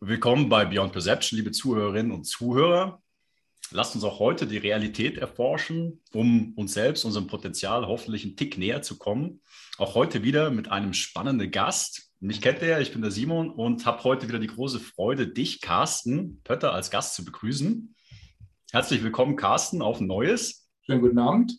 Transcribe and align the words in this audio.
Willkommen 0.00 0.48
bei 0.48 0.64
Beyond 0.64 0.92
Perception, 0.92 1.38
liebe 1.38 1.50
Zuhörerinnen 1.50 2.12
und 2.12 2.22
Zuhörer. 2.22 3.02
Lasst 3.72 3.96
uns 3.96 4.04
auch 4.04 4.20
heute 4.20 4.46
die 4.46 4.56
Realität 4.56 5.18
erforschen, 5.18 6.00
um 6.12 6.54
uns 6.54 6.74
selbst, 6.74 7.04
unserem 7.04 7.26
Potenzial 7.26 7.84
hoffentlich 7.84 8.22
einen 8.24 8.36
Tick 8.36 8.58
näher 8.58 8.80
zu 8.80 8.96
kommen. 8.96 9.40
Auch 9.76 9.96
heute 9.96 10.22
wieder 10.22 10.50
mit 10.50 10.70
einem 10.70 10.92
spannenden 10.92 11.50
Gast. 11.50 12.12
Mich 12.20 12.40
kennt 12.40 12.62
ihr, 12.62 12.78
ich 12.78 12.92
bin 12.92 13.02
der 13.02 13.10
Simon 13.10 13.50
und 13.50 13.86
habe 13.86 14.04
heute 14.04 14.28
wieder 14.28 14.38
die 14.38 14.46
große 14.46 14.78
Freude, 14.78 15.26
dich, 15.26 15.60
Carsten 15.60 16.42
Pötter, 16.44 16.72
als 16.72 16.92
Gast 16.92 17.16
zu 17.16 17.24
begrüßen. 17.24 17.96
Herzlich 18.70 19.02
willkommen, 19.02 19.34
Carsten, 19.34 19.82
auf 19.82 20.00
neues. 20.00 20.70
Schönen 20.82 21.00
guten 21.00 21.18
Abend. 21.18 21.58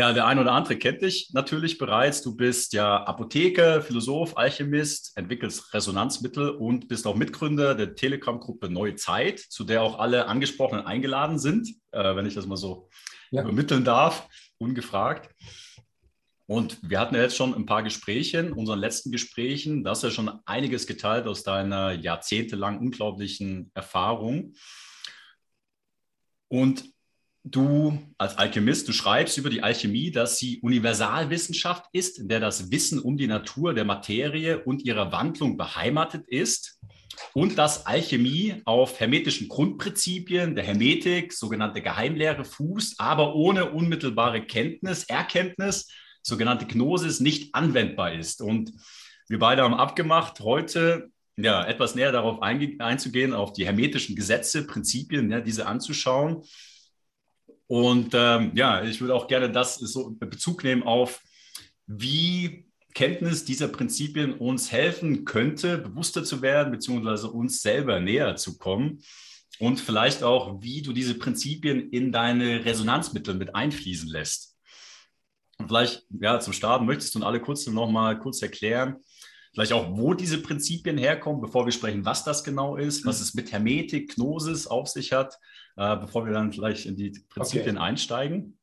Ja, 0.00 0.14
der 0.14 0.26
ein 0.26 0.38
oder 0.38 0.52
andere 0.52 0.78
kennt 0.78 1.02
dich 1.02 1.28
natürlich 1.34 1.76
bereits. 1.76 2.22
Du 2.22 2.34
bist 2.34 2.72
ja 2.72 3.04
Apotheker, 3.04 3.82
Philosoph, 3.82 4.34
Alchemist, 4.34 5.12
entwickelst 5.14 5.74
Resonanzmittel 5.74 6.48
und 6.48 6.88
bist 6.88 7.06
auch 7.06 7.14
Mitgründer 7.14 7.74
der 7.74 7.94
Telegram-Gruppe 7.94 8.70
Neue 8.70 8.94
Zeit, 8.94 9.40
zu 9.40 9.62
der 9.62 9.82
auch 9.82 9.98
alle 9.98 10.26
Angesprochenen 10.26 10.86
eingeladen 10.86 11.38
sind, 11.38 11.68
äh, 11.92 12.16
wenn 12.16 12.24
ich 12.24 12.32
das 12.32 12.46
mal 12.46 12.56
so 12.56 12.88
ja. 13.30 13.42
übermitteln 13.42 13.84
darf, 13.84 14.26
ungefragt. 14.56 15.34
Und 16.46 16.78
wir 16.80 16.98
hatten 16.98 17.14
ja 17.14 17.20
jetzt 17.20 17.36
schon 17.36 17.54
ein 17.54 17.66
paar 17.66 17.82
Gespräche, 17.82 18.38
in 18.38 18.52
unseren 18.54 18.78
letzten 18.78 19.12
Gesprächen. 19.12 19.84
Da 19.84 19.90
hast 19.90 20.02
du 20.02 20.06
ja 20.06 20.14
schon 20.14 20.30
einiges 20.46 20.86
geteilt 20.86 21.26
aus 21.26 21.42
deiner 21.42 21.92
jahrzehntelang 21.92 22.78
unglaublichen 22.78 23.70
Erfahrung. 23.74 24.54
Und 26.48 26.90
du 27.44 27.98
als 28.18 28.36
Alchemist, 28.36 28.88
du 28.88 28.92
schreibst 28.92 29.38
über 29.38 29.50
die 29.50 29.62
Alchemie, 29.62 30.10
dass 30.10 30.38
sie 30.38 30.60
Universalwissenschaft 30.60 31.86
ist, 31.92 32.18
in 32.18 32.28
der 32.28 32.40
das 32.40 32.70
Wissen 32.70 32.98
um 32.98 33.16
die 33.16 33.26
Natur 33.26 33.74
der 33.74 33.84
Materie 33.84 34.62
und 34.62 34.84
ihrer 34.84 35.10
Wandlung 35.12 35.56
beheimatet 35.56 36.28
ist 36.28 36.78
und 37.32 37.58
dass 37.58 37.86
Alchemie 37.86 38.62
auf 38.64 39.00
hermetischen 39.00 39.48
Grundprinzipien 39.48 40.54
der 40.54 40.64
Hermetik, 40.64 41.32
sogenannte 41.32 41.80
Geheimlehre, 41.80 42.44
fußt, 42.44 43.00
aber 43.00 43.34
ohne 43.34 43.70
unmittelbare 43.72 44.42
Kenntnis, 44.42 45.04
Erkenntnis, 45.04 45.88
sogenannte 46.22 46.66
Gnosis, 46.66 47.20
nicht 47.20 47.54
anwendbar 47.54 48.12
ist. 48.12 48.42
Und 48.42 48.72
wir 49.28 49.38
beide 49.38 49.62
haben 49.62 49.74
abgemacht, 49.74 50.40
heute 50.40 51.10
ja, 51.36 51.64
etwas 51.64 51.94
näher 51.94 52.12
darauf 52.12 52.42
einzugehen, 52.42 53.32
auf 53.32 53.54
die 53.54 53.64
hermetischen 53.64 54.14
Gesetze, 54.14 54.66
Prinzipien, 54.66 55.30
ja, 55.30 55.40
diese 55.40 55.66
anzuschauen 55.66 56.42
und 57.70 58.14
ähm, 58.14 58.50
ja, 58.56 58.82
ich 58.82 59.00
würde 59.00 59.14
auch 59.14 59.28
gerne 59.28 59.48
das 59.48 59.76
so 59.76 60.10
Bezug 60.18 60.64
nehmen 60.64 60.82
auf, 60.82 61.22
wie 61.86 62.66
Kenntnis 62.94 63.44
dieser 63.44 63.68
Prinzipien 63.68 64.32
uns 64.32 64.72
helfen 64.72 65.24
könnte, 65.24 65.78
bewusster 65.78 66.24
zu 66.24 66.42
werden, 66.42 66.72
beziehungsweise 66.72 67.30
uns 67.30 67.62
selber 67.62 68.00
näher 68.00 68.34
zu 68.34 68.58
kommen. 68.58 69.04
Und 69.60 69.78
vielleicht 69.78 70.24
auch, 70.24 70.60
wie 70.60 70.82
du 70.82 70.92
diese 70.92 71.14
Prinzipien 71.14 71.90
in 71.90 72.10
deine 72.10 72.64
Resonanzmittel 72.64 73.34
mit 73.34 73.54
einfließen 73.54 74.08
lässt. 74.08 74.56
Und 75.58 75.68
vielleicht, 75.68 76.04
ja, 76.20 76.40
zum 76.40 76.52
Starten 76.52 76.86
möchtest 76.86 77.14
du 77.14 77.22
alle 77.22 77.38
kurz 77.38 77.68
noch 77.68 77.88
mal 77.88 78.18
kurz 78.18 78.42
erklären, 78.42 78.96
vielleicht 79.54 79.72
auch, 79.72 79.96
wo 79.96 80.14
diese 80.14 80.42
Prinzipien 80.42 80.98
herkommen, 80.98 81.40
bevor 81.40 81.66
wir 81.66 81.72
sprechen, 81.72 82.04
was 82.04 82.24
das 82.24 82.42
genau 82.42 82.74
ist, 82.74 83.06
was 83.06 83.20
es 83.20 83.32
mit 83.34 83.52
Hermetik, 83.52 84.16
Gnosis 84.16 84.66
auf 84.66 84.88
sich 84.88 85.12
hat 85.12 85.38
äh, 85.76 85.96
bevor 85.96 86.26
wir 86.26 86.32
dann 86.32 86.50
gleich 86.50 86.86
in 86.86 86.96
die 86.96 87.10
Prinzipien 87.28 87.76
okay. 87.76 87.86
einsteigen? 87.86 88.58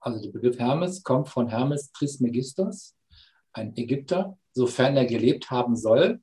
Also 0.00 0.22
der 0.22 0.30
Begriff 0.30 0.58
Hermes 0.58 1.02
kommt 1.02 1.28
von 1.28 1.48
Hermes 1.48 1.90
Trismegistos, 1.92 2.96
ein 3.52 3.76
Ägypter, 3.76 4.38
sofern 4.52 4.96
er 4.96 5.06
gelebt 5.06 5.50
haben 5.50 5.76
soll. 5.76 6.20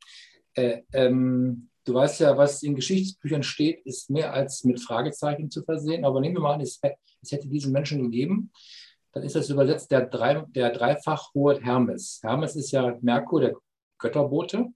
Äh, 0.53 0.83
ähm, 0.93 1.69
du 1.83 1.93
weißt 1.93 2.21
ja, 2.21 2.37
was 2.37 2.63
in 2.63 2.75
Geschichtsbüchern 2.75 3.43
steht, 3.43 3.85
ist 3.85 4.09
mehr 4.09 4.33
als 4.33 4.63
mit 4.63 4.79
Fragezeichen 4.79 5.51
zu 5.51 5.63
versehen. 5.63 6.05
Aber 6.05 6.21
nehmen 6.21 6.35
wir 6.35 6.41
mal 6.41 6.53
an, 6.53 6.61
es, 6.61 6.79
es 7.21 7.31
hätte 7.31 7.47
diesen 7.47 7.71
Menschen 7.71 8.01
gegeben, 8.03 8.51
dann 9.11 9.23
ist 9.23 9.35
das 9.35 9.49
übersetzt 9.49 9.91
der, 9.91 10.05
drei, 10.05 10.43
der 10.49 10.71
dreifach 10.71 11.33
hohe 11.33 11.59
Hermes. 11.61 12.19
Hermes 12.21 12.55
ist 12.55 12.71
ja 12.71 12.97
Merkur, 13.01 13.41
der 13.41 13.53
Götterbote. 13.97 14.67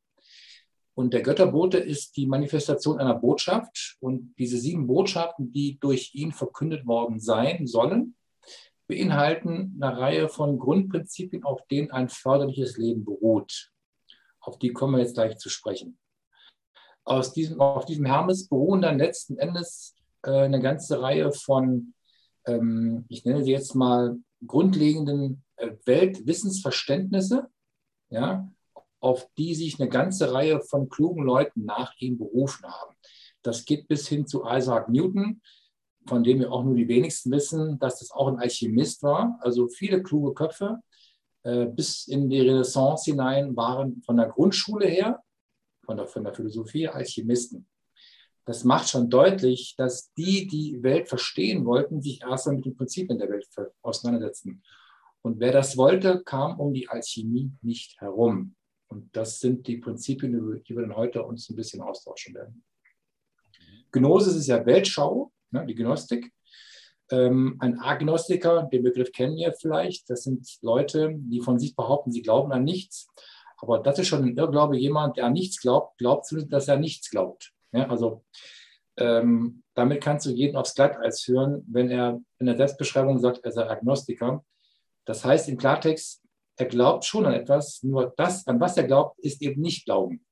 Und 1.00 1.14
der 1.14 1.22
Götterbote 1.22 1.78
ist 1.78 2.18
die 2.18 2.28
Manifestation 2.28 3.00
einer 3.00 3.16
Botschaft. 3.16 3.96
Und 4.02 4.34
diese 4.38 4.58
sieben 4.58 4.86
Botschaften, 4.86 5.54
die 5.54 5.80
durch 5.80 6.14
ihn 6.14 6.34
verkündet 6.34 6.86
worden 6.86 7.22
sein 7.22 7.68
sollen, 7.68 8.18
beinhalten 8.86 9.80
eine 9.80 9.98
Reihe 9.98 10.28
von 10.28 10.60
Grundprinzipien, 10.60 11.46
auf 11.46 11.66
denen 11.68 11.92
ein 11.92 12.10
förderliches 12.10 12.76
Leben 12.76 13.06
beruht. 13.06 13.72
Auf 14.42 14.60
die 14.60 14.74
kommen 14.74 14.96
wir 14.96 15.00
jetzt 15.00 15.14
gleich 15.14 15.38
zu 15.38 15.48
sprechen. 15.48 15.98
Aus 17.06 17.32
diesem, 17.32 17.62
auf 17.62 17.86
diesem 17.86 18.04
Hermes 18.04 18.50
beruhen 18.50 18.82
dann 18.82 18.98
letzten 18.98 19.38
Endes 19.38 19.96
äh, 20.24 20.32
eine 20.32 20.60
ganze 20.60 21.02
Reihe 21.02 21.32
von, 21.32 21.94
ähm, 22.46 23.06
ich 23.08 23.24
nenne 23.24 23.46
sie 23.46 23.52
jetzt 23.52 23.74
mal, 23.74 24.18
grundlegenden 24.46 25.46
äh, 25.56 25.72
Weltwissensverständnisse, 25.86 27.48
ja, 28.10 28.52
auf 29.00 29.28
die 29.38 29.56
sich 29.56 29.80
eine 29.80 29.90
ganze 29.90 30.34
Reihe 30.34 30.62
von 30.62 30.90
klugen 30.90 31.24
Leuten 31.24 31.66
nach 31.66 31.94
ihm 32.00 32.18
berufen 32.18 32.66
haben. 32.66 32.96
Das 33.42 33.66
geht 33.66 33.88
bis 33.88 34.08
hin 34.08 34.28
zu 34.28 34.44
Isaac 34.46 34.90
Newton, 34.90 35.42
von 36.08 36.24
dem 36.24 36.40
wir 36.40 36.52
auch 36.52 36.64
nur 36.64 36.76
die 36.76 36.88
wenigsten 36.88 37.32
wissen, 37.32 37.80
dass 37.80 38.00
das 38.00 38.12
auch 38.12 38.28
ein 38.28 38.40
Alchemist 38.40 39.04
war. 39.04 39.38
Also 39.42 39.68
viele 39.68 40.02
kluge 40.02 40.34
Köpfe 40.34 40.80
äh, 41.44 41.66
bis 41.68 42.08
in 42.08 42.30
die 42.30 42.42
Renaissance 42.42 43.10
hinein 43.10 43.56
waren 43.56 44.02
von 44.04 44.18
der 44.18 44.28
Grundschule 44.28 44.88
her, 44.88 45.24
von 45.86 45.98
der, 45.98 46.08
von 46.08 46.24
der 46.24 46.34
Philosophie, 46.34 46.88
Alchemisten. 46.88 47.68
Das 48.46 48.64
macht 48.64 48.90
schon 48.90 49.10
deutlich, 49.10 49.76
dass 49.78 50.12
die, 50.14 50.48
die 50.48 50.82
Welt 50.82 51.08
verstehen 51.08 51.66
wollten, 51.66 52.02
sich 52.02 52.22
erst 52.22 52.48
einmal 52.48 52.58
mit 52.58 52.66
den 52.66 52.76
Prinzipien 52.76 53.20
der 53.20 53.30
Welt 53.30 53.48
auseinandersetzen. 53.82 54.64
Und 55.22 55.40
wer 55.40 55.52
das 55.52 55.78
wollte, 55.78 56.24
kam 56.24 56.60
um 56.60 56.74
die 56.74 56.90
Alchemie 56.90 57.52
nicht 57.62 58.00
herum. 58.02 58.56
Und 58.90 59.16
das 59.16 59.40
sind 59.40 59.68
die 59.68 59.78
Prinzipien, 59.78 60.34
über 60.34 60.58
die 60.58 60.76
wir 60.76 60.82
dann 60.82 60.96
heute 60.96 61.24
uns 61.24 61.50
ein 61.50 61.56
bisschen 61.56 61.82
austauschen 61.82 62.36
werden. 62.36 62.64
Gnosis 63.92 64.36
ist 64.36 64.48
ja 64.48 64.66
Weltschau, 64.66 65.32
ne, 65.52 65.66
die 65.66 65.76
Gnostik. 65.76 66.32
Ähm, 67.12 67.58
ein 67.60 67.80
Agnostiker, 67.80 68.64
den 68.72 68.84
Begriff 68.84 69.12
kennen 69.12 69.36
wir 69.36 69.54
vielleicht, 69.54 70.10
das 70.10 70.24
sind 70.24 70.48
Leute, 70.62 71.16
die 71.16 71.42
von 71.42 71.58
sich 71.58 71.76
behaupten, 71.76 72.12
sie 72.12 72.22
glauben 72.22 72.52
an 72.52 72.64
nichts. 72.64 73.08
Aber 73.58 73.80
das 73.80 74.00
ist 74.00 74.08
schon 74.08 74.24
ein 74.24 74.38
Irrglaube. 74.38 74.78
Jemand, 74.78 75.18
der 75.18 75.26
an 75.26 75.34
nichts 75.34 75.60
glaubt, 75.60 75.98
glaubt 75.98 76.26
zumindest, 76.26 76.54
dass 76.54 76.68
er 76.68 76.78
nichts 76.78 77.10
glaubt. 77.10 77.52
Ja, 77.72 77.90
also 77.90 78.24
ähm, 78.98 79.64
damit 79.74 80.02
kannst 80.02 80.26
du 80.26 80.32
jeden 80.32 80.56
aufs 80.56 80.76
Glatteis 80.76 81.22
führen, 81.22 81.66
wenn 81.68 81.90
er 81.90 82.22
in 82.40 82.46
der 82.46 82.58
Selbstbeschreibung 82.58 83.20
sagt, 83.20 83.44
er 83.44 83.52
sei 83.52 83.70
Agnostiker. 83.70 84.44
Das 85.06 85.26
heißt 85.26 85.50
im 85.50 85.58
Klartext, 85.58 86.22
er 86.60 86.66
glaubt 86.66 87.06
schon 87.06 87.26
an 87.26 87.34
etwas, 87.34 87.82
nur 87.84 88.14
das, 88.18 88.46
an 88.46 88.60
was 88.60 88.76
er 88.76 88.84
glaubt, 88.84 89.18
ist 89.20 89.42
eben 89.42 89.62
nicht 89.62 89.86
Glauben. 89.86 90.26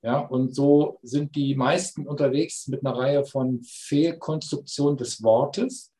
Ja, 0.00 0.20
und 0.20 0.54
so 0.54 1.00
sind 1.02 1.34
die 1.34 1.56
meisten 1.56 2.06
unterwegs 2.06 2.68
mit 2.68 2.84
einer 2.84 2.96
Reihe 2.96 3.24
von 3.24 3.62
Fehlkonstruktionen 3.62 4.96
des 4.96 5.22
Wortes 5.24 5.92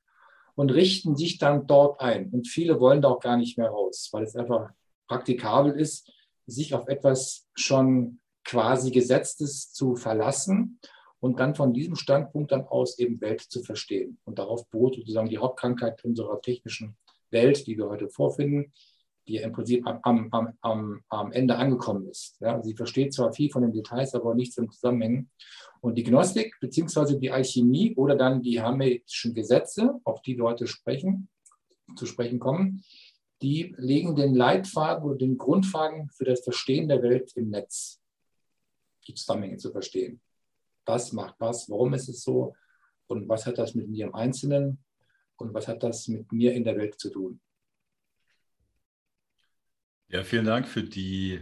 und 0.55 0.71
richten 0.71 1.17
sich 1.17 1.39
dann 1.39 1.67
dort 1.67 2.01
ein. 2.01 2.31
Und 2.31 2.47
viele 2.47 2.79
wollen 2.79 3.03
da 3.03 3.09
auch 3.09 3.21
gar 3.21 3.37
nicht 3.37 3.59
mehr 3.59 3.71
raus, 3.71 4.09
weil 4.13 4.23
es 4.23 4.37
einfach 4.37 4.71
praktikabel 5.09 5.73
ist, 5.73 6.13
sich 6.47 6.75
auf 6.75 6.87
etwas 6.87 7.49
schon 7.55 8.21
quasi 8.45 8.93
Gesetztes 8.93 9.73
zu 9.73 9.97
verlassen 9.97 10.79
und 11.19 11.41
dann 11.41 11.57
von 11.57 11.73
diesem 11.73 11.97
Standpunkt 11.97 12.53
dann 12.53 12.67
aus 12.67 12.99
eben 12.99 13.21
Welt 13.21 13.41
zu 13.41 13.65
verstehen. 13.65 14.19
Und 14.25 14.39
darauf 14.39 14.69
beruht 14.69 14.95
sozusagen 14.95 15.31
die 15.31 15.39
Hauptkrankheit 15.39 16.05
unserer 16.05 16.41
technischen 16.41 16.97
Welt, 17.31 17.67
die 17.67 17.77
wir 17.77 17.89
heute 17.89 18.09
vorfinden, 18.09 18.73
die 19.27 19.37
im 19.37 19.53
Prinzip 19.53 19.87
am, 19.87 20.29
am, 20.31 20.53
am, 20.61 21.01
am 21.09 21.33
Ende 21.33 21.57
angekommen 21.57 22.07
ist. 22.09 22.37
Ja, 22.41 22.63
sie 22.63 22.75
versteht 22.75 23.15
zwar 23.15 23.33
viel 23.33 23.51
von 23.51 23.63
den 23.63 23.73
Details, 23.73 24.15
aber 24.15 24.35
nichts 24.35 24.59
im 24.59 24.71
Zusammenhängen. 24.71 25.31
Und 25.81 25.97
die 25.97 26.03
Gnostik 26.03 26.55
beziehungsweise 26.61 27.19
die 27.19 27.31
Alchemie 27.31 27.95
oder 27.97 28.17
dann 28.17 28.43
die 28.43 28.61
hermetischen 28.61 29.35
Gesetze, 29.35 30.01
auf 30.05 30.23
die 30.23 30.37
wir 30.37 30.45
heute 30.45 30.67
sprechen, 30.67 31.29
zu 31.97 32.07
sprechen 32.07 32.39
kommen, 32.39 32.85
die 33.43 33.75
legen 33.79 34.17
den 34.17 34.35
Leitfaden 34.35 35.05
oder 35.05 35.17
den 35.17 35.37
Grundfaden 35.37 36.09
für 36.11 36.25
das 36.25 36.43
Verstehen 36.43 36.89
der 36.89 37.03
Welt 37.03 37.33
im 37.35 37.51
Netz, 37.51 38.01
die 39.07 39.15
Zusammenhänge 39.15 39.59
zu 39.59 39.71
verstehen. 39.71 40.21
Was 40.87 41.13
macht 41.13 41.37
was, 41.39 41.69
warum 41.69 41.95
ist 41.95 42.09
es 42.09 42.23
so 42.23 42.55
und 43.07 43.29
was 43.29 43.47
hat 43.47 43.59
das 43.59 43.75
mit 43.75 43.89
mir 43.89 44.07
im 44.07 44.15
Einzelnen 44.15 44.79
und 45.37 45.53
was 45.53 45.69
hat 45.69 45.83
das 45.83 46.09
mit 46.09 46.31
mir 46.33 46.55
in 46.55 46.65
der 46.65 46.77
Welt 46.77 46.99
zu 46.99 47.11
tun. 47.11 47.41
Ja, 50.09 50.23
vielen 50.23 50.45
Dank 50.45 50.69
für 50.69 50.83
die 50.83 51.41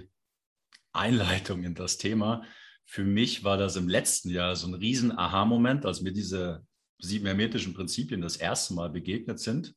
Einleitung 0.93 1.64
in 1.64 1.75
das 1.75 1.99
Thema. 1.99 2.44
Für 2.85 3.05
mich 3.05 3.44
war 3.44 3.56
das 3.56 3.76
im 3.76 3.88
letzten 3.88 4.31
Jahr 4.31 4.56
so 4.56 4.67
ein 4.67 4.75
riesen 4.75 5.17
Aha-Moment, 5.17 5.87
als 5.87 6.00
mir 6.00 6.12
diese 6.12 6.67
sieben 6.99 7.26
hermetischen 7.26 7.75
Prinzipien 7.75 8.20
das 8.20 8.37
erste 8.37 8.75
Mal 8.75 8.91
begegnet 8.91 9.41
sind. 9.41 9.75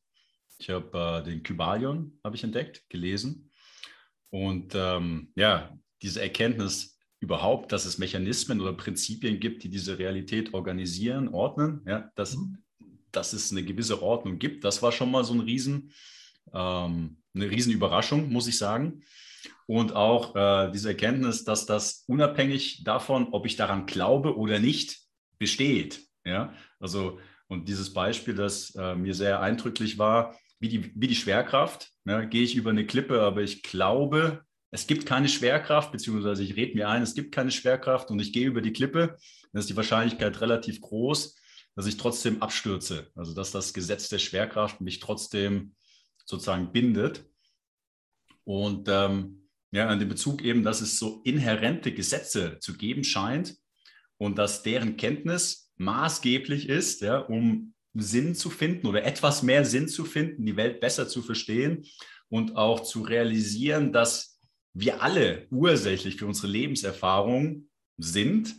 Ich 0.58 0.70
habe 0.70 1.22
äh, 1.22 1.24
den 1.24 1.42
Kybalion 1.42 2.18
habe 2.24 2.36
ich 2.36 2.44
entdeckt, 2.44 2.84
gelesen 2.88 3.50
und 4.30 4.74
ähm, 4.74 5.32
ja, 5.34 5.76
diese 6.02 6.22
Erkenntnis, 6.22 6.96
überhaupt, 7.20 7.72
dass 7.72 7.86
es 7.86 7.98
Mechanismen 7.98 8.60
oder 8.60 8.72
Prinzipien 8.72 9.40
gibt, 9.40 9.64
die 9.64 9.70
diese 9.70 9.98
Realität 9.98 10.54
organisieren, 10.54 11.28
ordnen, 11.28 11.82
ja, 11.86 12.10
dass, 12.14 12.36
mhm. 12.36 12.58
dass 13.10 13.32
es 13.32 13.50
eine 13.50 13.64
gewisse 13.64 14.02
Ordnung 14.02 14.38
gibt. 14.38 14.64
Das 14.64 14.82
war 14.82 14.92
schon 14.92 15.10
mal 15.10 15.24
so 15.24 15.34
ein 15.34 15.40
Riesen, 15.40 15.92
ähm, 16.52 17.18
eine 17.34 17.50
Riesenüberraschung, 17.50 18.30
muss 18.30 18.46
ich 18.46 18.58
sagen. 18.58 19.02
Und 19.66 19.94
auch 19.94 20.34
äh, 20.36 20.70
diese 20.72 20.90
Erkenntnis, 20.90 21.44
dass 21.44 21.66
das 21.66 22.04
unabhängig 22.06 22.84
davon, 22.84 23.28
ob 23.32 23.46
ich 23.46 23.56
daran 23.56 23.86
glaube 23.86 24.36
oder 24.36 24.58
nicht, 24.58 25.00
besteht. 25.38 26.00
Ja, 26.24 26.52
also, 26.80 27.18
und 27.48 27.68
dieses 27.68 27.92
Beispiel, 27.92 28.34
das 28.34 28.74
äh, 28.74 28.94
mir 28.94 29.14
sehr 29.14 29.40
eindrücklich 29.40 29.98
war, 29.98 30.36
wie 30.58 30.68
die, 30.68 30.92
wie 30.94 31.06
die 31.06 31.14
Schwerkraft, 31.14 31.90
ja, 32.04 32.24
gehe 32.24 32.42
ich 32.42 32.56
über 32.56 32.70
eine 32.70 32.86
Klippe, 32.86 33.20
aber 33.22 33.42
ich 33.42 33.62
glaube, 33.62 34.44
es 34.70 34.86
gibt 34.86 35.06
keine 35.06 35.28
Schwerkraft, 35.28 35.92
beziehungsweise 35.92 36.42
ich 36.42 36.56
rede 36.56 36.74
mir 36.74 36.88
ein, 36.88 37.02
es 37.02 37.14
gibt 37.14 37.32
keine 37.32 37.50
Schwerkraft 37.50 38.10
und 38.10 38.20
ich 38.20 38.32
gehe 38.32 38.46
über 38.46 38.60
die 38.60 38.72
Klippe, 38.72 39.16
dann 39.52 39.60
ist 39.60 39.70
die 39.70 39.76
Wahrscheinlichkeit 39.76 40.40
relativ 40.40 40.80
groß, 40.80 41.36
dass 41.76 41.86
ich 41.86 41.96
trotzdem 41.96 42.42
abstürze. 42.42 43.10
Also 43.14 43.34
dass 43.34 43.52
das 43.52 43.72
Gesetz 43.72 44.08
der 44.08 44.18
Schwerkraft 44.18 44.80
mich 44.80 44.98
trotzdem 44.98 45.74
sozusagen 46.26 46.72
bindet. 46.72 47.24
Und 48.44 48.88
ähm, 48.88 49.48
ja, 49.72 49.88
an 49.88 49.98
dem 49.98 50.08
Bezug 50.08 50.42
eben, 50.42 50.62
dass 50.62 50.80
es 50.80 50.98
so 50.98 51.22
inhärente 51.24 51.92
Gesetze 51.92 52.58
zu 52.60 52.76
geben 52.76 53.04
scheint 53.04 53.56
und 54.18 54.36
dass 54.38 54.62
deren 54.62 54.96
Kenntnis 54.96 55.72
maßgeblich 55.76 56.68
ist, 56.68 57.00
ja, 57.00 57.18
um 57.18 57.74
Sinn 57.94 58.34
zu 58.34 58.50
finden 58.50 58.86
oder 58.86 59.04
etwas 59.04 59.42
mehr 59.42 59.64
Sinn 59.64 59.88
zu 59.88 60.04
finden, 60.04 60.44
die 60.44 60.56
Welt 60.56 60.80
besser 60.80 61.08
zu 61.08 61.22
verstehen 61.22 61.86
und 62.28 62.56
auch 62.56 62.80
zu 62.80 63.02
realisieren, 63.02 63.92
dass 63.92 64.40
wir 64.74 65.02
alle 65.02 65.46
ursächlich 65.50 66.16
für 66.16 66.26
unsere 66.26 66.48
Lebenserfahrung 66.48 67.68
sind 67.96 68.54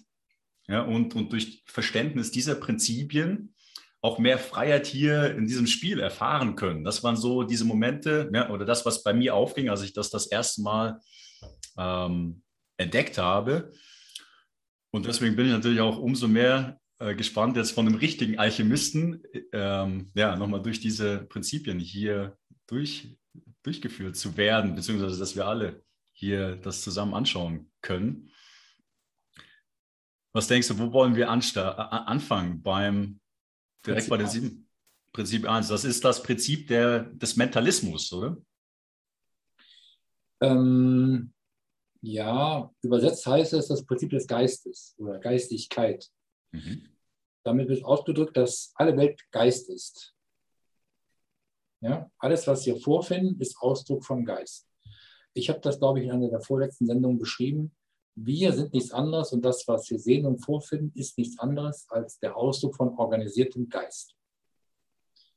ja, 0.68 0.82
und, 0.82 1.16
und 1.16 1.32
durch 1.32 1.64
Verständnis 1.66 2.32
dieser 2.32 2.56
Prinzipien 2.56 3.54
auch 4.08 4.20
mehr 4.20 4.40
Freiheit 4.40 4.88
hier 4.88 5.36
in 5.36 5.48
diesem 5.48 5.68
Spiel 5.68 6.00
erfahren 6.00 6.56
können. 6.56 6.86
Das 6.86 7.04
waren 7.04 7.18
so 7.18 7.44
diese 7.44 7.66
Momente 7.66 8.30
ja, 8.34 8.50
oder 8.50 8.66
das, 8.66 8.86
was 8.86 9.04
bei 9.04 9.14
mir 9.14 9.36
aufging, 9.36 9.70
als 9.70 9.84
ich 9.84 9.94
das 9.94 10.10
das 10.10 10.28
erste 10.28 10.62
Mal 10.62 11.02
ähm, 11.78 12.42
entdeckt 12.78 13.18
habe. 13.18 13.74
Und 14.92 15.06
deswegen 15.06 15.36
bin 15.36 15.48
ich 15.48 15.52
natürlich 15.52 15.82
auch 15.82 15.98
umso 15.98 16.30
mehr 16.30 16.80
äh, 17.00 17.16
gespannt, 17.16 17.58
jetzt 17.58 17.72
von 17.72 17.86
einem 17.86 17.98
richtigen 17.98 18.40
Alchemisten 18.40 19.22
ähm, 19.52 20.12
ja, 20.16 20.36
nochmal 20.38 20.62
durch 20.62 20.80
diese 20.80 21.26
Prinzipien 21.26 21.80
hier 21.80 22.38
durch, 22.66 23.18
durchgeführt 23.64 24.16
zu 24.16 24.38
werden, 24.38 24.74
beziehungsweise 24.74 25.20
dass 25.20 25.36
wir 25.36 25.46
alle 25.46 25.84
hier 26.14 26.56
das 26.56 26.82
zusammen 26.82 27.14
anschauen 27.14 27.72
können. 27.82 28.32
Was 30.34 30.48
denkst 30.48 30.70
du, 30.70 30.80
wo 30.80 30.94
wollen 30.94 31.16
wir 31.16 31.30
anfangen 31.30 32.62
beim 32.62 33.20
Direkt 33.86 34.08
Prinzip 34.08 34.10
bei 34.10 34.18
den 34.18 34.28
sieben. 34.28 34.70
Prinzip 35.14 35.50
1. 35.50 35.68
Das 35.70 35.84
ist 35.84 36.04
das 36.04 36.22
Prinzip 36.22 36.68
der, 36.68 37.00
des 37.00 37.36
Mentalismus, 37.38 38.12
oder? 38.14 38.38
Ähm, 40.42 41.34
ja, 42.02 42.72
übersetzt 42.82 43.26
heißt 43.26 43.54
es 43.54 43.68
das 43.68 43.86
Prinzip 43.86 44.12
des 44.12 44.28
Geistes 44.28 44.96
oder 44.98 45.20
Geistigkeit. 45.20 46.08
Mhm. 46.52 46.88
Damit 47.44 47.70
wird 47.70 47.84
ausgedrückt, 47.84 48.38
dass 48.38 48.74
alle 48.76 48.96
Welt 48.98 49.20
Geist 49.32 49.70
ist. 49.70 50.14
Ja, 51.82 52.12
alles, 52.18 52.46
was 52.48 52.66
wir 52.66 52.78
vorfinden, 52.78 53.40
ist 53.40 53.58
Ausdruck 53.60 54.04
vom 54.06 54.26
Geist. 54.26 54.68
Ich 55.34 55.50
habe 55.50 55.60
das, 55.60 55.80
glaube 55.80 56.00
ich, 56.00 56.06
in 56.06 56.12
einer 56.12 56.30
der 56.30 56.42
vorletzten 56.42 56.88
Sendungen 56.88 57.20
beschrieben. 57.20 57.76
Wir 58.20 58.52
sind 58.52 58.74
nichts 58.74 58.92
anderes 58.92 59.32
und 59.32 59.46
das, 59.46 59.68
was 59.68 59.92
wir 59.92 60.00
sehen 60.00 60.26
und 60.26 60.40
vorfinden, 60.40 60.92
ist 60.96 61.20
nichts 61.20 61.38
anderes 61.38 61.86
als 61.88 62.18
der 62.18 62.36
Ausdruck 62.36 62.76
von 62.76 62.98
organisiertem 62.98 63.70
Geist. 63.70 64.16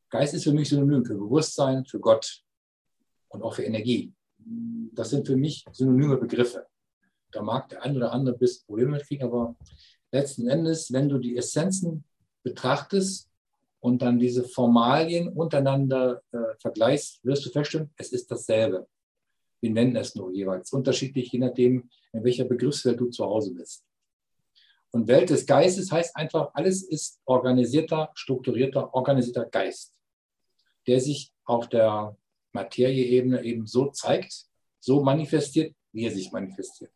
Geist 0.08 0.32
ist 0.32 0.44
für 0.44 0.52
mich 0.54 0.70
synonym 0.70 1.04
für 1.04 1.14
Bewusstsein, 1.14 1.84
für 1.84 2.00
Gott 2.00 2.42
und 3.28 3.42
auch 3.42 3.54
für 3.54 3.64
Energie. 3.64 4.14
Das 4.38 5.10
sind 5.10 5.26
für 5.26 5.36
mich 5.36 5.62
synonyme 5.72 6.16
Begriffe. 6.16 6.66
Da 7.32 7.42
mag 7.42 7.68
der 7.68 7.82
ein 7.82 7.96
oder 7.98 8.12
andere 8.12 8.38
bisschen 8.38 8.64
Probleme 8.64 8.98
kriegen, 8.98 9.24
aber 9.24 9.54
letzten 10.10 10.48
Endes, 10.48 10.90
wenn 10.90 11.10
du 11.10 11.18
die 11.18 11.36
Essenzen 11.36 12.04
betrachtest 12.42 13.28
und 13.80 14.00
dann 14.00 14.18
diese 14.18 14.44
Formalien 14.44 15.28
untereinander 15.28 16.22
äh, 16.32 16.56
vergleichst, 16.58 17.22
wirst 17.26 17.44
du 17.44 17.50
feststellen, 17.50 17.90
es 17.98 18.10
ist 18.12 18.30
dasselbe. 18.30 18.88
Wir 19.60 19.70
nennen 19.70 19.96
es 19.96 20.14
nur 20.14 20.32
jeweils 20.32 20.72
unterschiedlich, 20.72 21.32
je 21.32 21.38
nachdem, 21.38 21.90
in 22.12 22.24
welcher 22.24 22.44
Begriffswelt 22.44 23.00
du 23.00 23.06
zu 23.08 23.24
Hause 23.24 23.54
bist. 23.54 23.84
Und 24.92 25.06
Welt 25.06 25.30
des 25.30 25.46
Geistes 25.46 25.92
heißt 25.92 26.16
einfach, 26.16 26.50
alles 26.54 26.82
ist 26.82 27.20
organisierter, 27.24 28.10
strukturierter, 28.14 28.92
organisierter 28.92 29.44
Geist, 29.44 29.94
der 30.86 31.00
sich 31.00 31.32
auf 31.44 31.68
der 31.68 32.16
Materieebene 32.52 33.44
eben 33.44 33.66
so 33.66 33.86
zeigt, 33.86 34.46
so 34.80 35.02
manifestiert, 35.02 35.74
wie 35.92 36.06
er 36.06 36.10
sich 36.10 36.32
manifestiert. 36.32 36.90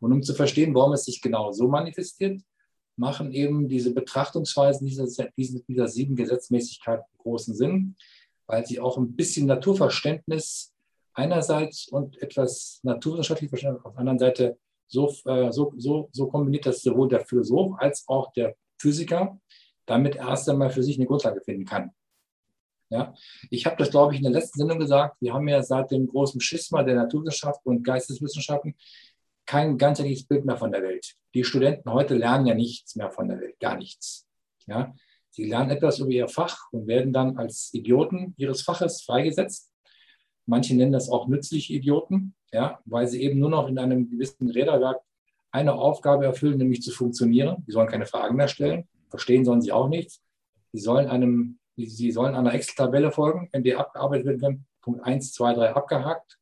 Und 0.00 0.12
um 0.12 0.22
zu 0.22 0.34
verstehen, 0.34 0.74
warum 0.74 0.92
es 0.92 1.04
sich 1.04 1.22
genau 1.22 1.52
so 1.52 1.68
manifestiert, 1.68 2.42
machen 2.96 3.32
eben 3.32 3.68
diese 3.68 3.94
Betrachtungsweisen 3.94 4.86
dieser, 4.86 5.06
dieser 5.36 5.88
sieben 5.88 6.16
Gesetzmäßigkeiten 6.16 7.06
großen 7.18 7.54
Sinn, 7.54 7.96
weil 8.46 8.66
sie 8.66 8.80
auch 8.80 8.98
ein 8.98 9.14
bisschen 9.14 9.46
Naturverständnis 9.46 10.71
einerseits 11.14 11.88
und 11.88 12.20
etwas 12.22 12.80
naturwissenschaftlich 12.82 13.50
verstanden 13.50 13.80
auf 13.84 13.92
der 13.92 14.00
anderen 14.00 14.18
Seite 14.18 14.58
so, 14.86 15.08
äh, 15.24 15.50
so, 15.52 15.72
so, 15.76 16.08
so 16.12 16.26
kombiniert, 16.28 16.66
dass 16.66 16.82
sowohl 16.82 17.08
der 17.08 17.24
Philosoph 17.24 17.74
als 17.78 18.04
auch 18.08 18.32
der 18.32 18.54
Physiker 18.78 19.38
damit 19.86 20.16
erst 20.16 20.48
einmal 20.48 20.70
für 20.70 20.82
sich 20.82 20.96
eine 20.96 21.06
Grundlage 21.06 21.40
finden 21.40 21.64
kann. 21.64 21.90
Ja? 22.90 23.14
Ich 23.50 23.64
habe 23.66 23.76
das, 23.76 23.90
glaube 23.90 24.12
ich, 24.12 24.18
in 24.18 24.24
der 24.24 24.32
letzten 24.32 24.58
Sendung 24.58 24.78
gesagt. 24.78 25.16
Wir 25.20 25.32
haben 25.32 25.48
ja 25.48 25.62
seit 25.62 25.90
dem 25.90 26.06
großen 26.06 26.40
Schisma 26.40 26.82
der 26.82 26.94
Naturwissenschaften 26.94 27.68
und 27.70 27.82
Geisteswissenschaften 27.82 28.76
kein 29.46 29.78
ganzheitliches 29.78 30.26
Bild 30.26 30.44
mehr 30.44 30.56
von 30.56 30.70
der 30.70 30.82
Welt. 30.82 31.14
Die 31.34 31.42
Studenten 31.42 31.90
heute 31.90 32.14
lernen 32.14 32.46
ja 32.46 32.54
nichts 32.54 32.94
mehr 32.94 33.10
von 33.10 33.28
der 33.28 33.40
Welt, 33.40 33.58
gar 33.60 33.76
nichts. 33.76 34.28
Ja? 34.66 34.94
Sie 35.30 35.48
lernen 35.48 35.70
etwas 35.70 35.98
über 35.98 36.10
ihr 36.10 36.28
Fach 36.28 36.70
und 36.70 36.86
werden 36.86 37.12
dann 37.12 37.38
als 37.38 37.72
Idioten 37.72 38.34
ihres 38.36 38.62
Faches 38.62 39.02
freigesetzt 39.02 39.71
Manche 40.46 40.74
nennen 40.74 40.92
das 40.92 41.08
auch 41.08 41.28
nützliche 41.28 41.74
Idioten, 41.74 42.34
ja, 42.52 42.80
weil 42.84 43.06
sie 43.06 43.22
eben 43.22 43.38
nur 43.38 43.50
noch 43.50 43.68
in 43.68 43.78
einem 43.78 44.10
gewissen 44.10 44.50
Räderwerk 44.50 45.00
eine 45.52 45.74
Aufgabe 45.74 46.24
erfüllen, 46.24 46.58
nämlich 46.58 46.82
zu 46.82 46.90
funktionieren. 46.90 47.64
Die 47.66 47.72
sollen 47.72 47.88
keine 47.88 48.06
Fragen 48.06 48.36
mehr 48.36 48.48
stellen, 48.48 48.88
verstehen 49.08 49.44
sollen 49.44 49.60
sie 49.60 49.72
auch 49.72 49.88
nichts. 49.88 50.22
Sie 50.72 50.80
sollen 50.80 51.08
einem, 51.08 51.58
sie 51.76 52.10
sollen 52.10 52.34
einer 52.34 52.54
Excel-Tabelle 52.54 53.12
folgen, 53.12 53.48
in 53.52 53.62
der 53.62 53.78
abgearbeitet 53.78 54.26
werden 54.26 54.40
kann, 54.40 54.66
Punkt 54.80 55.04
1, 55.04 55.32
2, 55.32 55.54
3 55.54 55.74
abgehakt. 55.74 56.38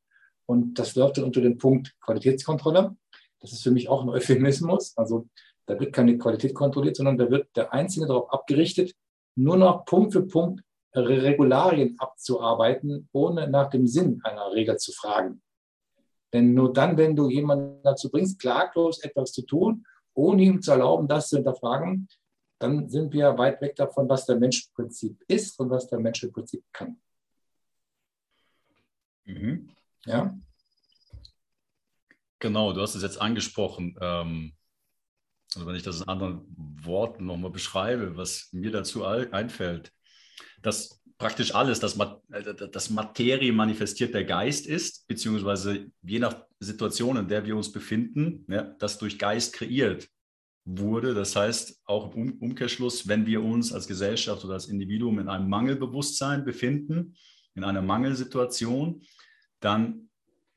Und 0.47 0.79
das 0.79 0.95
läuft 0.95 1.19
dann 1.19 1.25
unter 1.25 1.41
dem 1.41 1.59
Punkt 1.59 1.95
Qualitätskontrolle. 2.01 2.97
Das 3.41 3.53
ist 3.53 3.63
für 3.63 3.71
mich 3.71 3.89
auch 3.89 4.03
ein 4.03 4.09
Euphemismus. 4.09 4.97
Also 4.97 5.29
da 5.67 5.79
wird 5.79 5.93
keine 5.93 6.19
Qualität 6.19 6.55
kontrolliert, 6.55 6.97
sondern 6.97 7.19
da 7.19 7.31
wird 7.31 7.49
der 7.57 7.73
Einzelne 7.73 8.07
darauf 8.07 8.33
abgerichtet, 8.33 8.95
nur 9.37 9.57
noch 9.57 9.85
Punkt 9.85 10.13
für 10.13 10.23
Punkt 10.23 10.63
Regularien 10.95 11.97
abzuarbeiten, 11.99 13.09
ohne 13.13 13.49
nach 13.49 13.71
dem 13.71 13.87
Sinn 13.87 14.21
einer 14.25 14.53
Regel 14.53 14.77
zu 14.77 14.93
fragen. 14.93 15.43
Denn 16.33 16.55
nur 16.55 16.73
dann, 16.73 16.97
wenn 16.97 17.17
du 17.17 17.29
jemanden 17.29 17.83
dazu 17.83 18.11
bringst, 18.11 18.41
klaglos 18.41 19.01
etwas 19.01 19.33
zu 19.33 19.43
tun, 19.43 19.85
ohne 20.15 20.43
ihm 20.43 20.63
zu 20.63 20.73
erlauben, 20.73 21.09
das 21.09 21.29
zu 21.29 21.37
hinterfragen, 21.37 22.09
dann 22.59 22.89
sind 22.89 23.13
wir 23.13 23.39
weit 23.39 23.61
weg 23.61 23.75
davon, 23.77 24.09
was 24.09 24.27
der 24.27 24.37
Menschprinzip 24.37 25.25
ist 25.29 25.59
und 25.59 25.71
was 25.71 25.89
der 25.89 25.99
Menschprinzip 25.99 26.63
kann. 26.73 27.01
Mhm. 29.25 29.71
Ja? 30.05 30.39
Genau, 32.39 32.73
du 32.73 32.81
hast 32.81 32.95
es 32.95 33.03
jetzt 33.03 33.21
angesprochen. 33.21 33.97
Ähm, 34.01 34.53
also 35.55 35.67
wenn 35.67 35.75
ich 35.75 35.83
das 35.83 36.01
in 36.01 36.09
anderen 36.09 36.45
Worten 36.83 37.27
nochmal 37.27 37.51
beschreibe, 37.51 38.17
was 38.17 38.49
mir 38.53 38.71
dazu 38.71 39.05
einfällt, 39.05 39.93
dass 40.63 41.01
praktisch 41.19 41.55
alles, 41.55 41.81
das, 41.81 41.97
äh, 42.33 42.69
das 42.73 42.91
Materie 42.91 43.53
manifestiert 43.53 44.15
der 44.15 44.25
Geist 44.25 44.67
ist, 44.67 45.07
beziehungsweise 45.07 45.91
je 46.03 46.19
nach 46.19 46.45
Situation, 46.59 47.17
in 47.17 47.29
der 47.29 47.45
wir 47.45 47.57
uns 47.57 47.71
befinden, 47.71 48.45
ja, 48.49 48.63
das 48.79 48.99
durch 48.99 49.19
Geist 49.19 49.53
kreiert 49.53 50.09
wurde. 50.65 51.15
Das 51.15 51.37
heißt, 51.37 51.81
auch 51.85 52.15
im 52.15 52.39
Umkehrschluss, 52.39 53.07
wenn 53.07 53.27
wir 53.27 53.43
uns 53.43 53.73
als 53.73 53.87
Gesellschaft 53.87 54.45
oder 54.45 54.55
als 54.55 54.67
Individuum 54.67 55.19
in 55.19 55.29
einem 55.29 55.49
Mangelbewusstsein 55.49 56.45
befinden, 56.45 57.17
in 57.55 57.65
einer 57.65 57.83
Mangelsituation, 57.83 59.03
dann 59.61 60.09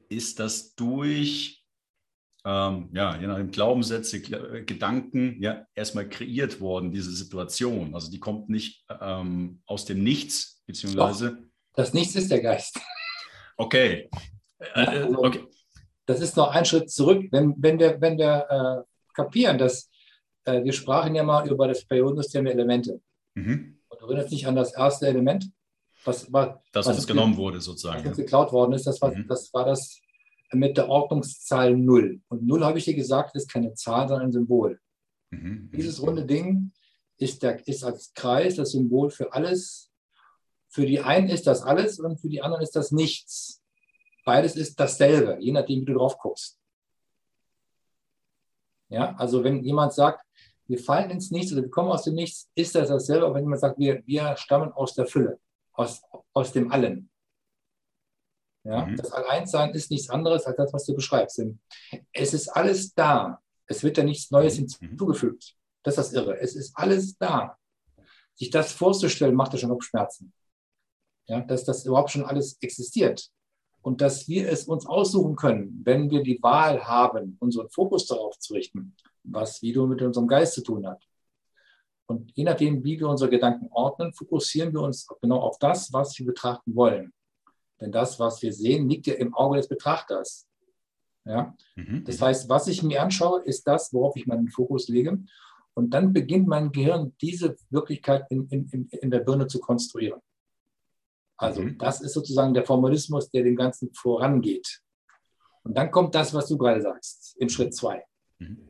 ist 0.09 0.39
das 0.39 0.75
durch 0.75 1.62
ähm, 2.45 2.89
ja, 2.93 3.17
je 3.19 3.27
nachdem 3.27 3.51
Glaubenssätze, 3.51 4.17
äh, 4.17 4.63
Gedanken, 4.63 5.41
ja, 5.41 5.65
erstmal 5.75 6.09
kreiert 6.09 6.59
worden, 6.59 6.91
diese 6.91 7.11
Situation. 7.11 7.95
Also 7.95 8.11
die 8.11 8.19
kommt 8.19 8.49
nicht 8.49 8.85
ähm, 9.01 9.61
aus 9.65 9.85
dem 9.85 10.03
Nichts, 10.03 10.61
beziehungsweise. 10.65 11.31
Doch, 11.31 11.37
das 11.75 11.93
Nichts 11.93 12.15
ist 12.15 12.29
der 12.31 12.41
Geist. 12.41 12.79
Okay. 13.55 14.09
Äh, 14.75 14.81
äh, 14.81 15.13
okay. 15.15 15.45
das 16.05 16.19
ist 16.19 16.35
noch 16.35 16.49
ein 16.49 16.65
Schritt 16.65 16.91
zurück. 16.91 17.27
Wenn, 17.31 17.55
wenn 17.57 17.79
wir, 17.79 18.01
wenn 18.01 18.17
wir 18.17 18.45
äh, 18.49 19.13
kapieren, 19.13 19.57
dass 19.57 19.89
äh, 20.45 20.63
wir 20.63 20.73
sprachen 20.73 21.15
ja 21.15 21.23
mal 21.23 21.47
über 21.49 21.67
das 21.67 21.85
Periodensystem 21.85 22.45
der 22.45 22.53
Elemente. 22.53 22.99
Mhm. 23.35 23.79
Und 23.87 24.01
du 24.01 24.05
erinnerst 24.05 24.31
dich 24.31 24.45
an 24.47 24.55
das 24.55 24.73
erste 24.73 25.07
Element? 25.07 25.49
Was, 26.05 26.31
war, 26.33 26.61
das, 26.73 26.87
was 26.87 26.97
uns 26.97 27.07
genommen 27.07 27.37
wurde, 27.37 27.61
sozusagen. 27.61 28.01
Was 28.01 28.07
uns 28.09 28.17
geklaut 28.17 28.51
worden 28.51 28.73
ist, 28.73 28.85
das 28.85 29.01
war, 29.01 29.15
mhm. 29.15 29.27
das 29.27 29.53
war 29.53 29.65
das 29.65 30.01
mit 30.53 30.77
der 30.77 30.89
Ordnungszahl 30.89 31.75
0. 31.75 32.21
Und 32.27 32.45
0, 32.45 32.63
habe 32.63 32.77
ich 32.77 32.85
dir 32.85 32.95
gesagt, 32.95 33.35
ist 33.35 33.51
keine 33.51 33.73
Zahl, 33.73 34.07
sondern 34.07 34.27
ein 34.27 34.31
Symbol. 34.31 34.79
Mhm. 35.31 35.71
Dieses 35.73 36.01
runde 36.01 36.25
Ding 36.25 36.71
ist, 37.17 37.43
der, 37.43 37.67
ist 37.67 37.83
als 37.83 38.13
Kreis 38.13 38.55
das 38.55 38.71
Symbol 38.71 39.09
für 39.09 39.33
alles. 39.33 39.91
Für 40.69 40.85
die 40.85 41.01
einen 41.01 41.29
ist 41.29 41.47
das 41.47 41.61
alles 41.61 41.99
und 41.99 42.19
für 42.19 42.29
die 42.29 42.41
anderen 42.41 42.63
ist 42.63 42.75
das 42.75 42.91
nichts. 42.91 43.61
Beides 44.25 44.55
ist 44.55 44.79
dasselbe, 44.79 45.37
je 45.39 45.51
nachdem, 45.51 45.81
wie 45.81 45.85
du 45.85 45.93
drauf 45.93 46.17
guckst. 46.17 46.57
Ja, 48.89 49.15
also 49.15 49.43
wenn 49.43 49.63
jemand 49.63 49.93
sagt, 49.93 50.25
wir 50.67 50.79
fallen 50.79 51.09
ins 51.09 51.31
Nichts 51.31 51.51
oder 51.51 51.63
wir 51.63 51.69
kommen 51.69 51.91
aus 51.91 52.03
dem 52.03 52.15
Nichts, 52.15 52.49
ist 52.55 52.75
das 52.75 52.87
dasselbe, 52.87 53.25
aber 53.25 53.35
wenn 53.35 53.43
jemand 53.43 53.61
sagt, 53.61 53.77
wir, 53.79 54.01
wir 54.05 54.37
stammen 54.37 54.71
aus 54.71 54.93
der 54.93 55.05
Fülle, 55.05 55.39
aus, 55.73 56.01
aus 56.33 56.53
dem 56.53 56.71
Allen. 56.71 57.09
Ja, 58.63 58.85
mhm. 58.85 58.95
Das 58.95 59.11
Alleinssein 59.11 59.71
ist 59.71 59.91
nichts 59.91 60.09
anderes 60.09 60.45
als 60.45 60.57
das, 60.57 60.73
was 60.73 60.85
du 60.85 60.95
beschreibst. 60.95 61.41
Es 62.13 62.33
ist 62.33 62.49
alles 62.49 62.93
da. 62.93 63.39
Es 63.67 63.83
wird 63.83 63.97
ja 63.97 64.03
nichts 64.03 64.31
Neues 64.31 64.59
mhm. 64.59 64.67
hinzugefügt. 64.79 65.55
Das 65.83 65.97
ist 65.97 66.05
das 66.05 66.13
Irre. 66.13 66.39
Es 66.39 66.55
ist 66.55 66.75
alles 66.75 67.17
da. 67.17 67.57
Sich 68.35 68.49
das 68.49 68.71
vorzustellen, 68.71 69.35
macht 69.35 69.53
ja 69.53 69.59
schon 69.59 69.81
Schmerzen. 69.81 70.33
Ja, 71.27 71.41
dass 71.41 71.63
das 71.63 71.85
überhaupt 71.85 72.11
schon 72.11 72.25
alles 72.25 72.57
existiert 72.61 73.29
und 73.81 74.01
dass 74.01 74.27
wir 74.27 74.49
es 74.49 74.65
uns 74.65 74.85
aussuchen 74.85 75.35
können, 75.35 75.81
wenn 75.83 76.09
wir 76.09 76.23
die 76.23 76.41
Wahl 76.41 76.85
haben, 76.85 77.37
unseren 77.39 77.69
Fokus 77.69 78.07
darauf 78.07 78.37
zu 78.39 78.53
richten, 78.53 78.95
was 79.23 79.61
wieder 79.61 79.85
mit 79.85 80.01
unserem 80.01 80.27
Geist 80.27 80.53
zu 80.53 80.63
tun 80.63 80.87
hat. 80.87 81.03
Und 82.05 82.31
je 82.35 82.43
nachdem, 82.43 82.83
wie 82.83 82.99
wir 82.99 83.07
unsere 83.07 83.29
Gedanken 83.29 83.67
ordnen, 83.71 84.13
fokussieren 84.13 84.73
wir 84.73 84.81
uns 84.81 85.07
genau 85.21 85.39
auf 85.39 85.59
das, 85.59 85.91
was 85.93 86.17
wir 86.17 86.25
betrachten 86.25 86.75
wollen. 86.75 87.13
Denn 87.83 87.91
das, 87.91 88.17
was 88.17 88.41
wir 88.41 88.53
sehen, 88.53 88.87
liegt 88.87 89.07
ja 89.07 89.15
im 89.15 89.33
Auge 89.33 89.57
des 89.57 89.67
Betrachters. 89.67 90.47
Ja? 91.25 91.53
Mhm. 91.75 92.05
Das 92.05 92.21
heißt, 92.21 92.47
was 92.47 92.67
ich 92.67 92.81
mir 92.81 93.01
anschaue, 93.01 93.41
ist 93.43 93.67
das, 93.67 93.91
worauf 93.91 94.15
ich 94.15 94.25
meinen 94.25 94.47
Fokus 94.47 94.87
lege. 94.87 95.19
Und 95.73 95.89
dann 95.89 96.13
beginnt 96.13 96.47
mein 96.47 96.71
Gehirn, 96.71 97.13
diese 97.19 97.57
Wirklichkeit 97.71 98.25
in, 98.29 98.47
in, 98.47 98.87
in 98.89 99.11
der 99.11 99.19
Birne 99.19 99.47
zu 99.47 99.59
konstruieren. 99.59 100.21
Also 101.35 101.61
mhm. 101.61 101.77
das 101.77 101.99
ist 101.99 102.13
sozusagen 102.13 102.53
der 102.53 102.63
Formalismus, 102.63 103.29
der 103.29 103.43
dem 103.43 103.57
Ganzen 103.57 103.93
vorangeht. 103.93 104.79
Und 105.63 105.75
dann 105.75 105.91
kommt 105.91 106.15
das, 106.15 106.33
was 106.33 106.47
du 106.47 106.57
gerade 106.57 106.81
sagst, 106.81 107.35
im 107.37 107.49
Schritt 107.49 107.75
zwei. 107.75 108.05
Mhm. 108.39 108.69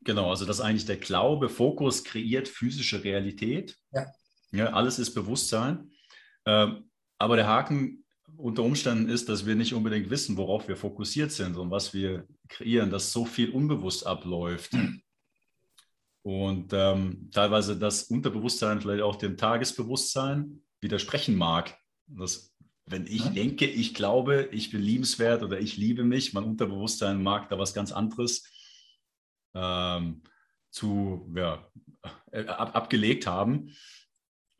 Genau, 0.00 0.30
also 0.30 0.44
das 0.44 0.60
eigentlich 0.60 0.86
der 0.86 0.96
Glaube, 0.96 1.48
Fokus 1.48 2.02
kreiert 2.02 2.48
physische 2.48 3.04
Realität. 3.04 3.76
Ja. 3.92 4.06
ja 4.50 4.72
alles 4.72 4.98
ist 4.98 5.14
Bewusstsein. 5.14 5.92
Ähm, 6.46 6.89
aber 7.20 7.36
der 7.36 7.46
Haken 7.46 8.02
unter 8.36 8.62
Umständen 8.62 9.10
ist, 9.10 9.28
dass 9.28 9.44
wir 9.44 9.54
nicht 9.54 9.74
unbedingt 9.74 10.08
wissen, 10.08 10.38
worauf 10.38 10.68
wir 10.68 10.76
fokussiert 10.76 11.30
sind 11.30 11.56
und 11.58 11.70
was 11.70 11.92
wir 11.92 12.26
kreieren, 12.48 12.90
dass 12.90 13.12
so 13.12 13.26
viel 13.26 13.50
unbewusst 13.50 14.06
abläuft. 14.06 14.72
Und 16.22 16.72
ähm, 16.72 17.30
teilweise 17.32 17.78
das 17.78 18.04
Unterbewusstsein 18.04 18.80
vielleicht 18.80 19.02
auch 19.02 19.16
dem 19.16 19.36
Tagesbewusstsein 19.36 20.62
widersprechen 20.80 21.34
mag. 21.34 21.78
Das, 22.06 22.54
wenn 22.86 23.06
ich 23.06 23.22
denke, 23.28 23.66
ich 23.66 23.94
glaube, 23.94 24.48
ich 24.52 24.70
bin 24.70 24.82
liebenswert 24.82 25.42
oder 25.42 25.60
ich 25.60 25.76
liebe 25.76 26.04
mich, 26.04 26.34
mein 26.34 26.44
Unterbewusstsein 26.44 27.22
mag 27.22 27.48
da 27.48 27.58
was 27.58 27.72
ganz 27.72 27.90
anderes 27.90 28.44
ähm, 29.54 30.22
zu, 30.70 31.30
ja, 31.34 31.66
äh, 32.32 32.46
ab, 32.46 32.76
abgelegt 32.76 33.26
haben. 33.26 33.72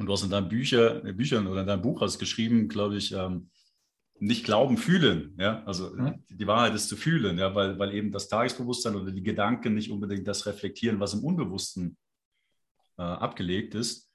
Und 0.00 0.06
du 0.06 0.14
hast 0.14 0.24
in 0.24 0.30
deinen 0.30 0.48
Bücher, 0.48 1.00
Büchern 1.12 1.46
oder 1.46 1.60
in 1.60 1.66
deinem 1.66 1.82
Buch 1.82 2.00
hast 2.00 2.18
geschrieben, 2.18 2.68
glaube 2.68 2.96
ich, 2.96 3.12
ähm, 3.12 3.50
nicht 4.18 4.46
glauben, 4.46 4.78
fühlen. 4.78 5.36
Ja? 5.38 5.62
Also 5.64 5.94
mhm. 5.94 6.24
die 6.30 6.46
Wahrheit 6.46 6.74
ist 6.74 6.88
zu 6.88 6.96
fühlen, 6.96 7.36
ja? 7.36 7.54
weil, 7.54 7.78
weil 7.78 7.92
eben 7.92 8.10
das 8.10 8.26
Tagesbewusstsein 8.26 8.96
oder 8.96 9.12
die 9.12 9.22
Gedanken 9.22 9.74
nicht 9.74 9.90
unbedingt 9.90 10.26
das 10.26 10.46
reflektieren, 10.46 11.00
was 11.00 11.12
im 11.12 11.22
Unbewussten 11.22 11.98
äh, 12.96 13.02
abgelegt 13.02 13.74
ist. 13.74 14.10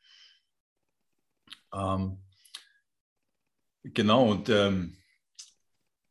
Ähm, 1.71 2.17
genau, 3.83 4.31
und 4.31 4.49
ähm, 4.49 4.97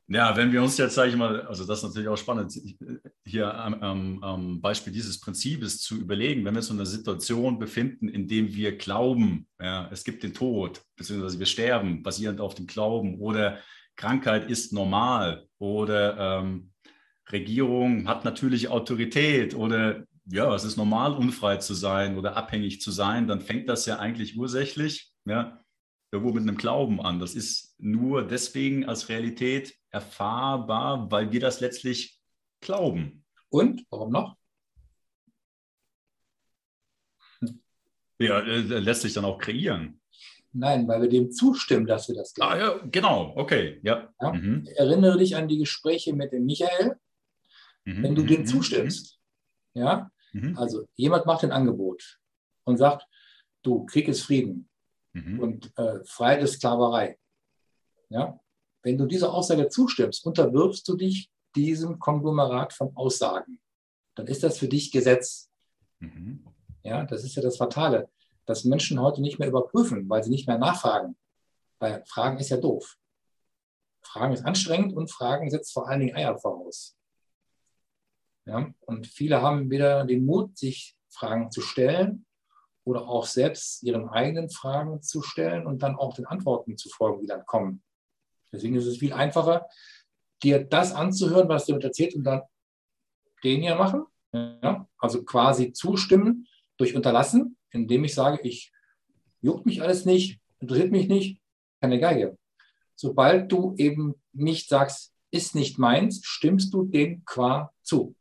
ja, 0.06 0.36
wenn 0.36 0.52
wir 0.52 0.62
uns 0.62 0.76
jetzt, 0.76 0.94
sage 0.94 1.10
ich 1.10 1.16
mal, 1.16 1.42
also 1.46 1.64
das 1.64 1.78
ist 1.78 1.84
natürlich 1.84 2.08
auch 2.08 2.16
spannend, 2.16 2.52
hier 3.24 3.54
am, 3.54 3.74
am, 3.74 4.22
am, 4.22 4.60
Beispiel 4.60 4.92
dieses 4.92 5.18
Prinzips 5.18 5.80
zu 5.80 5.96
überlegen, 5.96 6.44
wenn 6.44 6.54
wir 6.54 6.58
uns 6.58 6.68
in 6.68 6.76
einer 6.76 6.86
Situation 6.86 7.58
befinden, 7.58 8.08
in 8.08 8.28
dem 8.28 8.54
wir 8.54 8.76
glauben, 8.76 9.46
ja, 9.58 9.88
es 9.90 10.04
gibt 10.04 10.22
den 10.22 10.34
Tod, 10.34 10.82
beziehungsweise 10.96 11.38
wir 11.38 11.46
sterben, 11.46 12.02
basierend 12.02 12.40
auf 12.40 12.54
dem 12.54 12.66
Glauben, 12.66 13.18
oder 13.18 13.58
Krankheit 13.96 14.50
ist 14.50 14.72
normal, 14.74 15.46
oder 15.58 16.40
ähm, 16.40 16.72
Regierung 17.32 18.06
hat 18.06 18.26
natürlich 18.26 18.68
Autorität, 18.68 19.54
oder 19.54 20.04
ja, 20.26 20.54
es 20.54 20.64
ist 20.64 20.76
normal, 20.76 21.14
unfrei 21.14 21.56
zu 21.56 21.72
sein 21.72 22.18
oder 22.18 22.36
abhängig 22.36 22.80
zu 22.80 22.90
sein, 22.90 23.26
dann 23.26 23.40
fängt 23.40 23.68
das 23.70 23.86
ja 23.86 23.98
eigentlich 23.98 24.36
ursächlich, 24.36 25.12
ja, 25.24 25.64
irgendwo 26.14 26.32
mit 26.32 26.42
einem 26.42 26.56
Glauben 26.56 27.00
an. 27.00 27.18
Das 27.18 27.34
ist 27.34 27.73
nur 27.84 28.26
deswegen 28.26 28.86
als 28.86 29.08
Realität 29.08 29.76
erfahrbar, 29.90 31.10
weil 31.10 31.30
wir 31.30 31.40
das 31.40 31.60
letztlich 31.60 32.18
glauben. 32.60 33.24
Und 33.50 33.84
warum 33.90 34.10
noch? 34.10 34.36
Ja, 38.18 38.40
äh, 38.40 38.60
lässt 38.60 39.02
sich 39.02 39.12
dann 39.12 39.24
auch 39.24 39.38
kreieren. 39.38 40.00
Nein, 40.52 40.88
weil 40.88 41.02
wir 41.02 41.08
dem 41.08 41.30
zustimmen, 41.30 41.86
dass 41.86 42.08
wir 42.08 42.14
das 42.14 42.32
glauben. 42.32 42.52
Ah, 42.52 42.58
ja, 42.58 42.80
genau, 42.90 43.32
okay. 43.36 43.80
Ja. 43.82 44.08
ja? 44.20 44.32
Mhm. 44.32 44.66
Erinnere 44.76 45.18
dich 45.18 45.36
an 45.36 45.48
die 45.48 45.58
Gespräche 45.58 46.14
mit 46.14 46.32
dem 46.32 46.46
Michael, 46.46 46.96
mhm. 47.84 48.02
wenn 48.02 48.14
du 48.14 48.22
mhm. 48.22 48.26
dem 48.28 48.40
mhm. 48.42 48.46
zustimmst. 48.46 49.18
Ja, 49.74 50.10
mhm. 50.32 50.56
also 50.56 50.86
jemand 50.94 51.26
macht 51.26 51.44
ein 51.44 51.52
Angebot 51.52 52.20
und 52.62 52.78
sagt, 52.78 53.04
du, 53.62 53.84
Krieg 53.84 54.08
ist 54.08 54.22
Frieden 54.22 54.70
mhm. 55.12 55.40
und 55.40 55.76
äh, 55.76 56.04
Freiheit 56.04 56.44
ist 56.44 56.54
Sklaverei. 56.54 57.18
Ja, 58.14 58.38
wenn 58.84 58.96
du 58.96 59.06
dieser 59.06 59.34
Aussage 59.34 59.68
zustimmst, 59.68 60.24
unterwirfst 60.24 60.86
du 60.86 60.96
dich 60.96 61.32
diesem 61.56 61.98
Konglomerat 61.98 62.72
von 62.72 62.96
Aussagen. 62.96 63.58
Dann 64.14 64.28
ist 64.28 64.44
das 64.44 64.56
für 64.56 64.68
dich 64.68 64.92
Gesetz. 64.92 65.50
Mhm. 65.98 66.46
Ja, 66.84 67.04
das 67.04 67.24
ist 67.24 67.34
ja 67.34 67.42
das 67.42 67.56
Fatale, 67.56 68.08
dass 68.46 68.62
Menschen 68.62 69.00
heute 69.00 69.20
nicht 69.20 69.40
mehr 69.40 69.48
überprüfen, 69.48 70.08
weil 70.08 70.22
sie 70.22 70.30
nicht 70.30 70.46
mehr 70.46 70.58
nachfragen. 70.58 71.16
Weil 71.80 72.04
Fragen 72.06 72.38
ist 72.38 72.50
ja 72.50 72.56
doof. 72.56 72.96
Fragen 74.00 74.32
ist 74.32 74.44
anstrengend 74.44 74.92
und 74.92 75.10
Fragen 75.10 75.50
setzt 75.50 75.72
vor 75.72 75.88
allen 75.88 76.00
Dingen 76.00 76.14
Eier 76.14 76.38
voraus. 76.38 76.96
Ja, 78.46 78.72
und 78.82 79.08
viele 79.08 79.42
haben 79.42 79.70
weder 79.70 80.04
den 80.04 80.24
Mut, 80.24 80.56
sich 80.56 80.96
Fragen 81.08 81.50
zu 81.50 81.62
stellen 81.62 82.26
oder 82.84 83.08
auch 83.08 83.26
selbst 83.26 83.82
ihren 83.82 84.08
eigenen 84.08 84.50
Fragen 84.50 85.02
zu 85.02 85.20
stellen 85.22 85.66
und 85.66 85.82
dann 85.82 85.96
auch 85.96 86.14
den 86.14 86.26
Antworten 86.26 86.76
zu 86.76 86.88
folgen, 86.90 87.22
die 87.22 87.26
dann 87.26 87.44
kommen. 87.46 87.83
Deswegen 88.54 88.76
ist 88.76 88.86
es 88.86 88.98
viel 88.98 89.12
einfacher, 89.12 89.66
dir 90.42 90.64
das 90.64 90.92
anzuhören, 90.92 91.48
was 91.48 91.66
jemand 91.66 91.84
erzählt 91.84 92.14
und 92.14 92.24
dann 92.24 92.42
den 93.42 93.62
hier 93.62 93.74
machen. 93.74 94.04
Ja? 94.32 94.88
Also 94.98 95.24
quasi 95.24 95.72
zustimmen 95.72 96.46
durch 96.76 96.94
Unterlassen, 96.94 97.56
indem 97.70 98.04
ich 98.04 98.14
sage, 98.14 98.40
ich 98.42 98.72
juckt 99.40 99.66
mich 99.66 99.82
alles 99.82 100.04
nicht, 100.04 100.40
interessiert 100.60 100.90
mich 100.92 101.08
nicht, 101.08 101.40
keine 101.80 101.98
Geige. 101.98 102.38
Sobald 102.94 103.50
du 103.50 103.74
eben 103.76 104.14
nicht 104.32 104.68
sagst, 104.68 105.12
ist 105.30 105.54
nicht 105.54 105.78
meins, 105.78 106.20
stimmst 106.24 106.72
du 106.72 106.84
dem 106.84 107.24
qua 107.24 107.72
zu. 107.82 108.14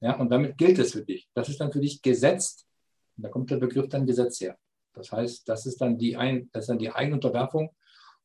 Ja, 0.00 0.16
und 0.16 0.30
damit 0.30 0.56
gilt 0.56 0.78
es 0.78 0.92
für 0.92 1.04
dich. 1.04 1.28
Das 1.34 1.50
ist 1.50 1.60
dann 1.60 1.70
für 1.70 1.80
dich 1.80 2.00
gesetzt. 2.00 2.66
Und 3.16 3.24
da 3.24 3.28
kommt 3.28 3.50
der 3.50 3.58
Begriff 3.58 3.88
dann 3.88 4.06
Gesetz 4.06 4.40
her. 4.40 4.58
Das 4.94 5.12
heißt, 5.12 5.46
das 5.48 5.66
ist 5.66 5.80
dann 5.80 5.98
die, 5.98 6.16
ein, 6.16 6.48
das 6.52 6.64
ist 6.64 6.68
dann 6.68 6.78
die 6.78 6.90
Eigenunterwerfung 6.90 7.74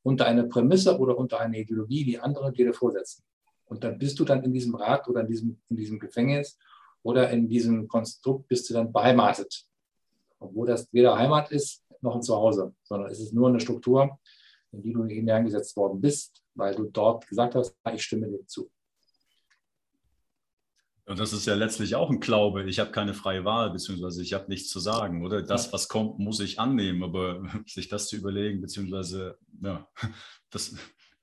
unter 0.06 0.28
eine 0.28 0.44
Prämisse 0.44 1.00
oder 1.00 1.18
unter 1.18 1.40
eine 1.40 1.60
Ideologie, 1.60 2.06
die 2.06 2.20
andere 2.20 2.52
dir 2.52 2.74
vorsetzen. 2.76 3.24
Und 3.66 3.84
dann 3.84 3.98
bist 3.98 4.20
du 4.20 4.24
dann 4.24 4.44
in 4.44 4.54
diesem 4.54 4.76
Rat 4.76 5.08
oder 5.08 5.22
in 5.22 5.28
diesem, 5.28 5.60
in 5.70 5.78
diesem 5.78 5.98
Gefängnis 5.98 6.60
oder 7.02 7.32
in 7.32 7.50
diesem 7.50 7.88
Konstrukt 7.88 8.48
bist 8.48 8.70
du 8.70 8.76
dann 8.76 8.94
beheimatet. 8.94 9.66
Obwohl 10.38 10.68
das 10.68 10.88
weder 10.94 11.18
Heimat 11.18 11.52
ist, 11.52 11.84
noch 12.02 12.14
ein 12.14 12.22
Zuhause, 12.22 12.76
sondern 12.84 13.10
es 13.10 13.20
ist 13.20 13.34
nur 13.34 13.50
eine 13.50 13.60
Struktur, 13.60 14.20
in 14.72 14.84
die 14.84 14.94
du 14.94 15.06
hineingesetzt 15.06 15.76
worden 15.76 16.00
bist, 16.00 16.44
weil 16.54 16.76
du 16.76 16.84
dort 16.84 17.28
gesagt 17.28 17.56
hast, 17.56 17.76
ich 17.92 18.04
stimme 18.04 18.28
dir 18.28 18.46
zu. 18.46 18.70
Und 21.08 21.20
das 21.20 21.34
ist 21.34 21.46
ja 21.46 21.54
letztlich 21.54 21.96
auch 21.96 22.10
ein 22.10 22.20
Glaube. 22.20 22.64
Ich 22.64 22.80
habe 22.80 22.92
keine 22.92 23.14
freie 23.14 23.46
Wahl, 23.46 23.70
beziehungsweise 23.70 24.24
ich 24.24 24.34
habe 24.34 24.50
nichts 24.50 24.70
zu 24.70 24.80
sagen. 24.80 25.24
Oder 25.24 25.44
das, 25.44 25.72
was 25.72 25.88
kommt, 25.88 26.18
muss 26.18 26.40
ich 26.40 26.60
annehmen. 26.60 27.04
Aber 27.04 27.44
sich 27.68 27.90
das 27.90 28.08
zu 28.08 28.16
überlegen, 28.16 28.62
beziehungsweise 28.62 29.38
ja, 29.62 29.88
das 30.50 30.76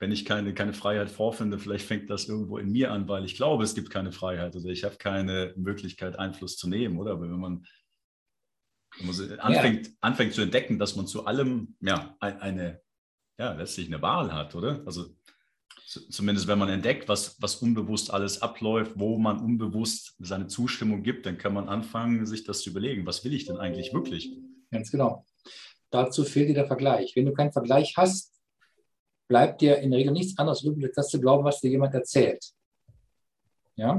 wenn 0.03 0.11
ich 0.11 0.25
keine, 0.25 0.53
keine 0.53 0.73
Freiheit 0.73 1.11
vorfinde, 1.11 1.61
vielleicht 1.61 1.87
fängt 1.87 2.11
das 2.11 2.29
irgendwo 2.29 2.59
in 2.59 2.73
mir 2.73 2.91
an, 2.91 3.07
weil 3.07 3.25
ich 3.25 3.37
glaube, 3.37 3.63
es 3.63 3.77
gibt 3.77 3.89
keine 3.89 4.11
Freiheit 4.11 4.57
oder 4.57 4.69
ich 4.69 4.83
habe 4.83 4.97
keine 4.97 5.55
Möglichkeit, 5.57 6.19
Einfluss 6.19 6.57
zu 6.57 6.69
nehmen, 6.69 6.99
oder? 6.99 7.13
Aber 7.13 7.31
wenn 7.31 7.39
man, 7.39 7.65
wenn 8.99 9.07
man 9.07 9.39
anfängt, 9.39 9.87
ja. 9.87 9.93
anfängt 10.01 10.35
zu 10.35 10.43
entdecken, 10.43 10.81
dass 10.81 10.97
man 10.97 11.07
zu 11.07 11.25
allem 11.25 11.77
ja, 11.81 12.17
eine, 12.19 12.81
ja, 13.39 13.53
letztlich 13.53 13.87
eine 13.87 14.03
Wahl 14.03 14.33
hat, 14.33 14.57
oder? 14.57 14.83
Also 14.87 15.07
zumindest 15.87 16.47
wenn 16.47 16.59
man 16.59 16.69
entdeckt, 16.69 17.09
was, 17.09 17.41
was 17.41 17.57
unbewusst 17.57 18.13
alles 18.13 18.43
abläuft, 18.43 18.93
wo 18.97 19.19
man 19.19 19.41
unbewusst 19.41 20.15
seine 20.19 20.47
Zustimmung 20.47 21.03
gibt, 21.03 21.27
dann 21.27 21.39
kann 21.39 21.55
man 21.55 21.69
anfangen, 21.69 22.27
sich 22.27 22.45
das 22.45 22.61
zu 22.61 22.71
überlegen, 22.71 23.07
was 23.07 23.25
will 23.25 23.35
ich 23.35 23.47
denn 23.47 23.59
eigentlich 23.59 23.93
wirklich? 23.93 24.37
Ganz 24.71 24.91
genau. 24.91 25.27
Dazu 25.91 26.25
fehlt 26.25 26.49
dir 26.49 26.55
der 26.55 26.67
Vergleich. 26.67 27.15
Wenn 27.15 27.27
du 27.27 27.33
keinen 27.33 27.53
Vergleich 27.53 27.95
hast, 27.97 28.33
bleibt 29.29 29.61
dir 29.61 29.79
in 29.79 29.91
der 29.91 30.01
Regel 30.01 30.13
nichts 30.13 30.39
anderes 30.39 30.63
übrig, 30.63 30.85
als 30.87 30.95
das 30.95 31.09
zu 31.09 31.21
glauben, 31.21 31.45
was 31.45 31.61
dir 31.61 31.71
jemand 31.71 31.95
erzählt. 31.95 32.53
Ja, 33.77 33.99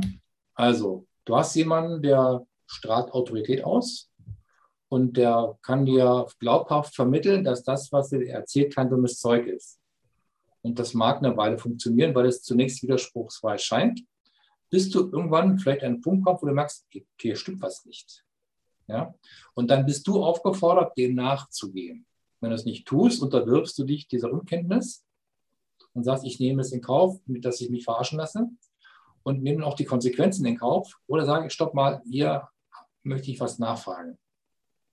also 0.54 1.08
du 1.25 1.36
hast 1.36 1.56
jemanden, 1.56 2.02
der 2.02 2.46
strahlt 2.68 3.12
Autorität 3.12 3.63
aus 3.63 4.12
und 4.90 5.18
der 5.18 5.58
kann 5.62 5.86
dir 5.86 6.28
glaubhaft 6.40 6.96
vermitteln, 6.96 7.44
dass 7.44 7.63
das, 7.63 7.92
was 7.92 8.12
er 8.12 8.28
erzählt, 8.28 8.75
kein 8.75 8.90
dummes 8.90 9.20
Zeug 9.20 9.48
ist. 9.48 9.80
Und 10.63 10.79
das 10.79 10.93
mag 10.93 11.17
eine 11.17 11.38
Weile 11.38 11.58
funktionieren, 11.58 12.15
weil 12.15 12.25
es 12.25 12.41
zunächst 12.41 12.82
widerspruchsfrei 12.82 13.58
scheint, 13.58 14.01
bis 14.70 14.89
du 14.89 15.12
irgendwann 15.12 15.60
vielleicht 15.60 15.84
einen 15.84 16.01
Punkt 16.01 16.25
kommst, 16.25 16.41
wo 16.41 16.48
du 16.48 16.53
merkst, 16.53 16.88
hier 17.20 17.36
stimmt 17.36 17.62
was 17.62 17.86
nicht. 17.86 18.25
Ja? 18.88 19.13
Und 19.53 19.70
dann 19.70 19.86
bist 19.86 20.08
du 20.08 20.24
aufgefordert, 20.24 20.98
dem 20.98 21.15
nachzugehen. 21.15 22.05
Wenn 22.39 22.50
du 22.50 22.55
es 22.55 22.65
nicht 22.65 22.88
tust, 22.88 23.22
unterwirfst 23.22 23.77
du 23.77 23.84
dich 23.84 24.08
dieser 24.08 24.32
Unkenntnis 24.32 25.05
und 25.93 26.03
sagst, 26.03 26.25
ich 26.25 26.39
nehme 26.39 26.62
es 26.62 26.72
in 26.72 26.82
Kauf, 26.82 27.20
dass 27.27 27.62
ich 27.62 27.70
mich 27.70 27.84
verarschen 27.84 28.17
lasse 28.17 28.48
und 29.24 29.43
nehme 29.43 29.65
auch 29.65 29.75
die 29.75 29.86
Konsequenzen 29.86 30.46
in 30.46 30.58
Kauf 30.58 31.00
oder 31.08 31.25
sage, 31.25 31.50
stopp 31.50 31.74
mal, 31.74 32.01
hier 32.10 32.48
möchte 33.03 33.32
ich 33.32 33.39
was 33.39 33.60
nachfragen. 33.60 34.17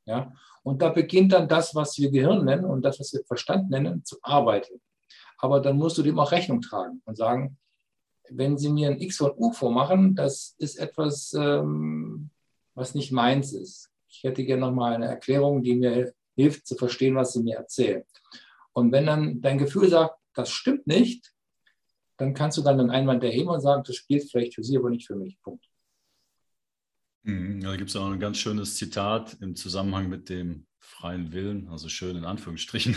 Ja? 0.05 0.33
Und 0.63 0.83
da 0.83 0.91
beginnt 0.91 1.33
dann 1.33 1.49
das, 1.49 1.75
was 1.75 1.97
wir 1.99 2.11
Gehirn 2.11 2.45
nennen 2.45 2.65
und 2.65 2.83
das, 2.83 3.01
was 3.01 3.13
wir 3.13 3.25
Verstand 3.25 3.71
nennen, 3.71 4.05
zu 4.05 4.19
arbeiten. 4.23 4.81
Aber 5.41 5.61
dann 5.61 5.77
musst 5.77 5.99
du 5.99 6.03
dem 6.03 6.19
auch 6.19 6.33
Rechnung 6.33 6.61
tragen 6.61 7.03
und 7.05 7.17
sagen, 7.17 7.59
wenn 8.29 8.59
Sie 8.59 8.71
mir 8.71 8.91
ein 8.91 9.01
X 9.01 9.21
und 9.21 9.39
U 9.39 9.53
vormachen, 9.53 10.15
das 10.15 10.55
ist 10.59 10.77
etwas, 10.77 11.33
ähm, 11.33 12.31
was 12.75 12.95
nicht 12.95 13.11
meins 13.13 13.53
ist. 13.53 13.91
Ich 14.09 14.23
hätte 14.23 14.45
gerne 14.45 14.63
nochmal 14.63 14.95
eine 14.95 15.07
Erklärung, 15.07 15.63
die 15.63 15.75
mir 15.75 16.13
hilft 16.37 16.67
zu 16.67 16.77
verstehen, 16.77 17.17
was 17.17 17.33
Sie 17.33 17.43
mir 17.43 17.57
erzählen. 17.57 18.05
Und 18.73 18.93
wenn 18.93 19.07
dann 19.07 19.41
dein 19.41 19.59
Gefühl 19.59 19.89
sagt, 19.89 20.15
das 20.35 20.51
stimmt 20.51 20.87
nicht, 20.87 21.33
dann 22.17 22.35
kannst 22.35 22.59
du 22.59 22.63
dann 22.63 22.79
einen 22.79 22.91
Einwand 22.91 23.25
erheben 23.25 23.49
und 23.49 23.61
sagen, 23.61 23.83
das 23.85 23.97
spielt 23.97 24.31
vielleicht 24.31 24.55
für 24.55 24.63
Sie, 24.63 24.77
aber 24.77 24.91
nicht 24.91 25.07
für 25.07 25.17
mich. 25.17 25.41
Punkt. 25.43 25.65
Mhm, 27.23 27.61
da 27.61 27.77
gibt 27.77 27.91
es 27.91 27.97
auch 27.97 28.11
ein 28.11 28.21
ganz 28.21 28.39
schönes 28.39 28.77
Zitat 28.77 29.37
im 29.41 29.57
Zusammenhang 29.57 30.09
mit 30.09 30.29
dem 30.29 30.67
freien 30.79 31.33
Willen, 31.33 31.69
also 31.69 31.89
schön 31.89 32.17
in 32.17 32.25
Anführungsstrichen. 32.25 32.97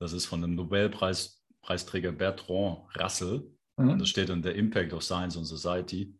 Das 0.00 0.12
ist 0.12 0.26
von 0.26 0.42
dem 0.42 0.56
Nobelpreis 0.56 1.43
Preisträger 1.64 2.12
Bertrand 2.12 2.78
Russell. 3.00 3.50
Mhm. 3.76 3.90
Und 3.90 3.98
das 3.98 4.08
steht 4.08 4.28
dann 4.28 4.42
der 4.42 4.54
Impact 4.54 4.92
of 4.92 5.02
Science 5.02 5.36
on 5.36 5.44
Society 5.44 6.14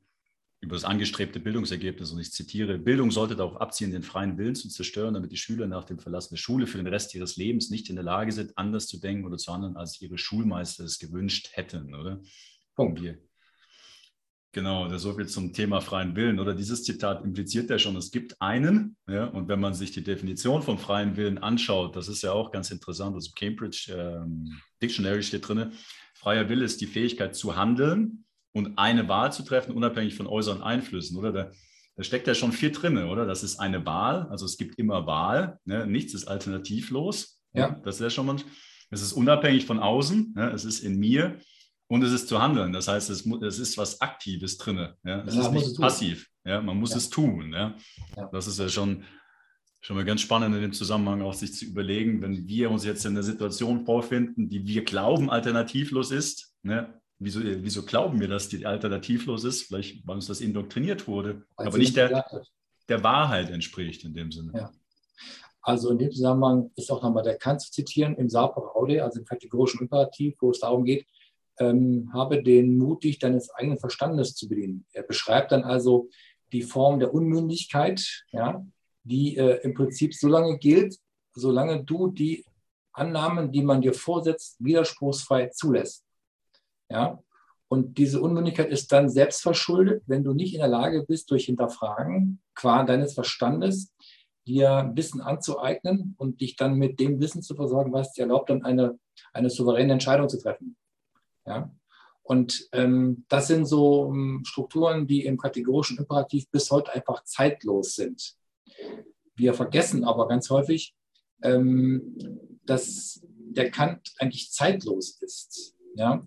über 0.61 0.75
das 0.75 0.85
angestrebte 0.85 1.39
Bildungsergebnis. 1.39 2.11
Und 2.11 2.21
ich 2.21 2.33
zitiere, 2.33 2.79
Bildung 2.79 3.11
sollte 3.11 3.37
darauf 3.37 3.61
abzielen, 3.61 3.93
den 3.93 4.03
freien 4.03 4.39
Willen 4.39 4.55
zu 4.55 4.69
zerstören, 4.69 5.13
damit 5.13 5.31
die 5.31 5.37
Schüler 5.37 5.67
nach 5.67 5.85
dem 5.85 5.99
Verlassen 5.99 6.35
der 6.35 6.41
Schule 6.41 6.67
für 6.67 6.79
den 6.79 6.87
Rest 6.87 7.15
ihres 7.15 7.37
Lebens 7.37 7.69
nicht 7.69 7.91
in 7.91 7.97
der 7.97 8.05
Lage 8.05 8.33
sind, 8.33 8.57
anders 8.57 8.87
zu 8.87 8.99
denken 8.99 9.27
oder 9.27 9.37
zu 9.37 9.53
handeln, 9.53 9.77
als 9.77 10.01
ihre 10.01 10.17
Schulmeister 10.17 10.85
es 10.85 10.99
gewünscht 10.99 11.51
hätten, 11.53 11.95
oder? 11.95 12.23
Punkt. 12.75 13.03
Wir 13.03 13.19
Genau, 14.55 14.89
so 14.99 15.13
viel 15.15 15.27
zum 15.27 15.53
Thema 15.53 15.81
freien 15.81 16.15
Willen. 16.15 16.39
Oder 16.39 16.55
dieses 16.55 16.85
Zitat 16.85 17.25
impliziert 17.25 17.71
ja 17.71 17.79
schon, 17.79 17.97
es 17.97 18.13
gibt 18.13 18.41
einen. 18.41 18.97
Ja, 19.09 19.25
und 19.27 19.49
wenn 19.49 19.59
man 19.59 19.75
sich 19.75 19.91
die 19.91 20.05
Definition 20.05 20.63
vom 20.63 20.79
freien 20.79 21.17
Willen 21.17 21.39
anschaut, 21.39 21.97
das 21.97 22.07
ist 22.07 22.23
ja 22.23 22.31
auch 22.31 22.53
ganz 22.53 22.71
interessant, 22.71 23.17
also 23.17 23.33
Cambridge 23.35 23.93
ähm, 23.93 24.61
Dictionary 24.81 25.25
steht 25.25 25.49
drin, 25.49 25.73
freier 26.15 26.49
Wille 26.49 26.65
ist 26.65 26.81
die 26.81 26.87
Fähigkeit 26.87 27.35
zu 27.35 27.57
handeln 27.57 28.27
und 28.53 28.79
eine 28.79 29.09
Wahl 29.09 29.33
zu 29.33 29.43
treffen, 29.43 29.75
unabhängig 29.75 30.15
von 30.15 30.29
äußeren 30.29 30.63
Einflüssen, 30.63 31.19
oder? 31.19 31.33
Da, 31.33 31.51
da 31.97 32.05
steckt 32.05 32.29
ja 32.29 32.35
schon 32.37 32.53
viel 32.53 32.71
drin, 32.71 32.97
oder? 32.97 33.27
Das 33.27 33.43
ist 33.43 33.59
eine 33.59 33.85
Wahl, 33.85 34.29
also 34.31 34.47
es 34.47 34.57
gibt 34.57 34.79
immer 34.79 35.05
Wahl, 35.05 35.59
ne? 35.65 35.85
nichts 35.85 36.15
ist 36.15 36.29
alternativlos. 36.29 37.41
Ja. 37.55 37.81
Das 37.85 37.97
ist 37.97 38.03
ja 38.03 38.11
schon 38.11 38.27
mal, 38.27 38.37
es 38.91 39.03
ist 39.03 39.15
unabhängig 39.15 39.67
von 39.67 39.81
außen, 39.81 40.35
ne? 40.37 40.53
es 40.53 40.65
ist 40.65 40.79
in 40.79 41.01
mir 41.01 41.41
und 41.95 42.03
es 42.03 42.11
ist 42.11 42.27
zu 42.27 42.43
handeln. 42.43 42.73
Das 42.73 42.89
heißt, 42.89 43.09
es, 43.09 43.25
es 43.25 43.59
ist 43.61 43.79
was 43.79 44.01
Aktives 44.01 44.59
drin. 44.59 44.89
Ja? 45.05 45.23
Es 45.23 45.37
ja, 45.37 45.43
ist 45.43 45.53
nicht 45.53 45.79
passiv. 45.79 46.29
Ja? 46.45 46.61
Man 46.61 46.77
muss 46.77 46.91
ja. 46.91 46.97
es 46.97 47.09
tun. 47.09 47.53
Ja? 47.53 47.77
Das 48.33 48.49
ist 48.49 48.59
ja 48.59 48.69
schon, 48.69 49.05
schon 49.81 49.95
mal 49.95 50.05
ganz 50.05 50.21
spannend 50.21 50.57
in 50.57 50.63
dem 50.63 50.73
Zusammenhang 50.73 51.23
auch 51.23 51.35
sich 51.35 51.55
zu 51.55 51.65
überlegen, 51.67 52.21
wenn 52.21 52.49
wir 52.49 52.73
uns 52.73 52.85
jetzt 52.85 53.05
in 53.05 53.13
einer 53.13 53.23
Situation 53.23 53.85
vorfinden, 53.85 54.49
die 54.49 54.67
wir 54.67 54.83
glauben 54.83 55.31
alternativlos 55.31 56.11
ist. 56.11 56.57
Ne? 56.65 57.01
Wieso, 57.21 57.41
wieso 57.45 57.85
glauben 57.85 58.19
wir, 58.19 58.27
dass 58.27 58.49
die 58.49 58.67
alternativlos 58.67 59.45
ist? 59.45 59.69
Vielleicht, 59.69 60.05
weil 60.05 60.17
uns 60.17 60.27
das 60.27 60.41
indoktriniert 60.41 61.07
wurde, 61.07 61.45
weil 61.57 61.69
aber 61.69 61.79
nicht 61.79 61.97
der, 61.97 62.27
der 62.89 63.05
Wahrheit 63.05 63.51
entspricht 63.51 64.03
in 64.03 64.15
dem 64.15 64.33
Sinne. 64.33 64.69
Also 65.63 65.91
in 65.91 65.99
dem 65.99 66.11
Zusammenhang 66.11 66.73
ist 66.75 66.91
auch 66.91 67.05
nochmal 67.05 67.23
der 67.23 67.39
Kant 67.39 67.61
zu 67.61 67.71
zitieren 67.71 68.17
im 68.17 68.29
Sapere 68.29 68.75
Aude, 68.75 69.05
also 69.05 69.21
im 69.21 69.25
kategorischen 69.25 69.83
Imperativ, 69.83 70.35
wo 70.41 70.51
es 70.51 70.59
darum 70.59 70.85
geht, 70.85 71.07
ähm, 71.59 72.11
habe 72.13 72.43
den 72.43 72.77
Mut, 72.79 73.05
dich 73.05 73.19
deines 73.19 73.51
eigenen 73.51 73.79
Verstandes 73.79 74.35
zu 74.35 74.49
bedienen. 74.49 74.87
Er 74.93 75.03
beschreibt 75.03 75.53
dann 75.53 75.65
also 75.65 76.09
die 76.53 76.63
Form 76.63 76.99
der 76.99 77.15
Unmündigkeit, 77.15 78.25
ja, 78.31 78.65
die 79.03 79.37
äh, 79.37 79.61
im 79.63 79.75
Prinzip 79.75 80.15
so 80.15 80.29
lange 80.29 80.59
gilt, 80.59 80.97
solange 81.35 81.85
du 81.85 82.09
die 82.09 82.45
Annahmen, 82.93 83.51
die 83.51 83.63
man 83.63 83.83
dir 83.83 83.93
vorsetzt, 83.93 84.57
widerspruchsfrei 84.61 85.49
zulässt. 85.49 86.05
Ja? 86.89 87.19
Und 87.69 87.99
diese 87.99 88.21
Unmündigkeit 88.21 88.71
ist 88.71 88.93
dann 88.93 89.09
selbst 89.09 89.43
verschuldet, 89.43 90.05
wenn 90.07 90.23
du 90.23 90.33
nicht 90.33 90.55
in 90.55 90.61
der 90.61 90.69
Lage 90.69 91.05
bist, 91.07 91.31
durch 91.31 91.47
Hinterfragen, 91.47 92.41
qua 92.55 92.85
deines 92.85 93.15
Verstandes, 93.15 93.93
dir 94.47 94.93
Wissen 94.95 95.21
anzueignen 95.21 96.15
und 96.19 96.41
dich 96.41 96.57
dann 96.57 96.75
mit 96.75 97.01
dem 97.01 97.21
Wissen 97.21 97.43
zu 97.43 97.55
versorgen, 97.55 97.93
was 97.93 98.13
dir 98.13 98.23
erlaubt, 98.23 98.51
dann 98.51 98.65
eine, 98.65 98.99
eine 99.33 99.51
souveräne 99.51 99.95
Entscheidung 99.95 100.29
zu 100.29 100.41
treffen. 100.41 100.77
Ja? 101.47 101.75
Und 102.23 102.69
ähm, 102.73 103.25
das 103.29 103.49
sind 103.49 103.67
so 103.67 104.11
ähm, 104.11 104.43
Strukturen, 104.47 105.07
die 105.07 105.25
im 105.27 105.37
kategorischen 105.37 105.99
Imperativ 105.99 106.51
bis 106.51 106.71
heute 106.71 106.93
einfach 106.93 107.23
zeitlos 107.25 107.95
sind. 107.95 108.35
Wir 109.35 109.53
vergessen 109.53 110.05
aber 110.05 110.27
ganz 110.27 110.49
häufig, 110.49 110.95
ähm, 111.43 112.17
dass 112.65 113.21
der 113.27 113.71
Kant 113.71 114.15
eigentlich 114.19 114.51
zeitlos 114.53 115.21
ist. 115.21 115.77
Ja? 115.97 116.27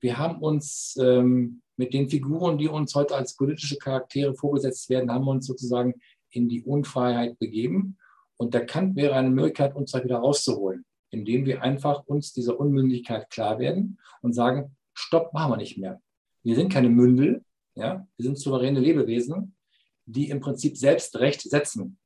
Wir 0.00 0.16
haben 0.18 0.40
uns 0.40 0.96
ähm, 1.00 1.62
mit 1.76 1.92
den 1.92 2.08
Figuren, 2.08 2.58
die 2.58 2.68
uns 2.68 2.94
heute 2.94 3.16
als 3.16 3.34
politische 3.34 3.78
Charaktere 3.78 4.34
vorgesetzt 4.34 4.88
werden, 4.90 5.10
haben 5.10 5.26
uns 5.26 5.46
sozusagen 5.46 5.94
in 6.30 6.48
die 6.48 6.62
Unfreiheit 6.62 7.38
begeben. 7.40 7.98
Und 8.36 8.54
der 8.54 8.64
Kant 8.64 8.94
wäre 8.94 9.14
eine 9.14 9.30
Möglichkeit, 9.30 9.74
uns 9.74 9.90
da 9.90 10.04
wieder 10.04 10.18
rauszuholen 10.18 10.84
indem 11.12 11.44
wir 11.44 11.62
einfach 11.62 12.04
uns 12.06 12.32
dieser 12.32 12.58
Unmündigkeit 12.58 13.30
klar 13.30 13.58
werden 13.58 14.00
und 14.22 14.32
sagen, 14.32 14.76
stopp, 14.94 15.32
machen 15.32 15.52
wir 15.52 15.56
nicht 15.58 15.78
mehr. 15.78 16.00
Wir 16.42 16.56
sind 16.56 16.72
keine 16.72 16.88
Mündel, 16.88 17.44
ja? 17.76 18.06
wir 18.16 18.24
sind 18.24 18.38
souveräne 18.38 18.80
Lebewesen, 18.80 19.54
die 20.06 20.30
im 20.30 20.40
Prinzip 20.40 20.76
selbst 20.76 21.14
Recht 21.16 21.42
setzen. 21.42 21.98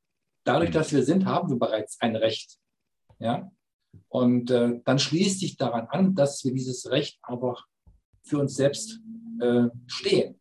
Dadurch, 0.45 0.71
dass 0.71 0.93
wir 0.93 1.03
sind, 1.03 1.25
haben 1.25 1.49
wir 1.49 1.59
bereits 1.59 2.01
ein 2.01 2.17
Recht. 2.17 2.59
Ja? 3.19 3.51
Und 4.09 4.51
äh, 4.51 4.81
dann 4.85 4.99
schließt 4.99 5.41
sich 5.41 5.57
daran 5.57 5.87
an, 5.87 6.15
dass 6.15 6.45
wir 6.45 6.53
dieses 6.53 6.91
Recht 6.91 7.19
aber 7.23 7.65
für 8.23 8.39
uns 8.39 8.57
selbst 8.57 9.01
äh, 9.41 9.69
stehen. 9.87 10.41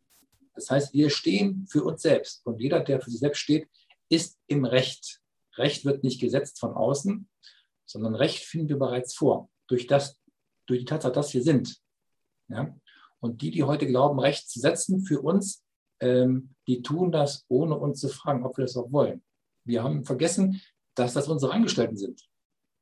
Das 0.54 0.70
heißt, 0.70 0.92
wir 0.92 1.10
stehen 1.10 1.66
für 1.68 1.84
uns 1.84 2.02
selbst. 2.02 2.44
Und 2.44 2.60
jeder, 2.60 2.80
der 2.80 3.00
für 3.00 3.10
sich 3.10 3.20
selbst 3.20 3.38
steht, 3.38 3.68
ist 4.08 4.38
im 4.48 4.64
Recht. 4.64 5.20
Recht 5.56 5.84
wird 5.84 6.02
nicht 6.02 6.20
gesetzt 6.20 6.58
von 6.58 6.72
außen, 6.74 7.28
sondern 7.86 8.14
Recht 8.14 8.44
finden 8.44 8.68
wir 8.68 8.78
bereits 8.78 9.14
vor, 9.14 9.48
durch, 9.68 9.86
das, 9.86 10.20
durch 10.66 10.80
die 10.80 10.84
Tatsache, 10.84 11.12
dass 11.12 11.32
wir 11.32 11.42
sind. 11.42 11.76
Ja? 12.48 12.76
Und 13.20 13.40
die, 13.42 13.50
die 13.50 13.64
heute 13.64 13.86
glauben, 13.86 14.18
Recht 14.18 14.50
zu 14.50 14.60
setzen 14.60 15.00
für 15.00 15.20
uns, 15.20 15.64
ähm, 16.00 16.54
die 16.66 16.82
tun 16.82 17.10
das, 17.10 17.44
ohne 17.48 17.76
uns 17.76 18.00
zu 18.00 18.08
fragen, 18.08 18.44
ob 18.44 18.58
wir 18.58 18.64
das 18.64 18.76
auch 18.76 18.92
wollen. 18.92 19.22
Wir 19.64 19.82
haben 19.82 20.04
vergessen, 20.04 20.60
dass 20.94 21.14
das 21.14 21.28
unsere 21.28 21.52
Angestellten 21.52 21.96
sind. 21.96 22.22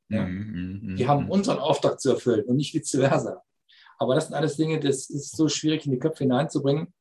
Ja? 0.09 0.25
Mm, 0.25 0.93
mm, 0.93 0.95
die 0.97 1.07
haben 1.07 1.29
unseren 1.29 1.59
Auftrag 1.59 1.99
zu 1.99 2.11
erfüllen 2.11 2.45
und 2.45 2.57
nicht 2.57 2.73
vice 2.73 2.91
versa. 2.91 3.41
Aber 3.97 4.15
das 4.15 4.27
sind 4.27 4.35
alles 4.35 4.57
Dinge, 4.57 4.79
das 4.79 5.09
ist 5.09 5.35
so 5.35 5.47
schwierig 5.47 5.85
in 5.85 5.91
die 5.93 5.99
Köpfe 5.99 6.25
hineinzubringen, 6.25 6.93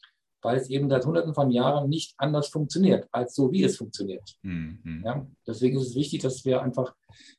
weil 0.44 0.58
es 0.58 0.68
eben 0.68 0.90
seit 0.90 1.06
Hunderten 1.06 1.34
von 1.34 1.50
Jahren 1.50 1.88
nicht 1.88 2.14
anders 2.18 2.48
funktioniert, 2.48 3.08
als 3.12 3.34
so 3.34 3.50
wie 3.50 3.64
es 3.64 3.78
funktioniert. 3.78 4.36
Mhm. 4.42 5.02
Ja, 5.02 5.26
deswegen 5.46 5.78
ist 5.78 5.88
es 5.88 5.94
wichtig, 5.96 6.20
dass 6.20 6.44
wir 6.44 6.60
einfach 6.60 6.94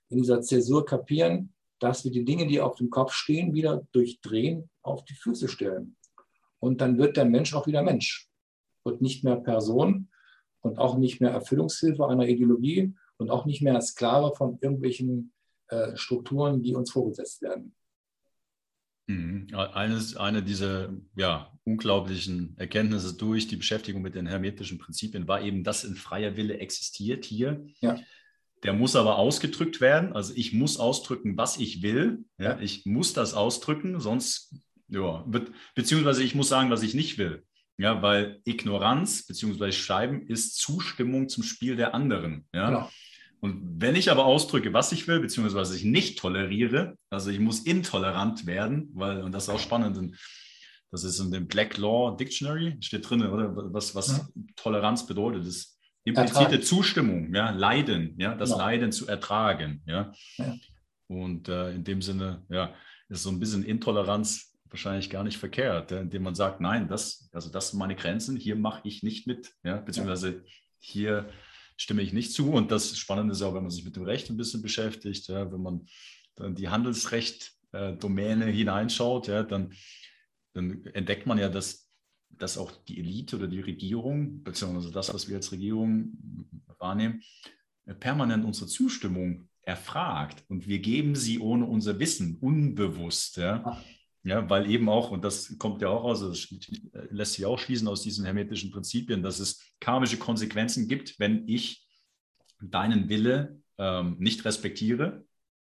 in 0.10 0.18
dieser 0.18 0.42
Zäsur 0.42 0.86
kapieren, 0.86 1.54
dass 1.80 2.04
wir 2.04 2.12
die 2.12 2.26
Dinge, 2.26 2.48
die 2.48 2.60
auf 2.60 2.76
dem 2.76 2.90
Kopf 2.90 3.14
stehen, 3.14 3.54
wieder 3.54 3.88
durchdrehen, 3.92 4.72
auf 4.82 5.06
die 5.06 5.14
Füße 5.14 5.48
stellen. 5.48 5.96
Und 6.58 6.82
dann 6.82 6.98
wird 6.98 7.16
der 7.16 7.26
Mensch 7.26 7.54
auch 7.54 7.68
wieder 7.68 7.84
Mensch. 7.84 8.28
Wird 8.84 9.02
nicht 9.02 9.24
mehr 9.24 9.36
Person 9.36 10.10
und 10.62 10.80
auch 10.80 10.98
nicht 10.98 11.22
mehr 11.22 11.30
Erfüllungshilfe 11.30 12.08
einer 12.08 12.28
Ideologie 12.28 12.96
und 13.18 13.30
auch 13.30 13.46
nicht 13.46 13.62
mehr 13.62 13.80
Sklave 13.82 14.36
von 14.36 14.58
irgendwelchen 14.62 15.32
äh, 15.68 15.96
Strukturen, 15.96 16.64
die 16.64 16.74
uns 16.74 16.90
vorgesetzt 16.90 17.44
werden. 17.44 17.76
Mhm. 19.06 19.54
Eines, 19.54 20.18
eine 20.18 20.42
dieser 20.42 20.90
ja, 21.16 21.55
unglaublichen 21.66 22.56
Erkenntnisse 22.58 23.16
durch 23.16 23.48
die 23.48 23.58
Beschäftigung 23.58 24.02
mit 24.02 24.16
den 24.16 24.28
hermetischen 24.28 24.78
Prinzipien 24.78 25.28
war 25.28 25.42
eben, 25.42 25.64
dass 25.64 25.84
ein 25.84 25.96
freier 25.96 26.38
Wille 26.38 26.60
existiert 26.60 27.26
hier. 27.26 27.66
Ja. 27.82 28.00
Der 28.64 28.74
muss 28.74 28.96
aber 28.96 29.18
ausgedrückt 29.18 29.82
werden. 29.82 30.14
Also 30.14 30.34
ich 30.36 30.54
muss 30.54 30.78
ausdrücken, 30.78 31.38
was 31.38 31.58
ich 31.58 31.82
will. 31.82 32.24
Ja, 32.38 32.60
ich 32.60 32.86
muss 32.86 33.14
das 33.14 33.34
ausdrücken, 33.34 34.00
sonst, 34.00 34.56
ja, 34.88 35.24
wird, 35.28 35.52
beziehungsweise 35.76 36.24
ich 36.24 36.36
muss 36.36 36.50
sagen, 36.50 36.70
was 36.70 36.84
ich 36.84 36.94
nicht 36.94 37.18
will. 37.18 37.44
Ja, 37.78 38.02
weil 38.02 38.42
Ignoranz 38.46 39.26
beziehungsweise 39.26 39.78
Schreiben 39.78 40.26
ist 40.28 40.58
Zustimmung 40.58 41.30
zum 41.30 41.44
Spiel 41.44 41.76
der 41.76 41.94
anderen. 41.94 42.48
Ja. 42.54 42.70
Genau. 42.70 42.90
Und 43.42 43.82
wenn 43.82 43.96
ich 43.96 44.10
aber 44.10 44.26
ausdrücke, 44.26 44.74
was 44.74 44.92
ich 44.92 45.08
will, 45.08 45.20
beziehungsweise 45.20 45.58
was 45.58 45.76
ich 45.76 45.84
nicht 45.84 46.18
toleriere, 46.18 46.98
also 47.10 47.30
ich 47.30 47.40
muss 47.40 47.60
intolerant 47.60 48.46
werden, 48.48 48.90
weil, 48.94 49.22
und 49.22 49.34
das 49.34 49.44
ist 49.44 49.50
auch 49.50 49.60
spannend, 49.60 49.98
das 51.04 51.04
ist 51.04 51.20
in 51.20 51.32
dem 51.32 51.48
Black 51.48 51.78
Law 51.78 52.16
Dictionary, 52.16 52.78
steht 52.80 53.10
drin, 53.10 53.26
oder? 53.26 53.54
Was, 53.74 53.94
was 53.96 54.18
ja. 54.18 54.28
Toleranz 54.56 55.06
bedeutet, 55.06 55.42
das 55.42 55.48
ist 55.48 55.80
implizite 56.06 56.44
Ertragen. 56.44 56.64
Zustimmung, 56.64 57.36
ja, 57.36 57.50
Leiden, 57.52 58.16
ja, 58.18 58.36
das 58.36 58.52
ja. 58.52 58.58
Leiden 58.58 58.92
zu 58.92 59.08
ertragen, 59.08 59.82
ja. 59.86 60.14
ja. 60.38 60.58
Und 61.08 61.50
äh, 61.50 61.74
in 61.74 61.84
dem 61.84 62.02
Sinne, 62.02 62.44
ja, 62.50 62.74
ist 63.10 63.24
so 63.24 63.30
ein 63.30 63.40
bisschen 63.40 63.64
Intoleranz 63.64 64.56
wahrscheinlich 64.70 65.10
gar 65.10 65.24
nicht 65.24 65.38
verkehrt, 65.38 65.92
ja, 65.92 66.00
indem 66.00 66.24
man 66.24 66.36
sagt, 66.36 66.62
nein, 66.62 66.88
das, 66.88 67.30
also 67.32 67.50
das 67.50 67.72
sind 67.72 67.80
meine 67.80 67.96
Grenzen, 67.96 68.36
hier 68.38 68.56
mache 68.56 68.82
ich 68.84 69.04
nicht 69.04 69.28
mit, 69.28 69.54
ja, 69.64 69.78
beziehungsweise 69.78 70.44
hier 70.80 71.30
stimme 71.78 72.02
ich 72.02 72.14
nicht 72.14 72.32
zu. 72.32 72.52
Und 72.52 72.72
das 72.72 72.98
Spannende 72.98 73.34
ist 73.34 73.42
auch, 73.42 73.54
wenn 73.54 73.64
man 73.64 73.72
sich 73.72 73.86
mit 73.86 73.96
dem 73.96 74.04
Recht 74.04 74.30
ein 74.30 74.38
bisschen 74.38 74.62
beschäftigt, 74.62 75.28
ja, 75.28 75.52
wenn 75.52 75.62
man 75.62 75.86
dann 76.36 76.56
die 76.56 76.70
Handelsrecht-Domäne 76.70 78.46
hineinschaut, 78.46 79.28
ja, 79.28 79.44
dann, 79.44 79.74
dann 80.56 80.86
entdeckt 80.94 81.28
man 81.28 81.38
ja, 81.38 81.50
dass, 81.50 81.90
dass 82.30 82.58
auch 82.58 82.72
die 82.86 83.00
Elite 83.00 83.36
oder 83.36 83.48
die 83.48 83.62
Regierung, 83.62 84.42
beziehungsweise 84.44 84.92
das, 84.92 85.14
was 85.14 85.28
wir 85.28 85.36
als 85.36 85.52
Regierung 85.52 86.18
wahrnehmen, 86.80 87.22
permanent 88.00 88.46
unsere 88.46 88.68
Zustimmung 88.68 89.50
erfragt. 89.62 90.44
Und 90.48 90.68
wir 90.68 90.80
geben 90.80 91.16
sie 91.16 91.40
ohne 91.40 91.66
unser 91.66 92.00
Wissen, 92.00 92.38
unbewusst. 92.40 93.38
Ja. 93.38 93.82
Ja, 94.24 94.50
weil 94.50 94.72
eben 94.72 94.90
auch, 94.90 95.12
und 95.12 95.24
das 95.24 95.56
kommt 95.60 95.84
ja 95.84 95.90
auch 95.90 96.04
aus, 96.04 96.22
das 96.22 96.48
lässt 97.12 97.34
sich 97.34 97.46
auch 97.46 97.60
schließen 97.60 97.88
aus 97.88 98.02
diesen 98.02 98.26
hermetischen 98.26 98.72
Prinzipien, 98.72 99.22
dass 99.22 99.38
es 99.38 99.62
karmische 99.80 100.18
Konsequenzen 100.18 100.88
gibt, 100.88 101.20
wenn 101.20 101.48
ich 101.48 101.88
deinen 102.60 103.08
Wille 103.08 103.62
ähm, 103.78 104.16
nicht 104.18 104.44
respektiere, 104.44 105.28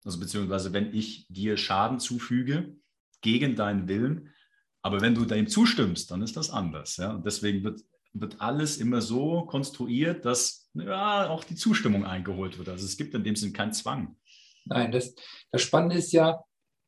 also 0.04 0.18
beziehungsweise 0.18 0.72
wenn 0.72 0.92
ich 0.92 1.28
dir 1.28 1.56
Schaden 1.56 2.00
zufüge 2.00 2.74
gegen 3.20 3.54
deinen 3.54 3.86
Willen, 3.86 4.30
aber 4.82 5.00
wenn 5.00 5.14
du 5.14 5.24
dem 5.24 5.46
zustimmst, 5.46 6.10
dann 6.10 6.22
ist 6.22 6.36
das 6.36 6.50
anders. 6.50 6.96
Ja? 6.96 7.12
Und 7.12 7.26
deswegen 7.26 7.62
wird, 7.64 7.84
wird 8.12 8.40
alles 8.40 8.78
immer 8.78 9.00
so 9.00 9.42
konstruiert, 9.42 10.24
dass 10.24 10.70
ja, 10.74 11.28
auch 11.28 11.44
die 11.44 11.54
Zustimmung 11.54 12.04
eingeholt 12.04 12.58
wird. 12.58 12.68
Also 12.68 12.86
es 12.86 12.96
gibt 12.96 13.14
in 13.14 13.24
dem 13.24 13.36
Sinn 13.36 13.52
keinen 13.52 13.72
Zwang. 13.72 14.16
Nein, 14.64 14.92
das, 14.92 15.14
das 15.50 15.62
Spannende 15.62 15.96
ist 15.96 16.12
ja, 16.12 16.42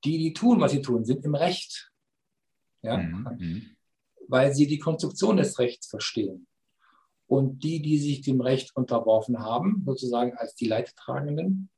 die, 0.05 0.19
die 0.19 0.33
tun, 0.33 0.61
was 0.61 0.73
sie 0.73 0.83
tun, 0.83 1.05
sind 1.05 1.25
im 1.25 1.35
Recht. 1.35 1.93
Ja? 2.83 2.97
Mhm, 2.97 3.29
mhm. 3.39 3.77
Weil 4.29 4.55
sie 4.55 4.67
die 4.67 4.79
Konstruktion 4.79 5.37
des 5.37 5.59
Rechts 5.59 5.89
verstehen. 5.89 6.47
Und 7.27 7.63
die, 7.63 7.81
die 7.81 7.99
sich 7.99 8.23
dem 8.23 8.41
Recht 8.41 8.75
unterworfen 8.75 9.39
haben, 9.39 9.83
sozusagen 9.87 10.37
als 10.37 10.55
die 10.55 10.67
Leidtragenden, 10.67 11.71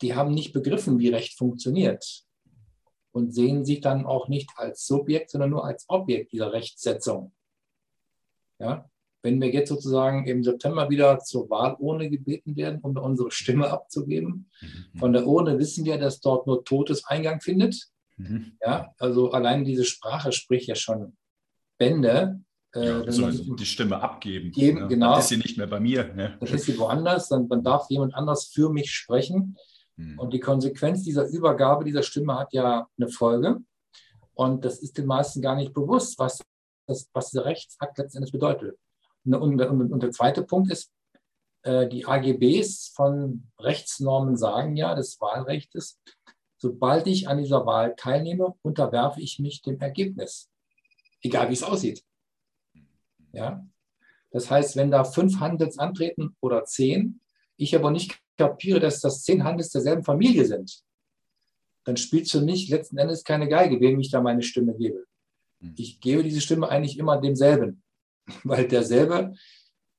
die 0.00 0.14
haben 0.14 0.32
nicht 0.32 0.52
begriffen, 0.52 0.98
wie 0.98 1.08
Recht 1.08 1.36
funktioniert 1.36 2.24
und 3.12 3.32
sehen 3.34 3.64
sich 3.64 3.80
dann 3.80 4.06
auch 4.06 4.28
nicht 4.28 4.50
als 4.56 4.86
Subjekt, 4.86 5.30
sondern 5.30 5.50
nur 5.50 5.64
als 5.64 5.84
Objekt 5.88 6.32
dieser 6.32 6.52
Rechtssetzung. 6.52 7.32
Ja? 8.58 8.88
Wenn 9.22 9.40
wir 9.40 9.50
jetzt 9.50 9.68
sozusagen 9.68 10.26
im 10.26 10.42
September 10.42 10.90
wieder 10.90 11.20
zur 11.20 11.48
Wahlurne 11.48 12.10
gebeten 12.10 12.56
werden, 12.56 12.80
um 12.80 12.96
unsere 12.96 13.30
Stimme 13.30 13.70
abzugeben, 13.70 14.50
mhm. 14.60 14.98
von 14.98 15.12
der 15.12 15.26
Urne 15.26 15.58
wissen 15.58 15.84
wir, 15.84 15.98
dass 15.98 16.20
dort 16.20 16.46
nur 16.46 16.64
Totes 16.64 17.04
Eingang 17.04 17.40
findet. 17.40 17.88
Mhm. 18.16 18.52
Ja, 18.60 18.92
also 18.98 19.30
allein 19.30 19.64
diese 19.64 19.84
Sprache 19.84 20.32
spricht 20.32 20.66
ja 20.66 20.74
schon 20.74 21.16
Bände. 21.78 22.40
Äh, 22.74 22.86
ja, 22.86 23.00
also 23.02 23.54
die 23.54 23.66
Stimme 23.66 24.00
abgeben. 24.00 24.50
Geben, 24.50 24.78
ja. 24.78 24.86
genau. 24.86 25.10
Dann 25.12 25.20
ist 25.20 25.28
sie 25.28 25.36
nicht 25.36 25.58
mehr 25.58 25.66
bei 25.66 25.78
mir. 25.78 26.12
Ne? 26.14 26.36
Dann 26.40 26.48
ist 26.48 26.64
sie 26.64 26.78
woanders, 26.78 27.28
dann, 27.28 27.48
dann 27.48 27.62
darf 27.62 27.90
jemand 27.90 28.14
anders 28.14 28.46
für 28.46 28.70
mich 28.70 28.90
sprechen. 28.90 29.56
Mhm. 30.02 30.18
Und 30.18 30.32
die 30.32 30.40
Konsequenz 30.40 31.02
dieser 31.02 31.26
Übergabe 31.26 31.84
dieser 31.84 32.02
Stimme 32.02 32.38
hat 32.38 32.52
ja 32.52 32.88
eine 32.98 33.08
Folge. 33.08 33.60
Und 34.34 34.64
das 34.64 34.78
ist 34.78 34.98
den 34.98 35.06
meisten 35.06 35.42
gar 35.42 35.56
nicht 35.56 35.72
bewusst, 35.72 36.18
was, 36.18 36.42
das, 36.86 37.08
was 37.12 37.30
dieser 37.30 37.44
Rechtsakt 37.44 37.98
letztendlich 37.98 38.32
bedeutet. 38.32 38.78
Und, 39.24 39.34
und, 39.34 39.92
und 39.92 40.02
der 40.02 40.10
zweite 40.10 40.42
Punkt 40.42 40.70
ist, 40.70 40.90
äh, 41.62 41.88
die 41.88 42.06
AGBs 42.06 42.92
von 42.94 43.48
Rechtsnormen 43.58 44.36
sagen 44.36 44.76
ja, 44.76 44.94
des 44.94 45.20
Wahlrechts, 45.20 46.00
sobald 46.56 47.06
ich 47.06 47.28
an 47.28 47.38
dieser 47.38 47.66
Wahl 47.66 47.94
teilnehme, 47.96 48.54
unterwerfe 48.62 49.20
ich 49.20 49.38
mich 49.38 49.62
dem 49.62 49.80
Ergebnis. 49.80 50.50
Egal 51.22 51.48
wie 51.48 51.54
es 51.54 51.62
aussieht. 51.62 52.04
Ja? 53.32 53.64
Das 54.30 54.50
heißt, 54.50 54.76
wenn 54.76 54.90
da 54.90 55.04
fünf 55.04 55.40
Handels 55.40 55.78
antreten 55.78 56.36
oder 56.40 56.64
zehn, 56.64 57.20
ich 57.56 57.76
aber 57.76 57.90
nicht 57.90 58.21
kapiere, 58.36 58.80
dass 58.80 59.00
das 59.00 59.22
zehn 59.22 59.44
Handels 59.44 59.70
derselben 59.70 60.04
Familie 60.04 60.44
sind, 60.44 60.82
dann 61.84 61.96
spielt 61.96 62.26
es 62.26 62.32
für 62.32 62.40
mich 62.40 62.68
letzten 62.68 62.98
Endes 62.98 63.24
keine 63.24 63.48
Geige, 63.48 63.80
wem 63.80 64.00
ich 64.00 64.10
da 64.10 64.20
meine 64.20 64.42
Stimme 64.42 64.74
gebe. 64.74 65.04
Hm. 65.60 65.74
Ich 65.76 66.00
gebe 66.00 66.22
diese 66.22 66.40
Stimme 66.40 66.68
eigentlich 66.68 66.98
immer 66.98 67.20
demselben. 67.20 67.82
weil 68.44 68.68
derselbe 68.68 69.34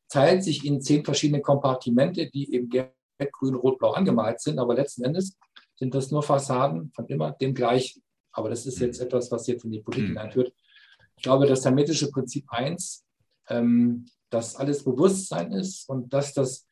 teilt 0.10 0.43
sich 0.43 0.65
in 0.65 0.82
zehn 0.82 1.04
verschiedene 1.04 1.41
Kompartimente, 1.41 2.30
die 2.30 2.54
eben 2.54 2.69
gelb, 2.69 2.93
grün, 3.32 3.56
rot, 3.56 3.80
blau 3.80 3.91
angemalt 3.91 4.41
sind, 4.41 4.60
aber 4.60 4.76
letzten 4.76 5.04
Endes 5.04 5.38
sind 5.76 5.96
das 5.96 6.12
nur 6.12 6.24
Fassaden 6.24 6.91
von 6.91 7.08
immer 7.08 7.32
dem 7.32 7.54
gleichen. 7.54 8.04
Aber 8.32 8.50
das 8.50 8.65
ist 8.65 8.80
jetzt 8.80 9.00
mhm. 9.00 9.08
etwas, 9.08 9.32
was 9.32 9.48
jetzt 9.48 9.65
in 9.65 9.72
die 9.72 9.80
Politik 9.80 10.10
hineinführt. 10.10 10.54
Ich 11.15 11.24
glaube, 11.24 11.46
das 11.46 11.63
hermetische 11.63 12.10
Prinzip 12.12 12.46
1, 12.50 13.06
ähm, 13.50 14.06
dass 14.30 14.56
alles 14.56 14.84
Bewusstsein 14.84 15.52
ist 15.52 15.88
und 15.88 16.12
dass 16.12 16.34
das 16.34 16.67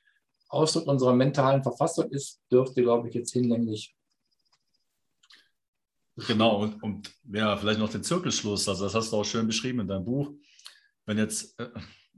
Ausdruck 0.51 0.87
unserer 0.87 1.13
mentalen 1.13 1.63
Verfassung 1.63 2.09
ist, 2.11 2.41
dürfte, 2.51 2.81
glaube 2.81 3.09
ich, 3.09 3.15
jetzt 3.15 3.31
hinlänglich. 3.31 3.95
Genau, 6.27 6.61
und, 6.61 6.83
und 6.83 7.11
ja, 7.31 7.55
vielleicht 7.57 7.79
noch 7.79 7.89
den 7.89 8.03
Zirkelschluss. 8.03 8.67
Also, 8.67 8.83
das 8.83 8.93
hast 8.93 9.11
du 9.11 9.17
auch 9.17 9.25
schön 9.25 9.47
beschrieben 9.47 9.79
in 9.79 9.87
deinem 9.87 10.05
Buch 10.05 10.33
wenn 11.05 11.17
jetzt 11.17 11.59
äh, 11.59 11.69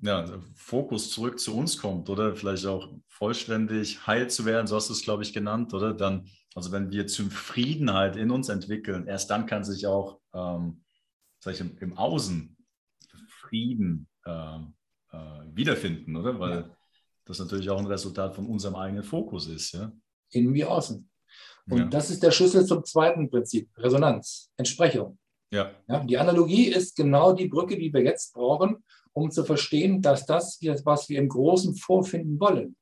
ja, 0.01 0.25
Fokus 0.55 1.11
zurück 1.11 1.39
zu 1.39 1.55
uns 1.55 1.77
kommt 1.77 2.09
oder 2.09 2.35
vielleicht 2.35 2.65
auch 2.65 2.93
vollständig 3.07 4.05
heil 4.05 4.29
zu 4.29 4.45
werden, 4.45 4.67
so 4.67 4.75
hast 4.75 4.89
du 4.89 4.93
es, 4.93 5.03
glaube 5.03 5.23
ich, 5.23 5.33
genannt, 5.33 5.73
oder? 5.73 5.93
Dann, 5.93 6.29
also 6.55 6.71
wenn 6.71 6.91
wir 6.91 7.07
Zufriedenheit 7.07 8.15
in 8.15 8.31
uns 8.31 8.49
entwickeln, 8.49 9.07
erst 9.07 9.29
dann 9.29 9.45
kann 9.45 9.63
sich 9.63 9.87
auch 9.87 10.19
ähm, 10.33 10.83
sag 11.39 11.53
ich, 11.53 11.61
im, 11.61 11.77
im 11.79 11.97
Außen 11.97 12.57
Frieden 13.27 14.07
äh, 14.25 14.57
äh, 15.11 15.17
wiederfinden, 15.53 16.15
oder? 16.15 16.39
Weil 16.39 16.51
ja. 16.51 16.72
Das 17.25 17.39
natürlich 17.39 17.69
auch 17.69 17.79
ein 17.79 17.85
Resultat 17.85 18.35
von 18.35 18.45
unserem 18.47 18.75
eigenen 18.75 19.03
Fokus 19.03 19.47
ist, 19.47 19.73
ja. 19.73 19.91
Innen 20.31 20.53
wie 20.53 20.65
außen. 20.65 21.09
Und 21.69 21.77
ja. 21.77 21.85
das 21.85 22.09
ist 22.09 22.23
der 22.23 22.31
Schlüssel 22.31 22.65
zum 22.65 22.83
zweiten 22.83 23.29
Prinzip, 23.29 23.69
Resonanz, 23.77 24.51
Entsprechung. 24.57 25.17
Ja. 25.51 25.71
ja. 25.87 26.03
Die 26.03 26.17
Analogie 26.17 26.67
ist 26.67 26.95
genau 26.95 27.33
die 27.33 27.47
Brücke, 27.47 27.77
die 27.77 27.93
wir 27.93 28.01
jetzt 28.01 28.33
brauchen, 28.33 28.83
um 29.13 29.31
zu 29.31 29.43
verstehen, 29.45 30.01
dass 30.01 30.25
das, 30.25 30.59
was 30.83 31.07
wir 31.09 31.19
im 31.19 31.29
Großen 31.29 31.75
vorfinden 31.75 32.39
wollen, 32.39 32.75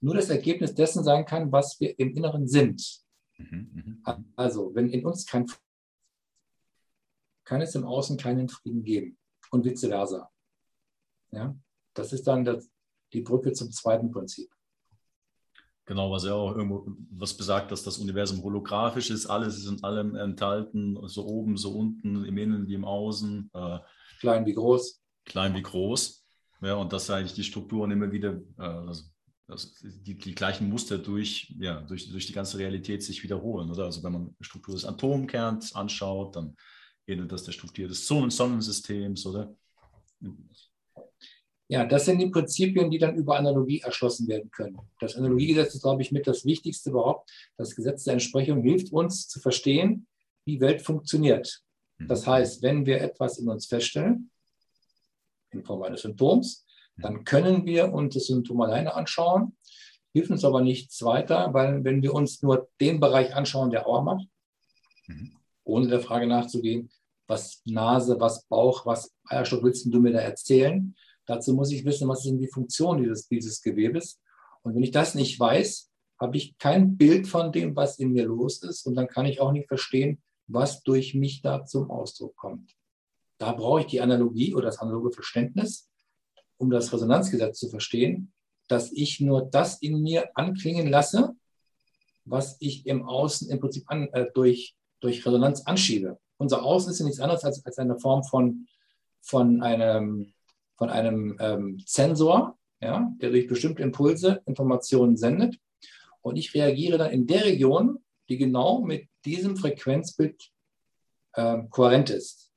nur 0.00 0.14
das 0.14 0.30
Ergebnis 0.30 0.74
dessen 0.74 1.02
sein 1.02 1.24
kann, 1.24 1.50
was 1.50 1.80
wir 1.80 1.98
im 1.98 2.14
Inneren 2.14 2.46
sind. 2.46 3.02
Mhm, 3.38 3.70
mhm, 3.72 4.02
mhm. 4.06 4.32
also, 4.36 4.74
wenn 4.74 4.90
in 4.90 5.04
uns 5.04 5.26
kein 5.26 5.46
kann 7.44 7.62
es 7.62 7.74
im 7.74 7.84
Außen 7.84 8.16
keinen 8.16 8.48
Frieden 8.48 8.84
geben 8.84 9.18
und 9.50 9.64
vice 9.64 9.88
versa. 9.88 10.30
Ja? 11.32 11.56
Das 11.94 12.12
ist 12.12 12.24
dann 12.28 12.44
das, 12.44 12.69
die 13.12 13.22
Brücke 13.22 13.52
zum 13.52 13.70
zweiten 13.70 14.10
Prinzip. 14.10 14.50
Genau, 15.86 16.10
was 16.10 16.24
ja 16.24 16.34
auch 16.34 16.54
irgendwo 16.54 16.86
was 17.10 17.36
besagt, 17.36 17.72
dass 17.72 17.82
das 17.82 17.98
Universum 17.98 18.42
holographisch 18.42 19.10
ist, 19.10 19.26
alles 19.26 19.56
ist 19.56 19.66
in 19.66 19.82
allem 19.82 20.14
enthalten, 20.14 20.96
so 21.08 21.26
oben, 21.26 21.56
so 21.56 21.72
unten, 21.72 22.24
im 22.24 22.38
Innen 22.38 22.68
wie 22.68 22.74
im 22.74 22.84
Außen. 22.84 23.50
Äh, 23.52 23.78
klein 24.20 24.46
wie 24.46 24.54
groß. 24.54 25.02
Klein 25.24 25.54
wie 25.54 25.62
groß. 25.62 26.24
Ja, 26.62 26.74
und 26.74 26.92
dass 26.92 27.10
eigentlich 27.10 27.34
die 27.34 27.42
Strukturen 27.42 27.90
immer 27.90 28.12
wieder, 28.12 28.40
äh, 28.58 28.62
also 28.62 29.04
also 29.50 29.68
die, 29.82 30.16
die 30.16 30.34
gleichen 30.34 30.68
Muster 30.68 30.98
durch, 30.98 31.54
ja, 31.58 31.80
durch, 31.80 32.08
durch 32.08 32.26
die 32.26 32.32
ganze 32.32 32.58
Realität 32.58 33.02
sich 33.02 33.22
wiederholen. 33.22 33.70
Oder? 33.70 33.84
Also 33.84 34.02
wenn 34.02 34.12
man 34.12 34.36
die 34.38 34.44
Struktur 34.44 34.74
des 34.74 34.84
Atomkerns 34.84 35.74
anschaut, 35.74 36.36
dann 36.36 36.56
ähnelt 37.06 37.32
das 37.32 37.44
der 37.44 37.52
Struktur 37.52 37.88
des 37.88 38.06
Sonnensystems, 38.06 39.26
oder? 39.26 39.54
Ja, 41.70 41.84
das 41.84 42.04
sind 42.04 42.18
die 42.18 42.26
Prinzipien, 42.26 42.90
die 42.90 42.98
dann 42.98 43.14
über 43.14 43.38
Analogie 43.38 43.78
erschlossen 43.78 44.26
werden 44.26 44.50
können. 44.50 44.76
Das 44.98 45.14
Analogiegesetz 45.14 45.76
ist, 45.76 45.82
glaube 45.82 46.02
ich, 46.02 46.10
mit 46.10 46.26
das 46.26 46.44
Wichtigste 46.44 46.90
überhaupt. 46.90 47.30
Das 47.56 47.76
Gesetz 47.76 48.02
der 48.02 48.14
Entsprechung 48.14 48.60
hilft 48.62 48.92
uns 48.92 49.28
zu 49.28 49.38
verstehen, 49.38 50.08
wie 50.44 50.60
Welt 50.60 50.82
funktioniert. 50.82 51.62
Das 52.00 52.26
mhm. 52.26 52.30
heißt, 52.30 52.62
wenn 52.64 52.86
wir 52.86 53.00
etwas 53.00 53.38
in 53.38 53.48
uns 53.48 53.66
feststellen, 53.66 54.32
in 55.52 55.62
Form 55.62 55.84
eines 55.84 56.02
Symptoms, 56.02 56.66
dann 56.96 57.22
können 57.22 57.64
wir 57.64 57.92
uns 57.92 58.14
das 58.14 58.26
Symptom 58.26 58.60
alleine 58.62 58.92
anschauen, 58.94 59.56
hilft 60.12 60.32
uns 60.32 60.44
aber 60.44 60.62
nichts 60.62 61.00
weiter, 61.04 61.54
weil 61.54 61.84
wenn 61.84 62.02
wir 62.02 62.14
uns 62.14 62.42
nur 62.42 62.68
den 62.80 62.98
Bereich 62.98 63.36
anschauen, 63.36 63.70
der 63.70 63.86
Aua 63.86 64.02
macht, 64.02 64.26
mhm. 65.06 65.36
ohne 65.62 65.86
der 65.86 66.00
Frage 66.00 66.26
nachzugehen, 66.26 66.90
was 67.28 67.62
Nase, 67.64 68.18
was 68.18 68.44
Bauch, 68.46 68.86
was 68.86 69.14
Eierstock 69.28 69.62
willst 69.62 69.86
du 69.86 70.00
mir 70.00 70.12
da 70.12 70.18
erzählen? 70.18 70.96
Dazu 71.30 71.54
muss 71.54 71.70
ich 71.70 71.84
wissen, 71.84 72.08
was 72.08 72.24
denn 72.24 72.40
die 72.40 72.48
Funktion 72.48 72.98
dieses, 72.98 73.28
dieses 73.28 73.62
Gewebes. 73.62 74.20
Und 74.62 74.74
wenn 74.74 74.82
ich 74.82 74.90
das 74.90 75.14
nicht 75.14 75.38
weiß, 75.38 75.88
habe 76.18 76.36
ich 76.36 76.58
kein 76.58 76.96
Bild 76.96 77.28
von 77.28 77.52
dem, 77.52 77.76
was 77.76 78.00
in 78.00 78.10
mir 78.10 78.26
los 78.26 78.64
ist. 78.64 78.84
Und 78.84 78.96
dann 78.96 79.06
kann 79.06 79.26
ich 79.26 79.40
auch 79.40 79.52
nicht 79.52 79.68
verstehen, 79.68 80.20
was 80.48 80.82
durch 80.82 81.14
mich 81.14 81.40
da 81.40 81.64
zum 81.64 81.88
Ausdruck 81.88 82.34
kommt. 82.34 82.74
Da 83.38 83.52
brauche 83.52 83.82
ich 83.82 83.86
die 83.86 84.00
Analogie 84.00 84.56
oder 84.56 84.64
das 84.64 84.80
analoge 84.80 85.12
Verständnis, 85.12 85.88
um 86.56 86.68
das 86.68 86.92
Resonanzgesetz 86.92 87.60
zu 87.60 87.68
verstehen, 87.68 88.32
dass 88.66 88.90
ich 88.90 89.20
nur 89.20 89.42
das 89.42 89.80
in 89.80 90.02
mir 90.02 90.36
anklingen 90.36 90.88
lasse, 90.88 91.36
was 92.24 92.56
ich 92.58 92.86
im 92.86 93.06
Außen 93.06 93.48
im 93.50 93.60
Prinzip 93.60 93.84
an, 93.86 94.08
äh, 94.14 94.26
durch, 94.34 94.74
durch 94.98 95.24
Resonanz 95.24 95.60
anschiebe. 95.60 96.18
Unser 96.38 96.64
Außen 96.64 96.90
ist 96.90 96.98
ja 96.98 97.04
nichts 97.04 97.20
anderes 97.20 97.44
als, 97.44 97.64
als 97.64 97.78
eine 97.78 98.00
Form 98.00 98.24
von, 98.24 98.66
von 99.20 99.62
einem, 99.62 100.34
von 100.80 100.88
einem 100.88 101.36
ähm, 101.40 101.82
Sensor, 101.84 102.58
ja, 102.80 103.12
der 103.20 103.28
durch 103.28 103.46
bestimmte 103.46 103.82
Impulse 103.82 104.40
Informationen 104.46 105.18
sendet. 105.18 105.60
Und 106.22 106.36
ich 106.36 106.54
reagiere 106.54 106.96
dann 106.96 107.10
in 107.10 107.26
der 107.26 107.44
Region, 107.44 108.02
die 108.30 108.38
genau 108.38 108.80
mit 108.80 109.06
diesem 109.26 109.58
Frequenzbild 109.58 110.50
äh, 111.34 111.58
kohärent 111.68 112.08
ist. 112.08 112.50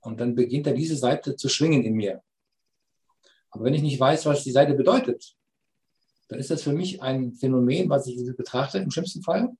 Und 0.00 0.18
dann 0.18 0.34
beginnt 0.34 0.66
da 0.66 0.72
diese 0.72 0.96
Seite 0.96 1.36
zu 1.36 1.50
schwingen 1.50 1.84
in 1.84 1.92
mir. 1.92 2.22
Aber 3.50 3.64
wenn 3.64 3.74
ich 3.74 3.82
nicht 3.82 4.00
weiß, 4.00 4.24
was 4.24 4.42
die 4.42 4.52
Seite 4.52 4.72
bedeutet, 4.72 5.36
dann 6.28 6.38
ist 6.38 6.50
das 6.50 6.62
für 6.62 6.72
mich 6.72 7.02
ein 7.02 7.34
Phänomen, 7.34 7.90
was 7.90 8.06
ich 8.06 8.16
betrachte 8.34 8.78
im 8.78 8.90
schlimmsten 8.90 9.22
Fall 9.22 9.50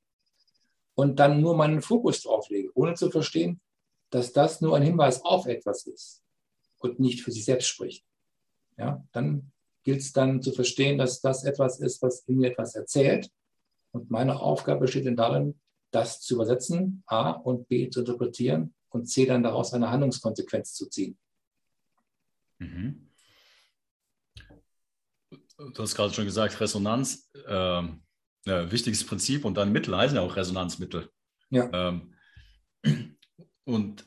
und 0.95 1.19
dann 1.19 1.43
nur 1.43 1.55
meinen 1.55 1.83
Fokus 1.83 2.23
drauf 2.23 2.49
lege, 2.49 2.71
ohne 2.73 2.95
zu 2.95 3.11
verstehen, 3.11 3.61
dass 4.09 4.33
das 4.33 4.63
nur 4.63 4.75
ein 4.75 4.83
Hinweis 4.83 5.23
auf 5.23 5.45
etwas 5.45 5.87
ist 5.87 6.23
und 6.79 7.01
nicht 7.01 7.23
für 7.23 7.33
sich 7.33 7.45
selbst 7.45 7.69
spricht. 7.69 8.05
Ja, 8.79 9.05
dann 9.13 9.53
gilt 9.85 10.01
es 10.01 10.13
dann 10.13 10.43
zu 10.43 10.53
verstehen, 10.53 10.99
dass 10.99 11.21
das 11.21 11.45
etwas 11.45 11.81
ist, 11.81 12.03
was 12.03 12.21
in 12.27 12.39
mir 12.39 12.51
etwas 12.51 12.75
erzählt. 12.75 13.31
Und 13.93 14.11
meine 14.11 14.41
Aufgabe 14.41 14.81
besteht 14.81 15.07
dann 15.07 15.17
darin, 15.17 15.61
das 15.91 16.21
zu 16.21 16.35
übersetzen, 16.35 17.03
A 17.07 17.31
und 17.31 17.69
B 17.69 17.89
zu 17.89 18.01
interpretieren 18.01 18.75
und 18.91 19.07
C 19.07 19.25
dann 19.27 19.43
daraus 19.43 19.73
eine 19.73 19.91
Handlungskonsequenz 19.91 20.75
zu 20.75 20.89
ziehen. 20.89 21.17
Mhm. 22.59 23.11
Du 25.57 25.83
hast 25.83 25.95
gerade 25.95 26.13
schon 26.13 26.27
gesagt, 26.27 26.61
Resonanz, 26.61 27.31
äh, 27.47 27.83
ja, 28.47 28.71
wichtiges 28.71 29.05
Prinzip 29.07 29.45
und 29.45 29.57
dann 29.57 29.73
Mittel 29.73 29.97
heißen 29.97 30.17
ja 30.17 30.23
auch 30.23 30.37
Resonanzmittel. 30.37 31.11
Ja. 31.51 31.71
Ähm, 31.73 32.15
und 33.65 34.07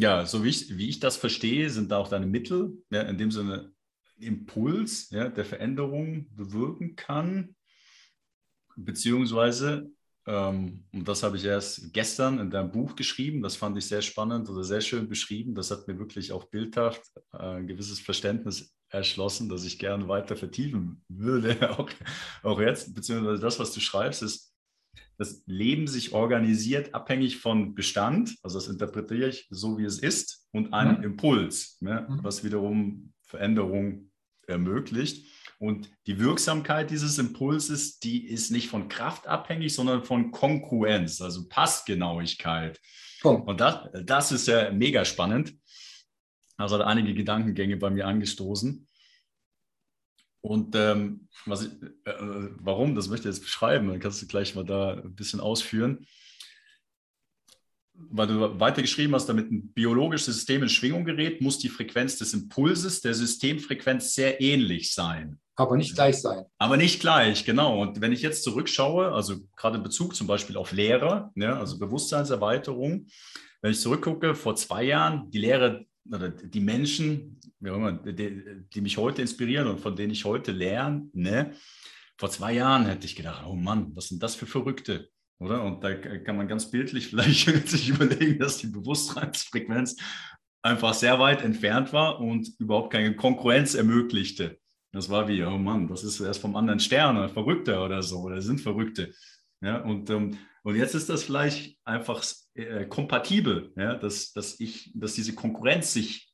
ja, 0.00 0.26
so 0.26 0.44
wie 0.44 0.48
ich, 0.48 0.76
wie 0.76 0.88
ich 0.88 1.00
das 1.00 1.16
verstehe, 1.16 1.70
sind 1.70 1.90
da 1.90 1.98
auch 1.98 2.08
deine 2.08 2.26
Mittel, 2.26 2.72
ja, 2.90 3.02
in 3.02 3.18
dem 3.18 3.30
Sinne 3.30 3.72
Impuls 4.18 5.10
ja, 5.10 5.28
der 5.28 5.44
Veränderung 5.44 6.26
bewirken 6.34 6.96
kann, 6.96 7.54
beziehungsweise 8.76 9.90
ähm, 10.26 10.84
und 10.92 11.06
das 11.06 11.22
habe 11.22 11.36
ich 11.36 11.44
erst 11.44 11.92
gestern 11.92 12.40
in 12.40 12.50
deinem 12.50 12.72
Buch 12.72 12.96
geschrieben. 12.96 13.42
Das 13.42 13.56
fand 13.56 13.78
ich 13.78 13.86
sehr 13.86 14.02
spannend 14.02 14.48
oder 14.48 14.64
sehr 14.64 14.80
schön 14.80 15.08
beschrieben. 15.08 15.54
Das 15.54 15.70
hat 15.70 15.86
mir 15.86 15.98
wirklich 15.98 16.32
auch 16.32 16.46
bildhaft 16.46 17.02
äh, 17.32 17.38
ein 17.38 17.66
gewisses 17.68 18.00
Verständnis 18.00 18.74
erschlossen, 18.88 19.48
das 19.48 19.64
ich 19.64 19.78
gerne 19.78 20.08
weiter 20.08 20.36
vertiefen 20.36 21.04
würde, 21.08 21.70
auch, 21.78 21.90
auch 22.42 22.60
jetzt, 22.60 22.94
beziehungsweise 22.94 23.40
das, 23.40 23.58
was 23.58 23.72
du 23.72 23.80
schreibst, 23.80 24.22
ist, 24.22 24.52
das 25.18 25.42
Leben 25.46 25.86
sich 25.86 26.12
organisiert 26.12 26.94
abhängig 26.94 27.38
von 27.38 27.74
Bestand, 27.74 28.36
also 28.42 28.58
das 28.58 28.68
interpretiere 28.68 29.28
ich 29.28 29.46
so, 29.50 29.78
wie 29.78 29.84
es 29.84 29.98
ist, 29.98 30.46
und 30.52 30.72
einem 30.72 30.98
mhm. 30.98 31.04
Impuls, 31.04 31.78
ne, 31.80 32.06
mhm. 32.08 32.18
was 32.22 32.44
wiederum 32.44 33.12
Veränderung 33.22 34.10
ermöglicht. 34.46 35.26
Und 35.58 35.90
die 36.06 36.18
Wirksamkeit 36.18 36.90
dieses 36.90 37.18
Impulses, 37.18 37.98
die 37.98 38.26
ist 38.26 38.50
nicht 38.50 38.68
von 38.68 38.88
Kraft 38.88 39.26
abhängig, 39.26 39.74
sondern 39.74 40.04
von 40.04 40.30
Konkurrenz, 40.30 41.20
also 41.22 41.48
Passgenauigkeit. 41.48 42.78
Oh. 43.24 43.30
Und 43.30 43.60
das, 43.60 43.88
das 44.04 44.32
ist 44.32 44.48
ja 44.48 44.70
mega 44.70 45.04
spannend. 45.04 45.54
Also 46.58 46.78
hat 46.78 46.86
einige 46.86 47.14
Gedankengänge 47.14 47.76
bei 47.76 47.90
mir 47.90 48.06
angestoßen. 48.06 48.85
Und 50.46 50.74
ähm, 50.76 51.28
was 51.44 51.62
ich, 51.62 51.72
äh, 52.04 52.14
warum, 52.60 52.94
das 52.94 53.08
möchte 53.08 53.28
ich 53.28 53.34
jetzt 53.34 53.44
beschreiben, 53.44 53.88
dann 53.88 54.00
kannst 54.00 54.22
du 54.22 54.26
gleich 54.26 54.54
mal 54.54 54.64
da 54.64 54.94
ein 54.94 55.14
bisschen 55.14 55.40
ausführen 55.40 56.06
weil 57.98 58.26
du 58.26 58.60
weitergeschrieben 58.60 59.14
hast, 59.14 59.26
damit 59.26 59.50
ein 59.50 59.68
biologisches 59.72 60.34
System 60.34 60.62
in 60.62 60.68
Schwingung 60.68 61.04
gerät, 61.04 61.40
muss 61.40 61.58
die 61.58 61.68
Frequenz 61.68 62.18
des 62.18 62.34
Impulses 62.34 63.00
der 63.00 63.14
Systemfrequenz 63.14 64.14
sehr 64.14 64.40
ähnlich 64.40 64.92
sein. 64.92 65.38
Aber 65.54 65.76
nicht 65.76 65.94
gleich 65.94 66.20
sein. 66.20 66.44
Aber 66.58 66.76
nicht 66.76 67.00
gleich, 67.00 67.44
genau. 67.44 67.80
Und 67.80 68.00
wenn 68.00 68.12
ich 68.12 68.20
jetzt 68.20 68.42
zurückschaue, 68.44 69.12
also 69.12 69.36
gerade 69.56 69.78
in 69.78 69.82
Bezug 69.82 70.14
zum 70.14 70.26
Beispiel 70.26 70.56
auf 70.56 70.72
Lehrer, 70.72 71.30
ne, 71.34 71.56
also 71.56 71.78
Bewusstseinserweiterung, 71.78 73.06
wenn 73.62 73.70
ich 73.70 73.80
zurückgucke, 73.80 74.34
vor 74.34 74.54
zwei 74.56 74.84
Jahren, 74.84 75.30
die 75.30 75.38
Lehrer 75.38 75.80
oder 76.12 76.28
die 76.28 76.60
Menschen, 76.60 77.35
die, 77.66 78.64
die 78.72 78.80
mich 78.80 78.96
heute 78.96 79.22
inspirieren 79.22 79.68
und 79.68 79.80
von 79.80 79.96
denen 79.96 80.12
ich 80.12 80.24
heute 80.24 80.52
lerne, 80.52 81.08
ne, 81.12 81.52
vor 82.18 82.30
zwei 82.30 82.54
Jahren 82.54 82.86
hätte 82.86 83.06
ich 83.06 83.16
gedacht, 83.16 83.44
oh 83.46 83.54
Mann, 83.54 83.94
was 83.94 84.08
sind 84.08 84.22
das 84.22 84.34
für 84.34 84.46
Verrückte? 84.46 85.10
Oder? 85.38 85.62
Und 85.62 85.84
da 85.84 85.94
kann 85.94 86.36
man 86.36 86.48
ganz 86.48 86.70
bildlich 86.70 87.06
vielleicht 87.08 87.68
sich 87.68 87.88
überlegen, 87.90 88.38
dass 88.38 88.58
die 88.58 88.68
Bewusstseinsfrequenz 88.68 89.96
einfach 90.62 90.94
sehr 90.94 91.18
weit 91.18 91.42
entfernt 91.42 91.92
war 91.92 92.20
und 92.20 92.48
überhaupt 92.58 92.92
keine 92.92 93.14
Konkurrenz 93.14 93.74
ermöglichte. 93.74 94.58
Das 94.92 95.10
war 95.10 95.28
wie, 95.28 95.44
oh 95.44 95.58
Mann, 95.58 95.88
das 95.88 96.04
ist 96.04 96.20
erst 96.20 96.40
vom 96.40 96.56
anderen 96.56 96.80
Stern 96.80 97.18
oder 97.18 97.28
Verrückter 97.28 97.84
oder 97.84 98.02
so, 98.02 98.20
oder 98.20 98.40
sind 98.40 98.60
Verrückte. 98.60 99.12
Ja, 99.60 99.82
und, 99.82 100.08
ähm, 100.10 100.38
und 100.62 100.76
jetzt 100.76 100.94
ist 100.94 101.08
das 101.08 101.24
vielleicht 101.24 101.78
einfach 101.84 102.24
äh, 102.54 102.86
kompatibel, 102.86 103.72
ja, 103.76 103.94
dass, 103.94 104.32
dass, 104.32 104.58
ich, 104.58 104.90
dass 104.94 105.14
diese 105.14 105.34
Konkurrenz 105.34 105.92
sich 105.92 106.32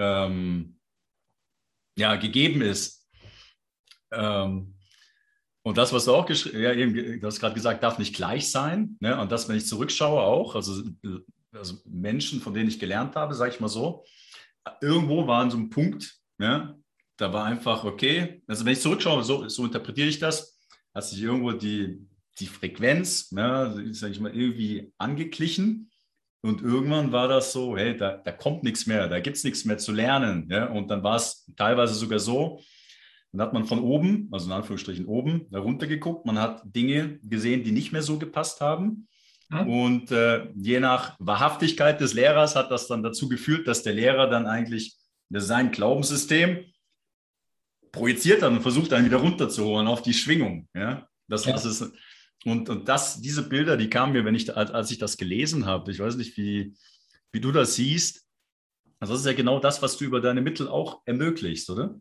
ähm, 0.00 0.78
ja, 1.96 2.16
gegeben 2.16 2.62
ist. 2.62 3.06
Ähm, 4.12 4.74
und 5.62 5.76
das, 5.76 5.92
was 5.92 6.06
du 6.06 6.14
auch 6.14 6.26
geschrieben 6.26 6.62
ja, 6.62 6.72
eben, 6.72 7.20
du 7.20 7.26
hast 7.26 7.38
gerade 7.38 7.54
gesagt, 7.54 7.82
darf 7.82 7.98
nicht 7.98 8.16
gleich 8.16 8.50
sein. 8.50 8.96
Ne? 9.00 9.20
Und 9.20 9.30
das, 9.30 9.48
wenn 9.48 9.56
ich 9.56 9.66
zurückschaue, 9.66 10.20
auch, 10.20 10.54
also, 10.54 10.82
also 11.52 11.74
Menschen, 11.84 12.40
von 12.40 12.54
denen 12.54 12.70
ich 12.70 12.80
gelernt 12.80 13.14
habe, 13.14 13.34
sage 13.34 13.52
ich 13.52 13.60
mal 13.60 13.68
so, 13.68 14.04
irgendwo 14.80 15.26
war 15.26 15.42
an 15.42 15.50
so 15.50 15.58
einem 15.58 15.70
Punkt, 15.70 16.18
ja, 16.38 16.74
da 17.18 17.32
war 17.32 17.44
einfach, 17.44 17.84
okay, 17.84 18.42
also 18.46 18.64
wenn 18.64 18.72
ich 18.72 18.80
zurückschaue, 18.80 19.22
so, 19.22 19.48
so 19.48 19.64
interpretiere 19.64 20.08
ich 20.08 20.18
das, 20.18 20.58
hat 20.94 21.04
sich 21.04 21.20
irgendwo 21.20 21.52
die, 21.52 22.06
die 22.38 22.46
Frequenz, 22.46 23.30
ne, 23.32 23.92
sage 23.92 24.12
ich 24.12 24.20
mal, 24.20 24.34
irgendwie 24.34 24.92
angeglichen. 24.96 25.89
Und 26.42 26.62
irgendwann 26.62 27.12
war 27.12 27.28
das 27.28 27.52
so, 27.52 27.76
hey, 27.76 27.96
da, 27.96 28.16
da 28.16 28.32
kommt 28.32 28.62
nichts 28.62 28.86
mehr, 28.86 29.08
da 29.08 29.20
gibt 29.20 29.36
es 29.36 29.44
nichts 29.44 29.64
mehr 29.64 29.78
zu 29.78 29.92
lernen. 29.92 30.48
Ja? 30.50 30.66
Und 30.66 30.90
dann 30.90 31.02
war 31.02 31.16
es 31.16 31.46
teilweise 31.56 31.94
sogar 31.94 32.18
so, 32.18 32.60
dann 33.32 33.42
hat 33.42 33.52
man 33.52 33.64
von 33.64 33.80
oben, 33.80 34.28
also 34.32 34.46
in 34.46 34.52
Anführungsstrichen 34.52 35.06
oben, 35.06 35.46
herunter 35.52 35.86
geguckt. 35.86 36.26
Man 36.26 36.38
hat 36.38 36.62
Dinge 36.64 37.18
gesehen, 37.22 37.62
die 37.62 37.72
nicht 37.72 37.92
mehr 37.92 38.02
so 38.02 38.18
gepasst 38.18 38.60
haben. 38.60 39.06
Ja. 39.50 39.62
Und 39.62 40.10
äh, 40.10 40.48
je 40.54 40.80
nach 40.80 41.16
Wahrhaftigkeit 41.18 42.00
des 42.00 42.14
Lehrers 42.14 42.56
hat 42.56 42.70
das 42.70 42.88
dann 42.88 43.02
dazu 43.02 43.28
geführt, 43.28 43.68
dass 43.68 43.82
der 43.82 43.92
Lehrer 43.92 44.28
dann 44.28 44.46
eigentlich 44.46 44.96
sein 45.28 45.70
Glaubenssystem 45.70 46.64
projiziert 47.92 48.42
hat 48.42 48.50
und 48.50 48.62
versucht 48.62 48.92
dann 48.92 49.04
wieder 49.04 49.18
runterzuholen 49.18 49.86
auf 49.86 50.02
die 50.02 50.14
Schwingung. 50.14 50.68
Ja, 50.74 51.08
das, 51.28 51.44
ja. 51.44 51.52
das 51.52 51.64
ist 51.64 51.92
und, 52.44 52.68
und 52.68 52.88
das, 52.88 53.20
diese 53.20 53.48
Bilder, 53.48 53.76
die 53.76 53.90
kamen 53.90 54.12
mir, 54.12 54.24
wenn 54.24 54.34
ich, 54.34 54.54
als 54.56 54.90
ich 54.90 54.98
das 54.98 55.16
gelesen 55.16 55.66
habe. 55.66 55.90
Ich 55.90 55.98
weiß 55.98 56.16
nicht, 56.16 56.36
wie, 56.36 56.74
wie 57.32 57.40
du 57.40 57.52
das 57.52 57.74
siehst. 57.74 58.26
Also 58.98 59.14
das 59.14 59.20
ist 59.20 59.26
ja 59.26 59.34
genau 59.34 59.58
das, 59.58 59.82
was 59.82 59.96
du 59.96 60.04
über 60.04 60.20
deine 60.20 60.40
Mittel 60.40 60.68
auch 60.68 61.02
ermöglicht, 61.04 61.68
oder? 61.70 62.00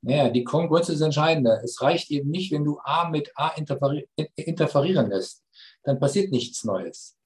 Naja, 0.00 0.28
die 0.28 0.44
Kongruenz 0.44 0.88
ist 0.88 1.00
entscheidender. 1.00 1.60
Es 1.64 1.82
reicht 1.82 2.10
eben 2.10 2.30
nicht, 2.30 2.52
wenn 2.52 2.64
du 2.64 2.78
A 2.84 3.10
mit 3.10 3.32
A 3.34 3.48
interferi 3.48 4.08
interferieren 4.36 5.10
lässt. 5.10 5.44
Dann 5.82 5.98
passiert 5.98 6.30
nichts 6.30 6.64
Neues. 6.64 7.16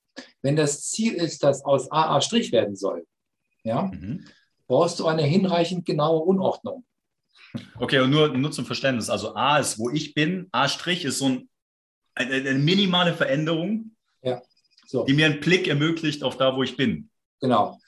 Wenn 0.40 0.57
das 0.57 0.90
Ziel 0.90 1.14
ist, 1.14 1.42
dass 1.42 1.64
aus 1.64 1.90
A 1.90 2.16
A' 2.16 2.20
werden 2.20 2.76
soll, 2.76 3.07
ja, 3.64 3.83
mhm. 3.83 4.24
brauchst 4.66 5.00
du 5.00 5.07
eine 5.07 5.22
hinreichend 5.22 5.85
genaue 5.85 6.20
Unordnung. 6.22 6.85
Okay, 7.78 8.00
und 8.00 8.11
nur, 8.11 8.28
nur 8.28 8.50
zum 8.50 8.64
Verständnis. 8.64 9.11
Also 9.11 9.35
A 9.35 9.59
ist, 9.59 9.78
wo 9.78 9.90
ich 9.90 10.14
bin, 10.14 10.48
A' 10.52 10.64
ist 10.64 11.18
so 11.18 11.26
ein, 11.26 11.48
eine, 12.14 12.35
eine 12.35 12.59
minimale 12.59 13.14
Veränderung, 13.14 13.96
ja. 14.22 14.42
so. 14.87 15.05
die 15.05 15.14
mir 15.14 15.27
einen 15.27 15.40
Blick 15.40 15.68
ermöglicht 15.68 16.22
auf 16.22 16.37
da, 16.37 16.57
wo 16.57 16.62
ich 16.62 16.77
bin. 16.77 17.11
Genau. 17.40 17.79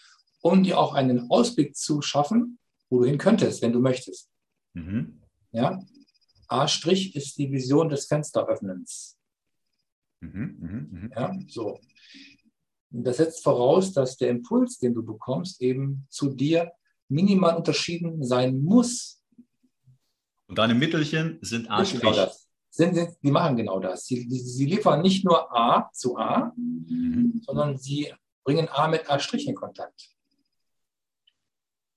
Um 0.43 0.63
dir 0.63 0.79
auch 0.79 0.95
einen 0.95 1.31
Ausblick 1.31 1.77
zu 1.77 2.03
schaffen, 2.03 2.59
wo 2.91 3.01
du 3.01 3.07
hin 3.07 3.19
könntest, 3.19 3.63
wenn 3.63 3.73
du 3.73 3.81
möchtest. 3.81 4.31
Mhm. 4.75 5.21
Ja? 5.53 5.83
A' 6.49 6.65
ist 6.65 7.39
die 7.39 7.51
Vision 7.51 7.89
des 7.89 8.07
Fensteröffnens. 8.07 9.17
Mhm, 10.21 10.57
mh, 10.61 11.01
mh. 11.01 11.11
Ja, 11.15 11.39
so. 11.49 11.81
Das 12.91 13.17
setzt 13.17 13.43
voraus, 13.43 13.93
dass 13.93 14.17
der 14.17 14.31
Impuls, 14.31 14.79
den 14.79 14.95
du 14.95 15.03
bekommst, 15.03 15.61
eben 15.61 16.07
zu 16.11 16.31
dir 16.31 16.73
minimal 17.09 17.57
unterschieden 17.57 18.25
sein 18.25 18.63
muss. 18.63 19.21
Und 20.47 20.59
deine 20.59 20.75
Mittelchen 20.75 21.39
sind 21.41 21.71
A'. 21.71 22.43
Sind, 22.77 22.97
sind, 22.97 23.17
die 23.23 23.31
machen 23.31 23.57
genau 23.57 23.79
das. 23.79 24.05
Sie, 24.05 24.29
sie, 24.29 24.67
liefern 24.67 25.01
nicht 25.01 25.25
nur 25.25 25.57
A 25.57 25.93
zu 25.93 26.17
A, 26.17 26.53
mhm. 26.57 27.41
sondern 27.47 27.79
sie 27.79 28.13
bringen 28.43 28.69
A 28.69 28.89
mit 28.89 29.09
A' 29.09 29.17
in 29.33 29.55
Kontakt. 29.55 30.11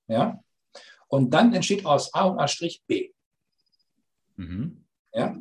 Ja? 0.05 0.39
Und 1.07 1.31
dann 1.33 1.51
entsteht 1.55 1.83
aus 1.83 2.13
A 2.13 2.25
und 2.25 2.37
A' 2.37 2.47
B. 2.85 3.11
Mhm. 4.35 4.85
Ja? 5.11 5.35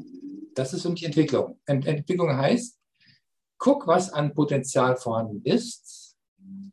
Das 0.54 0.72
ist 0.72 0.80
für 0.80 0.88
mich 0.88 1.04
Entwicklung. 1.04 1.60
Ent 1.66 1.86
Entwicklung 1.86 2.34
heißt, 2.34 2.80
guck, 3.58 3.86
was 3.86 4.10
an 4.10 4.32
Potenzial 4.32 4.96
vorhanden 4.96 5.42
ist, 5.44 6.16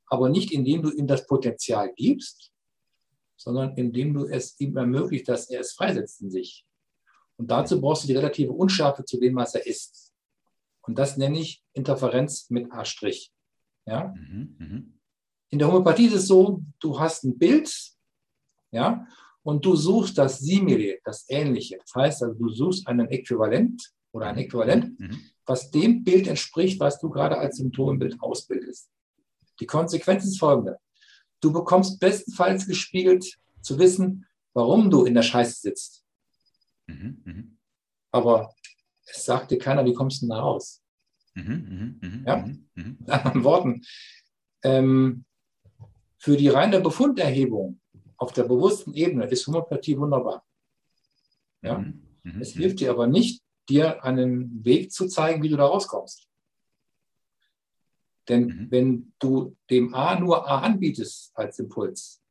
aber 0.06 0.30
nicht 0.30 0.54
indem 0.54 0.84
du 0.84 0.92
ihm 0.92 1.08
das 1.08 1.28
Potenzial 1.28 1.92
gibst, 1.98 2.54
sondern 3.36 3.76
indem 3.76 4.14
du 4.14 4.26
es 4.26 4.58
ihm 4.62 4.78
ermöglicht, 4.78 5.28
dass 5.28 5.50
er 5.50 5.60
es 5.60 5.74
freisetzt 5.74 6.22
in 6.22 6.32
sich. 6.32 6.66
Und 7.38 7.50
dazu 7.50 7.82
brauchst 7.82 8.04
du 8.04 8.08
die 8.08 8.16
relative 8.16 8.52
Unschärfe 8.52 9.06
zu 9.06 9.20
dem, 9.20 9.36
was 9.36 9.56
er 9.56 9.66
ist. 9.66 10.12
Und 10.82 11.00
das 11.00 11.18
nenne 11.18 11.40
ich 11.40 11.64
Interferenz 11.74 12.50
mit 12.50 12.72
A'. 12.72 13.30
Ja? 13.86 14.14
Mhm, 14.16 14.56
mh. 14.58 14.82
In 15.50 15.60
der 15.60 15.68
Homöopathie 15.68 16.08
ist 16.08 16.14
es 16.14 16.28
so, 16.28 16.64
du 16.80 17.00
hast 17.00 17.24
ein 17.24 17.38
Bild, 17.38 17.72
ja, 18.72 19.06
und 19.44 19.64
du 19.66 19.76
suchst 19.76 20.18
das 20.18 20.40
Simile, 20.40 21.00
das 21.04 21.26
Ähnliche. 21.30 21.78
Das 21.78 21.94
heißt 21.94 22.24
also, 22.24 22.34
du 22.34 22.50
suchst 22.50 22.88
einen 22.88 23.08
Äquivalent 23.10 23.92
oder 24.12 24.28
ein 24.28 24.38
Äquivalent, 24.38 25.00
mhm. 25.00 25.20
was 25.46 25.70
dem 25.70 26.04
Bild 26.04 26.28
entspricht, 26.28 26.80
was 26.80 27.00
du 27.00 27.10
gerade 27.10 27.38
als 27.38 27.58
Symptombild 27.58 28.20
ausbildest. 28.22 28.90
Die 29.60 29.68
Konsequenz 29.68 30.26
ist 30.26 30.40
folgende. 30.40 30.80
Du 31.42 31.52
bekommst 31.52 32.00
bestenfalls 32.00 32.66
gespiegelt 32.66 33.38
zu 33.62 33.78
wissen, 33.78 34.26
warum 34.54 34.90
du 34.90 35.04
in 35.04 35.14
der 35.14 35.24
Scheiße 35.24 35.60
sitzt. 35.62 36.03
Mhm. 36.88 37.22
Mhm. 37.26 37.58
Aber 38.12 38.54
es 39.06 39.26
sagt 39.26 39.52
dir 39.52 39.58
keiner, 39.58 39.86
wie 39.86 39.94
kommst 39.94 40.22
du 40.22 40.28
da 40.28 40.40
raus? 40.40 40.82
Mhm, 41.36 42.00
mh, 42.02 42.08
mh, 42.08 42.24
ja? 42.26 42.38
Mhm, 42.38 42.70
mhm. 42.76 42.98
Mit 43.00 43.10
anderen 43.10 43.44
Worten, 43.44 43.82
ähm, 44.64 45.26
für 46.18 46.38
die 46.38 46.50
reine 46.50 46.80
Befunderhebung 46.80 47.80
auf 48.18 48.32
der 48.32 48.44
bewussten 48.44 48.94
Ebene 48.94 49.26
ist 49.26 49.46
Homöopathie 49.48 49.98
wunderbar. 49.98 50.46
Ja? 51.62 51.80
Mhm. 51.80 52.08
Mhm. 52.24 52.42
Es 52.42 52.54
hilft 52.54 52.80
dir 52.80 52.92
aber 52.92 53.08
nicht, 53.08 53.44
dir 53.68 54.04
einen 54.04 54.64
Weg 54.64 54.92
zu 54.92 55.08
zeigen, 55.08 55.42
wie 55.44 55.50
du 55.50 55.58
da 55.58 55.66
rauskommst. 55.66 56.28
Denn 58.30 58.46
mhm. 58.46 58.72
wenn 58.72 59.14
du 59.20 59.58
dem 59.70 59.94
A 59.94 60.18
nur 60.18 60.48
A 60.50 60.60
anbietest 60.60 61.32
als 61.36 61.60
Impuls, 61.60 62.22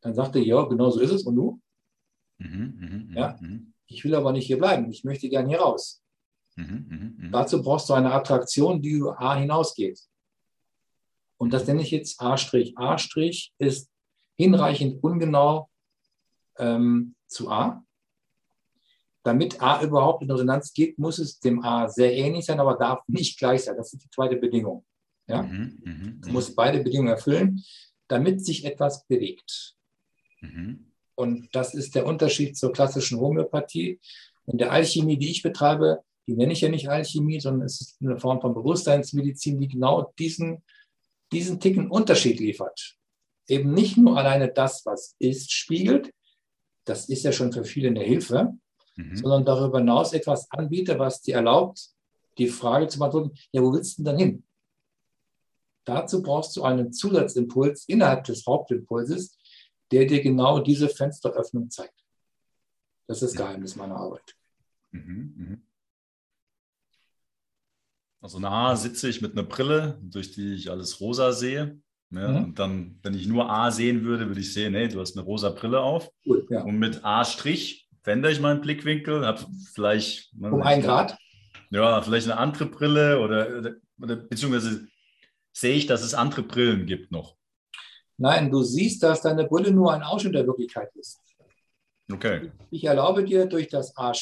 dann 0.00 0.14
sagt 0.14 0.36
er, 0.36 0.42
ja, 0.42 0.62
genau 0.62 0.90
so 0.90 1.00
ist 1.00 1.10
es 1.10 1.24
und 1.24 1.36
du? 1.36 1.60
Mhm, 2.38 2.78
mh, 2.78 2.86
mhm, 2.88 3.16
ja? 3.16 3.38
Mhm. 3.40 3.72
Ich 3.86 4.04
will 4.04 4.14
aber 4.14 4.32
nicht 4.32 4.46
hier 4.46 4.58
bleiben, 4.58 4.90
ich 4.90 5.04
möchte 5.04 5.28
gern 5.28 5.48
hier 5.48 5.60
raus. 5.60 6.02
Mhm, 6.56 7.14
mh, 7.18 7.28
Dazu 7.30 7.62
brauchst 7.62 7.88
du 7.88 7.94
eine 7.94 8.12
Attraktion, 8.12 8.82
die 8.82 8.90
über 8.90 9.20
A 9.20 9.36
hinausgeht. 9.36 10.00
Und 11.36 11.52
das 11.52 11.66
nenne 11.66 11.82
ich 11.82 11.90
jetzt 11.90 12.20
A'. 12.20 12.34
A' 12.76 12.96
ist 13.58 13.90
hinreichend 14.36 15.02
ungenau 15.02 15.68
ähm, 16.58 17.14
zu 17.26 17.50
A. 17.50 17.84
Damit 19.22 19.60
A 19.62 19.82
überhaupt 19.82 20.22
in 20.22 20.30
Resonanz 20.30 20.72
geht, 20.72 20.98
muss 20.98 21.18
es 21.18 21.38
dem 21.38 21.62
A 21.62 21.88
sehr 21.88 22.12
ähnlich 22.12 22.46
sein, 22.46 22.60
aber 22.60 22.76
darf 22.76 23.06
nicht 23.06 23.38
gleich 23.38 23.64
sein. 23.64 23.76
Das 23.76 23.92
ist 23.92 24.02
die 24.02 24.10
zweite 24.10 24.36
Bedingung. 24.36 24.84
Ja? 25.26 25.42
Mhm, 25.42 25.78
mh, 25.84 25.92
mh. 26.26 26.32
Muss 26.32 26.54
beide 26.54 26.82
Bedingungen 26.82 27.10
erfüllen, 27.10 27.62
damit 28.08 28.44
sich 28.44 28.64
etwas 28.64 29.06
bewegt. 29.06 29.76
Mhm. 30.40 30.87
Und 31.18 31.48
das 31.52 31.74
ist 31.74 31.94
der 31.94 32.06
Unterschied 32.06 32.56
zur 32.56 32.72
klassischen 32.72 33.18
Homöopathie. 33.18 33.98
In 34.46 34.58
der 34.58 34.70
Alchemie, 34.70 35.18
die 35.18 35.30
ich 35.30 35.42
betreibe, 35.42 36.02
die 36.26 36.34
nenne 36.34 36.52
ich 36.52 36.60
ja 36.60 36.68
nicht 36.68 36.88
Alchemie, 36.88 37.40
sondern 37.40 37.66
es 37.66 37.80
ist 37.80 37.96
eine 38.00 38.18
Form 38.18 38.40
von 38.40 38.54
Bewusstseinsmedizin, 38.54 39.58
die 39.58 39.68
genau 39.68 40.12
diesen 40.18 40.62
diesen 41.32 41.60
Ticken 41.60 41.90
Unterschied 41.90 42.40
liefert. 42.40 42.96
Eben 43.46 43.72
nicht 43.72 43.96
nur 43.96 44.16
alleine 44.18 44.48
das, 44.48 44.84
was 44.84 45.14
ist, 45.18 45.52
spiegelt, 45.52 46.12
das 46.84 47.08
ist 47.08 47.24
ja 47.24 47.32
schon 47.32 47.52
für 47.52 47.64
viele 47.64 47.88
eine 47.88 48.02
Hilfe, 48.02 48.54
mhm. 48.96 49.16
sondern 49.16 49.44
darüber 49.44 49.78
hinaus 49.78 50.12
etwas 50.12 50.50
anbietet, 50.50 50.98
was 50.98 51.22
dir 51.22 51.36
erlaubt, 51.36 51.90
die 52.38 52.48
Frage 52.48 52.88
zu 52.88 52.98
beantworten, 52.98 53.36
ja, 53.52 53.62
wo 53.62 53.72
willst 53.72 53.98
du 53.98 54.02
denn 54.02 54.12
dann 54.12 54.18
hin? 54.18 54.44
Dazu 55.84 56.22
brauchst 56.22 56.54
du 56.56 56.62
einen 56.62 56.92
Zusatzimpuls 56.92 57.84
innerhalb 57.88 58.24
des 58.24 58.46
Hauptimpulses, 58.46 59.37
der 59.90 60.06
dir 60.06 60.22
genau 60.22 60.60
diese 60.60 60.88
Fensteröffnung 60.88 61.70
zeigt. 61.70 62.04
Das 63.06 63.22
ist 63.22 63.34
das 63.34 63.38
Geheimnis 63.38 63.76
meiner 63.76 63.96
Arbeit. 63.96 64.34
Mhm, 64.90 65.34
mh. 65.36 65.56
Also 68.20 68.40
nah 68.40 68.74
sitze 68.76 69.08
ich 69.08 69.22
mit 69.22 69.32
einer 69.32 69.44
Brille, 69.44 69.98
durch 70.02 70.32
die 70.32 70.54
ich 70.54 70.70
alles 70.70 71.00
rosa 71.00 71.32
sehe. 71.32 71.80
Ja, 72.10 72.28
mhm. 72.28 72.44
Und 72.44 72.58
dann, 72.58 72.98
wenn 73.02 73.14
ich 73.14 73.26
nur 73.26 73.50
A 73.50 73.70
sehen 73.70 74.04
würde, 74.04 74.26
würde 74.28 74.40
ich 74.40 74.52
sehen, 74.52 74.74
hey, 74.74 74.88
du 74.88 75.00
hast 75.00 75.16
eine 75.16 75.24
rosa 75.24 75.50
Brille 75.50 75.80
auf. 75.80 76.10
Cool, 76.26 76.46
ja. 76.50 76.62
Und 76.62 76.78
mit 76.78 77.04
A' 77.04 77.24
verändere 77.24 78.32
ich 78.32 78.40
meinen 78.40 78.60
Blickwinkel, 78.60 79.26
habe 79.26 79.46
vielleicht. 79.74 80.32
Um 80.38 80.62
einen 80.62 80.82
Grad? 80.82 81.18
Ja, 81.70 82.00
vielleicht 82.00 82.26
eine 82.26 82.38
andere 82.38 82.66
Brille 82.66 83.20
oder, 83.20 83.58
oder, 83.58 83.74
oder 84.00 84.16
beziehungsweise 84.16 84.88
sehe 85.52 85.74
ich, 85.74 85.86
dass 85.86 86.02
es 86.02 86.14
andere 86.14 86.42
Brillen 86.42 86.86
gibt 86.86 87.10
noch. 87.10 87.37
Nein, 88.18 88.50
du 88.50 88.62
siehst, 88.62 89.02
dass 89.02 89.22
deine 89.22 89.46
Brille 89.46 89.70
nur 89.70 89.92
ein 89.92 90.02
Ausschnitt 90.02 90.34
der 90.34 90.46
Wirklichkeit 90.46 90.94
ist. 90.96 91.20
Okay. 92.10 92.50
Ich 92.70 92.84
erlaube 92.84 93.24
dir 93.24 93.46
durch 93.46 93.68
das 93.68 93.96
A' 93.96 94.12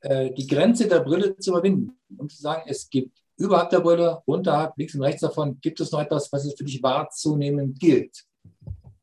äh, 0.00 0.30
die 0.32 0.46
Grenze 0.46 0.86
der 0.86 1.00
Brille 1.00 1.36
zu 1.36 1.50
überwinden 1.50 1.98
und 2.16 2.30
zu 2.30 2.40
sagen, 2.40 2.62
es 2.66 2.88
gibt 2.88 3.18
überhalb 3.36 3.70
der 3.70 3.80
Brille, 3.80 4.22
unterhalb, 4.26 4.76
links 4.76 4.94
und 4.94 5.02
rechts 5.02 5.22
davon, 5.22 5.58
gibt 5.60 5.80
es 5.80 5.90
noch 5.90 6.00
etwas, 6.00 6.32
was 6.32 6.44
es 6.44 6.54
für 6.54 6.64
dich 6.64 6.82
wahrzunehmen 6.82 7.74
gilt. 7.74 8.24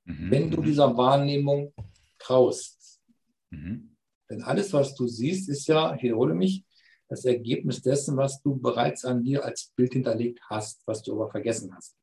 Mhm. 0.05 0.31
Wenn 0.31 0.51
du 0.51 0.61
dieser 0.61 0.95
Wahrnehmung 0.95 1.73
traust. 2.17 3.01
Mhm. 3.49 3.95
Denn 4.29 4.43
alles, 4.43 4.71
was 4.71 4.95
du 4.95 5.07
siehst, 5.07 5.49
ist 5.49 5.67
ja, 5.67 5.93
ich 5.95 6.03
wiederhole 6.03 6.33
mich, 6.33 6.63
das 7.09 7.25
Ergebnis 7.25 7.81
dessen, 7.81 8.15
was 8.15 8.41
du 8.41 8.55
bereits 8.55 9.03
an 9.03 9.21
dir 9.21 9.43
als 9.43 9.73
Bild 9.75 9.91
hinterlegt 9.91 10.39
hast, 10.49 10.81
was 10.85 11.03
du 11.03 11.13
aber 11.13 11.29
vergessen 11.29 11.75
hast. 11.75 11.97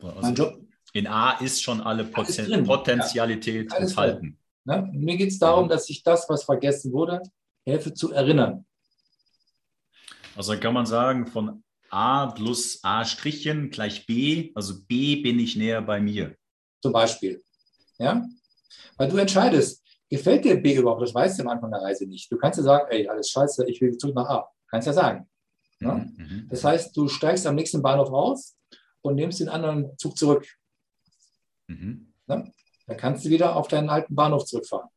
Also 0.00 0.20
mein 0.20 0.34
Job, 0.34 0.60
in 0.94 1.08
A 1.08 1.32
ist 1.40 1.62
schon 1.62 1.80
alle 1.80 2.04
Poten 2.04 2.64
Potenzialität 2.64 3.70
ja, 3.72 3.78
enthalten. 3.78 4.38
Ne? 4.64 4.88
Mir 4.92 5.16
geht 5.16 5.30
es 5.30 5.38
darum, 5.38 5.68
dass 5.68 5.90
ich 5.90 6.02
das, 6.02 6.28
was 6.28 6.44
vergessen 6.44 6.92
wurde, 6.92 7.20
helfe 7.66 7.92
zu 7.92 8.12
erinnern. 8.12 8.64
Also 10.36 10.56
kann 10.58 10.72
man 10.72 10.86
sagen, 10.86 11.26
von 11.26 11.62
A 11.90 12.28
plus 12.28 12.78
A 12.82 13.04
Strichen 13.04 13.70
gleich 13.70 14.06
B, 14.06 14.52
also 14.54 14.74
B 14.86 15.16
bin 15.16 15.38
ich 15.38 15.56
näher 15.56 15.82
bei 15.82 16.00
mir. 16.00 16.36
Zum 16.80 16.92
Beispiel. 16.92 17.42
Ja? 17.98 18.24
Weil 18.96 19.08
du 19.08 19.16
entscheidest, 19.16 19.82
gefällt 20.08 20.44
dir 20.44 20.56
B 20.56 20.76
überhaupt? 20.76 21.02
Das 21.02 21.14
weißt 21.14 21.38
du 21.38 21.42
am 21.42 21.48
Anfang 21.48 21.72
der 21.72 21.82
Reise 21.82 22.06
nicht. 22.06 22.30
Du 22.30 22.36
kannst 22.36 22.58
ja 22.58 22.62
sagen, 22.62 22.86
ey, 22.90 23.08
alles 23.08 23.30
scheiße, 23.30 23.68
ich 23.68 23.80
will 23.80 23.96
zurück 23.96 24.14
nach 24.14 24.28
A. 24.28 24.48
Kannst 24.68 24.86
ja 24.86 24.92
sagen. 24.92 25.28
Ja? 25.80 25.94
Mhm, 25.94 26.14
mhm. 26.16 26.48
Das 26.50 26.62
heißt, 26.62 26.96
du 26.96 27.08
steigst 27.08 27.46
am 27.48 27.56
nächsten 27.56 27.82
Bahnhof 27.82 28.12
aus 28.12 28.56
und 29.02 29.16
nimmst 29.16 29.40
den 29.40 29.48
anderen 29.48 29.96
Zug 29.98 30.16
zurück. 30.16 30.46
Mhm. 31.66 32.12
Ja? 32.26 32.46
Dann 32.86 32.96
kannst 32.96 33.24
du 33.24 33.30
wieder 33.30 33.56
auf 33.56 33.68
deinen 33.68 33.88
alten 33.88 34.14
Bahnhof 34.14 34.44
zurückfahren. 34.44 34.88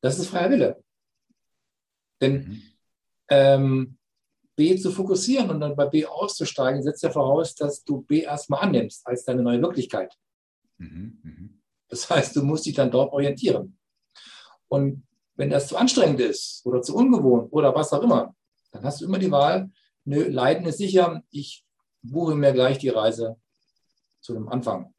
Das 0.00 0.18
ist 0.18 0.28
freier 0.28 0.50
Wille. 0.50 0.82
Denn 2.20 2.34
mhm. 2.34 2.62
ähm, 3.28 3.98
B 4.56 4.76
zu 4.76 4.90
fokussieren 4.90 5.50
und 5.50 5.60
dann 5.60 5.76
bei 5.76 5.86
B 5.86 6.06
auszusteigen, 6.06 6.82
setzt 6.82 7.02
ja 7.02 7.10
voraus, 7.10 7.54
dass 7.54 7.84
du 7.84 8.02
B 8.02 8.20
erstmal 8.20 8.62
annimmst 8.62 9.06
als 9.06 9.24
deine 9.24 9.42
neue 9.42 9.62
Wirklichkeit. 9.62 10.14
Mhm. 10.78 11.18
Mhm. 11.22 11.62
Das 11.88 12.08
heißt, 12.08 12.36
du 12.36 12.42
musst 12.42 12.66
dich 12.66 12.74
dann 12.74 12.90
dort 12.90 13.12
orientieren. 13.12 13.78
Und 14.68 15.06
wenn 15.34 15.50
das 15.50 15.68
zu 15.68 15.76
anstrengend 15.76 16.20
ist 16.20 16.64
oder 16.64 16.82
zu 16.82 16.94
ungewohnt 16.94 17.52
oder 17.52 17.74
was 17.74 17.92
auch 17.92 18.02
immer, 18.02 18.34
dann 18.70 18.84
hast 18.84 19.00
du 19.00 19.06
immer 19.06 19.18
die 19.18 19.30
Wahl, 19.30 19.70
nö, 20.04 20.28
Leiden 20.28 20.66
ist 20.66 20.78
sicher, 20.78 21.22
ich 21.30 21.64
buche 22.02 22.34
mir 22.34 22.52
gleich 22.52 22.78
die 22.78 22.88
Reise 22.88 23.36
zu 24.20 24.34
dem 24.34 24.48
Anfang 24.48 24.91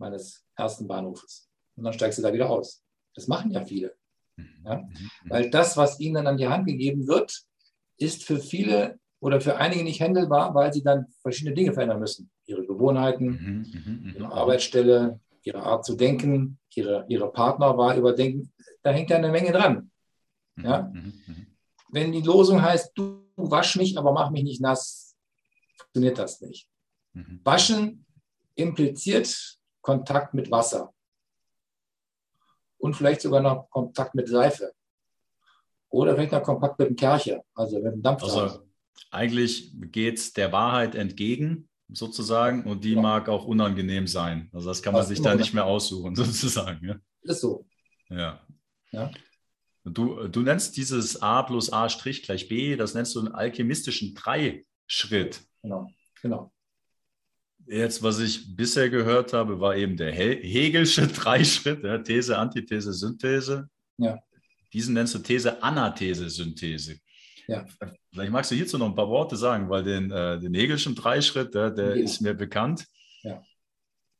meines 0.00 0.44
ersten 0.56 0.88
Bahnhofes. 0.88 1.48
Und 1.76 1.84
dann 1.84 1.92
steigst 1.92 2.18
du 2.18 2.22
da 2.22 2.32
wieder 2.32 2.50
aus. 2.50 2.82
Das 3.14 3.28
machen 3.28 3.50
ja 3.52 3.64
viele. 3.64 3.94
Mhm. 4.36 4.48
Ja? 4.64 4.76
Mhm. 4.76 5.10
Weil 5.28 5.50
das, 5.50 5.76
was 5.76 6.00
ihnen 6.00 6.14
dann 6.14 6.26
an 6.26 6.36
die 6.36 6.48
Hand 6.48 6.66
gegeben 6.66 7.06
wird, 7.06 7.42
ist 7.96 8.24
für 8.24 8.38
viele 8.38 8.98
oder 9.20 9.40
für 9.40 9.56
einige 9.56 9.84
nicht 9.84 10.00
handelbar, 10.00 10.54
weil 10.54 10.72
sie 10.72 10.82
dann 10.82 11.06
verschiedene 11.20 11.54
Dinge 11.54 11.72
verändern 11.72 12.00
müssen. 12.00 12.30
Ihre 12.46 12.66
Gewohnheiten, 12.66 13.26
mhm, 13.26 14.14
ihre 14.16 14.32
Arbeitsstelle, 14.32 15.20
ihre 15.42 15.62
Art 15.62 15.84
zu 15.84 15.94
denken, 15.94 16.58
ihre, 16.74 17.04
ihre 17.08 17.30
Partnerwahl 17.30 17.98
überdenken. 17.98 18.52
Da 18.82 18.90
hängt 18.90 19.10
ja 19.10 19.16
eine 19.16 19.30
Menge 19.30 19.52
dran. 19.52 19.90
Ja? 20.56 20.92
Wenn 21.90 22.12
die 22.12 22.22
Losung 22.22 22.62
heißt, 22.62 22.92
du 22.94 23.26
wasch 23.36 23.76
mich, 23.76 23.98
aber 23.98 24.12
mach 24.12 24.30
mich 24.30 24.44
nicht 24.44 24.60
nass, 24.60 25.14
funktioniert 25.76 26.18
das 26.18 26.40
nicht. 26.40 26.68
Waschen 27.44 28.06
impliziert 28.54 29.59
Kontakt 29.80 30.34
mit 30.34 30.50
Wasser 30.50 30.92
und 32.80 32.94
vielleicht 32.94 33.20
sogar 33.20 33.40
noch 33.40 33.68
Kontakt 33.70 34.14
mit 34.14 34.28
Seife. 34.28 34.72
Oder 35.90 36.14
vielleicht 36.14 36.32
noch 36.32 36.42
Kontakt 36.42 36.78
mit 36.78 36.88
dem 36.88 36.96
Kercher, 36.96 37.42
also 37.54 37.80
mit 37.80 37.92
dem 37.92 38.02
Dampf. 38.02 38.22
Also 38.22 38.64
eigentlich 39.10 39.72
geht 39.90 40.18
es 40.18 40.32
der 40.32 40.52
Wahrheit 40.52 40.94
entgegen, 40.94 41.68
sozusagen, 41.88 42.64
und 42.64 42.84
die 42.84 42.94
ja. 42.94 43.00
mag 43.00 43.28
auch 43.28 43.44
unangenehm 43.44 44.06
sein. 44.06 44.48
Also 44.52 44.68
das 44.68 44.82
kann 44.82 44.92
man 44.92 45.00
das 45.00 45.08
sich 45.08 45.20
da 45.20 45.34
nicht 45.34 45.52
mehr 45.52 45.66
aussuchen, 45.66 46.14
sozusagen. 46.16 46.86
Ja? 46.86 46.96
Ist 47.22 47.40
so. 47.40 47.66
Ja. 48.08 48.40
ja. 48.92 49.10
Du, 49.84 50.28
du 50.28 50.40
nennst 50.42 50.76
dieses 50.76 51.20
A 51.20 51.42
plus 51.42 51.72
A' 51.72 51.88
Strich 51.88 52.22
gleich 52.22 52.48
B, 52.48 52.76
das 52.76 52.94
nennst 52.94 53.14
du 53.14 53.20
einen 53.20 53.34
alchemistischen 53.34 54.14
Dreischritt. 54.14 55.42
Genau, 55.62 55.88
genau. 56.22 56.52
Jetzt, 57.70 58.02
was 58.02 58.18
ich 58.18 58.56
bisher 58.56 58.90
gehört 58.90 59.32
habe, 59.32 59.60
war 59.60 59.76
eben 59.76 59.96
der 59.96 60.10
Hegelsche 60.12 61.06
Dreischritt, 61.06 61.84
ja, 61.84 61.98
These, 61.98 62.36
Antithese, 62.36 62.92
Synthese. 62.92 63.68
Ja. 63.96 64.18
Diesen 64.72 64.94
nennst 64.94 65.14
du 65.14 65.20
These, 65.20 65.62
Anathese, 65.62 66.28
Synthese. 66.28 66.98
Ja. 67.46 67.64
Vielleicht 68.12 68.32
magst 68.32 68.50
du 68.50 68.56
hierzu 68.56 68.76
noch 68.76 68.86
ein 68.86 68.94
paar 68.94 69.08
Worte 69.08 69.36
sagen, 69.36 69.70
weil 69.70 69.84
den, 69.84 70.10
äh, 70.10 70.40
den 70.40 70.52
Hegelschen 70.52 70.96
Dreischritt, 70.96 71.54
der, 71.54 71.70
der 71.70 71.96
ja. 71.96 72.02
ist 72.02 72.20
mir 72.20 72.34
bekannt. 72.34 72.86
Ja. 73.22 73.40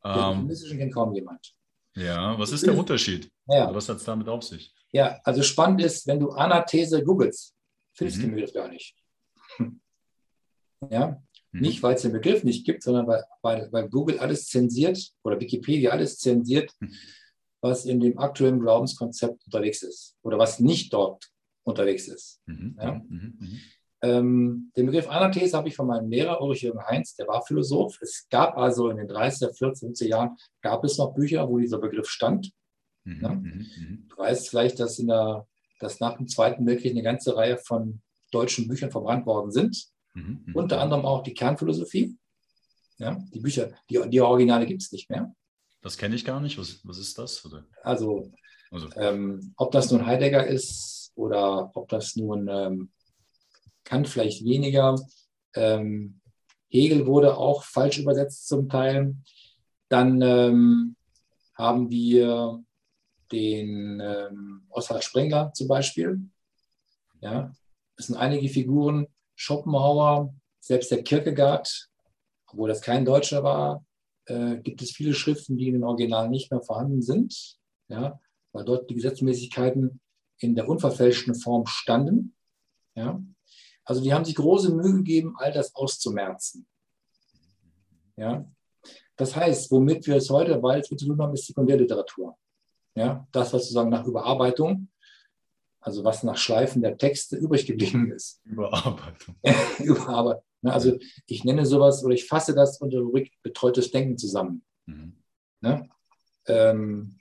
Den 0.05 0.49
ähm, 0.49 0.79
kennt 0.79 0.95
kaum 0.95 1.13
jemand. 1.13 1.53
Ja, 1.97 2.39
was 2.39 2.53
ist 2.53 2.65
der 2.65 2.75
Unterschied? 2.79 3.29
Ja. 3.49 3.75
Was 3.75 3.89
hat 3.89 3.97
es 3.97 4.05
damit 4.05 4.29
auf 4.29 4.45
sich? 4.45 4.73
Ja, 4.93 5.19
also 5.25 5.43
spannend 5.43 5.83
ist, 5.83 6.07
wenn 6.07 6.21
du 6.21 6.31
Anathese 6.31 7.03
googelst, 7.03 7.53
findest 7.95 8.19
du 8.19 8.23
mhm. 8.23 8.31
den 8.31 8.35
Begriff 8.37 8.53
gar 8.53 8.69
nicht. 8.69 8.95
Ja, 10.91 11.23
Mhm. 11.53 11.61
Nicht, 11.61 11.83
weil 11.83 11.95
es 11.95 12.03
den 12.03 12.13
Begriff 12.13 12.45
nicht 12.45 12.65
gibt, 12.65 12.83
sondern 12.83 13.07
weil, 13.07 13.25
weil, 13.43 13.69
weil 13.73 13.89
Google 13.89 14.19
alles 14.19 14.47
zensiert 14.47 15.13
oder 15.23 15.41
Wikipedia 15.41 15.91
alles 15.91 16.19
zensiert, 16.19 16.73
mhm. 16.81 16.95
was 17.61 17.85
in 17.85 18.01
dem 18.01 18.19
aktuellen 18.19 18.61
Glaubenskonzept 18.61 19.45
unterwegs 19.47 19.83
ist 19.83 20.17
oder 20.23 20.39
was 20.39 20.61
nicht 20.61 20.93
dort 20.93 21.31
unterwegs 21.65 22.09
ist. 22.09 22.41
Mhm. 22.47 22.77
Ja? 22.81 22.95
Mhm. 22.95 23.37
mhm. 23.39 23.61
Ähm, 24.03 24.73
den 24.79 24.87
Begriff 24.87 25.11
Anathese 25.11 25.55
habe 25.59 25.69
ich 25.69 25.77
von 25.77 25.87
meinem 25.87 26.09
Lehrer 26.09 26.41
Ulrich 26.41 26.63
Jürgen 26.63 26.83
Heinz, 26.87 27.17
der 27.17 27.29
war 27.29 27.45
Philosoph. 27.45 28.01
Es 28.01 28.27
gab 28.31 28.57
also 28.57 28.89
in 28.89 28.97
den 28.97 29.07
30er, 29.07 29.55
40er, 29.55 29.91
50er 29.91 30.07
Jahren 30.07 30.37
gab 30.63 30.83
es 30.85 30.97
noch 30.97 31.13
Bücher, 31.13 31.47
wo 31.47 31.59
dieser 31.59 31.79
Begriff 31.79 32.09
stand. 32.09 32.51
Ja? 33.05 33.35
Du 33.35 34.17
weißt 34.17 34.49
vielleicht, 34.49 34.81
dass, 34.81 34.99
in 34.99 35.09
der, 35.09 35.47
dass 35.81 36.01
nach 36.01 36.17
dem 36.17 36.29
Zweiten 36.29 36.67
Weltkrieg 36.67 36.93
eine 36.93 37.03
ganze 37.03 37.37
Reihe 37.37 37.59
von 37.59 38.01
deutschen 38.31 38.69
Büchern 38.69 38.91
verbrannt 38.91 39.27
worden 39.27 39.51
sind. 39.51 39.91
Mhm, 40.15 40.45
mhm, 40.47 40.55
Unter 40.55 40.81
anderem 40.81 41.05
auch 41.05 41.23
die 41.23 41.35
Kernphilosophie. 41.35 42.17
Ja, 42.99 43.19
die 43.33 43.41
Bücher, 43.41 43.71
die, 43.89 44.01
die 44.09 44.21
Originale 44.21 44.67
gibt 44.67 44.83
es 44.83 44.93
nicht 44.93 45.09
mehr. 45.09 45.35
Das 45.81 45.97
kenne 45.97 46.15
ich 46.15 46.25
gar 46.25 46.41
nicht. 46.41 46.59
Was, 46.59 46.81
was 46.85 46.99
ist 46.99 47.19
das? 47.19 47.45
Oder? 47.45 47.65
Also, 47.83 48.31
also. 48.71 48.89
Ähm, 48.97 49.55
ob 49.57 49.73
das 49.73 49.91
nun 49.91 50.05
Heidegger 50.05 50.47
ist 50.47 51.13
oder 51.15 51.71
ob 51.75 51.89
das 51.89 52.17
nun 52.17 52.49
ähm, 52.49 52.91
Kant 53.85 54.09
vielleicht 54.09 54.45
weniger. 54.45 54.97
Ähm, 55.55 56.21
Hegel 56.69 57.07
wurde 57.07 57.37
auch 57.37 57.65
falsch 57.65 57.99
übersetzt 57.99 58.47
zum 58.47 58.69
Teil. 58.69 59.17
Dann 59.89 60.21
ähm, 60.23 60.97
haben 61.55 61.91
wir 61.91 62.63
den 63.33 64.01
ähm, 64.01 64.67
Oskar 64.69 65.03
Spengler 65.03 65.53
zum 65.53 65.69
Beispiel. 65.69 66.21
Ja, 67.21 67.53
das 67.97 68.07
sind 68.07 68.17
einige 68.17 68.49
Figuren, 68.49 69.07
Schopenhauer, 69.41 70.35
selbst 70.61 70.91
der 70.91 71.03
Kierkegaard, 71.03 71.89
obwohl 72.49 72.69
das 72.69 72.83
kein 72.83 73.07
Deutscher 73.07 73.43
war, 73.43 73.83
äh, 74.27 74.59
gibt 74.59 74.83
es 74.83 74.91
viele 74.91 75.15
Schriften, 75.15 75.57
die 75.57 75.69
in 75.69 75.73
den 75.73 75.85
Originalen 75.85 76.31
nicht 76.31 76.51
mehr 76.51 76.61
vorhanden 76.61 77.01
sind, 77.01 77.57
ja, 77.89 78.21
weil 78.53 78.67
dort 78.67 78.91
die 78.91 78.95
Gesetzmäßigkeiten 78.97 79.99
in 80.41 80.55
der 80.55 80.69
unverfälschten 80.69 81.35
Form 81.35 81.65
standen. 81.67 82.35
Ja. 82.95 83.23
Also 83.87 84.03
die 84.03 84.13
haben 84.13 84.27
sich 84.27 84.35
große 84.35 84.75
Mühe 84.75 84.93
gegeben, 84.93 85.35
all 85.39 85.53
das 85.53 85.75
auszumerzen. 85.75 86.67
Ja. 88.17 88.45
Das 89.17 89.35
heißt, 89.35 89.71
womit 89.71 90.07
wir 90.07 90.17
es 90.17 90.29
heute, 90.29 90.63
weil 90.63 90.81
es 90.81 90.89
zu 90.89 90.97
tun 90.97 91.19
haben, 91.19 91.33
ist 91.33 91.47
Sekundärliteratur. 91.47 92.37
Ja. 92.95 93.27
Das, 93.33 93.55
was 93.55 93.63
sozusagen 93.63 93.89
nach 93.89 94.05
Überarbeitung 94.05 94.89
also 95.81 96.05
was 96.05 96.23
nach 96.23 96.37
Schleifen 96.37 96.83
der 96.83 96.97
Texte 96.97 97.37
übrig 97.37 97.67
geblieben 97.67 98.13
ist. 98.17 98.41
Überarbeitung. 98.45 99.37
Überarbeitung. 99.79 100.43
Ne, 100.63 100.73
also 100.73 100.99
ich 101.27 101.45
nenne 101.45 101.65
sowas 101.65 102.05
oder 102.05 102.15
ich 102.15 102.27
fasse 102.27 102.55
das 102.55 102.81
unter 102.81 102.99
Rubrik 102.99 103.33
betreutes 103.43 103.91
Denken 103.91 104.19
zusammen. 104.19 104.63
Mhm. 104.87 105.17
Ne? 105.63 105.89
Ähm, 106.47 107.17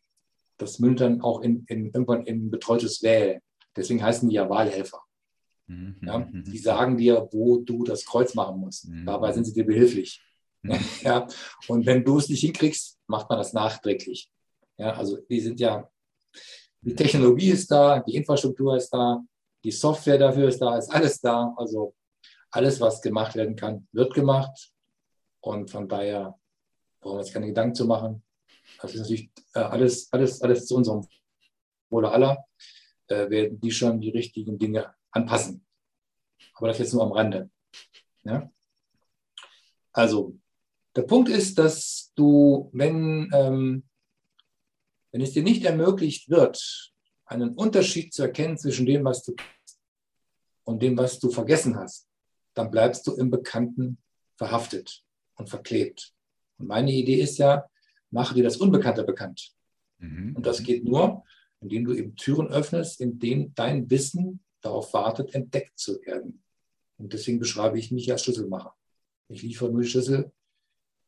das 0.58 0.80
mündet 0.80 1.02
dann 1.02 1.22
auch 1.22 1.42
in, 1.42 1.64
in, 1.68 1.86
irgendwann 1.86 2.26
in 2.26 2.52
betreutes 2.52 3.02
Wählen. 3.02 3.42
Deswegen 3.76 4.04
heißen 4.04 4.28
die 4.28 4.36
ja 4.36 4.50
Wahlhelfer. 4.50 5.02
Mhm. 5.68 5.96
Ja? 6.02 6.20
Mhm. 6.20 6.44
Die 6.44 6.58
sagen 6.58 6.98
dir, 6.98 7.30
wo 7.32 7.60
du 7.60 7.86
das 7.86 8.06
Kreuz 8.06 8.34
machen 8.34 8.60
musst. 8.60 8.90
Mhm. 8.90 9.06
Dabei 9.06 9.32
sind 9.32 9.46
sie 9.46 9.54
dir 9.54 9.66
behilflich. 9.66 10.22
Mhm. 10.62 10.76
ja? 11.02 11.26
Und 11.68 11.86
wenn 11.86 12.04
du 12.04 12.18
es 12.18 12.28
nicht 12.28 12.42
hinkriegst, 12.42 13.00
macht 13.08 13.30
man 13.30 13.38
das 13.38 13.54
nachträglich. 13.54 14.30
Ja? 14.78 14.96
Also 14.96 15.18
die 15.30 15.40
sind 15.40 15.62
ja 15.62 15.90
die 16.82 16.96
Technologie 16.96 17.52
ist 17.52 17.70
da, 17.70 18.00
die 18.00 18.16
Infrastruktur 18.16 18.76
ist 18.78 18.90
da, 18.90 19.22
die 19.64 19.72
Software 19.72 20.18
dafür 20.18 20.48
ist 20.48 20.60
da, 20.60 20.78
ist 20.78 20.90
alles 20.90 21.20
da. 21.20 21.54
Also 21.58 21.96
alles, 22.52 22.80
was 22.80 23.02
gemacht 23.02 23.36
werden 23.36 23.56
kann, 23.56 23.88
wird 23.92 24.14
gemacht. 24.14 24.72
Und 25.42 25.70
von 25.70 25.88
daher 25.88 26.38
brauchen 27.00 27.16
wir 27.16 27.20
uns 27.20 27.34
keine 27.34 27.48
Gedanken 27.48 27.76
zu 27.76 27.86
machen. 27.86 28.24
Das 28.82 28.94
ist 28.94 29.02
natürlich 29.02 29.32
äh, 29.54 29.60
alles, 29.60 30.12
alles, 30.12 30.42
alles 30.42 30.66
zu 30.66 30.76
unserem 30.76 31.08
Wohle 31.90 32.12
aller, 32.12 32.46
äh, 33.08 33.30
werden 33.30 33.60
die 33.60 33.72
schon 33.72 34.00
die 34.00 34.10
richtigen 34.10 34.58
Dinge 34.58 34.94
anpassen. 35.12 35.66
Aber 36.54 36.68
das 36.68 36.80
jetzt 36.80 36.94
nur 36.94 37.04
am 37.04 37.12
Rande. 37.12 37.50
Ja? 38.24 38.50
Also, 39.92 40.38
der 40.96 41.04
Punkt 41.04 41.30
ist, 41.30 41.58
dass 41.58 42.12
du, 42.16 42.70
wenn 42.74 43.30
ähm, 43.34 43.89
wenn 45.12 45.22
es 45.22 45.32
dir 45.32 45.44
nicht 45.44 45.64
ermöglicht 45.64 46.30
wird, 46.30 46.92
einen 47.26 47.54
Unterschied 47.54 48.14
zu 48.14 48.24
erkennen 48.24 48.58
zwischen 48.58 48.86
dem, 48.86 49.04
was 49.06 49.24
du 49.24 49.36
und 50.64 50.82
dem, 50.82 50.98
was 50.98 51.20
du 51.20 51.30
vergessen 51.32 51.76
hast, 51.76 52.08
dann 52.54 52.70
bleibst 52.70 53.06
du 53.08 53.16
im 53.16 53.32
Bekannten 53.32 53.98
verhaftet 54.38 55.04
und 55.36 55.50
verklebt. 55.50 56.14
Und 56.58 56.68
meine 56.68 56.92
Idee 56.92 57.16
ist 57.22 57.38
ja, 57.38 57.66
mache 58.12 58.36
dir 58.36 58.44
das 58.44 58.58
Unbekannte 58.58 59.04
bekannt. 59.04 59.52
Mhm. 59.98 60.36
Und 60.36 60.46
das 60.46 60.64
geht 60.64 60.84
nur, 60.84 61.24
indem 61.62 61.86
du 61.86 61.94
eben 61.94 62.16
Türen 62.16 62.48
öffnest, 62.48 63.02
in 63.02 63.20
denen 63.20 63.54
dein 63.56 63.90
Wissen 63.90 64.42
darauf 64.62 64.94
wartet, 64.94 65.34
entdeckt 65.34 65.78
zu 65.80 66.02
werden. 66.06 66.44
Und 66.98 67.14
deswegen 67.14 67.40
beschreibe 67.40 67.80
ich 67.80 67.92
mich 67.92 68.12
als 68.12 68.24
Schlüsselmacher. 68.24 68.76
Ich 69.30 69.42
liefere 69.42 69.72
nur 69.72 69.84
Schlüssel, 69.84 70.32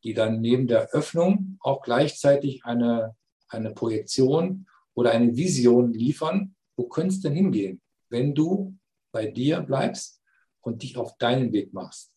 die 0.04 0.14
dann 0.14 0.40
neben 0.40 0.66
der 0.66 0.90
Öffnung 0.90 1.58
auch 1.60 1.82
gleichzeitig 1.82 2.64
eine 2.64 3.14
eine 3.52 3.72
Projektion 3.72 4.66
oder 4.94 5.12
eine 5.12 5.36
Vision 5.36 5.92
liefern, 5.92 6.54
wo 6.76 6.88
könnte 6.88 7.14
es 7.14 7.20
denn 7.20 7.34
hingehen, 7.34 7.80
wenn 8.08 8.34
du 8.34 8.76
bei 9.12 9.26
dir 9.26 9.60
bleibst 9.60 10.20
und 10.60 10.82
dich 10.82 10.96
auf 10.96 11.16
deinen 11.18 11.52
Weg 11.52 11.72
machst. 11.72 12.12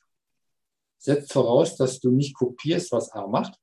Setzt 0.97 1.33
voraus, 1.33 1.75
dass 1.75 1.99
du 1.99 2.11
nicht 2.11 2.35
kopierst, 2.35 2.91
was 2.91 3.11
A 3.11 3.27
macht, 3.27 3.59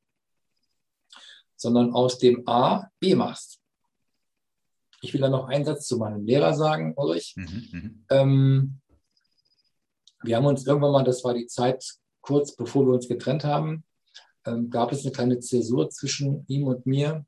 sondern 1.57 1.93
aus 1.93 2.19
dem 2.19 2.47
A 2.47 2.89
B 2.99 3.15
machst. 3.15 3.61
Ich 5.01 5.13
will 5.13 5.21
da 5.21 5.29
noch 5.29 5.49
einen 5.49 5.65
Satz 5.65 5.87
zu 5.87 5.97
meinem 5.97 6.25
Lehrer 6.25 6.55
sagen, 6.55 6.95
Ulrich. 6.97 7.35
Mhm, 7.37 7.69
mhm, 7.73 8.05
ähm, 8.11 8.81
wir 10.23 10.37
haben 10.37 10.47
uns 10.47 10.65
irgendwann 10.67 10.93
mal, 10.93 11.05
das 11.05 11.25
war 11.25 11.35
die 11.35 11.47
Zeit 11.47 11.85
kurz 12.21 12.55
bevor 12.55 12.87
wir 12.87 12.95
uns 12.95 13.09
getrennt 13.09 13.45
haben, 13.45 13.85
ähm, 14.47 14.71
gab 14.71 14.93
es 14.93 15.03
eine 15.03 15.13
kleine 15.13 15.41
Zäsur 15.41 15.91
zwischen 15.91 16.45
ihm 16.49 16.65
und 16.69 16.87
mir 16.87 17.27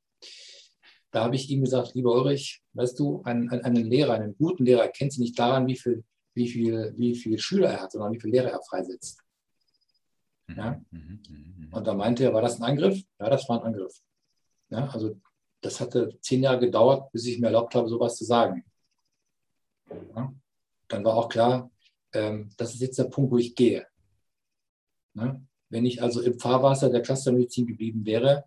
Da 1.10 1.22
habe 1.22 1.36
ich 1.36 1.48
ihm 1.48 1.62
gesagt, 1.62 1.94
lieber 1.94 2.12
Ulrich, 2.12 2.62
weißt 2.72 2.98
du, 2.98 3.22
einen, 3.22 3.48
einen 3.48 3.84
Lehrer, 3.84 4.14
einen 4.14 4.36
guten 4.36 4.64
Lehrer 4.64 4.88
kennt 4.88 5.12
sich 5.12 5.20
nicht 5.20 5.38
daran, 5.38 5.66
wie 5.68 5.76
viel, 5.76 6.04
wie 6.34 6.48
viel, 6.48 6.92
wie 6.96 7.14
viel 7.14 7.38
Schüler 7.38 7.70
er 7.70 7.82
hat, 7.82 7.92
sondern 7.92 8.12
wie 8.12 8.20
viele 8.20 8.32
Lehrer 8.32 8.50
er 8.50 8.62
freisetzt. 8.62 9.22
Mhm, 10.48 10.56
ja? 10.56 10.80
Mhm, 10.90 11.22
mhm, 11.28 11.68
Und 11.72 11.86
da 11.86 11.94
meinte 11.94 12.24
er, 12.24 12.34
war 12.34 12.42
das 12.42 12.56
ein 12.56 12.64
Angriff? 12.64 13.00
Ja, 13.20 13.30
das 13.30 13.48
war 13.48 13.60
ein 13.60 13.66
Angriff. 13.66 14.00
Ja, 14.70 14.88
also 14.88 15.20
das 15.60 15.80
hatte 15.80 16.18
zehn 16.20 16.42
Jahre 16.42 16.58
gedauert, 16.58 17.10
bis 17.12 17.26
ich 17.26 17.38
mir 17.38 17.46
erlaubt 17.46 17.74
habe, 17.74 17.88
sowas 17.88 18.16
zu 18.16 18.24
sagen. 18.24 18.64
Ja? 20.14 20.34
Dann 20.88 21.04
war 21.04 21.14
auch 21.14 21.28
klar, 21.28 21.70
ähm, 22.12 22.50
das 22.56 22.74
ist 22.74 22.80
jetzt 22.80 22.98
der 22.98 23.04
Punkt, 23.04 23.30
wo 23.30 23.38
ich 23.38 23.54
gehe. 23.54 23.86
Ja? 25.14 25.40
Wenn 25.68 25.86
ich 25.86 26.02
also 26.02 26.20
im 26.20 26.38
Fahrwasser 26.38 26.90
der 26.90 27.02
Clustermedizin 27.02 27.66
geblieben 27.66 28.04
wäre, 28.04 28.44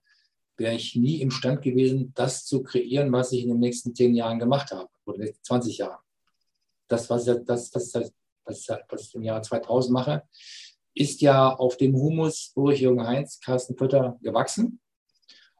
wäre 0.57 0.75
ich 0.75 0.95
nie 0.95 1.21
imstand 1.21 1.61
gewesen, 1.61 2.11
das 2.15 2.45
zu 2.45 2.63
kreieren, 2.63 3.11
was 3.11 3.31
ich 3.31 3.43
in 3.43 3.49
den 3.49 3.59
nächsten 3.59 3.95
zehn 3.95 4.15
Jahren 4.15 4.39
gemacht 4.39 4.71
habe 4.71 4.89
oder 5.05 5.15
in 5.15 5.21
den 5.21 5.27
nächsten 5.27 5.45
20 5.45 5.77
Jahren. 5.77 5.99
Das, 6.87 7.09
was, 7.09 7.27
ich, 7.27 7.37
das, 7.45 7.69
das, 7.69 7.91
das, 7.91 8.11
was 8.89 9.07
ich 9.07 9.15
im 9.15 9.23
Jahr 9.23 9.41
2000 9.41 9.93
mache, 9.93 10.23
ist 10.93 11.21
ja 11.21 11.53
auf 11.53 11.77
dem 11.77 11.95
Humus 11.95 12.51
Ulrich 12.55 12.81
Jürgen 12.81 13.05
Heinz, 13.05 13.39
Carsten 13.39 13.75
Pötter 13.75 14.17
gewachsen. 14.21 14.79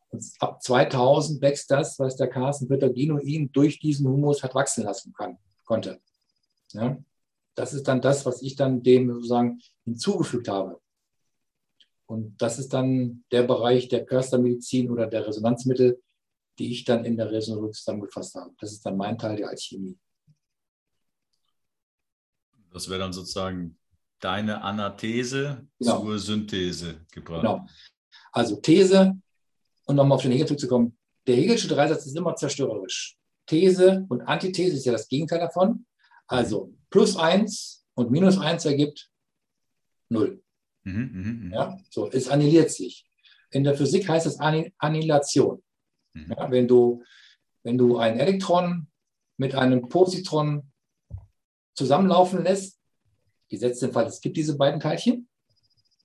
Und 0.09 0.25
ab 0.39 0.63
2000 0.63 1.41
wächst 1.41 1.69
das, 1.69 1.99
was 1.99 2.15
der 2.15 2.27
Carsten 2.27 2.67
Pötter 2.67 2.89
genuin 2.89 3.51
durch 3.51 3.79
diesen 3.79 4.07
Humus 4.07 4.41
hat 4.41 4.55
wachsen 4.55 4.83
lassen 4.83 5.13
kann, 5.13 5.37
konnte. 5.65 5.99
Ja? 6.73 6.97
Das 7.55 7.73
ist 7.73 7.87
dann 7.87 8.01
das, 8.01 8.25
was 8.25 8.41
ich 8.41 8.55
dann 8.55 8.83
dem 8.83 9.13
sozusagen 9.13 9.61
hinzugefügt 9.83 10.47
habe. 10.47 10.79
Und 12.07 12.41
das 12.41 12.57
ist 12.57 12.73
dann 12.73 13.23
der 13.31 13.43
Bereich 13.43 13.89
der 13.89 14.05
Körpermedizin 14.05 14.89
oder 14.89 15.07
der 15.07 15.27
Resonanzmittel, 15.27 16.01
die 16.57 16.71
ich 16.71 16.85
dann 16.85 17.05
in 17.05 17.17
der 17.17 17.29
Resonanz 17.31 17.79
zusammengefasst 17.79 18.35
habe. 18.35 18.53
Das 18.59 18.71
ist 18.71 18.85
dann 18.85 18.97
mein 18.97 19.17
Teil 19.17 19.35
der 19.35 19.49
Alchemie. 19.49 19.97
Das 22.71 22.89
wäre 22.89 22.99
dann 22.99 23.13
sozusagen 23.13 23.77
deine 24.19 24.61
Anathese 24.61 25.67
genau. 25.79 26.01
zur 26.01 26.19
Synthese 26.19 27.05
gebracht. 27.11 27.41
Genau. 27.41 27.67
Also 28.31 28.55
These, 28.57 29.19
und 29.85 29.95
nochmal 29.95 30.15
auf 30.15 30.21
den 30.21 30.31
Hegel 30.31 30.47
zurückzukommen, 30.47 30.97
der 31.27 31.35
Hegelsche 31.35 31.67
Dreisatz 31.67 32.05
ist 32.05 32.15
immer 32.15 32.35
zerstörerisch. 32.35 33.17
These 33.47 34.05
und 34.09 34.21
Antithese 34.21 34.77
ist 34.77 34.85
ja 34.85 34.93
das 34.93 35.07
Gegenteil 35.07 35.39
davon. 35.39 35.85
Also 36.27 36.73
plus 36.89 37.17
eins 37.17 37.85
und 37.95 38.11
minus 38.11 38.37
eins 38.37 38.65
ergibt 38.65 39.09
null. 40.09 40.41
Mhm, 40.87 41.11
mh, 41.13 41.49
mh. 41.49 41.55
Ja, 41.55 41.79
so, 41.89 42.09
es 42.09 42.29
annihiliert 42.29 42.71
sich. 42.71 43.05
In 43.51 43.63
der 43.63 43.75
Physik 43.75 44.07
heißt 44.07 44.25
es 44.25 44.39
Annihilation. 44.39 45.61
Mhm. 46.13 46.31
Ja, 46.31 46.49
wenn, 46.49 46.67
du, 46.67 47.03
wenn 47.63 47.77
du 47.77 47.97
ein 47.97 48.19
Elektron 48.19 48.87
mit 49.37 49.53
einem 49.53 49.89
Positron 49.89 50.71
zusammenlaufen 51.75 52.43
lässt, 52.43 52.79
gesetzt 53.49 53.81
den 53.81 53.91
Fall, 53.91 54.05
es 54.05 54.21
gibt 54.21 54.37
diese 54.37 54.57
beiden 54.57 54.79
Teilchen, 54.79 55.27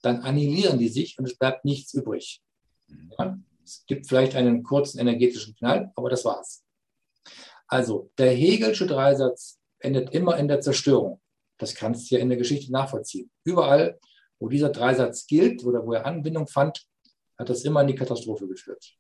dann 0.03 0.21
annihilieren 0.21 0.79
die 0.79 0.89
sich 0.89 1.17
und 1.19 1.27
es 1.27 1.37
bleibt 1.37 1.65
nichts 1.65 1.95
übrig. 1.95 2.43
Mhm. 2.89 3.13
Ja, 3.19 3.39
es 3.65 3.85
gibt 3.87 4.09
vielleicht 4.09 4.35
einen 4.35 4.65
kurzen 4.65 4.99
energetischen 4.99 5.55
Knall, 5.55 5.93
aber 5.95 6.11
das 6.11 6.25
war's. 6.25 6.65
Also 7.69 8.11
der 8.19 8.33
Hegelsche 8.33 8.87
Dreisatz 8.87 9.61
endet 9.79 10.11
immer 10.11 10.37
in 10.39 10.49
der 10.49 10.61
Zerstörung. 10.61 11.21
Das 11.59 11.75
kannst 11.77 12.11
du 12.11 12.17
ja 12.17 12.21
in 12.21 12.29
der 12.29 12.39
Geschichte 12.39 12.73
nachvollziehen. 12.73 13.31
Überall, 13.45 13.99
wo 14.43 14.49
dieser 14.49 14.71
Dreisatz 14.71 15.29
gilt 15.29 15.65
oder 15.65 15.87
wo 15.87 15.93
er 15.93 16.05
Anbindung 16.05 16.49
fand, 16.49 16.85
hat 17.39 17.49
das 17.49 17.63
immer 17.63 17.83
in 17.83 17.87
die 17.87 17.95
Katastrophe 17.95 18.49
geführt. 18.49 18.97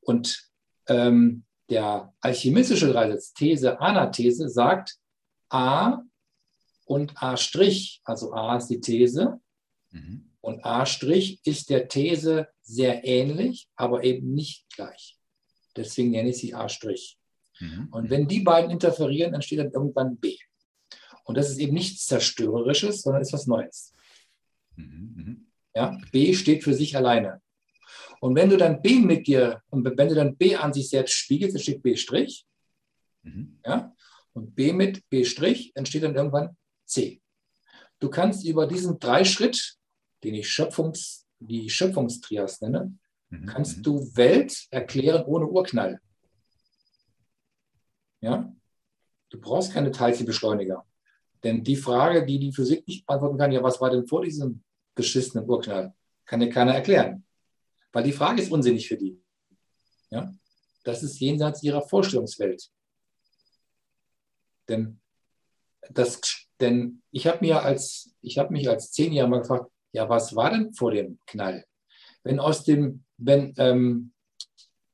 Und 0.00 0.50
ähm, 0.88 1.44
der 1.70 2.12
alchemistische 2.20 2.92
Dreisatz, 2.92 3.32
These, 3.32 3.80
Anathese, 3.80 4.48
sagt 4.48 4.96
A 5.50 6.02
und 6.84 7.14
A', 7.22 7.36
also 8.04 8.32
A 8.32 8.56
ist 8.56 8.66
die 8.66 8.80
These 8.80 9.40
mhm. 9.92 10.32
und 10.40 10.64
A' 10.64 10.82
ist 10.82 11.70
der 11.70 11.86
These 11.86 12.48
sehr 12.60 13.04
ähnlich, 13.04 13.68
aber 13.76 14.02
eben 14.02 14.34
nicht 14.34 14.68
gleich. 14.74 15.16
Deswegen 15.76 16.10
nenne 16.10 16.30
ich 16.30 16.38
sie 16.38 16.56
A'. 16.56 17.16
Mhm. 17.60 17.88
Und 17.92 18.10
wenn 18.10 18.26
die 18.26 18.40
beiden 18.40 18.72
interferieren, 18.72 19.32
entsteht 19.32 19.60
dann 19.60 19.70
irgendwann 19.70 20.16
B. 20.16 20.36
Und 21.22 21.38
das 21.38 21.50
ist 21.50 21.58
eben 21.58 21.72
nichts 21.72 22.06
Zerstörerisches, 22.06 23.02
sondern 23.02 23.22
ist 23.22 23.32
was 23.32 23.46
Neues. 23.46 23.94
Mhm, 24.76 25.12
mhm. 25.16 25.46
Ja, 25.74 25.98
B 26.12 26.34
steht 26.34 26.64
für 26.64 26.74
sich 26.74 26.96
alleine. 26.96 27.40
Und 28.20 28.34
wenn 28.36 28.48
du 28.48 28.56
dann 28.56 28.80
B 28.80 29.00
mit 29.00 29.26
dir, 29.26 29.62
und 29.70 29.84
wenn 29.84 30.08
du 30.08 30.14
dann 30.14 30.36
B 30.36 30.56
an 30.56 30.72
sich 30.72 30.88
selbst 30.88 31.12
spiegelst, 31.14 31.56
entsteht 31.56 31.82
B', 31.82 31.96
mhm. 33.22 33.60
ja, 33.64 33.94
und 34.32 34.54
B 34.54 34.72
mit 34.72 35.08
B', 35.10 35.22
entsteht 35.74 36.02
dann 36.02 36.14
irgendwann 36.14 36.56
C. 36.86 37.20
Du 37.98 38.08
kannst 38.08 38.44
über 38.44 38.66
diesen 38.66 38.98
Dreischritt, 38.98 39.76
den 40.22 40.34
ich 40.34 40.48
Schöpfungs, 40.48 41.26
die 41.38 41.68
Schöpfungstrias 41.68 42.60
nenne, 42.60 42.96
mhm. 43.30 43.46
kannst 43.46 43.78
mhm. 43.78 43.82
du 43.82 44.16
Welt 44.16 44.66
erklären 44.70 45.24
ohne 45.24 45.46
Urknall. 45.46 46.00
Ja? 48.20 48.54
Du 49.28 49.40
brauchst 49.40 49.72
keine 49.72 49.90
Teilchenbeschleuniger. 49.90 50.86
Denn 51.44 51.62
die 51.62 51.76
Frage, 51.76 52.24
die 52.24 52.38
die 52.38 52.52
Physik 52.52 52.88
nicht 52.88 53.06
beantworten 53.06 53.38
kann, 53.38 53.52
ja, 53.52 53.62
was 53.62 53.80
war 53.80 53.90
denn 53.90 54.06
vor 54.06 54.22
diesem 54.22 54.64
beschissenen 54.94 55.48
Urknall? 55.48 55.94
Kann 56.24 56.40
dir 56.40 56.48
keiner 56.48 56.74
erklären. 56.74 57.24
Weil 57.92 58.04
die 58.04 58.12
Frage 58.12 58.40
ist 58.40 58.50
unsinnig 58.50 58.88
für 58.88 58.96
die. 58.96 59.22
Ja? 60.10 60.34
Das 60.84 61.02
ist 61.02 61.20
jenseits 61.20 61.62
ihrer 61.62 61.82
Vorstellungswelt. 61.82 62.70
Denn, 64.68 65.00
das, 65.90 66.20
denn 66.58 67.02
ich 67.10 67.26
habe 67.26 67.38
mir 67.40 67.62
mich 68.50 68.68
als 68.68 68.92
Zehnjähriger 68.92 69.28
mal 69.28 69.40
gefragt, 69.40 69.70
ja, 69.92 70.08
was 70.08 70.34
war 70.34 70.50
denn 70.50 70.72
vor 70.72 70.92
dem 70.92 71.20
Knall? 71.26 71.64
Wenn 72.22 72.40
aus 72.40 72.64
dem, 72.64 73.04
wenn, 73.18 73.52
ähm, 73.58 74.14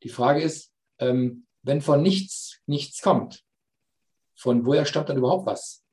die 0.02 0.08
Frage 0.08 0.42
ist, 0.42 0.72
ähm, 0.98 1.46
wenn 1.62 1.80
von 1.80 2.02
nichts 2.02 2.58
nichts 2.66 3.00
kommt, 3.00 3.44
von 4.34 4.66
woher 4.66 4.84
stammt 4.84 5.08
dann 5.10 5.18
überhaupt 5.18 5.46
was? 5.46 5.84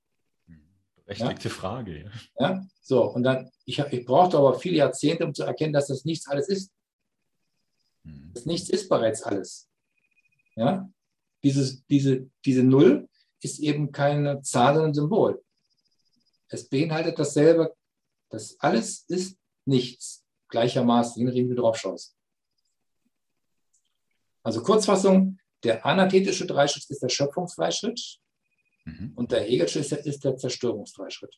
Berechtigte 1.08 1.48
ja? 1.48 1.54
Frage. 1.54 2.12
Ja, 2.38 2.68
so, 2.82 3.06
und 3.06 3.24
dann, 3.24 3.50
ich, 3.64 3.80
ich 3.80 4.06
brauchte 4.06 4.38
aber 4.38 4.60
viele 4.60 4.78
Jahrzehnte, 4.78 5.26
um 5.26 5.34
zu 5.34 5.44
erkennen, 5.44 5.72
dass 5.72 5.88
das 5.88 6.04
nichts 6.04 6.28
alles 6.28 6.50
ist. 6.50 6.72
Hm. 8.04 8.32
Das 8.34 8.46
Nichts 8.46 8.70
ist 8.70 8.90
bereits 8.90 9.24
alles. 9.24 9.70
Ja, 10.56 10.90
Dieses, 11.44 11.86
diese, 11.86 12.30
diese 12.44 12.64
Null 12.64 13.08
ist 13.42 13.60
eben 13.60 13.92
keine 13.92 14.42
Zahl, 14.42 14.74
sondern 14.74 14.92
ein 14.92 14.96
Symbol. 14.96 15.44
Es 16.50 16.68
beinhaltet 16.68 17.18
dasselbe, 17.18 17.74
das 18.30 18.60
alles 18.60 19.06
ist 19.08 19.38
nichts, 19.66 20.26
gleichermaßen, 20.50 21.20
je 21.20 21.26
nachdem, 21.26 21.50
wie 21.50 21.56
du 21.56 21.62
drauf 21.62 21.78
schaust. 21.78 22.16
Also 24.44 24.62
Kurzfassung, 24.62 25.40
der 25.64 25.86
anathetische 25.86 26.46
Dreischritt 26.46 26.90
ist 26.90 27.02
der 27.02 27.10
Schöpfungsdreischritt 27.10 28.20
Mhm. 28.88 29.12
Und 29.16 29.34
der 29.34 29.42
Hegelsche 29.42 29.80
ist, 29.80 29.92
ist 29.92 30.24
der 30.24 30.38
Zerstörungsdreischritt. 30.38 31.38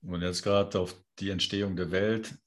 Wenn 0.00 0.20
du 0.20 0.26
jetzt 0.26 0.42
gerade 0.42 0.80
auf 0.80 0.96
die 1.18 1.30
Entstehung 1.30 1.76
der 1.76 1.90
Welt 1.90 2.38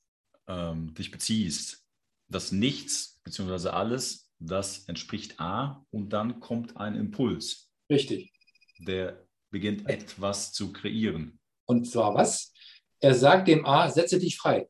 ähm, 0.47 0.93
dich 0.95 1.12
beziehst, 1.12 1.86
das 2.28 2.51
Nichts 2.51 3.20
bzw. 3.24 3.70
alles, 3.70 4.32
das 4.39 4.86
entspricht 4.86 5.39
A 5.39 5.86
und 5.91 6.10
dann 6.10 6.39
kommt 6.39 6.78
ein 6.78 6.95
Impuls. 6.95 7.70
Richtig. 7.91 8.34
Der 8.80 9.28
beginnt 9.51 9.88
etwas 9.88 10.51
zu 10.51 10.74
kreieren. 10.74 11.39
Und 11.66 11.86
zwar 11.86 12.16
was? 12.16 12.53
Er 13.01 13.14
sagt 13.14 13.47
dem 13.47 13.66
A, 13.68 13.89
setze 13.89 14.18
dich 14.18 14.38
frei. 14.38 14.68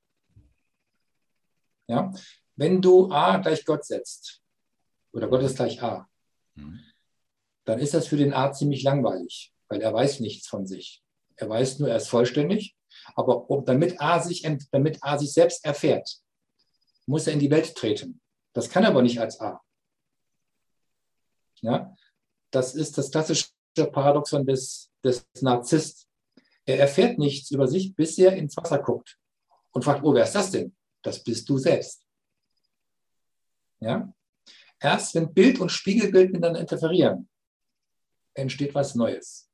Ja? 1.88 2.12
Wenn 2.58 2.82
du 2.82 3.10
A 3.12 3.38
gleich 3.38 3.64
Gott 3.64 3.86
setzt, 3.86 4.42
oder 5.14 5.30
Gott 5.30 5.44
ist 5.44 5.56
gleich 5.56 5.82
A, 5.82 6.10
mhm 6.56 6.89
dann 7.70 7.78
ist 7.78 7.93
das 7.93 8.07
für 8.07 8.17
den 8.17 8.34
Arzt 8.34 8.57
ziemlich 8.57 8.82
langweilig, 8.82 9.53
weil 9.67 9.80
er 9.80 9.93
weiß 9.93 10.22
nichts 10.22 10.47
von 10.47 10.65
sich. 10.65 11.03
Er 11.36 11.49
weiß 11.49 11.78
nur, 11.78 11.89
er 11.89 11.97
ist 11.97 12.09
vollständig, 12.09 12.76
aber 13.13 13.45
damit, 13.63 14.01
A 14.01 14.20
sich, 14.20 14.41
damit 14.72 14.97
A 15.01 15.20
sich 15.20 15.32
selbst 15.32 15.63
erfährt, 15.63 16.20
muss 17.05 17.28
er 17.28 17.34
in 17.34 17.39
die 17.39 17.51
Welt 17.51 17.76
treten. 17.76 18.22
Das 18.53 18.72
kann 18.72 18.86
er 18.86 18.89
aber 18.89 19.03
nicht 19.03 19.20
als 19.20 19.39
A. 19.39 19.61
Ja? 21.61 21.95
Das 22.49 22.74
ist 22.74 22.97
das 22.97 23.11
klassische 23.11 23.49
Paradoxon 23.76 24.47
des, 24.47 24.89
des 25.03 25.28
Narzisst. 25.39 26.07
Er 26.65 26.80
erfährt 26.80 27.20
nichts 27.20 27.51
über 27.51 27.67
sich, 27.67 27.95
bis 27.95 28.17
er 28.17 28.34
ins 28.34 28.57
Wasser 28.57 28.80
guckt 28.80 29.20
und 29.74 29.84
fragt, 29.84 30.03
oh, 30.03 30.15
wer 30.15 30.24
ist 30.24 30.34
das 30.34 30.49
denn? 30.49 30.76
Das 31.03 31.24
bist 31.24 31.47
du 31.47 31.59
selbst. 31.59 32.03
Ja? 33.80 34.11
Erst 34.80 35.13
wenn 35.13 35.32
Bild 35.32 35.59
und 35.59 35.72
Spiegelbild 35.72 36.32
miteinander 36.32 36.61
interferieren, 36.61 37.30
entsteht 38.40 38.76
was 38.76 38.96
Neues. 38.96 39.50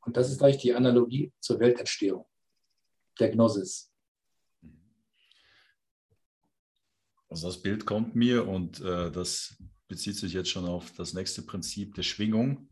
Und 0.00 0.16
das 0.16 0.30
ist 0.30 0.38
gleich 0.38 0.58
die 0.58 0.74
Analogie 0.74 1.32
zur 1.40 1.60
Weltentstehung, 1.60 2.26
der 3.18 3.30
Gnosis. 3.30 3.90
Also 7.28 7.48
das 7.48 7.62
Bild 7.62 7.86
kommt 7.86 8.14
mir 8.14 8.46
und 8.46 8.80
äh, 8.80 9.10
das 9.10 9.56
bezieht 9.88 10.16
sich 10.16 10.32
jetzt 10.32 10.50
schon 10.50 10.66
auf 10.66 10.92
das 10.92 11.14
nächste 11.14 11.42
Prinzip 11.42 11.94
der 11.94 12.02
Schwingung. 12.02 12.68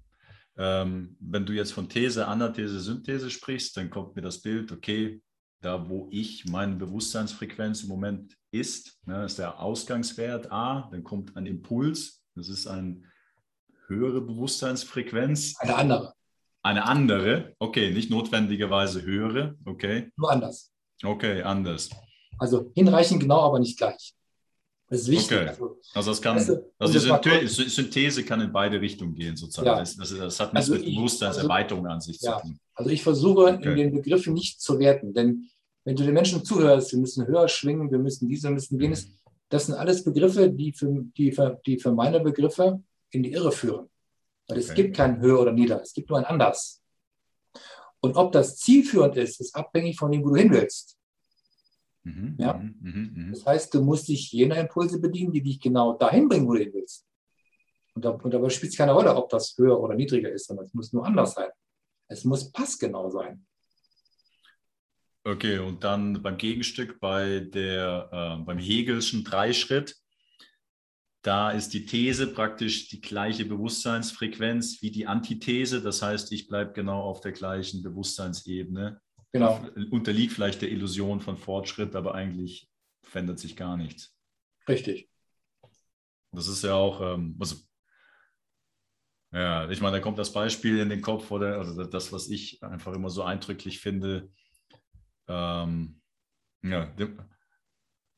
Ähm, 0.56 1.16
wenn 1.20 1.46
du 1.46 1.52
jetzt 1.52 1.72
von 1.72 1.88
These, 1.88 2.26
Anathese, 2.26 2.80
Synthese 2.80 3.30
sprichst, 3.30 3.76
dann 3.76 3.90
kommt 3.90 4.14
mir 4.14 4.22
das 4.22 4.42
Bild, 4.42 4.70
okay, 4.70 5.22
da 5.62 5.88
wo 5.88 6.08
ich 6.10 6.44
meine 6.46 6.76
Bewusstseinsfrequenz 6.76 7.82
im 7.82 7.88
Moment 7.88 8.36
ist, 8.50 8.98
ne, 9.06 9.24
ist 9.24 9.38
der 9.38 9.60
Ausgangswert 9.60 10.50
A, 10.52 10.88
dann 10.90 11.04
kommt 11.04 11.36
ein 11.36 11.46
Impuls, 11.46 12.22
das 12.34 12.48
ist 12.48 12.66
eine 12.66 13.02
höhere 13.94 14.20
Bewusstseinsfrequenz. 14.20 15.54
Eine 15.58 15.76
andere. 15.76 16.14
Eine 16.62 16.84
andere, 16.84 17.54
okay, 17.58 17.92
nicht 17.92 18.10
notwendigerweise 18.10 19.02
höhere, 19.02 19.56
okay. 19.64 20.10
Nur 20.16 20.30
anders. 20.30 20.70
Okay, 21.02 21.42
anders. 21.42 21.90
Also 22.38 22.70
hinreichend 22.74 23.20
genau, 23.20 23.40
aber 23.40 23.58
nicht 23.58 23.78
gleich. 23.78 24.14
Das 24.88 25.00
ist 25.00 25.08
wichtig. 25.08 25.38
Okay. 25.38 25.48
Also, 25.48 25.80
also, 25.94 26.10
das 26.10 26.20
kann, 26.20 26.46
du, 26.46 26.70
also 26.78 26.92
die 26.92 26.98
Synthese, 26.98 27.70
Synthese, 27.70 28.24
kann 28.24 28.42
in 28.42 28.52
beide 28.52 28.80
Richtungen 28.80 29.14
gehen, 29.14 29.36
sozusagen. 29.36 29.66
Ja. 29.66 29.78
Das, 29.78 29.96
das, 29.96 30.10
das, 30.10 30.38
hat 30.38 30.52
nichts 30.52 30.70
also 30.70 30.84
mit 30.84 30.94
Bewusstseinserweiterung 30.94 31.86
also, 31.86 31.94
an 31.94 32.00
sich 32.00 32.20
ja. 32.20 32.36
zu 32.36 32.42
tun. 32.42 32.58
Also 32.74 32.90
ich 32.90 33.02
versuche 33.02 33.54
okay. 33.54 33.70
in 33.70 33.76
den 33.76 33.94
Begriffen 33.94 34.34
nicht 34.34 34.60
zu 34.60 34.78
werten, 34.78 35.14
denn 35.14 35.48
wenn 35.84 35.96
du 35.96 36.04
den 36.04 36.14
Menschen 36.14 36.44
zuhörst, 36.44 36.92
wir 36.92 37.00
müssen 37.00 37.26
höher 37.26 37.48
schwingen, 37.48 37.90
wir 37.90 37.98
müssen 37.98 38.28
dies, 38.28 38.42
wir 38.42 38.50
müssen 38.50 38.80
jenes, 38.80 39.08
mhm. 39.08 39.12
das 39.48 39.66
sind 39.66 39.74
alles 39.74 40.04
Begriffe, 40.04 40.50
die 40.50 40.72
für, 40.72 41.04
die 41.16 41.32
für, 41.32 41.60
die 41.66 41.78
für 41.78 41.92
meine 41.92 42.20
Begriffe 42.20 42.82
in 43.12 43.22
die 43.22 43.32
Irre 43.32 43.52
führen. 43.52 43.88
Weil 44.48 44.58
okay. 44.58 44.66
es 44.68 44.74
gibt 44.74 44.96
kein 44.96 45.20
höher 45.20 45.40
oder 45.40 45.52
nieder, 45.52 45.80
es 45.80 45.92
gibt 45.92 46.10
nur 46.10 46.18
ein 46.18 46.24
anders. 46.24 46.82
Und 48.00 48.16
ob 48.16 48.32
das 48.32 48.56
zielführend 48.56 49.16
ist, 49.16 49.40
ist 49.40 49.54
abhängig 49.54 49.96
von 49.96 50.10
dem, 50.10 50.24
wo 50.24 50.30
du 50.30 50.36
hin 50.36 50.50
willst. 50.50 50.98
Mhm, 52.02 52.36
ja? 52.38 52.54
Mhm, 52.54 52.76
mhm, 52.80 53.12
mhm, 53.14 53.32
das 53.32 53.46
heißt, 53.46 53.74
du 53.74 53.82
musst 53.82 54.08
dich 54.08 54.32
jener 54.32 54.56
Impulse 54.56 55.00
bedienen, 55.00 55.32
die 55.32 55.42
dich 55.42 55.60
genau 55.60 55.92
dahin 55.96 56.28
bringen, 56.28 56.48
wo 56.48 56.54
du 56.54 56.60
hin 56.60 56.72
willst. 56.74 57.06
Und, 57.94 58.04
da, 58.04 58.10
und 58.10 58.32
dabei 58.32 58.48
spielt 58.48 58.72
es 58.72 58.78
keine 58.78 58.92
Rolle, 58.92 59.14
ob 59.14 59.28
das 59.28 59.56
höher 59.56 59.78
oder 59.78 59.94
niedriger 59.94 60.30
ist, 60.30 60.46
sondern 60.46 60.66
es 60.66 60.74
muss 60.74 60.92
nur 60.92 61.06
anders 61.06 61.34
sein. 61.34 61.50
Es 62.08 62.24
muss 62.24 62.50
passgenau 62.50 63.08
sein. 63.10 63.46
Okay, 65.24 65.58
und 65.58 65.84
dann 65.84 66.20
beim 66.20 66.36
Gegenstück 66.36 66.98
bei 66.98 67.40
der, 67.40 68.08
äh, 68.10 68.44
beim 68.44 68.58
Hegelschen 68.58 69.22
Dreischritt, 69.22 70.01
da 71.22 71.52
ist 71.52 71.70
die 71.70 71.86
These 71.86 72.26
praktisch 72.26 72.88
die 72.88 73.00
gleiche 73.00 73.44
Bewusstseinsfrequenz 73.44 74.82
wie 74.82 74.90
die 74.90 75.06
Antithese. 75.06 75.80
Das 75.80 76.02
heißt, 76.02 76.32
ich 76.32 76.48
bleibe 76.48 76.72
genau 76.72 77.00
auf 77.00 77.20
der 77.20 77.32
gleichen 77.32 77.82
Bewusstseinsebene 77.82 79.00
Genau. 79.32 79.66
Unterliegt 79.90 80.32
vielleicht 80.32 80.60
der 80.60 80.70
Illusion 80.70 81.20
von 81.20 81.38
Fortschritt, 81.38 81.96
aber 81.96 82.14
eigentlich 82.14 82.70
verändert 83.02 83.38
sich 83.38 83.56
gar 83.56 83.78
nichts. 83.78 84.14
Richtig. 84.68 85.08
Das 86.32 86.48
ist 86.48 86.62
ja 86.62 86.74
auch, 86.74 87.00
ähm, 87.00 87.36
also, 87.40 87.56
ja, 89.32 89.70
ich 89.70 89.80
meine, 89.80 89.96
da 89.96 90.02
kommt 90.02 90.18
das 90.18 90.32
Beispiel 90.32 90.78
in 90.78 90.90
den 90.90 91.00
Kopf 91.00 91.30
oder 91.30 91.58
also 91.58 91.82
das, 91.84 92.12
was 92.12 92.28
ich 92.28 92.62
einfach 92.62 92.92
immer 92.92 93.08
so 93.08 93.22
eindrücklich 93.22 93.80
finde. 93.80 94.30
Ähm, 95.28 96.00
ja, 96.62 96.94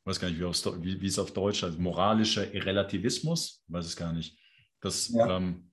weiß 0.04 0.20
gar 0.20 0.28
nicht, 0.28 0.40
wie, 0.40 0.84
wie, 0.84 1.00
wie 1.00 1.06
es 1.06 1.18
auf 1.18 1.32
Deutsch 1.32 1.62
heißt, 1.62 1.78
moralischer 1.78 2.52
Relativismus, 2.52 3.62
weiß 3.68 3.86
es 3.86 3.96
gar 3.96 4.12
nicht. 4.12 4.38
Das, 4.80 5.08
ja. 5.08 5.36
ähm, 5.36 5.70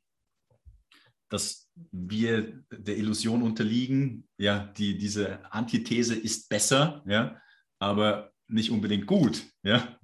dass 1.29 1.69
wir 1.91 2.61
der 2.71 2.97
Illusion 2.97 3.41
unterliegen, 3.41 4.27
ja, 4.37 4.65
die, 4.77 4.97
diese 4.97 5.51
Antithese 5.51 6.15
ist 6.15 6.49
besser, 6.49 7.03
ja, 7.07 7.41
aber 7.79 8.31
nicht 8.47 8.71
unbedingt 8.71 9.07
gut, 9.07 9.45
ja. 9.63 9.97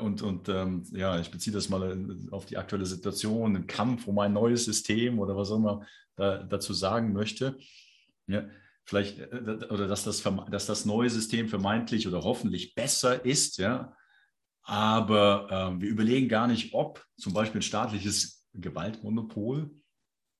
Und, 0.00 0.22
und 0.22 0.48
ähm, 0.48 0.84
ja, 0.92 1.18
ich 1.18 1.30
beziehe 1.30 1.52
das 1.52 1.68
mal 1.68 2.06
auf 2.30 2.46
die 2.46 2.56
aktuelle 2.56 2.86
Situation, 2.86 3.56
einen 3.56 3.66
Kampf 3.66 4.06
um 4.06 4.18
ein 4.20 4.32
neues 4.32 4.64
System 4.64 5.18
oder 5.18 5.36
was 5.36 5.50
auch 5.50 5.56
immer 5.56 5.86
da, 6.14 6.44
dazu 6.44 6.72
sagen 6.72 7.12
möchte. 7.12 7.58
Ja, 8.28 8.48
vielleicht, 8.84 9.18
äh, 9.18 9.66
oder 9.70 9.86
dass 9.86 10.04
das, 10.04 10.22
dass 10.50 10.66
das 10.66 10.84
neue 10.84 11.10
System 11.10 11.48
vermeintlich 11.48 12.06
oder 12.08 12.22
hoffentlich 12.22 12.74
besser 12.74 13.24
ist, 13.24 13.58
ja, 13.58 13.94
aber 14.62 15.74
äh, 15.76 15.80
wir 15.80 15.88
überlegen 15.88 16.28
gar 16.28 16.46
nicht, 16.46 16.72
ob 16.74 17.04
zum 17.16 17.32
Beispiel 17.32 17.60
ein 17.60 17.62
staatliches 17.62 18.46
Gewaltmonopol 18.54 19.70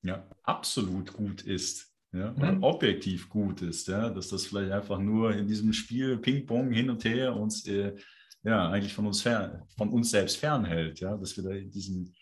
ja, 0.03 0.29
absolut 0.43 1.13
gut 1.13 1.43
ist. 1.43 1.89
Ja, 2.15 2.31
mhm. 2.33 2.63
objektiv 2.63 3.31
gut 3.31 3.63
ist, 3.63 3.89
ja, 3.89 4.11
dass 4.11 4.29
das 4.29 4.45
vielleicht 4.45 4.71
einfach 4.71 4.99
nur 4.99 5.35
in 5.35 5.49
diesem 5.49 5.73
Spiel 5.73 6.19
Ping-Pong 6.19 6.71
hin 6.71 6.91
und 6.91 7.03
her 7.07 7.35
uns 7.35 7.67
äh, 7.67 7.97
ja 8.43 8.69
eigentlich 8.69 8.93
von 8.93 9.07
uns 9.07 9.23
fern, 9.23 9.63
von 9.79 9.89
uns 9.89 10.11
selbst 10.11 10.37
fernhält, 10.37 11.01
ja, 11.01 11.17
dass 11.17 11.35
wir 11.39 11.45
da 11.45 11.51
in 11.53 11.71
diesem, 11.71 12.13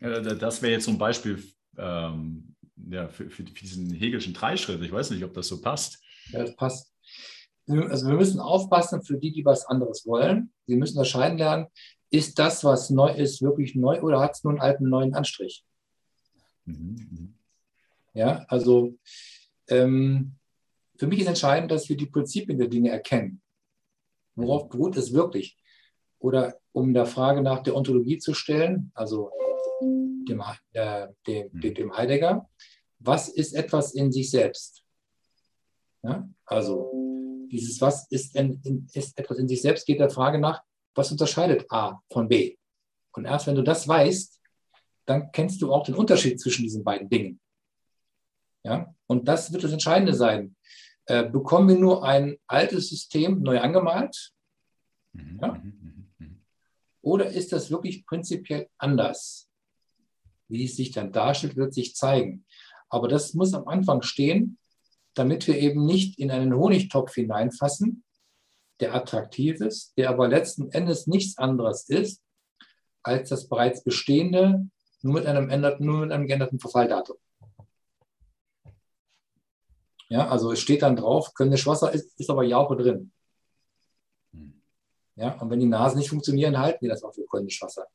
äh, 0.00 0.22
das 0.22 0.60
wäre 0.60 0.72
jetzt 0.72 0.86
so 0.86 0.90
ein 0.90 0.98
Beispiel 0.98 1.40
ähm, 1.78 2.51
ja, 2.76 3.08
für, 3.08 3.30
für, 3.30 3.42
diesen 3.42 3.90
Hegelschen 3.90 4.34
Dreischritt. 4.34 4.82
Ich 4.82 4.92
weiß 4.92 5.10
nicht, 5.10 5.24
ob 5.24 5.34
das 5.34 5.48
so 5.48 5.60
passt. 5.60 6.02
Ja, 6.30 6.40
das 6.40 6.56
passt. 6.56 6.92
Also 7.68 8.08
wir 8.08 8.16
müssen 8.16 8.40
aufpassen 8.40 9.02
für 9.02 9.18
die, 9.18 9.32
die 9.32 9.44
was 9.44 9.66
anderes 9.66 10.06
wollen. 10.06 10.52
Sie 10.66 10.76
müssen 10.76 10.98
unterscheiden 10.98 11.38
lernen, 11.38 11.66
ist 12.10 12.38
das, 12.38 12.64
was 12.64 12.90
neu 12.90 13.10
ist, 13.10 13.40
wirklich 13.40 13.74
neu 13.74 14.00
oder 14.02 14.20
hat 14.20 14.32
es 14.32 14.44
nur 14.44 14.52
einen 14.52 14.60
alten 14.60 14.88
neuen 14.88 15.14
Anstrich? 15.14 15.64
Mhm. 16.64 17.34
Ja, 18.14 18.44
also 18.48 18.98
ähm, 19.68 20.36
für 20.98 21.06
mich 21.06 21.20
ist 21.20 21.26
entscheidend, 21.26 21.70
dass 21.70 21.88
wir 21.88 21.96
die 21.96 22.06
Prinzipien 22.06 22.58
der 22.58 22.68
Dinge 22.68 22.90
erkennen. 22.90 23.40
Worauf 24.34 24.68
beruht 24.68 24.96
es 24.96 25.12
wirklich? 25.12 25.56
Oder 26.18 26.58
um 26.72 26.94
der 26.94 27.06
Frage 27.06 27.42
nach 27.42 27.62
der 27.62 27.76
Ontologie 27.76 28.18
zu 28.18 28.34
stellen, 28.34 28.92
also 28.94 29.30
dem, 30.24 30.42
äh, 30.72 31.08
dem, 31.26 31.50
mhm. 31.52 31.74
dem 31.74 31.96
Heidegger, 31.96 32.48
was 32.98 33.28
ist 33.28 33.52
etwas 33.52 33.94
in 33.94 34.12
sich 34.12 34.30
selbst? 34.30 34.82
Ja, 36.02 36.28
also 36.44 37.46
dieses 37.50 37.80
Was 37.80 38.06
ist, 38.10 38.34
in, 38.34 38.60
in, 38.64 38.88
ist 38.92 39.18
etwas 39.18 39.38
in 39.38 39.46
sich 39.46 39.62
selbst 39.62 39.86
geht 39.86 40.00
der 40.00 40.10
Frage 40.10 40.38
nach, 40.38 40.62
was 40.94 41.12
unterscheidet 41.12 41.70
A 41.70 42.00
von 42.10 42.28
B? 42.28 42.56
Und 43.12 43.26
erst 43.26 43.46
wenn 43.46 43.54
du 43.54 43.62
das 43.62 43.86
weißt, 43.86 44.40
dann 45.04 45.30
kennst 45.32 45.60
du 45.60 45.72
auch 45.72 45.84
den 45.84 45.94
Unterschied 45.94 46.40
zwischen 46.40 46.62
diesen 46.62 46.82
beiden 46.82 47.08
Dingen. 47.08 47.40
Ja? 48.64 48.94
Und 49.06 49.28
das 49.28 49.52
wird 49.52 49.64
das 49.64 49.72
Entscheidende 49.72 50.14
sein. 50.14 50.56
Äh, 51.06 51.28
bekommen 51.28 51.68
wir 51.68 51.78
nur 51.78 52.04
ein 52.04 52.36
altes 52.46 52.88
System 52.88 53.42
neu 53.42 53.60
angemalt? 53.60 54.32
Mhm, 55.12 55.38
ja? 55.40 55.48
Mhm, 55.52 56.12
mhm, 56.18 56.42
Oder 57.02 57.26
ist 57.30 57.52
das 57.52 57.70
wirklich 57.70 58.06
prinzipiell 58.06 58.68
anders? 58.78 59.48
Wie 60.52 60.66
es 60.66 60.76
sich 60.76 60.90
dann 60.90 61.12
darstellt, 61.12 61.56
wird 61.56 61.72
sich 61.72 61.94
zeigen. 61.94 62.44
Aber 62.90 63.08
das 63.08 63.32
muss 63.32 63.54
am 63.54 63.66
Anfang 63.66 64.02
stehen, 64.02 64.58
damit 65.14 65.46
wir 65.46 65.58
eben 65.58 65.86
nicht 65.86 66.18
in 66.18 66.30
einen 66.30 66.54
Honigtopf 66.54 67.14
hineinfassen, 67.14 68.04
der 68.80 68.94
attraktiv 68.94 69.60
ist, 69.60 69.96
der 69.96 70.10
aber 70.10 70.28
letzten 70.28 70.70
Endes 70.70 71.06
nichts 71.06 71.38
anderes 71.38 71.88
ist 71.88 72.22
als 73.02 73.30
das 73.30 73.48
bereits 73.48 73.82
bestehende 73.82 74.66
nur 75.00 75.14
mit 75.14 75.26
einem, 75.26 75.48
änderten, 75.48 75.86
nur 75.86 76.00
mit 76.00 76.12
einem 76.12 76.26
geänderten 76.26 76.60
Verfalldatum. 76.60 77.16
Ja, 80.08 80.28
also 80.28 80.52
es 80.52 80.60
steht 80.60 80.82
dann 80.82 80.96
drauf, 80.96 81.32
Kölnisch 81.34 81.66
Wasser 81.66 81.92
ist, 81.92 82.20
ist 82.20 82.30
aber 82.30 82.44
Jauche 82.44 82.76
drin. 82.76 83.10
Ja, 85.16 85.40
und 85.40 85.50
wenn 85.50 85.60
die 85.60 85.66
Nasen 85.66 85.98
nicht 85.98 86.10
funktionieren, 86.10 86.58
halten 86.58 86.82
wir 86.82 86.90
das 86.90 87.02
auch 87.02 87.14
für 87.14 87.24
Kölnisch 87.24 87.60
Wasser. 87.62 87.86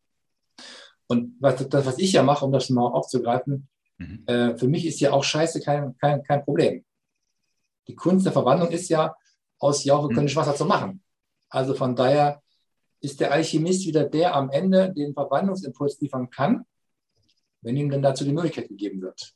Und 1.07 1.35
was, 1.39 1.67
das, 1.69 1.85
was 1.85 1.97
ich 1.97 2.13
ja 2.13 2.23
mache, 2.23 2.45
um 2.45 2.51
das 2.51 2.69
mal 2.69 2.85
aufzugreifen, 2.85 3.67
mhm. 3.97 4.23
äh, 4.27 4.57
für 4.57 4.67
mich 4.67 4.85
ist 4.85 4.99
ja 4.99 5.11
auch 5.11 5.23
Scheiße 5.23 5.61
kein, 5.61 5.97
kein, 5.97 6.23
kein 6.23 6.43
Problem. 6.43 6.85
Die 7.87 7.95
Kunst 7.95 8.25
der 8.25 8.33
Verwandlung 8.33 8.69
ist 8.69 8.89
ja, 8.89 9.15
aus 9.59 9.83
Jauche 9.85 10.09
mhm. 10.09 10.15
Kölnisch 10.15 10.35
Wasser 10.35 10.55
zu 10.55 10.65
machen. 10.65 11.01
Also 11.49 11.73
von 11.73 11.95
daher 11.95 12.41
ist 12.99 13.19
der 13.19 13.31
Alchemist 13.31 13.85
wieder 13.85 14.03
der 14.03 14.35
am 14.35 14.49
Ende 14.49 14.93
den 14.93 15.13
Verwandlungsimpuls 15.13 15.99
liefern 16.01 16.29
kann, 16.29 16.65
wenn 17.61 17.77
ihm 17.77 17.89
dann 17.89 18.01
dazu 18.01 18.23
die 18.23 18.33
Möglichkeit 18.33 18.67
gegeben 18.67 19.01
wird. 19.01 19.33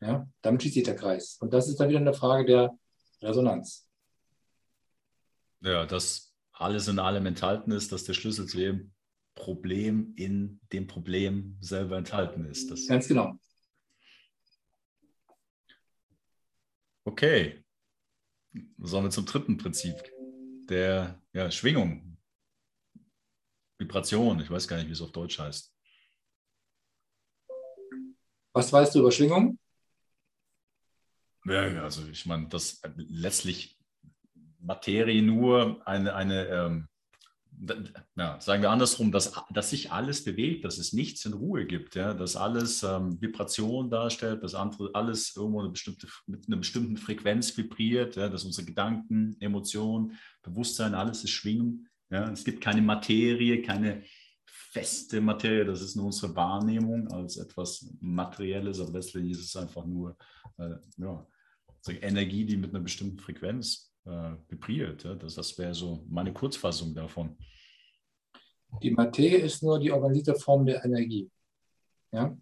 Ja, 0.00 0.28
damit 0.42 0.62
schließt 0.62 0.74
sich 0.74 0.84
der 0.84 0.94
Kreis. 0.94 1.38
Und 1.40 1.52
das 1.52 1.68
ist 1.68 1.80
dann 1.80 1.88
wieder 1.88 1.98
eine 1.98 2.14
Frage 2.14 2.44
der 2.44 2.78
Resonanz. 3.20 3.88
Ja, 5.60 5.86
dass 5.86 6.32
alles 6.52 6.86
in 6.86 7.00
allem 7.00 7.26
enthalten 7.26 7.72
ist, 7.72 7.90
dass 7.90 8.04
der 8.04 8.14
Schlüssel 8.14 8.46
zu 8.46 8.58
jedem 8.58 8.92
Problem 9.38 10.14
in 10.16 10.60
dem 10.72 10.88
Problem 10.88 11.56
selber 11.60 11.96
enthalten 11.96 12.44
ist. 12.44 12.70
Das 12.70 12.88
Ganz 12.88 13.06
genau. 13.06 13.38
Okay. 17.04 17.64
Sollen 18.78 19.04
wir 19.04 19.10
zum 19.10 19.26
dritten 19.26 19.56
Prinzip 19.56 19.94
der 20.68 21.22
ja, 21.32 21.50
Schwingung, 21.52 22.18
Vibration, 23.78 24.40
ich 24.40 24.50
weiß 24.50 24.66
gar 24.66 24.76
nicht, 24.78 24.88
wie 24.88 24.92
es 24.92 25.00
auf 25.00 25.12
Deutsch 25.12 25.38
heißt. 25.38 25.72
Was 28.52 28.72
weißt 28.72 28.96
du 28.96 28.98
über 28.98 29.12
Schwingung? 29.12 29.56
Ja, 31.44 31.84
also 31.84 32.06
ich 32.08 32.26
meine, 32.26 32.48
das 32.48 32.82
letztlich 32.96 33.78
Materie 34.58 35.22
nur 35.22 35.86
eine, 35.86 36.14
eine 36.16 36.46
ähm, 36.48 36.88
ja, 38.16 38.40
sagen 38.40 38.62
wir 38.62 38.70
andersrum, 38.70 39.10
dass, 39.10 39.32
dass 39.50 39.70
sich 39.70 39.90
alles 39.90 40.24
bewegt, 40.24 40.64
dass 40.64 40.78
es 40.78 40.92
nichts 40.92 41.24
in 41.24 41.32
Ruhe 41.32 41.66
gibt, 41.66 41.94
ja, 41.94 42.14
dass 42.14 42.36
alles 42.36 42.82
ähm, 42.82 43.20
Vibration 43.20 43.90
darstellt, 43.90 44.42
dass 44.42 44.54
andere, 44.54 44.90
alles 44.94 45.34
irgendwo 45.36 45.60
eine 45.60 45.70
bestimmte, 45.70 46.06
mit 46.26 46.46
einer 46.46 46.58
bestimmten 46.58 46.96
Frequenz 46.96 47.56
vibriert, 47.56 48.16
ja, 48.16 48.28
dass 48.28 48.44
unsere 48.44 48.66
Gedanken, 48.66 49.36
Emotionen, 49.40 50.18
Bewusstsein, 50.42 50.94
alles 50.94 51.24
ist 51.24 51.30
Schwingung. 51.30 51.86
Ja. 52.10 52.30
Es 52.30 52.44
gibt 52.44 52.60
keine 52.60 52.82
Materie, 52.82 53.62
keine 53.62 54.02
feste 54.46 55.20
Materie, 55.20 55.64
das 55.64 55.80
ist 55.80 55.96
nur 55.96 56.06
unsere 56.06 56.34
Wahrnehmung 56.36 57.08
als 57.08 57.36
etwas 57.36 57.90
Materielles, 58.00 58.80
aber 58.80 58.92
letztlich 58.92 59.30
ist 59.30 59.44
es 59.44 59.56
einfach 59.56 59.84
nur 59.84 60.16
äh, 60.58 60.74
ja, 60.98 61.26
Energie, 61.88 62.44
die 62.44 62.56
mit 62.56 62.70
einer 62.70 62.80
bestimmten 62.80 63.18
Frequenz 63.18 63.87
äh, 64.08 64.36
vibriert. 64.48 65.04
Ja? 65.04 65.14
Das, 65.14 65.34
das 65.34 65.56
wäre 65.58 65.74
so 65.74 66.04
meine 66.08 66.32
Kurzfassung 66.32 66.94
davon. 66.94 67.36
Die 68.82 68.90
Materie 68.90 69.38
ist 69.38 69.62
nur 69.62 69.78
die 69.78 69.92
organisierte 69.92 70.34
Form 70.34 70.66
der 70.66 70.84
Energie. 70.84 71.30
Ja? 72.12 72.36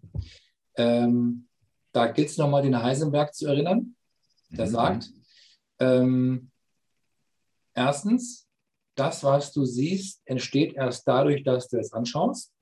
Ähm, 0.75 1.47
da 1.91 2.07
gilt 2.07 2.29
es 2.29 2.37
nochmal, 2.37 2.63
den 2.63 2.81
Heisenberg 2.81 3.33
zu 3.33 3.47
erinnern. 3.47 3.95
Der 4.49 4.65
mhm. 4.65 4.71
sagt, 4.71 5.09
ähm, 5.79 6.51
erstens, 7.73 8.47
das, 8.95 9.23
was 9.23 9.51
du 9.53 9.65
siehst, 9.65 10.21
entsteht 10.25 10.73
erst 10.73 11.07
dadurch, 11.07 11.43
dass 11.43 11.67
du 11.67 11.77
es 11.77 11.93
anschaust. 11.93 12.53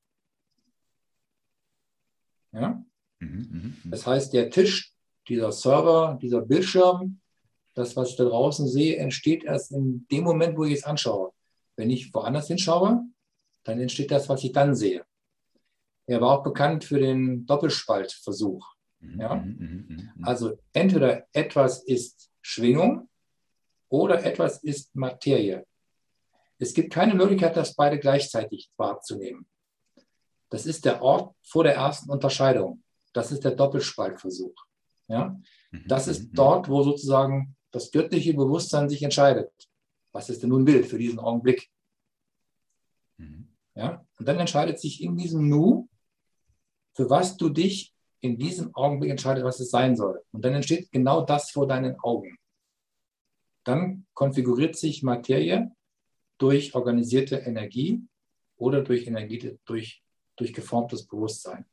Ja? 2.51 2.83
Mhm, 3.19 3.29
mhm, 3.29 3.77
mhm. 3.83 3.91
das 3.91 4.05
heißt, 4.05 4.33
der 4.33 4.49
Tisch, 4.49 4.93
dieser 5.27 5.51
Server, 5.51 6.17
dieser 6.21 6.41
Bildschirm, 6.41 7.21
das, 7.75 7.95
was 7.95 8.11
ich 8.11 8.15
da 8.15 8.23
draußen 8.23 8.67
sehe, 8.67 8.97
entsteht 8.97 9.43
erst 9.43 9.71
in 9.71 10.07
dem 10.09 10.23
Moment, 10.23 10.57
wo 10.57 10.63
ich 10.63 10.73
es 10.73 10.83
anschaue. 10.83 11.31
Wenn 11.75 11.89
ich 11.89 12.13
woanders 12.13 12.47
hinschaue, 12.47 13.03
dann 13.63 13.79
entsteht 13.79 14.11
das, 14.11 14.29
was 14.29 14.43
ich 14.43 14.53
dann 14.53 14.75
sehe. 14.75 15.05
Er 16.07 16.21
war 16.21 16.39
auch 16.39 16.43
bekannt 16.43 16.85
für 16.85 16.99
den 16.99 17.45
Doppelspaltversuch. 17.45 18.75
Mhm, 18.99 19.21
ja? 19.21 19.35
Mhm, 19.35 19.85
mhm, 19.87 20.11
also 20.23 20.57
entweder 20.71 21.27
etwas 21.33 21.83
ist 21.83 22.31
Schwingung 22.41 23.09
oder 23.89 24.23
etwas 24.23 24.63
ist 24.63 24.95
Materie. 24.95 25.65
Es 26.57 26.73
gibt 26.73 26.93
keine 26.93 27.15
Möglichkeit, 27.15 27.57
das 27.57 27.75
beide 27.75 27.99
gleichzeitig 27.99 28.71
wahrzunehmen. 28.77 29.47
Das 30.49 30.65
ist 30.65 30.85
der 30.85 31.01
Ort 31.01 31.35
vor 31.43 31.63
der 31.63 31.75
ersten 31.75 32.09
Unterscheidung. 32.09 32.83
Das 33.11 33.31
ist 33.31 33.43
der 33.43 33.51
Doppelspaltversuch. 33.51 34.55
Ja? 35.07 35.37
Das 35.87 36.07
ist 36.07 36.29
dort, 36.33 36.69
wo 36.69 36.83
sozusagen 36.83 37.54
das 37.75 37.91
göttliche 37.91 38.33
Bewusstsein 38.33 38.87
sich 38.87 39.03
entscheidet, 39.03 39.51
was 40.13 40.29
es 40.29 40.39
denn 40.39 40.49
nun 40.49 40.65
will 40.65 40.85
für 40.85 40.97
diesen 40.97 41.19
Augenblick. 41.19 41.69
Mhm. 43.17 43.49
Ja? 43.75 44.05
Und 44.17 44.25
dann 44.25 44.39
entscheidet 44.39 44.79
sich 44.79 45.03
in 45.03 45.17
diesem 45.17 45.49
Nu, 45.49 45.89
für 46.93 47.09
was 47.09 47.35
du 47.35 47.49
dich 47.49 47.93
in 48.21 48.37
diesem 48.37 48.73
Augenblick 48.73 49.11
entscheidest, 49.11 49.45
was 49.45 49.59
es 49.59 49.71
sein 49.71 49.97
soll. 49.97 50.23
Und 50.31 50.45
dann 50.45 50.53
entsteht 50.53 50.89
genau 50.93 51.25
das 51.25 51.51
vor 51.51 51.67
deinen 51.67 51.99
Augen. 51.99 52.37
Dann 53.65 54.05
konfiguriert 54.13 54.77
sich 54.77 55.03
Materie 55.03 55.69
durch 56.37 56.75
organisierte 56.75 57.35
Energie 57.35 58.01
oder 58.55 58.83
durch 58.83 59.05
Energie, 59.05 59.59
durch, 59.65 60.01
durch 60.37 60.53
geformtes 60.53 61.05
Bewusstsein. 61.05 61.65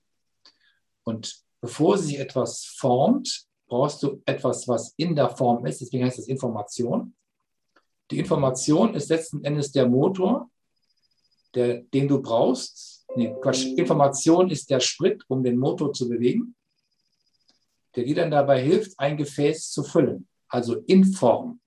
Und 1.04 1.44
bevor 1.60 1.96
sich 1.96 2.18
etwas 2.18 2.64
formt, 2.64 3.46
brauchst 3.72 4.02
du 4.02 4.20
etwas, 4.26 4.68
was 4.68 4.92
in 4.98 5.16
der 5.16 5.30
Form 5.30 5.64
ist. 5.64 5.80
Deswegen 5.80 6.04
heißt 6.04 6.18
es 6.18 6.28
Information. 6.28 7.16
Die 8.10 8.18
Information 8.18 8.94
ist 8.94 9.08
letzten 9.08 9.42
Endes 9.42 9.72
der 9.72 9.88
Motor, 9.88 10.50
der, 11.54 11.80
den 11.80 12.06
du 12.06 12.20
brauchst. 12.20 13.06
Nee, 13.16 13.34
Quatsch. 13.40 13.64
Information 13.64 14.50
ist 14.50 14.68
der 14.68 14.80
Sprit, 14.80 15.24
um 15.28 15.42
den 15.42 15.56
Motor 15.56 15.90
zu 15.94 16.06
bewegen, 16.06 16.54
der 17.96 18.04
dir 18.04 18.16
dann 18.16 18.30
dabei 18.30 18.60
hilft, 18.62 18.92
ein 18.98 19.16
Gefäß 19.16 19.70
zu 19.70 19.82
füllen. 19.82 20.28
Also 20.48 20.82
in 20.86 21.06
Form. 21.06 21.58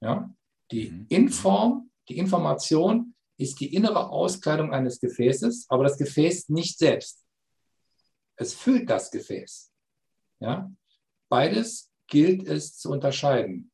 Ja? 0.00 0.28
Die 0.72 0.90
mhm. 0.90 1.06
Inform, 1.08 1.90
die 2.08 2.18
Information 2.18 3.14
ist 3.36 3.60
die 3.60 3.72
innere 3.72 4.10
Auskleidung 4.10 4.72
eines 4.72 4.98
Gefäßes, 4.98 5.66
aber 5.68 5.84
das 5.84 5.98
Gefäß 5.98 6.48
nicht 6.48 6.78
selbst. 6.78 7.24
Es 8.34 8.54
füllt 8.54 8.90
das 8.90 9.12
Gefäß. 9.12 9.70
Ja? 10.40 10.68
Beides 11.28 11.90
gilt 12.06 12.46
es 12.46 12.76
zu 12.76 12.90
unterscheiden. 12.90 13.70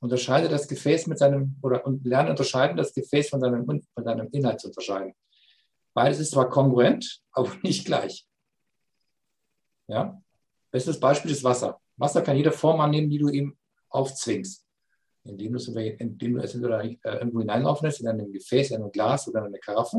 Unterscheide 0.00 0.48
das 0.48 0.66
Gefäß 0.66 1.06
mit 1.08 1.18
seinem, 1.18 1.56
oder 1.62 1.84
und 1.86 2.04
lerne 2.06 2.30
unterscheiden, 2.30 2.76
das 2.76 2.94
Gefäß 2.94 3.28
von 3.28 3.40
seinem, 3.40 3.66
von 3.66 4.04
seinem 4.04 4.28
Inhalt 4.32 4.60
zu 4.60 4.68
unterscheiden. 4.68 5.14
Beides 5.92 6.20
ist 6.20 6.30
zwar 6.30 6.48
kongruent, 6.48 7.20
aber 7.32 7.54
nicht 7.62 7.84
gleich. 7.84 8.26
Ja? 9.88 10.20
Bestes 10.70 10.98
Beispiel 10.98 11.32
ist 11.32 11.44
Wasser. 11.44 11.80
Wasser 11.96 12.22
kann 12.22 12.36
jede 12.36 12.52
Form 12.52 12.80
annehmen, 12.80 13.10
die 13.10 13.18
du 13.18 13.28
ihm 13.28 13.58
aufzwingst. 13.90 14.64
Indem, 15.24 15.56
indem 15.98 16.34
du 16.34 16.42
es 16.42 16.54
entweder 16.54 16.82
äh, 16.82 16.96
irgendwo 17.02 17.40
hineinlaufen 17.40 17.86
lässt, 17.86 18.00
in 18.00 18.08
einem 18.08 18.32
Gefäß, 18.32 18.70
in 18.70 18.76
einem 18.76 18.90
Glas 18.90 19.28
oder 19.28 19.40
in 19.40 19.46
eine 19.46 19.58
Karaffe. 19.58 19.98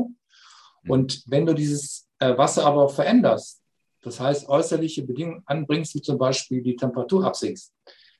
Mhm. 0.82 0.90
Und 0.90 1.22
wenn 1.26 1.46
du 1.46 1.54
dieses 1.54 2.08
äh, 2.18 2.36
Wasser 2.36 2.66
aber 2.66 2.88
veränderst, 2.88 3.61
das 4.02 4.20
heißt 4.20 4.48
äußerliche 4.48 5.04
Bedingungen 5.04 5.42
anbringst, 5.46 5.94
wie 5.94 6.02
zum 6.02 6.18
Beispiel 6.18 6.62
die 6.62 6.76
Temperatur 6.76 7.24
absinkst, 7.24 7.72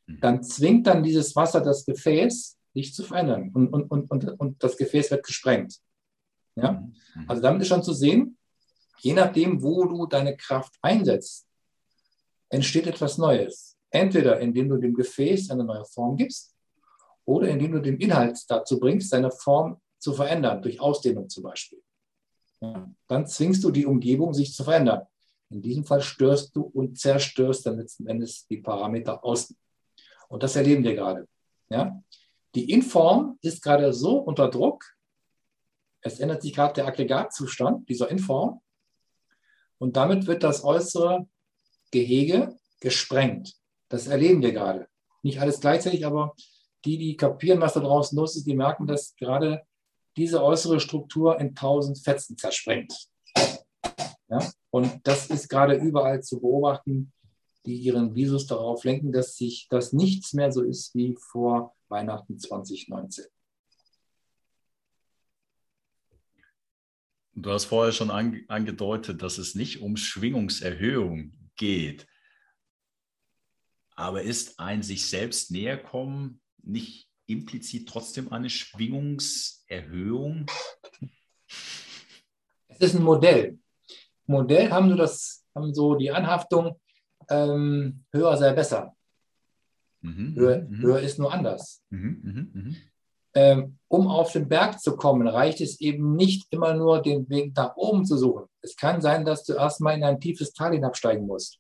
mhm. 0.07 0.21
dann 0.21 0.43
zwingt 0.43 0.87
dann 0.87 1.03
dieses 1.03 1.37
Wasser 1.37 1.61
das 1.61 1.85
Gefäß, 1.85 2.59
sich 2.75 2.95
zu 2.95 3.05
verändern 3.05 3.51
und, 3.53 3.69
und, 3.69 3.91
und, 3.91 4.11
und, 4.11 4.41
und 4.41 4.63
das 4.63 4.77
Gefäß 4.77 5.11
wird 5.11 5.25
gesprengt. 5.25 5.79
Ja? 6.57 6.73
Mhm. 6.73 6.95
Also 7.29 7.43
damit 7.43 7.63
ist 7.63 7.69
schon 7.69 7.83
zu 7.83 7.93
sehen, 7.93 8.39
je 9.01 9.13
nachdem, 9.13 9.63
wo 9.63 9.85
du 9.85 10.07
deine 10.07 10.37
Kraft 10.37 10.75
einsetzt, 10.81 11.47
entsteht 12.49 12.87
etwas 12.87 13.19
Neues. 13.19 13.77
Entweder 13.91 14.41
indem 14.41 14.71
du 14.71 14.79
dem 14.79 14.95
Gefäß 14.95 15.51
eine 15.51 15.65
neue 15.65 15.85
Form 15.85 16.17
gibst 16.17 16.55
oder 17.25 17.49
indem 17.49 17.73
du 17.73 17.81
den 17.81 17.99
Inhalt 17.99 18.39
dazu 18.49 18.79
bringst, 18.79 19.11
seine 19.11 19.31
Form 19.31 19.81
zu 19.99 20.13
verändern, 20.15 20.63
durch 20.63 20.81
Ausdehnung 20.81 21.29
zum 21.29 21.43
Beispiel. 21.45 21.83
Ja, 22.61 22.91
dann 23.09 23.27
zwingst 23.27 23.63
du 23.65 23.71
die 23.71 23.87
Umgebung, 23.87 24.33
sich 24.33 24.55
zu 24.55 24.65
verändern. 24.65 25.03
In 25.53 25.61
diesem 25.61 25.85
Fall 25.85 26.01
störst 26.01 26.57
du 26.57 26.63
und 26.63 26.99
zerstörst 26.99 27.67
dann 27.67 27.77
letzten 27.77 28.07
Endes 28.07 28.47
die 28.47 28.57
Parameter 28.57 29.23
außen. 29.23 29.57
Und 30.29 30.43
das 30.43 30.57
erleben 30.57 30.83
wir 30.83 30.95
gerade. 30.95 31.29
Ja? 31.69 32.03
Die 32.55 32.71
Inform 32.71 33.39
ist 33.43 33.63
gerade 33.63 33.93
so 33.93 34.19
unter 34.19 34.49
Druck, 34.49 34.85
es 36.01 36.19
ändert 36.19 36.43
sich 36.43 36.55
gerade 36.55 36.75
der 36.75 36.87
Aggregatzustand 36.87 37.89
dieser 37.89 38.11
Inform 38.11 38.61
und 39.79 39.97
damit 39.97 40.27
wird 40.27 40.43
das 40.43 40.65
äußere 40.65 41.29
Gehege 41.91 42.57
gesprengt. 42.81 43.55
Das 43.89 44.07
erleben 44.09 44.43
wir 44.43 44.53
gerade. 44.53 44.89
Nicht 45.23 45.41
alles 45.41 45.61
gleichzeitig, 45.61 46.05
aber 46.05 46.35
die, 46.85 46.99
die 46.99 47.17
kapieren, 47.17 47.61
was 47.61 47.75
da 47.75 47.81
draußen 47.81 48.17
los 48.19 48.37
ist, 48.37 48.47
die 48.47 48.57
merken, 48.57 48.87
dass 48.87 49.15
gerade 49.17 49.63
diese 50.17 50.43
äußere 50.43 50.81
Struktur 50.81 51.39
in 51.39 51.55
tausend 51.55 51.99
Fetzen 51.99 52.37
zersprengt. 52.37 53.12
Ja? 54.33 54.51
Und 54.71 55.01
das 55.05 55.27
ist 55.29 55.49
gerade 55.49 55.75
überall 55.75 56.23
zu 56.23 56.41
beobachten, 56.41 57.13
die 57.67 57.77
ihren 57.77 58.15
Visus 58.15 58.47
darauf 58.47 58.83
lenken, 58.85 59.13
dass 59.13 59.37
sich 59.37 59.69
das 59.69 59.93
nichts 59.93 60.33
mehr 60.33 60.51
so 60.51 60.63
ist 60.63 60.95
wie 60.95 61.17
vor 61.21 61.77
Weihnachten 61.89 62.39
2019. 62.39 63.27
Du 67.35 67.51
hast 67.51 67.67
vorher 67.67 67.93
schon 67.93 68.11
angedeutet, 68.11 69.21
dass 69.23 69.37
es 69.39 69.55
nicht 69.55 69.83
um 69.83 69.97
Schwingungserhöhung 69.97 71.33
geht. 71.57 72.07
Aber 73.95 74.23
ist 74.23 74.59
ein 74.59 74.83
sich 74.83 75.09
selbst 75.09 75.51
näher 75.51 75.77
kommen 75.77 76.41
nicht 76.63 77.09
implizit 77.27 77.89
trotzdem 77.89 78.33
eine 78.33 78.49
Schwingungserhöhung? 78.49 80.47
Es 82.69 82.81
ist 82.81 82.95
ein 82.97 83.03
Modell. 83.03 83.62
Modell 84.27 84.71
haben 84.71 84.91
so, 84.91 84.97
das, 84.97 85.45
haben 85.55 85.75
so 85.75 85.95
die 85.95 86.11
Anhaftung, 86.11 86.81
ähm, 87.29 88.05
höher 88.13 88.37
sei 88.37 88.53
besser. 88.53 88.95
Mhm, 90.01 90.35
höher, 90.35 90.63
mhm. 90.63 90.83
höher, 90.83 91.01
ist 91.01 91.19
nur 91.19 91.33
anders. 91.33 91.83
Mhm, 91.91 92.21
mhm, 92.23 92.51
mhm, 92.53 92.77
ähm, 93.35 93.79
um 93.89 94.09
auf 94.09 94.33
den 94.33 94.49
Berg 94.49 94.81
zu 94.81 94.97
kommen, 94.97 95.27
reicht 95.27 95.61
es 95.61 95.81
eben 95.81 96.17
nicht 96.17 96.47
immer 96.51 96.75
nur, 96.75 97.01
den 97.01 97.29
Weg 97.31 97.57
nach 97.57 97.77
oben 97.77 98.05
zu 98.05 98.17
suchen. 98.19 98.47
Es 98.61 98.77
kann 98.77 99.01
sein, 99.01 99.25
dass 99.25 99.45
du 99.45 99.55
erstmal 99.55 99.97
in 99.97 100.05
ein 100.05 100.21
tiefes 100.21 100.53
Tal 100.53 100.73
hinabsteigen 100.73 101.27
musst. 101.27 101.59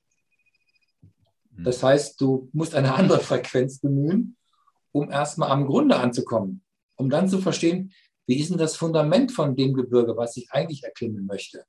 Mhm. 1.51 1.65
Das 1.65 1.83
heißt, 1.83 2.21
du 2.21 2.51
musst 2.53 2.75
eine 2.75 2.95
andere 2.97 3.21
Frequenz 3.21 3.79
bemühen, 3.79 4.37
um 4.93 5.11
erstmal 5.11 5.51
am 5.51 5.67
Grunde 5.67 5.97
anzukommen, 5.97 6.63
um 6.97 7.09
dann 7.09 7.29
zu 7.29 7.39
verstehen, 7.39 7.93
wie 8.27 8.39
ist 8.39 8.51
denn 8.51 8.59
das 8.59 8.77
Fundament 8.77 9.33
von 9.33 9.57
dem 9.57 9.75
Gebirge, 9.75 10.17
was 10.17 10.37
ich 10.37 10.51
eigentlich 10.53 10.85
erklimmen 10.85 11.27
möchte. 11.27 11.65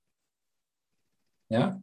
Ja? 1.50 1.82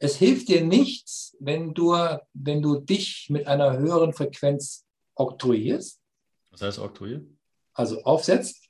Es 0.00 0.16
hilft 0.16 0.48
dir 0.48 0.64
nichts, 0.64 1.36
wenn 1.40 1.74
du, 1.74 1.92
wenn 2.32 2.62
du 2.62 2.80
dich 2.80 3.28
mit 3.30 3.46
einer 3.46 3.78
höheren 3.78 4.12
Frequenz 4.12 4.86
oktroyierst. 5.14 6.00
Was 6.50 6.62
heißt 6.62 6.78
oktroyiert? 6.78 7.26
Also 7.74 8.02
aufsetzt. 8.02 8.64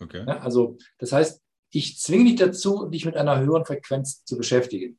Okay. 0.00 0.24
Ja, 0.26 0.38
also 0.38 0.78
das 0.98 1.12
heißt, 1.12 1.42
ich 1.70 1.98
zwinge 1.98 2.30
dich 2.30 2.36
dazu, 2.36 2.86
dich 2.86 3.04
mit 3.04 3.16
einer 3.16 3.40
höheren 3.40 3.64
Frequenz 3.64 4.24
zu 4.24 4.36
beschäftigen. 4.36 4.98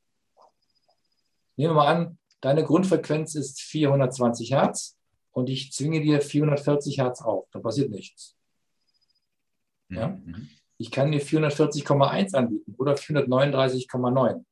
Nehmen 1.55 1.73
wir 1.73 1.75
mal 1.75 1.87
an, 1.87 2.19
deine 2.41 2.63
Grundfrequenz 2.63 3.35
ist 3.35 3.61
420 3.61 4.51
Hertz 4.51 4.97
und 5.31 5.49
ich 5.49 5.71
zwinge 5.71 6.01
dir 6.01 6.21
440 6.21 6.97
Hertz 6.97 7.21
auf. 7.21 7.47
Dann 7.51 7.61
passiert 7.61 7.91
nichts. 7.91 8.35
Ja? 9.89 10.09
Mhm. 10.09 10.49
Ich 10.77 10.91
kann 10.91 11.11
dir 11.11 11.21
440,1 11.21 12.35
anbieten 12.35 12.75
oder 12.77 12.95
439,9. 12.95 14.43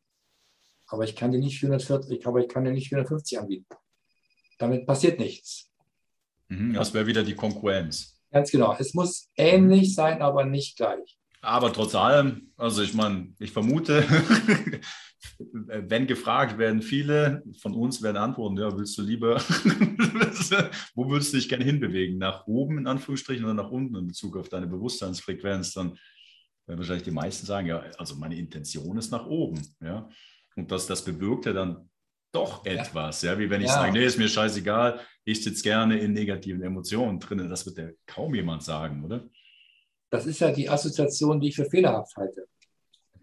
Aber 0.87 1.03
ich 1.03 1.15
kann 1.15 1.31
dir 1.31 1.39
nicht 1.39 1.59
440, 1.59 2.25
aber 2.25 2.39
ich 2.39 2.47
kann 2.47 2.65
dir 2.65 2.71
nicht 2.71 2.89
450 2.89 3.39
anbieten. 3.39 3.65
Damit 4.57 4.85
passiert 4.85 5.19
nichts. 5.19 5.71
Mhm. 6.47 6.73
Das 6.73 6.93
wäre 6.93 7.07
wieder 7.07 7.23
die 7.23 7.35
Konkurrenz. 7.35 8.21
Ganz 8.31 8.51
genau. 8.51 8.75
Es 8.77 8.93
muss 8.93 9.29
ähnlich 9.35 9.95
sein, 9.95 10.21
aber 10.21 10.45
nicht 10.45 10.77
gleich. 10.77 11.17
Aber 11.41 11.73
trotz 11.73 11.93
allem, 11.93 12.53
also 12.55 12.81
ich 12.81 12.93
meine, 12.93 13.33
ich 13.39 13.51
vermute, 13.51 14.05
wenn 15.37 16.07
gefragt 16.07 16.57
werden 16.57 16.81
viele 16.81 17.43
von 17.61 17.73
uns 17.73 18.01
werden 18.01 18.15
antworten, 18.15 18.57
ja, 18.57 18.77
willst 18.77 18.97
du 18.97 19.01
lieber, 19.01 19.35
wo 20.95 21.09
würdest 21.09 21.33
du 21.33 21.37
dich 21.37 21.49
gerne 21.49 21.65
hinbewegen? 21.65 22.17
Nach 22.17 22.47
oben 22.47 22.77
in 22.77 22.87
Anführungsstrichen 22.87 23.43
oder 23.43 23.53
nach 23.53 23.71
unten 23.71 23.95
in 23.97 24.07
Bezug 24.07 24.37
auf 24.37 24.47
deine 24.47 24.67
Bewusstseinsfrequenz? 24.67 25.73
Dann 25.73 25.97
werden 26.65 26.79
wahrscheinlich 26.79 27.03
die 27.03 27.11
meisten 27.11 27.45
sagen, 27.45 27.67
ja, 27.67 27.83
also 27.97 28.15
meine 28.15 28.35
Intention 28.35 28.97
ist 28.97 29.11
nach 29.11 29.25
oben, 29.25 29.61
ja. 29.81 30.09
Und 30.55 30.71
das, 30.71 30.85
das 30.85 31.03
bewirkt 31.03 31.45
ja 31.47 31.53
dann 31.53 31.89
doch 32.31 32.65
etwas, 32.65 33.21
ja, 33.23 33.37
wie 33.37 33.49
wenn 33.49 33.61
ich 33.61 33.67
Ja. 33.67 33.73
sage, 33.73 33.93
nee, 33.93 34.05
ist 34.05 34.17
mir 34.17 34.27
scheißegal, 34.27 34.99
ich 35.23 35.43
sitze 35.43 35.63
gerne 35.63 35.99
in 35.99 36.13
negativen 36.13 36.61
Emotionen 36.61 37.19
drinnen. 37.19 37.49
Das 37.49 37.65
wird 37.65 37.77
ja 37.77 37.89
kaum 38.05 38.33
jemand 38.35 38.63
sagen, 38.63 39.03
oder? 39.03 39.27
Das 40.09 40.25
ist 40.25 40.39
ja 40.39 40.51
die 40.51 40.69
Assoziation, 40.69 41.39
die 41.39 41.49
ich 41.49 41.55
für 41.55 41.65
fehlerhaft 41.65 42.15
halte. 42.17 42.47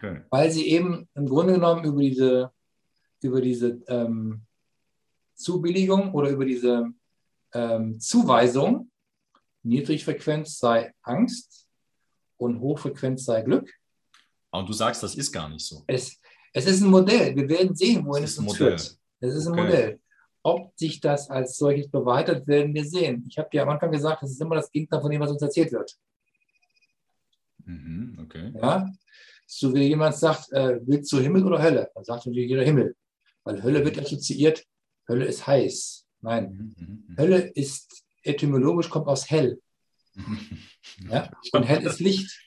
Okay. 0.03 0.23
weil 0.31 0.51
sie 0.51 0.67
eben 0.69 1.07
im 1.15 1.27
Grunde 1.27 1.53
genommen 1.53 1.85
über 1.85 2.01
diese, 2.01 2.51
über 3.23 3.43
diese 3.43 3.83
ähm, 3.87 4.41
Zubilligung 5.35 6.15
oder 6.15 6.31
über 6.31 6.47
diese 6.47 6.87
ähm, 7.53 8.01
Zuweisung, 8.01 8.91
Niedrigfrequenz 9.63 10.59
sei 10.59 10.95
Angst 11.03 11.69
und 12.41 12.61
Hochfrequenz 12.61 13.25
sei 13.25 13.43
Glück. 13.43 13.71
Und 14.51 14.69
du 14.69 14.73
sagst, 14.73 15.03
das 15.03 15.15
ist 15.15 15.31
gar 15.33 15.49
nicht 15.49 15.65
so. 15.65 15.85
Es, 15.87 16.19
es 16.53 16.67
ist 16.67 16.81
ein 16.83 16.91
Modell. 16.91 17.37
Wir 17.37 17.49
werden 17.49 17.75
sehen, 17.77 18.05
wohin 18.07 18.25
Es 18.25 18.33
es 18.33 18.39
ein 18.39 18.49
uns 18.49 18.59
Modell. 18.59 18.79
führt. 18.79 18.99
Es 19.21 19.35
ist 19.35 19.47
ein 19.47 19.53
Okay. 19.53 19.63
Modell. 19.63 20.01
Ob 20.43 20.73
sich 20.79 21.01
das 21.01 21.29
als 21.29 21.57
solches 21.59 21.89
bewahrheitet, 21.91 22.47
werden 22.47 22.75
wir 22.75 22.85
sehen. 22.85 23.27
Ich 23.29 23.37
habe 23.39 23.51
dir 23.53 23.63
am 23.63 23.69
Anfang 23.69 23.93
gesagt, 23.93 24.23
das 24.23 24.31
ist 24.31 24.41
immer 24.41 24.55
das 24.57 24.71
Gegenteil 24.71 25.01
von 25.03 25.11
dem, 25.11 25.21
was 25.21 25.31
uns 25.31 25.43
erzählt 25.43 25.71
wird. 25.71 25.95
Mhm, 27.65 28.19
okay. 28.25 28.53
Ja? 28.61 28.89
So 29.47 29.75
wie 29.75 29.83
jemand 29.89 30.17
sagt, 30.17 30.51
äh, 30.53 30.81
willst 30.87 31.13
du 31.13 31.19
Himmel 31.19 31.45
oder 31.45 31.61
Hölle? 31.63 31.91
Dann 31.95 32.05
sagt 32.05 32.27
natürlich 32.27 32.49
jeder 32.49 32.65
Himmel. 32.65 32.97
Weil 33.45 33.63
Hölle 33.63 33.85
wird 33.85 33.99
assoziiert, 33.99 34.65
Hölle 35.09 35.27
ist 35.27 35.47
heiß. 35.47 36.07
Nein, 36.23 36.51
Mhm, 36.53 36.75
mhm, 36.87 37.05
mhm. 37.09 37.17
Hölle 37.19 37.39
ist 37.55 38.05
etymologisch, 38.23 38.89
kommt 38.89 39.09
aus 39.09 39.29
hell. 39.31 39.61
Ja? 41.09 41.31
Und 41.53 41.65
hell 41.65 41.87
ist 41.87 42.01
Licht. 42.01 42.39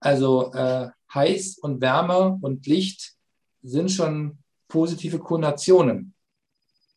Also 0.00 0.52
äh, 0.52 0.90
heiß 1.14 1.58
und 1.58 1.80
Wärme 1.80 2.38
und 2.40 2.66
Licht 2.66 3.14
sind 3.62 3.90
schon 3.90 4.38
positive 4.68 5.18
Konnotationen. 5.18 6.14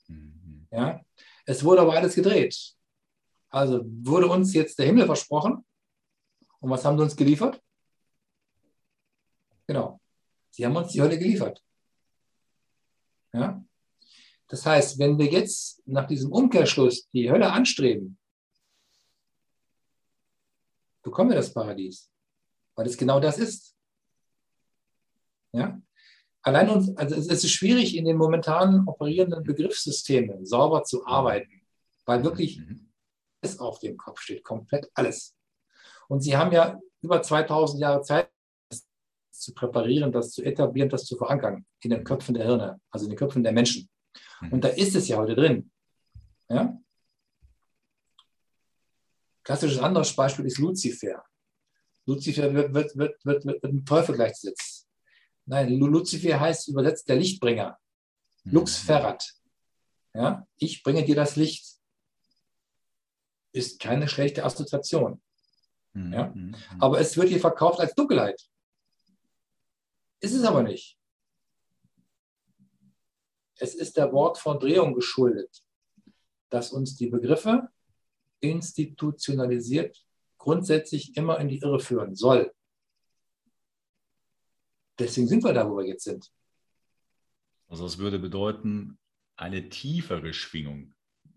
Mhm. 0.07 0.67
Ja? 0.71 1.01
Es 1.45 1.63
wurde 1.63 1.81
aber 1.81 1.95
alles 1.95 2.15
gedreht. 2.15 2.75
Also 3.49 3.81
wurde 3.85 4.27
uns 4.27 4.53
jetzt 4.53 4.79
der 4.79 4.87
Himmel 4.87 5.05
versprochen. 5.05 5.63
Und 6.59 6.69
was 6.69 6.83
haben 6.83 6.97
sie 6.97 7.03
uns 7.03 7.15
geliefert? 7.15 7.61
Genau. 9.67 9.99
Sie 10.49 10.65
haben 10.65 10.75
uns 10.75 10.91
die 10.91 11.01
Hölle 11.01 11.19
geliefert. 11.19 11.61
Ja? 13.33 13.63
Das 14.47 14.65
heißt, 14.65 14.99
wenn 14.99 15.17
wir 15.17 15.25
jetzt 15.25 15.81
nach 15.85 16.07
diesem 16.07 16.31
Umkehrschluss 16.31 17.09
die 17.11 17.29
Hölle 17.29 17.51
anstreben, 17.51 18.17
bekommen 21.05 21.29
wir 21.29 21.37
das 21.37 21.53
Paradies. 21.53 22.11
Weil 22.75 22.87
es 22.87 22.97
genau 22.97 23.19
das 23.21 23.37
ist. 23.37 23.75
Ja? 25.53 25.79
Allein 26.41 26.69
uns, 26.69 26.95
also 26.97 27.15
es 27.15 27.27
ist 27.27 27.51
schwierig, 27.51 27.95
in 27.95 28.05
den 28.05 28.17
momentan 28.17 28.87
operierenden 28.87 29.43
Begriffssystemen 29.43 30.45
sauber 30.45 30.83
zu 30.83 31.05
arbeiten, 31.05 31.61
weil 32.05 32.23
wirklich 32.23 32.59
Mhm. 32.59 32.91
alles 33.41 33.59
auf 33.59 33.79
dem 33.79 33.97
Kopf 33.97 34.19
steht, 34.19 34.43
komplett 34.43 34.89
alles. 34.93 35.35
Und 36.07 36.21
sie 36.21 36.35
haben 36.35 36.51
ja 36.51 36.79
über 37.01 37.21
2000 37.21 37.81
Jahre 37.81 38.01
Zeit, 38.01 38.29
das 38.69 38.85
zu 39.31 39.53
präparieren, 39.53 40.11
das 40.11 40.31
zu 40.31 40.43
etablieren, 40.43 40.89
das 40.89 41.05
zu 41.05 41.15
verankern 41.15 41.65
in 41.81 41.91
den 41.91 42.03
Köpfen 42.03 42.33
der 42.35 42.45
Hirne, 42.45 42.81
also 42.91 43.05
in 43.05 43.11
den 43.11 43.17
Köpfen 43.17 43.43
der 43.43 43.53
Menschen. 43.53 43.89
Mhm. 44.41 44.53
Und 44.53 44.63
da 44.63 44.69
ist 44.69 44.95
es 44.95 45.07
ja 45.07 45.17
heute 45.17 45.35
drin. 45.35 45.71
Ja? 46.49 46.77
Klassisches 49.45 49.79
anderes 49.79 50.13
Beispiel 50.15 50.45
ist 50.45 50.57
Luzifer. 50.57 51.23
Luzifer 52.07 52.53
wird, 52.53 52.73
wird, 52.73 52.97
wird, 52.97 53.25
wird, 53.25 53.45
wird 53.45 53.63
mit 53.63 53.71
dem 53.71 53.85
Teufel 53.85 54.15
gleichgesetzt. 54.15 54.87
Nein, 55.45 55.71
Lu- 55.77 55.87
Luzifer 55.87 56.39
heißt 56.39 56.67
übersetzt 56.67 57.07
der 57.07 57.15
Lichtbringer. 57.17 57.77
Mhm. 58.43 58.51
Lux 58.51 58.75
ferrat. 58.77 59.33
Ja, 60.13 60.47
ich 60.57 60.81
bringe 60.83 61.05
dir 61.05 61.15
das 61.15 61.35
Licht. 61.35 61.77
Ist 63.51 63.79
keine 63.79 64.07
schlechte 64.07 64.43
Assoziation. 64.43 65.21
Mhm. 65.93 66.13
Ja. 66.13 66.27
Mhm. 66.33 66.55
Aber 66.79 66.99
es 66.99 67.15
wird 67.15 67.29
hier 67.29 67.39
verkauft 67.39 67.79
als 67.79 67.93
Dunkelheit. 67.93 68.41
Ist 70.21 70.33
es 70.33 70.43
aber 70.43 70.63
nicht. 70.63 70.97
Es 73.57 73.75
ist 73.75 73.95
der 73.95 74.11
Wort 74.11 74.37
von 74.39 74.59
Drehung 74.59 74.95
geschuldet, 74.95 75.63
dass 76.49 76.71
uns 76.71 76.95
die 76.95 77.07
Begriffe 77.07 77.69
institutionalisiert 78.39 80.05
grundsätzlich 80.37 81.17
immer 81.17 81.39
in 81.39 81.47
die 81.47 81.59
Irre 81.59 81.79
führen 81.79 82.15
soll. 82.15 82.53
Deswegen 84.99 85.27
sind 85.27 85.43
wir 85.43 85.53
da, 85.53 85.69
wo 85.69 85.77
wir 85.77 85.87
jetzt 85.87 86.03
sind. 86.03 86.31
Also 87.67 87.83
das 87.83 87.97
würde 87.97 88.19
bedeuten, 88.19 88.97
eine 89.35 89.69
tiefere 89.69 90.33
Schwingung 90.33 90.93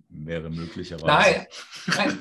wäre 0.09 0.51
möglicherweise. 0.51 1.07
Nein, 1.07 1.47
nein. 1.87 2.19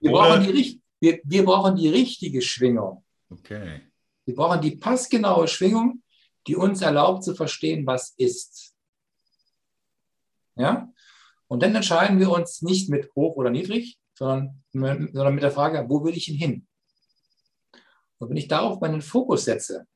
Wir, 0.00 0.10
brauchen 0.10 0.42
die, 0.42 0.82
wir, 1.00 1.20
wir 1.24 1.44
brauchen 1.44 1.76
die 1.76 1.88
richtige 1.88 2.42
Schwingung. 2.42 3.04
Okay. 3.28 3.82
Wir 4.24 4.34
brauchen 4.34 4.60
die 4.60 4.76
passgenaue 4.76 5.48
Schwingung, 5.48 6.02
die 6.46 6.56
uns 6.56 6.82
erlaubt 6.82 7.24
zu 7.24 7.34
verstehen, 7.34 7.86
was 7.86 8.14
ist. 8.16 8.74
Ja? 10.56 10.92
Und 11.52 11.62
dann 11.62 11.74
entscheiden 11.74 12.18
wir 12.18 12.30
uns 12.30 12.62
nicht 12.62 12.88
mit 12.88 13.14
hoch 13.14 13.36
oder 13.36 13.50
niedrig, 13.50 13.98
sondern, 14.14 14.64
sondern 14.72 15.34
mit 15.34 15.42
der 15.42 15.50
Frage, 15.50 15.84
wo 15.86 16.02
will 16.02 16.16
ich 16.16 16.26
ihn 16.30 16.38
hin? 16.38 16.66
Und 18.16 18.30
wenn 18.30 18.38
ich 18.38 18.48
darauf 18.48 18.80
meinen 18.80 19.02
Fokus 19.02 19.44
setze, 19.44 19.86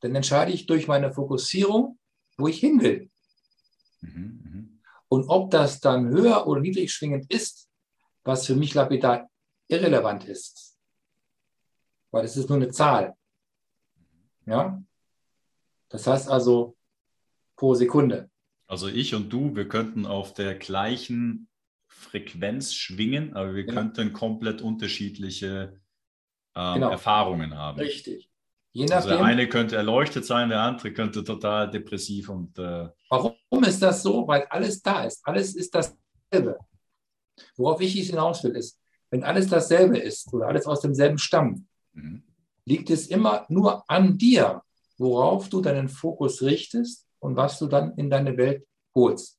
dann 0.00 0.14
entscheide 0.14 0.50
ich 0.50 0.64
durch 0.64 0.88
meine 0.88 1.12
Fokussierung, 1.12 1.98
wo 2.38 2.48
ich 2.48 2.58
hin 2.58 2.80
will. 2.80 3.10
Mhm, 4.00 4.40
mhm. 4.42 4.80
Und 5.08 5.28
ob 5.28 5.50
das 5.50 5.78
dann 5.78 6.08
höher 6.08 6.46
oder 6.46 6.62
niedrig 6.62 6.90
schwingend 6.90 7.30
ist, 7.30 7.68
was 8.24 8.46
für 8.46 8.56
mich 8.56 8.72
lapidar 8.72 9.28
irrelevant 9.68 10.24
ist. 10.24 10.78
Weil 12.12 12.24
es 12.24 12.38
ist 12.38 12.48
nur 12.48 12.56
eine 12.56 12.70
Zahl. 12.70 13.14
Ja? 14.46 14.82
Das 15.90 16.06
heißt 16.06 16.30
also 16.30 16.78
pro 17.56 17.74
Sekunde. 17.74 18.31
Also 18.72 18.88
ich 18.88 19.14
und 19.14 19.30
du, 19.30 19.54
wir 19.54 19.68
könnten 19.68 20.06
auf 20.06 20.32
der 20.32 20.54
gleichen 20.54 21.46
Frequenz 21.88 22.72
schwingen, 22.72 23.34
aber 23.36 23.54
wir 23.54 23.66
Ja. 23.66 23.74
könnten 23.74 24.14
komplett 24.14 24.62
unterschiedliche 24.62 25.78
ähm, 26.56 26.74
Genau. 26.76 26.88
Erfahrungen 26.90 27.54
haben. 27.54 27.78
Richtig. 27.78 28.30
Je 28.72 28.90
Also 28.90 29.08
der 29.08 29.18
nachdem, 29.18 29.26
eine 29.26 29.46
könnte 29.46 29.76
erleuchtet 29.76 30.24
sein, 30.24 30.48
der 30.48 30.62
andere 30.62 30.90
könnte 30.94 31.22
total 31.22 31.70
depressiv 31.70 32.30
und 32.30 32.58
äh, 32.58 32.88
warum 33.10 33.62
ist 33.66 33.82
das 33.82 34.02
so? 34.02 34.26
Weil 34.26 34.44
alles 34.44 34.80
da 34.80 35.04
ist. 35.04 35.20
Alles 35.22 35.54
ist 35.54 35.74
dasselbe. 35.74 36.58
Worauf 37.56 37.78
ich 37.82 37.92
hinaus 37.92 38.42
will, 38.42 38.56
ist, 38.56 38.80
wenn 39.10 39.22
alles 39.22 39.48
dasselbe 39.48 39.98
ist 39.98 40.32
oder 40.32 40.46
alles 40.46 40.64
aus 40.64 40.80
demselben 40.80 41.18
stammt, 41.18 41.66
mhm. 41.92 42.22
liegt 42.64 42.88
es 42.88 43.08
immer 43.08 43.44
nur 43.50 43.84
an 43.90 44.16
dir, 44.16 44.62
worauf 44.96 45.50
du 45.50 45.60
deinen 45.60 45.90
Fokus 45.90 46.40
richtest 46.40 47.06
und 47.22 47.36
was 47.36 47.58
du 47.58 47.66
dann 47.66 47.94
in 47.96 48.10
deine 48.10 48.36
Welt 48.36 48.66
holst. 48.94 49.38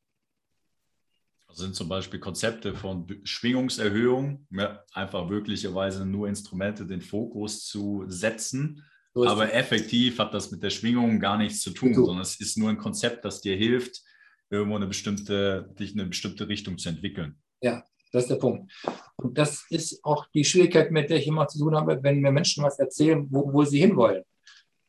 Das 1.48 1.58
sind 1.58 1.76
zum 1.76 1.88
Beispiel 1.88 2.20
Konzepte 2.20 2.74
von 2.74 3.06
Schwingungserhöhung, 3.24 4.48
ja, 4.50 4.84
einfach 4.94 5.30
wirklicherweise 5.30 6.06
nur 6.06 6.28
Instrumente, 6.28 6.88
den 6.88 7.02
Fokus 7.02 7.66
zu 7.66 8.06
setzen. 8.08 8.84
So 9.14 9.28
Aber 9.28 9.54
effektiv 9.54 10.18
hat 10.18 10.34
das 10.34 10.50
mit 10.50 10.64
der 10.64 10.72
Schwingung 10.72 11.20
gar 11.20 11.38
nichts 11.38 11.62
zu 11.62 11.70
tun, 11.70 11.94
tun. 11.94 12.06
sondern 12.06 12.24
es 12.24 12.40
ist 12.40 12.58
nur 12.58 12.70
ein 12.70 12.80
Konzept, 12.80 13.24
das 13.24 13.42
dir 13.42 13.56
hilft, 13.56 14.02
irgendwo 14.50 14.78
eine 14.78 14.88
bestimmte, 14.88 15.70
dich 15.78 15.94
in 15.94 16.00
eine 16.00 16.10
bestimmte 16.10 16.48
Richtung 16.48 16.80
zu 16.80 16.90
entwickeln. 16.90 17.38
Ja, 17.62 17.84
das 18.12 18.24
ist 18.24 18.30
der 18.30 18.38
Punkt. 18.38 18.72
Und 19.18 19.38
das 19.38 19.66
ist 19.70 20.04
auch 20.04 20.26
die 20.34 20.46
Schwierigkeit, 20.46 20.90
mit 20.90 21.10
der 21.10 21.18
ich 21.18 21.28
immer 21.28 21.48
zu 21.48 21.60
tun 21.60 21.76
habe, 21.76 22.02
wenn 22.02 22.22
mir 22.22 22.32
Menschen 22.32 22.64
was 22.64 22.80
erzählen, 22.80 23.28
wo, 23.30 23.54
wo 23.54 23.64
sie 23.64 23.80
hinwollen. 23.80 24.24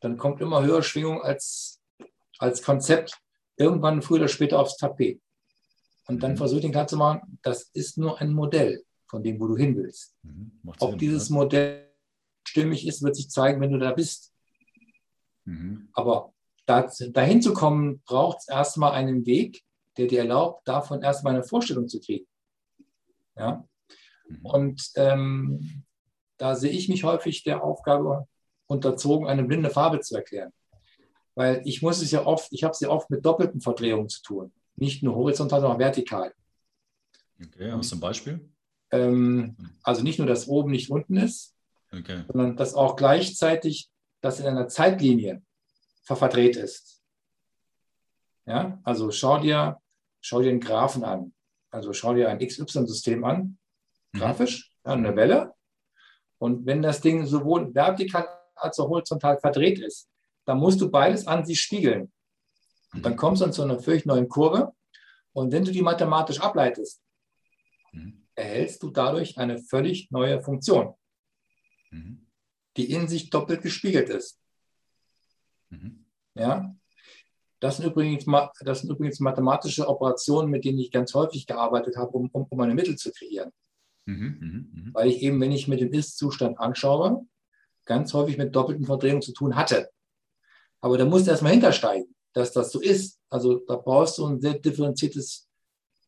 Dann 0.01 0.16
kommt 0.16 0.40
immer 0.40 0.62
höhere 0.62 0.82
Schwingung 0.82 1.22
als, 1.22 1.73
als 2.39 2.62
Konzept 2.62 3.18
irgendwann 3.57 4.03
früher 4.03 4.18
oder 4.18 4.28
später 4.28 4.59
aufs 4.59 4.76
Tapet. 4.76 5.20
Und 6.07 6.22
dann 6.22 6.32
mhm. 6.32 6.37
versuche 6.37 6.59
ich 6.59 6.64
den 6.64 6.72
klar 6.72 6.87
zu 6.87 6.97
machen, 6.97 7.39
das 7.43 7.70
ist 7.72 7.99
nur 7.99 8.20
ein 8.20 8.32
Modell 8.32 8.85
von 9.07 9.22
dem, 9.22 9.41
wo 9.41 9.47
du 9.47 9.57
hin 9.57 9.76
willst. 9.76 10.14
Mhm. 10.22 10.61
Ob 10.78 10.91
Sinn, 10.91 10.99
dieses 10.99 11.28
ja. 11.28 11.35
Modell 11.37 11.91
stimmig 12.47 12.87
ist, 12.87 13.03
wird 13.03 13.16
sich 13.16 13.30
zeigen, 13.30 13.61
wenn 13.61 13.72
du 13.72 13.78
da 13.78 13.93
bist. 13.93 14.32
Mhm. 15.45 15.89
Aber 15.93 16.32
da, 16.66 16.91
dahin 17.11 17.43
zu 17.43 17.55
kommen, 17.55 18.03
braucht 18.07 18.39
es 18.41 18.49
erstmal 18.49 18.93
einen 18.93 19.24
Weg, 19.26 19.62
der 19.97 20.07
dir 20.07 20.20
erlaubt, 20.20 20.66
davon 20.66 21.03
erstmal 21.03 21.35
eine 21.35 21.45
Vorstellung 21.45 21.89
zu 21.89 22.01
kriegen. 22.01 22.26
Ja? 23.37 23.66
Mhm. 24.28 24.47
Und 24.47 24.91
ähm, 24.97 25.85
da 26.37 26.55
sehe 26.55 26.72
ich 26.72 26.89
mich 26.89 27.05
häufig 27.05 27.45
der 27.45 27.62
Aufgabe 27.62 28.26
unterzogen, 28.66 29.28
eine 29.28 29.45
blinde 29.45 29.70
Farbe 29.70 30.01
zu 30.01 30.16
erklären. 30.16 30.53
Weil 31.35 31.62
ich 31.64 31.82
muss 31.82 32.01
es 32.01 32.11
ja 32.11 32.24
oft, 32.24 32.53
ich 32.53 32.64
habe 32.64 32.72
es 32.72 32.80
ja 32.80 32.89
oft 32.89 33.11
mit 33.11 33.24
doppelten 33.24 33.61
Verdrehungen 33.61 34.09
zu 34.09 34.22
tun. 34.22 34.53
Nicht 34.76 35.03
nur 35.03 35.16
horizontal, 35.16 35.61
sondern 35.61 35.76
auch 35.76 35.80
vertikal. 35.80 36.32
Okay, 37.45 37.72
hast 37.72 37.93
du 37.93 37.97
ein 37.97 38.01
Beispiel? 38.01 38.49
Ähm, 38.91 39.57
also 39.82 40.03
nicht 40.03 40.18
nur, 40.18 40.28
dass 40.28 40.47
oben 40.47 40.70
nicht 40.70 40.91
unten 40.91 41.16
ist, 41.16 41.55
okay. 41.93 42.24
sondern 42.28 42.57
dass 42.57 42.74
auch 42.74 42.97
gleichzeitig 42.97 43.91
das 44.20 44.41
in 44.41 44.47
einer 44.47 44.68
Zeitlinie 44.68 45.43
verdreht 46.05 46.57
ist. 46.57 47.03
Ja, 48.47 48.78
also 48.85 49.11
schau 49.11 49.39
dir, 49.39 49.80
schau 50.20 50.41
dir 50.41 50.51
einen 50.51 50.61
Graphen 50.61 51.03
an. 51.03 51.32
Also 51.70 51.93
schau 51.93 52.14
dir 52.14 52.28
ein 52.28 52.39
XY-System 52.39 53.24
an, 53.24 53.59
mhm. 54.12 54.18
grafisch, 54.18 54.72
ja, 54.85 54.93
eine 54.93 55.16
Welle. 55.16 55.55
Und 56.39 56.66
wenn 56.66 56.82
das 56.82 57.01
Ding 57.01 57.26
sowohl 57.26 57.74
vertikal 57.74 58.28
als 58.55 58.78
auch 58.78 58.89
horizontal 58.89 59.39
verdreht 59.39 59.80
ist, 59.80 60.09
dann 60.45 60.59
musst 60.59 60.80
du 60.80 60.90
beides 60.90 61.26
an 61.26 61.45
sich 61.45 61.61
spiegeln. 61.61 62.12
Und 62.92 63.05
dann 63.05 63.16
kommst 63.16 63.42
du 63.42 63.51
zu 63.51 63.62
einer 63.62 63.80
völlig 63.80 64.07
neuen 64.07 64.28
Kurve. 64.28 64.72
Und 65.32 65.53
wenn 65.53 65.64
du 65.64 65.72
die 65.72 65.82
mathematisch 65.82 66.40
ableitest, 66.40 67.03
mhm. 67.92 68.26
erhältst 68.34 68.82
du 68.82 68.90
dadurch 68.90 69.36
eine 69.38 69.59
völlig 69.59 70.11
neue 70.11 70.40
Funktion, 70.40 70.95
mhm. 71.90 72.26
die 72.76 72.90
in 72.92 73.09
sich 73.09 73.30
doppelt 73.30 73.62
gespiegelt 73.62 74.11
ist. 74.11 74.38
Mhm. 75.70 76.05
Ja? 76.34 76.74
Das 77.59 77.78
sind, 77.78 77.86
übrigens, 77.86 78.26
das 78.61 78.80
sind 78.80 78.90
übrigens 78.90 79.20
mathematische 79.20 79.88
Operationen, 79.88 80.51
mit 80.51 80.64
denen 80.64 80.78
ich 80.78 80.92
ganz 80.92 81.14
häufig 81.14 81.47
gearbeitet 81.47 81.97
habe, 81.97 82.11
um, 82.11 82.28
um, 82.30 82.47
um 82.49 82.59
meine 82.59 82.74
Mittel 82.74 82.97
zu 82.97 83.11
kreieren. 83.11 83.51
Mhm, 84.07 84.38
mh, 84.40 84.82
mh. 84.82 84.90
Weil 84.92 85.09
ich 85.09 85.22
eben, 85.22 85.40
wenn 85.40 85.51
ich 85.51 85.66
mir 85.66 85.78
den 85.78 85.92
Ist-Zustand 85.92 86.59
anschaue, 86.59 87.26
ganz 87.86 88.12
häufig 88.12 88.36
mit 88.36 88.55
doppelten 88.55 88.84
Verdrehungen 88.84 89.22
zu 89.22 89.32
tun 89.32 89.57
hatte. 89.57 89.90
Aber 90.85 90.99
da 90.99 91.07
musst 91.07 91.26
du 91.26 91.30
erstmal 91.30 91.53
hintersteigen, 91.53 92.14
dass 92.35 92.53
das 92.53 92.70
so 92.70 92.78
ist. 92.78 93.18
Also 93.30 93.61
da 93.61 93.76
brauchst 93.76 94.18
du 94.18 94.26
ein 94.26 94.39
sehr 94.39 94.59
differenziertes 94.59 95.49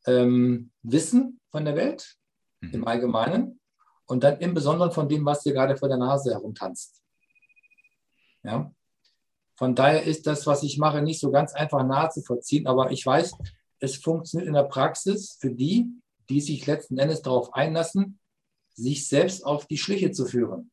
ähm, 0.06 0.70
Wissen 0.82 1.40
von 1.50 1.64
der 1.64 1.76
Welt 1.76 2.18
mhm. 2.60 2.74
im 2.74 2.86
Allgemeinen 2.86 3.58
und 4.04 4.22
dann 4.22 4.38
im 4.40 4.52
Besonderen 4.52 4.92
von 4.92 5.08
dem, 5.08 5.24
was 5.24 5.42
dir 5.42 5.54
gerade 5.54 5.78
vor 5.78 5.88
der 5.88 5.96
Nase 5.96 6.30
herumtanzt. 6.30 7.00
Ja? 8.42 8.70
Von 9.56 9.74
daher 9.74 10.02
ist 10.02 10.26
das, 10.26 10.46
was 10.46 10.62
ich 10.62 10.76
mache, 10.76 11.00
nicht 11.00 11.20
so 11.20 11.30
ganz 11.30 11.54
einfach 11.54 11.82
nachzuvollziehen, 11.82 12.66
aber 12.66 12.90
ich 12.90 13.06
weiß, 13.06 13.32
es 13.78 13.96
funktioniert 13.96 14.46
in 14.46 14.52
der 14.52 14.64
Praxis 14.64 15.38
für 15.40 15.52
die, 15.52 15.86
die 16.28 16.42
sich 16.42 16.66
letzten 16.66 16.98
Endes 16.98 17.22
darauf 17.22 17.54
einlassen, 17.54 18.18
sich 18.74 19.08
selbst 19.08 19.42
auf 19.42 19.64
die 19.64 19.78
Schliche 19.78 20.10
zu 20.10 20.26
führen. 20.26 20.70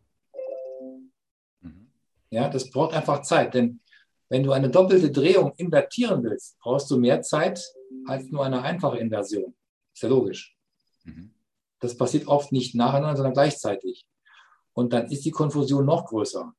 Mhm. 1.62 1.90
Ja, 2.32 2.50
das 2.50 2.70
braucht 2.70 2.94
einfach 2.94 3.22
Zeit, 3.22 3.54
denn 3.54 3.80
wenn 4.34 4.44
du 4.44 4.52
eine 4.52 4.70
doppelte 4.70 5.12
Drehung 5.12 5.54
invertieren 5.58 6.24
willst, 6.24 6.58
brauchst 6.58 6.90
du 6.90 6.98
mehr 6.98 7.22
Zeit 7.22 7.64
als 8.08 8.30
nur 8.32 8.44
eine 8.44 8.64
einfache 8.64 8.98
Inversion. 8.98 9.54
Ist 9.94 10.02
ja 10.02 10.10
logisch. 10.10 10.58
Mhm. 11.04 11.36
Das 11.80 11.96
passiert 11.96 12.28
oft 12.28 12.52
nicht 12.52 12.74
nacheinander, 12.74 13.16
sondern 13.16 13.34
gleichzeitig. 13.34 14.06
Und 14.74 14.92
dann 14.92 15.12
ist 15.12 15.24
die 15.24 15.32
Konfusion 15.32 15.86
noch 15.86 16.06
größer 16.08 16.54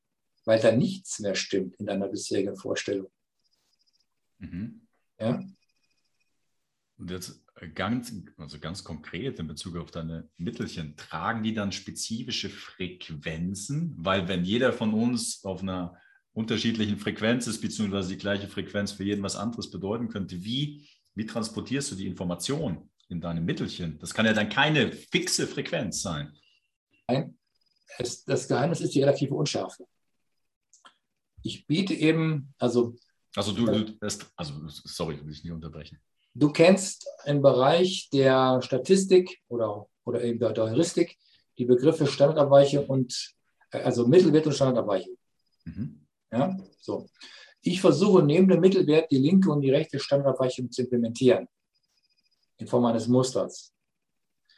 weil 0.45 0.59
da 0.59 0.71
nichts 0.71 1.19
mehr 1.19 1.35
stimmt 1.35 1.75
in 1.75 1.87
deiner 1.87 2.07
bisherigen 2.07 2.55
Vorstellung. 2.55 3.11
Mhm. 4.37 4.87
Ja? 5.19 5.43
Und 6.97 7.11
jetzt 7.11 7.43
ganz, 7.73 8.13
also 8.37 8.59
ganz 8.59 8.83
konkret 8.83 9.39
in 9.39 9.47
Bezug 9.47 9.75
auf 9.77 9.91
deine 9.91 10.29
Mittelchen, 10.37 10.95
tragen 10.95 11.43
die 11.43 11.53
dann 11.53 11.71
spezifische 11.71 12.49
Frequenzen? 12.49 13.95
Weil 13.97 14.27
wenn 14.27 14.45
jeder 14.45 14.71
von 14.71 14.93
uns 14.93 15.43
auf 15.43 15.61
einer 15.61 15.99
unterschiedlichen 16.35 16.97
Frequenz 16.97 17.47
ist, 17.47 17.61
beziehungsweise 17.61 18.09
die 18.09 18.17
gleiche 18.17 18.47
Frequenz 18.47 18.91
für 18.91 19.03
jeden 19.03 19.23
was 19.23 19.35
anderes 19.35 19.71
bedeuten 19.71 20.09
könnte, 20.09 20.43
wie, 20.43 20.87
wie 21.15 21.25
transportierst 21.25 21.91
du 21.91 21.95
die 21.95 22.05
Information 22.05 22.89
in 23.09 23.19
deinem 23.19 23.45
Mittelchen? 23.45 23.97
Das 23.97 24.13
kann 24.13 24.27
ja 24.27 24.33
dann 24.33 24.49
keine 24.49 24.91
fixe 24.91 25.47
Frequenz 25.47 26.03
sein. 26.03 26.31
Nein, 27.07 27.37
es, 27.97 28.23
das 28.23 28.47
Geheimnis 28.47 28.81
ist 28.81 28.93
die 28.93 28.99
relative 28.99 29.33
Unschärfe 29.33 29.85
ich 31.45 31.65
biete 31.67 31.93
eben, 31.93 32.53
also. 32.57 32.95
Also 33.35 33.51
du, 33.51 33.65
du 33.65 33.97
also 34.35 34.53
sorry, 34.67 35.23
will 35.23 35.31
ich 35.31 35.43
nicht 35.43 35.53
unterbrechen. 35.53 35.99
Du 36.33 36.51
kennst 36.51 37.07
im 37.25 37.41
Bereich 37.41 38.09
der 38.11 38.61
Statistik 38.61 39.41
oder, 39.47 39.87
oder 40.05 40.23
eben 40.23 40.39
der, 40.39 40.53
Heuristik 40.55 41.17
die 41.57 41.65
Begriffe 41.65 42.07
Standardabweichung 42.07 42.85
und 42.87 43.33
äh, 43.71 43.79
also 43.79 44.07
Mittelwert 44.07 44.45
und 44.47 44.53
Standardabweichung. 44.53 45.15
Mhm. 45.65 46.04
Ja, 46.35 46.57
so. 46.81 47.09
Ich 47.61 47.81
versuche 47.81 48.21
neben 48.21 48.47
dem 48.47 48.59
Mittelwert 48.59 49.09
die 49.09 49.17
linke 49.17 49.49
und 49.49 49.61
die 49.61 49.71
rechte 49.71 49.99
Standardabweichung 49.99 50.69
zu 50.69 50.81
implementieren 50.81 51.47
in 52.57 52.67
Form 52.67 52.85
eines 52.85 53.07
Musters. 53.07 53.73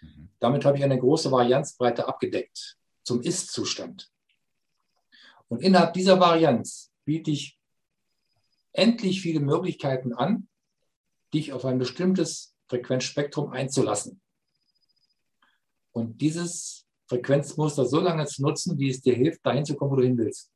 Mhm. 0.02 0.30
Damit 0.40 0.66
habe 0.66 0.78
ich 0.78 0.84
eine 0.84 1.00
große 1.00 1.32
Varianzbreite 1.32 2.08
abgedeckt 2.08 2.78
zum 3.04 3.22
Ist-Zustand. 3.22 4.12
Und 5.48 5.62
innerhalb 5.62 5.94
dieser 5.94 6.20
Varianz 6.20 6.92
biete 7.06 7.32
ich 7.32 7.58
endlich 8.74 9.22
viele 9.22 9.40
Möglichkeiten 9.40 10.14
an, 10.14 10.50
dich 11.34 11.54
auf 11.54 11.64
ein 11.64 11.78
bestimmtes 11.78 12.56
Frequenzspektrum 12.68 13.52
einzulassen. 13.52 14.20
Und 15.92 16.22
dieses 16.22 16.86
Frequenzmuster 17.08 17.86
so 17.86 18.00
lange 18.00 18.26
zu 18.26 18.42
nutzen, 18.42 18.78
wie 18.78 18.90
es 18.90 19.02
dir 19.02 19.16
hilft, 19.16 19.46
dahin 19.46 19.66
zu 19.66 19.76
kommen, 19.76 19.92
wo 19.92 19.96
du 19.96 20.04
hin 20.04 20.18
willst. 20.18 20.52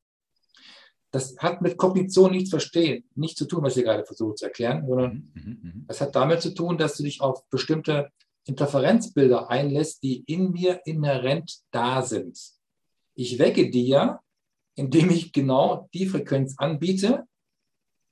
Das 1.11 1.37
hat 1.37 1.61
mit 1.61 1.77
Kognition 1.77 2.31
nichts 2.31 2.49
verstehen, 2.49 3.03
nichts 3.15 3.37
zu 3.37 3.45
tun, 3.45 3.63
was 3.63 3.75
ich 3.75 3.83
gerade 3.83 4.05
versuche 4.05 4.35
zu 4.35 4.45
erklären, 4.45 4.85
sondern 4.87 5.31
mhm, 5.33 5.41
mhm, 5.43 5.59
mhm. 5.61 5.85
das 5.87 5.99
hat 5.99 6.15
damit 6.15 6.41
zu 6.41 6.53
tun, 6.53 6.77
dass 6.77 6.97
du 6.97 7.03
dich 7.03 7.21
auf 7.21 7.47
bestimmte 7.49 8.11
Interferenzbilder 8.45 9.49
einlässt, 9.49 10.03
die 10.03 10.23
in 10.25 10.51
mir 10.51 10.81
inhärent 10.85 11.59
da 11.71 12.01
sind. 12.01 12.39
Ich 13.13 13.39
wecke 13.39 13.69
dir 13.69 14.21
indem 14.75 15.09
ich 15.09 15.31
genau 15.31 15.89
die 15.93 16.07
Frequenz 16.07 16.55
anbiete, 16.57 17.27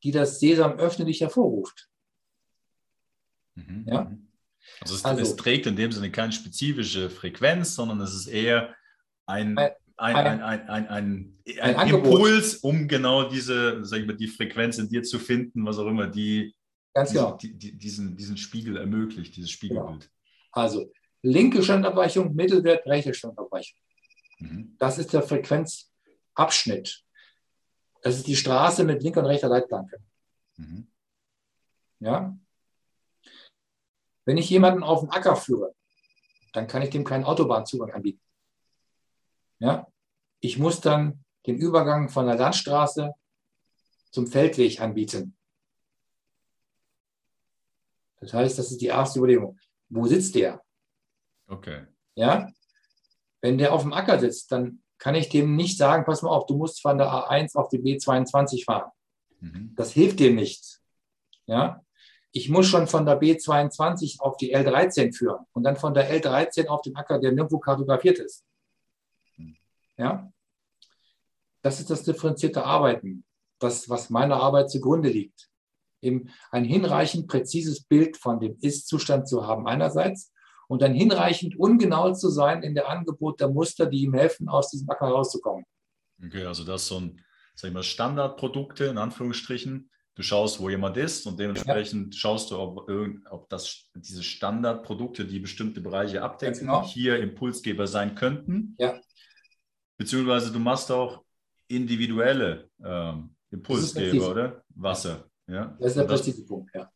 die 0.04 0.12
das 0.12 0.40
Sesam 0.40 0.74
öffne 0.74 1.06
dich 1.06 1.22
hervorruft. 1.22 1.90
Mhm. 3.56 3.86
Ja? 3.88 4.04
Mhm. 4.04 4.28
Also 4.82 4.96
es, 4.96 5.06
also 5.06 5.22
es, 5.22 5.36
trägt 5.36 5.66
in 5.66 5.76
dem 5.76 5.92
Sinne 5.92 6.12
keine 6.12 6.32
spezifische 6.32 7.10
Frequenz, 7.10 7.76
sondern 7.76 8.00
es 8.02 8.14
ist 8.14 8.28
eher 8.28 8.76
ein, 9.26 9.58
ein, 9.58 9.72
ein, 10.00 10.42
ein, 10.42 11.40
ein 11.62 11.90
Impuls, 11.90 12.56
um 12.58 12.88
genau 12.88 13.30
diese, 13.30 13.84
sag 13.86 14.00
ich 14.00 14.08
mal, 14.08 14.16
die 14.16 14.28
Frequenz 14.28 14.78
in 14.78 14.90
dir 14.90 15.04
zu 15.04 15.20
finden, 15.20 15.66
was 15.66 15.78
auch 15.78 15.88
immer, 15.88 16.08
die, 16.08 16.56
Ganz 16.94 17.12
genau. 17.12 17.34
die, 17.34 17.54
die, 17.58 17.78
diesen, 17.78 18.16
diesen 18.16 18.38
Spiegel 18.38 18.78
ermöglicht, 18.78 19.36
dieses 19.36 19.52
Spiegelbild. 19.52 20.02
Genau. 20.02 20.12
Also 20.52 20.92
linke 21.22 21.64
Standabweichung, 21.64 22.34
Mittelwert, 22.34 22.86
rechte 22.86 23.14
Standabweichung. 23.14 23.78
Mhm. 24.40 24.76
Das 24.80 24.98
ist 24.98 25.14
der 25.14 25.22
Frequenz, 25.22 25.92
Abschnitt. 26.34 27.04
Das 28.02 28.16
ist 28.16 28.28
die 28.28 28.36
Straße 28.36 28.86
mit 28.86 29.04
linker 29.04 29.20
und 29.20 29.28
rechter 29.28 29.50
Leitplanke. 29.50 29.98
Mhm. 30.56 30.88
Ja? 32.00 32.38
Wenn 34.26 34.38
ich 34.38 34.50
jemanden 34.50 34.84
auf 34.84 35.02
den 35.02 35.10
Acker 35.10 35.36
führe, 35.36 35.76
dann 36.54 36.68
kann 36.68 36.82
ich 36.82 36.90
dem 36.90 37.04
keinen 37.04 37.26
Autobahnzugang 37.26 37.92
anbieten. 37.92 38.22
Ja? 39.60 39.88
Ich 40.40 40.58
muss 40.58 40.82
dann 40.82 41.24
den 41.46 41.58
Übergang 41.58 42.10
von 42.10 42.26
der 42.26 42.36
Landstraße 42.36 43.14
zum 44.12 44.28
Feldweg 44.28 44.82
anbieten. 44.82 45.38
Das 48.20 48.34
heißt, 48.34 48.60
das 48.60 48.72
ist 48.72 48.82
die 48.82 48.88
erste 48.88 49.20
Überlegung. 49.20 49.58
Wo 49.90 50.06
sitzt 50.06 50.36
der? 50.36 50.62
Okay. 51.48 51.86
Ja? 52.16 52.50
Wenn 53.42 53.58
der 53.58 53.74
auf 53.74 53.84
dem 53.84 53.94
Acker 53.94 54.20
sitzt, 54.20 54.52
dann 54.52 54.84
kann 54.98 55.16
ich 55.16 55.30
dem 55.30 55.56
nicht 55.56 55.78
sagen, 55.78 56.04
pass 56.04 56.22
mal 56.22 56.30
auf, 56.30 56.46
du 56.46 56.58
musst 56.58 56.82
von 56.82 56.98
der 56.98 57.08
A1 57.08 57.56
auf 57.56 57.70
die 57.70 57.80
B22 57.80 58.66
fahren. 58.66 58.92
Mhm. 59.40 59.74
Das 59.76 59.94
hilft 59.94 60.20
dem 60.20 60.36
nicht. 60.36 60.82
Ja? 61.46 61.82
Ich 62.32 62.50
muss 62.50 62.68
schon 62.68 62.88
von 62.88 63.06
der 63.06 63.20
B22 63.20 64.20
auf 64.20 64.38
die 64.38 64.56
L13 64.56 65.16
führen 65.16 65.46
und 65.54 65.64
dann 65.64 65.78
von 65.78 65.94
der 65.94 66.12
L13 66.12 66.68
auf 66.68 66.82
den 66.82 66.96
Acker, 66.96 67.20
der 67.20 67.32
nirgendwo 67.32 67.60
kartografiert 67.60 68.20
ist. 68.20 68.46
Ja? 70.00 70.32
Das 71.62 71.80
ist 71.80 71.90
das 71.90 72.04
differenzierte 72.04 72.66
Arbeiten, 72.66 73.26
das, 73.60 73.90
was 73.90 74.10
meiner 74.10 74.38
Arbeit 74.38 74.72
zugrunde 74.72 75.10
liegt. 75.10 75.50
Eben 76.02 76.30
ein 76.52 76.64
hinreichend 76.64 77.28
präzises 77.28 77.84
Bild 77.84 78.16
von 78.16 78.40
dem 78.40 78.58
Ist-Zustand 78.62 79.28
zu 79.28 79.46
haben 79.46 79.68
einerseits 79.68 80.32
und 80.70 80.82
dann 80.82 80.94
hinreichend 80.94 81.60
ungenau 81.60 82.14
zu 82.14 82.30
sein 82.30 82.64
in 82.64 82.74
der 82.74 82.88
Angebot 82.88 83.42
der 83.42 83.50
Muster, 83.50 83.88
die 83.88 84.04
ihm 84.04 84.14
helfen, 84.14 84.48
aus 84.48 84.70
diesem 84.72 84.90
Acker 84.90 85.08
rauszukommen. 85.08 85.66
Okay, 86.26 86.46
also 86.46 86.64
das 86.64 86.84
ist 86.84 86.88
so 86.88 87.00
ein, 87.00 87.22
sag 87.56 87.68
ich 87.68 87.74
mal, 87.74 87.84
Standardprodukte 87.84 88.86
in 88.86 88.98
Anführungsstrichen. 88.98 89.90
Du 90.16 90.24
schaust, 90.24 90.60
wo 90.60 90.70
jemand 90.70 90.96
ist 90.98 91.26
und 91.28 91.40
dementsprechend 91.40 92.14
ja. 92.14 92.20
schaust 92.20 92.52
du, 92.52 92.58
ob, 92.60 92.90
ob 93.30 93.50
das, 93.50 93.90
diese 93.96 94.24
Standardprodukte, 94.24 95.26
die 95.26 95.40
bestimmte 95.40 95.82
Bereiche 95.82 96.22
abdecken, 96.22 96.60
genau. 96.60 96.86
hier 96.86 97.20
Impulsgeber 97.20 97.88
sein 97.88 98.16
könnten. 98.16 98.76
Ja. 98.80 99.00
Beziehungsweise 100.00 100.50
du 100.50 100.60
machst 100.60 100.90
auch 100.92 101.26
individuelle 101.68 102.70
ähm, 102.82 103.36
Impulsgeber, 103.52 104.32
oder? 104.32 104.64
Wasser. 104.70 105.26
Ja? 105.46 105.76
Das 105.78 105.90
ist 105.90 105.98
der 105.98 106.06
präzise 106.06 106.46
Punkt, 106.46 106.74
ja. 106.74 106.90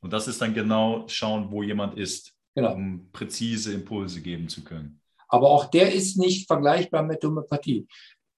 Und 0.00 0.12
das 0.12 0.28
ist 0.28 0.40
dann 0.40 0.54
genau 0.54 1.08
schauen, 1.08 1.50
wo 1.50 1.64
jemand 1.64 1.98
ist, 1.98 2.32
genau. 2.54 2.74
um 2.74 3.10
präzise 3.10 3.74
Impulse 3.74 4.20
geben 4.20 4.48
zu 4.48 4.62
können. 4.62 5.00
Aber 5.26 5.50
auch 5.50 5.64
der 5.64 5.92
ist 5.92 6.16
nicht 6.16 6.46
vergleichbar 6.46 7.02
mit 7.02 7.24
Homöopathie. 7.24 7.88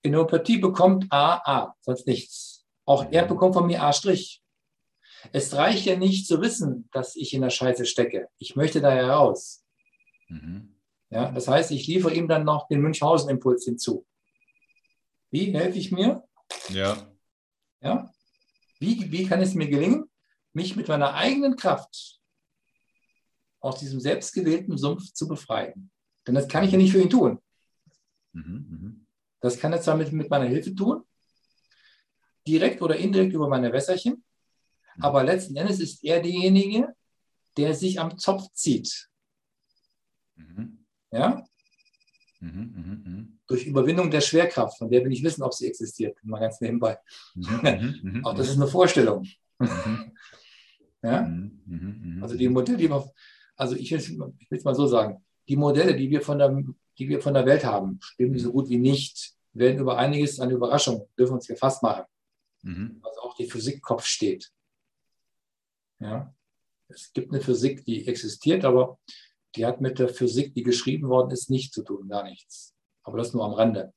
In 0.01 0.15
Homöopathie 0.15 0.59
bekommt 0.59 1.07
A 1.11 1.35
A, 1.45 1.75
sonst 1.81 2.07
nichts. 2.07 2.65
Auch 2.87 3.05
mhm. 3.05 3.13
er 3.13 3.27
bekommt 3.27 3.55
von 3.55 3.67
mir 3.67 3.83
A'. 3.83 4.41
Es 5.33 5.55
reicht 5.55 5.85
ja 5.85 5.97
nicht 5.97 6.27
zu 6.27 6.41
wissen, 6.41 6.89
dass 6.91 7.17
ich 7.17 7.35
in 7.35 7.43
der 7.43 7.51
Scheiße 7.51 7.85
stecke. 7.85 8.29
Ich 8.39 8.57
möchte 8.57 8.81
da 8.81 8.93
heraus. 8.93 9.63
Mhm. 10.29 10.76
Ja, 11.11 11.31
das 11.31 11.49
heißt, 11.49 11.71
ich 11.71 11.87
liefere 11.87 12.15
ihm 12.15 12.29
dann 12.29 12.45
noch 12.45 12.69
den 12.69 12.81
Münchhausen-Impuls 12.81 13.65
hinzu. 13.65 14.07
Wie 15.31 15.53
helfe 15.53 15.79
ich 15.79 15.93
mir? 15.93 16.25
Ja. 16.71 16.97
Ja. 17.81 18.11
Wie, 18.81 19.11
wie 19.11 19.27
kann 19.27 19.41
es 19.41 19.55
mir 19.55 19.69
gelingen, 19.69 20.11
mich 20.53 20.77
mit 20.77 20.89
meiner 20.89 21.15
eigenen 21.15 21.57
Kraft 21.57 22.21
aus 23.61 23.79
diesem 23.79 24.01
selbstgewählten 24.01 24.77
Sumpf 24.77 25.13
zu 25.13 25.29
befreien? 25.29 25.91
Denn 26.27 26.35
das 26.35 26.49
kann 26.49 26.65
ich 26.65 26.73
ja 26.73 26.79
nicht 26.79 26.93
für 26.93 27.01
ihn 27.01 27.11
tun. 27.11 27.41
Mhm, 28.33 28.67
mhm. 28.69 29.07
Das 29.41 29.59
kann 29.59 29.73
er 29.73 29.81
zwar 29.81 29.97
mit, 29.97 30.13
mit 30.13 30.29
meiner 30.29 30.47
Hilfe 30.47 30.75
tun, 30.75 31.05
direkt 32.47 32.83
oder 32.83 32.97
indirekt 32.97 33.33
über 33.33 33.49
meine 33.49 33.73
Wässerchen, 33.73 34.25
mhm. 34.97 35.03
aber 35.03 35.23
letzten 35.23 35.57
Endes 35.57 35.81
ist 35.81 36.05
er 36.05 36.21
derjenige, 36.21 36.95
der 37.57 37.75
sich 37.75 38.01
am 38.01 38.19
Zopf 38.19 38.53
zieht. 38.53 39.09
Mhm. 40.35 40.76
Ja? 41.17 41.47
Mhm, 42.41 42.75
mh, 42.77 43.11
mh. 43.11 43.25
Durch 43.47 43.67
Überwindung 43.67 44.11
der 44.11 44.21
Schwerkraft, 44.21 44.77
von 44.79 44.91
der 44.91 45.03
will 45.05 45.13
ich 45.13 45.23
wissen, 45.23 45.43
ob 45.43 45.55
sie 45.55 45.67
existiert, 45.67 46.19
mal 46.23 46.41
ganz 46.41 46.61
nebenbei. 46.61 46.99
Mhm, 47.35 47.61
mhm, 47.63 48.01
mhm 48.03 48.25
Auch 48.25 48.35
das 48.35 48.49
ist 48.49 48.57
eine 48.57 48.67
Vorstellung. 48.67 49.27
ja? 51.03 51.33
Also 52.21 52.37
die 52.37 52.49
Modelle, 52.49 52.77
die 52.77 52.91
wir, 52.91 53.11
also 53.57 53.75
ich 53.77 53.91
will 53.91 54.35
es 54.51 54.65
mal 54.65 54.75
so 54.75 54.87
sagen, 54.87 55.25
die 55.49 55.57
Modelle, 55.57 55.97
die 55.97 56.11
wir 56.11 56.21
von 56.21 56.39
der, 56.39 56.55
die 56.99 57.09
wir 57.09 57.21
von 57.21 57.35
der 57.35 57.47
Welt 57.47 57.65
haben, 57.65 57.99
stimmen 58.03 58.39
so 58.39 58.53
gut 58.53 58.69
wie 58.69 58.79
nicht, 58.79 59.33
werden 59.55 59.79
über 59.79 59.97
einiges 59.97 60.39
an 60.39 60.51
Überraschung, 60.51 61.09
dürfen 61.19 61.35
uns 61.35 61.47
gefasst 61.47 61.83
machen. 61.83 62.05
Mhm. 62.63 62.99
Was 63.01 63.17
auch 63.19 63.35
die 63.37 63.49
Physikkopf 63.49 64.05
steht. 64.05 64.53
Ja? 66.01 66.35
Es 66.89 67.13
gibt 67.13 67.33
eine 67.33 67.41
Physik, 67.41 67.85
die 67.85 68.07
existiert, 68.07 68.65
aber 68.65 68.99
die 69.57 69.67
hat 69.67 69.81
mit 69.81 69.99
der 69.99 70.09
Physik, 70.09 70.55
die 70.55 70.63
geschrieben 70.63 71.09
worden 71.09 71.31
ist, 71.31 71.51
nichts 71.51 71.75
zu 71.75 71.83
tun, 71.83 72.09
gar 72.09 72.25
nichts. 72.25 72.75
Aber 73.03 73.19
das 73.19 73.33
nur 73.33 73.45
am 73.45 73.53
Rande. 73.53 73.93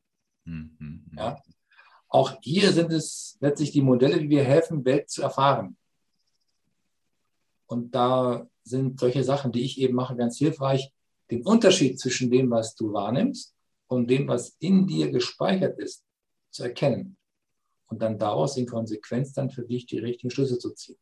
Mhm. 0.45 1.05
Ja? 1.15 1.41
Auch 2.07 2.37
hier 2.41 2.71
sind 2.71 2.91
es 2.91 3.37
letztlich 3.39 3.71
die 3.71 3.81
Modelle, 3.81 4.19
die 4.19 4.29
wir 4.29 4.43
helfen, 4.43 4.83
Welt 4.85 5.09
zu 5.09 5.21
erfahren. 5.21 5.77
Und 7.67 7.93
da 7.93 8.47
sind 8.63 8.99
solche 8.99 9.23
Sachen, 9.23 9.51
die 9.51 9.63
ich 9.63 9.79
eben 9.79 9.93
mache, 9.93 10.15
ganz 10.15 10.37
hilfreich, 10.37 10.91
den 11.29 11.45
Unterschied 11.45 11.99
zwischen 11.99 12.31
dem, 12.31 12.49
was 12.49 12.73
du 12.75 12.91
wahrnimmst 12.93 13.53
und 13.87 14.09
dem, 14.09 14.27
was 14.27 14.55
in 14.59 14.87
dir 14.87 15.11
gespeichert 15.11 15.77
ist, 15.77 16.03
zu 16.49 16.63
erkennen. 16.63 17.17
Und 17.87 18.01
dann 18.01 18.17
daraus 18.17 18.57
in 18.57 18.65
Konsequenz 18.65 19.33
dann 19.33 19.49
für 19.51 19.63
dich 19.63 19.85
die 19.85 19.99
richtigen 19.99 20.31
Schlüsse 20.31 20.57
zu 20.57 20.71
ziehen. 20.71 20.97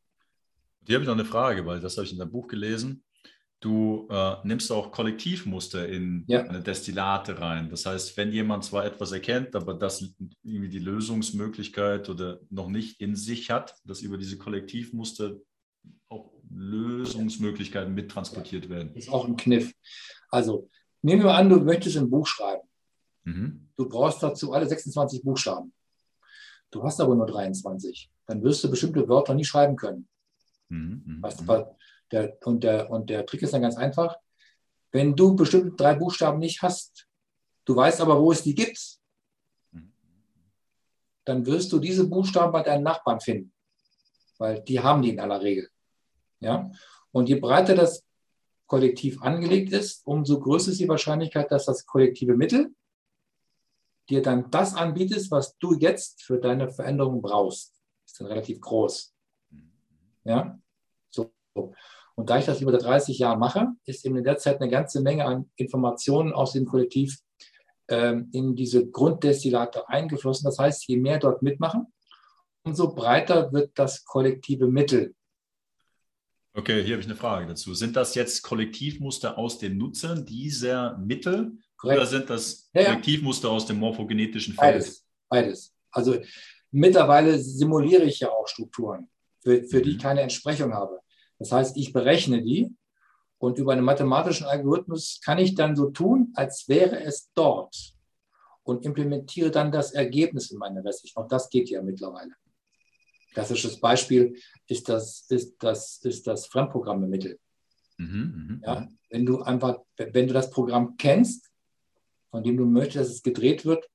Hier 0.85 0.95
habe 0.95 1.03
ich 1.03 1.07
noch 1.07 1.15
eine 1.15 1.25
Frage, 1.25 1.65
weil 1.65 1.79
das 1.79 1.97
habe 1.97 2.05
ich 2.05 2.13
in 2.13 2.19
deinem 2.19 2.31
Buch 2.31 2.47
gelesen. 2.47 3.03
Du 3.59 4.07
äh, 4.11 4.35
nimmst 4.43 4.71
auch 4.71 4.91
Kollektivmuster 4.91 5.89
in 5.89 6.25
ja. 6.27 6.43
eine 6.43 6.61
Destillate 6.61 7.39
rein. 7.39 7.69
Das 7.69 7.87
heißt, 7.87 8.15
wenn 8.15 8.31
jemand 8.31 8.63
zwar 8.63 8.85
etwas 8.85 9.11
erkennt, 9.11 9.55
aber 9.55 9.73
das 9.73 10.13
irgendwie 10.43 10.69
die 10.69 10.79
Lösungsmöglichkeit 10.79 12.07
oder 12.09 12.39
noch 12.51 12.69
nicht 12.69 13.01
in 13.01 13.15
sich 13.15 13.49
hat, 13.49 13.75
dass 13.83 14.01
über 14.01 14.17
diese 14.17 14.37
Kollektivmuster 14.37 15.37
auch 16.07 16.31
Lösungsmöglichkeiten 16.51 17.95
mittransportiert 17.95 18.69
werden. 18.69 18.91
Das 18.93 19.05
ist 19.05 19.11
auch 19.11 19.25
ein 19.25 19.37
Kniff. 19.37 19.73
Also 20.29 20.69
nehmen 21.01 21.23
wir 21.23 21.33
an, 21.33 21.49
du 21.49 21.59
möchtest 21.59 21.97
ein 21.97 22.11
Buch 22.11 22.27
schreiben. 22.27 22.67
Mhm. 23.23 23.69
Du 23.75 23.89
brauchst 23.89 24.21
dazu 24.21 24.53
alle 24.53 24.67
26 24.67 25.23
Buchstaben. 25.23 25.73
Du 26.69 26.83
hast 26.83 27.01
aber 27.01 27.15
nur 27.15 27.25
23. 27.25 28.09
Dann 28.27 28.43
wirst 28.43 28.63
du 28.63 28.69
bestimmte 28.69 29.07
Wörter 29.07 29.33
nie 29.33 29.45
schreiben 29.45 29.75
können. 29.75 30.07
Mhm. 30.69 31.01
mhm 31.05 31.23
weißt 31.23 31.39
du, 31.39 31.43
mhm. 31.43 31.65
Der, 32.11 32.37
und, 32.45 32.63
der, 32.63 32.89
und 32.89 33.09
der 33.09 33.25
Trick 33.25 33.41
ist 33.41 33.53
dann 33.53 33.61
ganz 33.61 33.77
einfach. 33.77 34.17
Wenn 34.91 35.15
du 35.15 35.35
bestimmte 35.35 35.75
drei 35.75 35.95
Buchstaben 35.95 36.39
nicht 36.39 36.61
hast, 36.61 37.07
du 37.65 37.75
weißt 37.75 38.01
aber, 38.01 38.19
wo 38.21 38.31
es 38.31 38.43
die 38.43 38.55
gibt, 38.55 38.99
dann 41.25 41.45
wirst 41.45 41.71
du 41.73 41.79
diese 41.79 42.07
Buchstaben 42.07 42.53
bei 42.53 42.63
deinen 42.63 42.83
Nachbarn 42.83 43.19
finden, 43.19 43.53
weil 44.37 44.61
die 44.61 44.79
haben 44.79 45.01
die 45.01 45.09
in 45.09 45.19
aller 45.19 45.41
Regel. 45.41 45.69
Ja? 46.39 46.71
Und 47.11 47.27
je 47.27 47.35
breiter 47.35 47.75
das 47.75 48.03
Kollektiv 48.65 49.21
angelegt 49.21 49.71
ist, 49.73 50.05
umso 50.05 50.39
größer 50.39 50.71
ist 50.71 50.79
die 50.79 50.89
Wahrscheinlichkeit, 50.89 51.51
dass 51.51 51.65
das 51.65 51.85
kollektive 51.85 52.35
Mittel 52.35 52.73
dir 54.09 54.21
dann 54.21 54.49
das 54.51 54.73
anbietet, 54.73 55.29
was 55.31 55.57
du 55.57 55.73
jetzt 55.73 56.23
für 56.23 56.39
deine 56.39 56.69
Veränderung 56.69 57.21
brauchst. 57.21 57.73
Ist 58.05 58.19
dann 58.19 58.27
relativ 58.27 58.61
groß. 58.61 59.13
Ja? 60.23 60.59
So. 61.57 61.73
Und 62.15 62.29
da 62.29 62.39
ich 62.39 62.45
das 62.45 62.61
über 62.61 62.71
30 62.71 63.19
Jahre 63.19 63.37
mache, 63.37 63.67
ist 63.85 64.05
eben 64.05 64.17
in 64.17 64.23
der 64.23 64.37
Zeit 64.37 64.61
eine 64.61 64.71
ganze 64.71 65.01
Menge 65.01 65.25
an 65.25 65.51
Informationen 65.55 66.33
aus 66.33 66.53
dem 66.53 66.65
Kollektiv 66.65 67.19
ähm, 67.89 68.29
in 68.33 68.55
diese 68.55 68.89
Grunddestillate 68.89 69.87
eingeflossen. 69.89 70.45
Das 70.45 70.57
heißt, 70.57 70.87
je 70.87 70.97
mehr 70.97 71.19
dort 71.19 71.41
mitmachen, 71.41 71.87
umso 72.63 72.93
breiter 72.93 73.51
wird 73.53 73.71
das 73.75 74.03
kollektive 74.03 74.67
Mittel. 74.67 75.15
Okay, 76.53 76.83
hier 76.83 76.93
habe 76.93 77.01
ich 77.01 77.07
eine 77.07 77.15
Frage 77.15 77.45
dazu. 77.47 77.75
Sind 77.75 77.95
das 77.95 78.15
jetzt 78.15 78.41
Kollektivmuster 78.41 79.37
aus 79.37 79.59
den 79.59 79.77
Nutzern 79.77 80.25
dieser 80.25 80.97
Mittel 80.97 81.51
Korrekt. 81.77 81.99
oder 81.99 82.07
sind 82.07 82.29
das 82.31 82.69
ja, 82.73 82.85
Kollektivmuster 82.85 83.49
aus 83.49 83.67
dem 83.67 83.77
morphogenetischen 83.77 84.55
Feld? 84.55 84.73
Beides. 84.73 85.05
Beides. 85.29 85.75
Also 85.91 86.17
mittlerweile 86.71 87.37
simuliere 87.37 88.03
ich 88.05 88.19
ja 88.21 88.29
auch 88.29 88.47
Strukturen, 88.47 89.07
für, 89.43 89.63
für 89.65 89.77
mhm. 89.77 89.83
die 89.83 89.91
ich 89.91 89.99
keine 89.99 90.21
Entsprechung 90.21 90.73
habe. 90.73 90.99
Das 91.39 91.51
heißt, 91.51 91.77
ich 91.77 91.93
berechne 91.93 92.41
die 92.41 92.75
und 93.37 93.57
über 93.57 93.73
einen 93.73 93.85
mathematischen 93.85 94.47
Algorithmus 94.47 95.19
kann 95.23 95.37
ich 95.37 95.55
dann 95.55 95.75
so 95.75 95.89
tun, 95.91 96.31
als 96.35 96.67
wäre 96.67 97.01
es 97.03 97.31
dort 97.33 97.93
und 98.63 98.85
implementiere 98.85 99.51
dann 99.51 99.71
das 99.71 99.93
Ergebnis 99.93 100.51
in 100.51 100.57
meine 100.57 100.83
Rechnung. 100.83 101.11
Auch 101.15 101.27
das 101.27 101.49
geht 101.49 101.69
ja 101.69 101.81
mittlerweile. 101.81 102.31
Klassisches 103.33 103.79
Beispiel 103.79 104.35
ist 104.67 104.89
das, 104.89 105.25
ist 105.29 105.57
das, 105.59 105.99
ist 106.03 106.25
das 106.25 106.47
Fremdprogrammemittel. 106.47 107.39
Mhm, 107.97 108.59
mh, 108.61 108.67
ja, 108.67 108.87
wenn 109.09 109.25
du 109.25 109.41
einfach, 109.41 109.79
wenn 109.97 110.27
du 110.27 110.33
das 110.33 110.49
Programm 110.49 110.97
kennst, 110.97 111.49
von 112.29 112.43
dem 112.43 112.57
du 112.57 112.65
möchtest, 112.65 112.97
dass 112.97 113.09
es 113.09 113.23
gedreht 113.23 113.65
wird, 113.65 113.87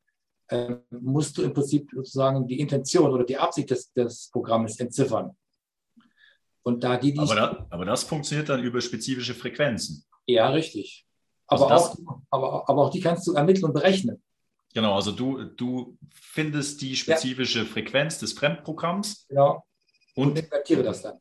äh, 0.48 0.76
musst 0.90 1.36
du 1.38 1.42
im 1.42 1.52
Prinzip 1.52 1.90
sozusagen 1.92 2.46
die 2.46 2.60
Intention 2.60 3.10
oder 3.10 3.24
die 3.24 3.36
Absicht 3.36 3.70
des, 3.70 3.92
des 3.92 4.30
Programmes 4.30 4.78
entziffern. 4.78 5.36
Und 6.62 6.84
da 6.84 6.96
die, 6.96 7.12
die 7.12 7.18
aber, 7.18 7.34
da, 7.34 7.66
aber, 7.70 7.84
das 7.84 8.04
funktioniert 8.04 8.48
dann 8.48 8.62
über 8.62 8.80
spezifische 8.80 9.34
Frequenzen. 9.34 10.04
Ja, 10.26 10.48
richtig. 10.50 11.06
Aber, 11.46 11.70
also 11.70 11.84
auch, 12.06 12.22
aber, 12.30 12.68
aber 12.68 12.82
auch 12.86 12.90
die 12.90 13.00
kannst 13.00 13.26
du 13.26 13.32
ermitteln 13.32 13.64
und 13.64 13.72
berechnen. 13.72 14.22
Genau, 14.74 14.94
also 14.94 15.12
du, 15.12 15.44
du 15.44 15.98
findest 16.10 16.80
die 16.80 16.96
spezifische 16.96 17.60
ja. 17.60 17.64
Frequenz 17.64 18.18
des 18.18 18.32
Fremdprogramms. 18.32 19.26
Genau. 19.28 19.64
Und, 20.14 20.28
und 20.28 20.38
invertiere 20.38 20.82
das 20.82 21.02
dann. 21.02 21.18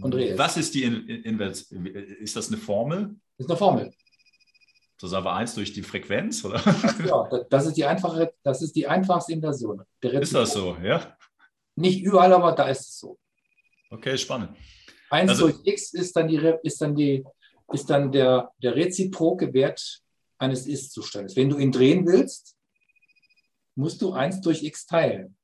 Und 0.00 0.12
drehe 0.12 0.36
Was 0.36 0.56
ist 0.56 0.74
die 0.74 0.82
Invers? 0.82 1.70
Ist 1.70 2.36
das 2.36 2.48
eine 2.48 2.56
Formel? 2.56 3.14
Das 3.36 3.46
ist 3.46 3.50
eine 3.50 3.58
Formel. 3.58 3.94
Das 5.00 5.10
ist 5.10 5.14
aber 5.14 5.34
eins 5.34 5.54
durch 5.54 5.72
die 5.72 5.82
Frequenz, 5.82 6.44
oder? 6.44 6.60
Ja, 7.06 7.28
das 7.50 7.66
ist 7.66 7.76
die 7.76 7.84
einfache, 7.84 8.32
das 8.42 8.62
ist 8.62 8.74
die 8.74 8.86
einfachste 8.86 9.32
Inversion. 9.32 9.82
ist 10.00 10.34
das 10.34 10.52
so, 10.52 10.76
ja? 10.82 11.16
Nicht 11.76 12.02
überall, 12.02 12.32
aber 12.32 12.52
da 12.52 12.68
ist 12.68 12.80
es 12.80 12.98
so. 12.98 13.18
Okay, 13.94 14.16
spannend. 14.18 14.56
1 15.10 15.30
Also- 15.30 15.48
durch 15.48 15.60
x 15.64 15.92
ist 15.94 16.14
dann, 16.16 16.28
die, 16.28 16.36
ist 16.62 16.80
dann, 16.80 16.94
die, 16.94 17.24
ist 17.72 17.88
dann 17.88 18.10
der, 18.12 18.50
der 18.62 18.74
reziproke 18.74 19.52
Wert 19.52 20.02
eines 20.38 20.66
Ist-Zustandes. 20.66 21.36
Wenn 21.36 21.48
du 21.50 21.58
ihn 21.58 21.70
drehen 21.72 22.06
willst, 22.06 22.56
musst 23.76 24.00
du 24.02 24.12
1 24.12 24.40
durch 24.40 24.62
x 24.62 24.86
teilen. 24.86 25.36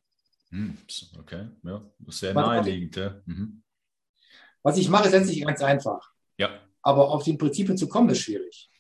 Hm, 0.50 0.76
okay, 1.18 1.48
ja, 1.62 1.88
sehr 2.08 2.34
warte. 2.34 2.48
naheliegend. 2.64 2.96
Ja. 2.96 3.20
Mhm. 3.26 3.62
Was 4.62 4.76
ich 4.78 4.88
mache, 4.88 5.06
ist 5.06 5.12
letztlich 5.12 5.44
ganz 5.44 5.62
einfach. 5.62 6.12
ja. 6.38 6.60
Aber 6.82 7.10
auf 7.10 7.22
die 7.24 7.34
Prinzipien 7.36 7.76
zu 7.76 7.88
kommen, 7.88 8.08
ist 8.08 8.20
schwierig. 8.22 8.70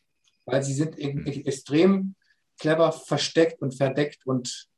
Weil 0.46 0.62
sie 0.62 0.72
sind 0.72 0.98
e- 0.98 1.42
extrem 1.44 2.14
clever 2.58 2.92
versteckt 2.92 3.60
und 3.60 3.74
verdeckt 3.74 4.26
und 4.26 4.68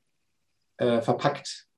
äh, 0.78 1.00
verpackt. 1.00 1.68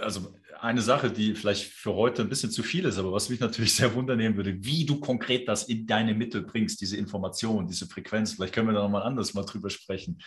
Also 0.00 0.34
eine 0.60 0.80
Sache, 0.80 1.10
die 1.10 1.34
vielleicht 1.34 1.64
für 1.64 1.94
heute 1.94 2.22
ein 2.22 2.28
bisschen 2.28 2.50
zu 2.50 2.62
viel 2.62 2.84
ist, 2.84 2.98
aber 2.98 3.12
was 3.12 3.28
mich 3.28 3.40
natürlich 3.40 3.74
sehr 3.76 3.94
wundernehmen 3.94 4.36
würde, 4.36 4.64
wie 4.64 4.84
du 4.84 5.00
konkret 5.00 5.48
das 5.48 5.64
in 5.64 5.86
deine 5.86 6.14
Mittel 6.14 6.42
bringst, 6.42 6.80
diese 6.80 6.96
Information, 6.96 7.66
diese 7.66 7.86
Frequenz. 7.86 8.32
Vielleicht 8.32 8.54
können 8.54 8.68
wir 8.68 8.74
da 8.74 8.82
nochmal 8.82 9.02
anders 9.02 9.34
mal 9.34 9.44
drüber 9.44 9.70
sprechen. 9.70 10.22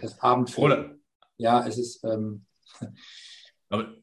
Das 0.00 0.18
Abendfilm. 0.20 0.64
Oder, 0.64 0.94
Ja, 1.36 1.66
es 1.66 1.78
ist, 1.78 2.04
ähm, 2.04 2.44
aber, 3.68 3.94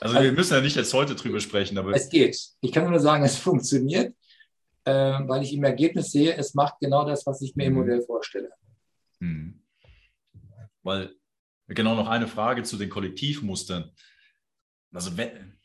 also 0.00 0.20
wir 0.20 0.32
müssen 0.32 0.54
ja 0.54 0.60
nicht 0.60 0.76
jetzt 0.76 0.94
heute 0.94 1.14
drüber 1.14 1.40
sprechen, 1.40 1.78
aber 1.78 1.92
es 1.92 2.08
geht. 2.08 2.38
Ich 2.60 2.72
kann 2.72 2.88
nur 2.88 3.00
sagen, 3.00 3.24
es 3.24 3.36
funktioniert, 3.36 4.14
äh, 4.84 4.92
weil 4.92 5.42
ich 5.42 5.52
im 5.52 5.64
Ergebnis 5.64 6.12
sehe, 6.12 6.36
es 6.36 6.54
macht 6.54 6.74
genau 6.80 7.04
das, 7.06 7.26
was 7.26 7.40
ich 7.42 7.56
mir 7.56 7.64
im 7.64 7.72
Mhm. 7.72 7.78
Modell 7.80 8.02
vorstelle. 8.02 8.50
Hm. 9.20 9.62
Weil 10.82 11.14
genau 11.66 11.94
noch 11.94 12.08
eine 12.08 12.28
Frage 12.28 12.62
zu 12.62 12.76
den 12.76 12.90
Kollektivmustern. 12.90 13.90
Also 14.92 15.16
wenn, 15.16 15.58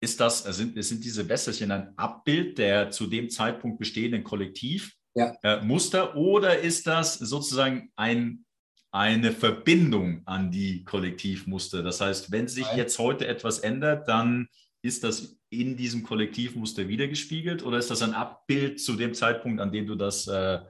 ist 0.00 0.20
das, 0.20 0.44
sind, 0.44 0.82
sind 0.82 1.04
diese 1.04 1.28
Wässerchen 1.28 1.70
ein 1.70 1.96
Abbild 1.98 2.58
der 2.58 2.90
zu 2.90 3.06
dem 3.06 3.30
Zeitpunkt 3.30 3.78
bestehenden 3.78 4.24
Kollektivmuster 4.24 4.94
Ja. 5.14 6.12
äh, 6.12 6.16
oder 6.16 6.58
ist 6.58 6.86
das 6.86 7.14
sozusagen 7.14 7.90
ein, 7.96 8.44
eine 8.92 9.32
Verbindung 9.32 10.22
an 10.26 10.50
die 10.50 10.84
Kollektivmuster? 10.84 11.82
Das 11.82 12.00
heißt, 12.00 12.30
wenn 12.30 12.48
sich 12.48 12.66
jetzt 12.74 12.98
heute 12.98 13.26
etwas 13.26 13.58
ändert, 13.58 14.08
dann 14.08 14.48
ist 14.82 15.02
das 15.04 15.36
in 15.50 15.76
diesem 15.76 16.02
Kollektivmuster 16.04 16.86
wiedergespiegelt 16.88 17.64
oder 17.64 17.78
ist 17.78 17.90
das 17.90 18.02
ein 18.02 18.14
Abbild 18.14 18.80
zu 18.80 18.94
dem 18.94 19.14
Zeitpunkt, 19.14 19.60
an 19.60 19.72
dem 19.72 19.86
du 19.86 19.94
das 19.96 20.26
äh, 20.28 20.60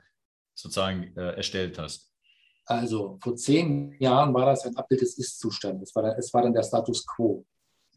sozusagen 0.55 1.15
äh, 1.17 1.37
erstellt 1.37 1.79
hast? 1.79 2.11
Also 2.65 3.19
vor 3.23 3.37
zehn 3.37 3.95
Jahren 3.99 4.33
war 4.35 4.47
das 4.47 4.65
ein 4.65 4.77
Abbild 4.77 5.01
des 5.03 5.19
Ist-Zustandes. 5.19 5.91
Es 5.91 5.95
war, 5.97 6.03
dann- 6.03 6.19
es 6.19 6.33
war 6.35 6.43
dann 6.43 6.53
der 6.55 6.63
Status 6.63 7.07
quo. 7.07 7.45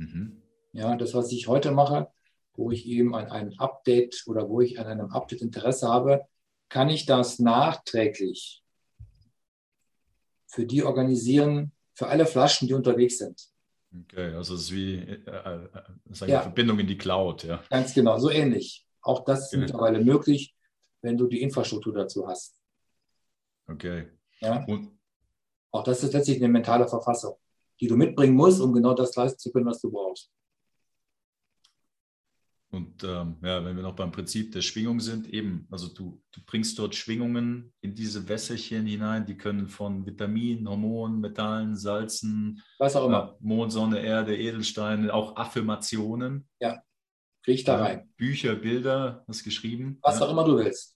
Mhm. 0.02 0.42
Ja, 0.74 0.96
das, 0.96 1.14
was 1.14 1.32
ich 1.32 1.48
heute 1.48 1.72
mache, 1.72 2.08
wo 2.56 2.72
ich 2.72 2.86
eben 2.88 3.14
an 3.16 3.28
einem 3.28 3.54
Update 3.60 4.24
oder 4.26 4.50
wo 4.50 4.62
ich 4.62 4.80
an 4.80 4.88
einem 4.88 5.12
Update 5.12 5.42
Interesse 5.42 5.88
habe, 5.88 6.26
kann 6.70 6.90
ich 6.90 7.06
das 7.06 7.40
nachträglich 7.40 8.64
für 10.48 10.66
die 10.66 10.84
organisieren, 10.84 11.72
für 11.94 12.08
alle 12.08 12.26
Flaschen, 12.26 12.68
die 12.68 12.74
unterwegs 12.74 13.18
sind. 13.18 13.48
Okay, 14.04 14.34
also 14.34 14.56
es 14.56 14.62
ist 14.62 14.72
wie 14.72 14.96
äh, 15.00 15.68
äh, 16.22 16.28
Ja. 16.28 16.42
Verbindung 16.42 16.80
in 16.80 16.88
die 16.88 16.98
Cloud, 16.98 17.44
ja. 17.44 17.62
Ganz 17.70 17.94
genau, 17.94 18.18
so 18.18 18.30
ähnlich. 18.30 18.88
Auch 19.02 19.24
das 19.26 19.42
ist 19.42 19.48
Okay. 19.50 19.58
mittlerweile 19.60 20.04
möglich, 20.04 20.56
wenn 21.02 21.18
du 21.18 21.28
die 21.28 21.42
Infrastruktur 21.42 21.94
dazu 21.94 22.28
hast. 22.28 22.56
Okay. 23.68 24.08
Ja? 24.40 24.64
Und, 24.66 24.98
Auch 25.72 25.84
das 25.84 26.04
ist 26.04 26.14
letztlich 26.14 26.38
eine 26.38 26.50
mentale 26.50 26.88
Verfassung, 26.88 27.36
die 27.82 27.88
du 27.88 27.98
mitbringen 27.98 28.36
musst, 28.36 28.62
um 28.62 28.72
genau 28.72 28.94
das 28.94 29.16
leisten 29.16 29.40
zu 29.40 29.52
können, 29.52 29.66
was 29.66 29.82
du 29.82 29.92
brauchst. 29.92 30.32
und 32.72 33.04
ähm, 33.04 33.38
ja, 33.44 33.64
wenn 33.64 33.76
wir 33.76 33.84
noch 33.84 33.96
beim 33.96 34.12
Prinzip 34.12 34.54
der 34.54 34.62
Schwingung 34.62 35.02
sind, 35.02 35.28
eben, 35.28 35.68
also 35.70 35.90
du, 35.90 36.22
du 36.32 36.40
bringst 36.46 36.80
dort 36.80 36.96
Schwingungen 36.96 37.74
in 37.82 37.94
diese 37.94 38.28
Wässerchen 38.30 38.86
hinein, 38.86 39.26
die 39.26 39.38
können 39.38 39.68
von 39.68 40.06
Vitaminen, 40.06 40.70
Hormonen, 40.70 41.20
Metallen, 41.20 41.76
Salzen, 41.76 42.64
Was 42.80 42.96
auch 42.96 43.08
immer, 43.08 43.36
äh, 43.40 43.46
Mond, 43.46 43.74
Sonne, 43.74 44.00
Erde, 44.00 44.38
Edelsteine, 44.38 45.14
auch 45.14 45.36
Affirmationen, 45.36 46.48
krieg 47.44 47.66
da 47.66 47.78
äh, 47.78 47.82
rein. 47.82 48.10
Bücher, 48.16 48.56
Bilder, 48.56 49.24
was 49.28 49.44
geschrieben. 49.44 50.00
Was 50.02 50.20
ja. 50.20 50.26
auch 50.26 50.32
immer 50.32 50.46
du 50.46 50.58
willst. 50.58 50.96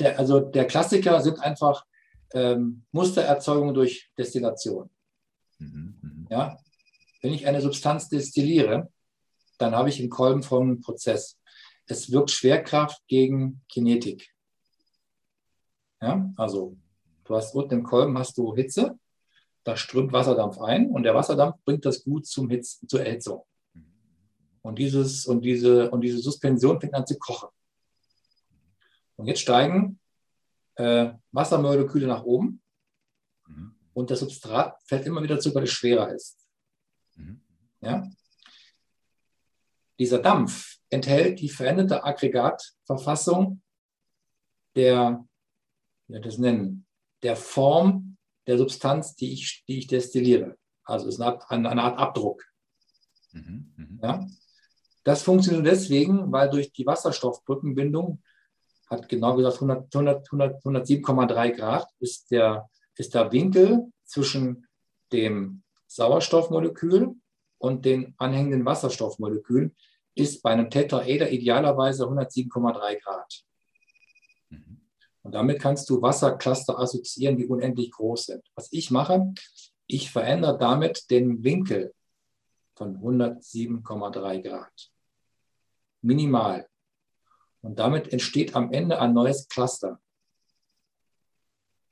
Der, 0.00 0.18
also 0.18 0.40
der 0.40 0.66
Klassiker 0.66 1.20
sind 1.22 1.40
einfach 1.40 1.86
ähm, 2.34 2.84
Mustererzeugungen 2.92 3.74
durch 3.74 4.10
Destillation. 4.18 4.90
Mhm. 5.58 5.99
Ja? 6.30 6.58
Wenn 7.20 7.34
ich 7.34 7.46
eine 7.46 7.60
Substanz 7.60 8.08
destilliere, 8.08 8.90
dann 9.58 9.74
habe 9.74 9.90
ich 9.90 10.00
im 10.00 10.08
Kolben 10.08 10.42
folgenden 10.42 10.80
Prozess. 10.80 11.38
Es 11.86 12.10
wirkt 12.10 12.30
Schwerkraft 12.30 13.06
gegen 13.08 13.62
Kinetik. 13.68 14.32
Ja? 16.00 16.32
Also 16.36 16.76
du 17.24 17.36
hast 17.36 17.54
unten 17.54 17.74
im 17.74 17.82
Kolben 17.82 18.16
hast 18.16 18.38
du 18.38 18.54
Hitze, 18.54 18.98
da 19.64 19.76
strömt 19.76 20.12
Wasserdampf 20.12 20.58
ein 20.60 20.88
und 20.90 21.02
der 21.02 21.14
Wasserdampf 21.14 21.56
bringt 21.64 21.84
das 21.84 22.02
Gut 22.02 22.26
zum 22.26 22.48
Hitz, 22.48 22.80
zur 22.86 23.04
Erhitzung. 23.04 23.44
Und, 24.62 24.78
dieses, 24.78 25.26
und, 25.26 25.42
diese, 25.42 25.90
und 25.90 26.00
diese 26.00 26.18
Suspension 26.18 26.80
fängt 26.80 26.94
an 26.94 27.06
zu 27.06 27.18
kochen. 27.18 27.48
Und 29.16 29.26
jetzt 29.26 29.40
steigen 29.40 29.98
äh, 30.76 31.12
Wassermoleküle 31.32 32.06
nach 32.06 32.24
oben 32.24 32.62
und 33.94 34.10
das 34.10 34.20
Substrat 34.20 34.76
fällt 34.84 35.06
immer 35.06 35.22
wieder 35.22 35.38
zurück, 35.38 35.56
weil 35.56 35.64
es 35.64 35.70
schwerer 35.70 36.12
ist. 36.12 36.38
mhm. 37.16 37.40
Ja? 37.80 38.08
Dieser 39.98 40.18
Dampf 40.18 40.78
enthält 40.88 41.40
die 41.40 41.48
veränderte 41.48 42.04
Aggregatverfassung 42.04 43.60
der, 44.74 45.24
wie 46.08 46.20
das 46.20 46.38
nennen, 46.38 46.86
der 47.22 47.36
Form 47.36 48.16
der 48.46 48.56
Substanz, 48.56 49.14
die 49.14 49.32
ich, 49.32 49.62
die 49.68 49.78
ich 49.78 49.86
destilliere. 49.86 50.56
Also 50.84 51.08
es 51.08 51.14
ist 51.14 51.20
eine 51.20 51.32
Art, 51.32 51.50
eine 51.50 51.82
Art 51.82 51.98
Abdruck. 51.98 52.44
Mhm, 53.32 53.72
mhm. 53.76 54.00
Ja? 54.02 54.26
Das 55.04 55.22
funktioniert 55.22 55.66
deswegen, 55.66 56.30
weil 56.32 56.50
durch 56.50 56.72
die 56.72 56.86
Wasserstoffbrückenbindung, 56.86 58.22
hat 58.88 59.08
genau 59.08 59.36
gesagt 59.36 59.56
100, 59.56 59.94
100, 59.94 60.26
100, 60.32 60.64
107,3 60.64 61.50
Grad, 61.52 61.88
ist 62.00 62.30
der, 62.30 62.68
ist 63.00 63.14
der 63.14 63.32
Winkel 63.32 63.90
zwischen 64.04 64.68
dem 65.10 65.62
Sauerstoffmolekül 65.86 67.16
und 67.56 67.86
den 67.86 68.14
anhängenden 68.18 68.66
Wasserstoffmolekülen 68.66 69.74
ist 70.14 70.42
bei 70.42 70.50
einem 70.50 70.68
Tetraeder 70.68 71.30
idealerweise 71.30 72.04
107,3 72.04 73.00
Grad. 73.02 73.44
Mhm. 74.50 74.82
Und 75.22 75.34
damit 75.34 75.60
kannst 75.60 75.88
du 75.88 76.02
Wassercluster 76.02 76.78
assoziieren, 76.78 77.38
die 77.38 77.46
unendlich 77.46 77.90
groß 77.90 78.26
sind. 78.26 78.44
Was 78.54 78.68
ich 78.70 78.90
mache, 78.90 79.32
ich 79.86 80.10
verändere 80.10 80.58
damit 80.58 81.10
den 81.10 81.42
Winkel 81.42 81.94
von 82.74 82.98
107,3 82.98 84.42
Grad. 84.42 84.90
Minimal. 86.02 86.68
Und 87.62 87.78
damit 87.78 88.12
entsteht 88.12 88.54
am 88.54 88.72
Ende 88.72 89.00
ein 89.00 89.14
neues 89.14 89.48
Cluster. 89.48 90.00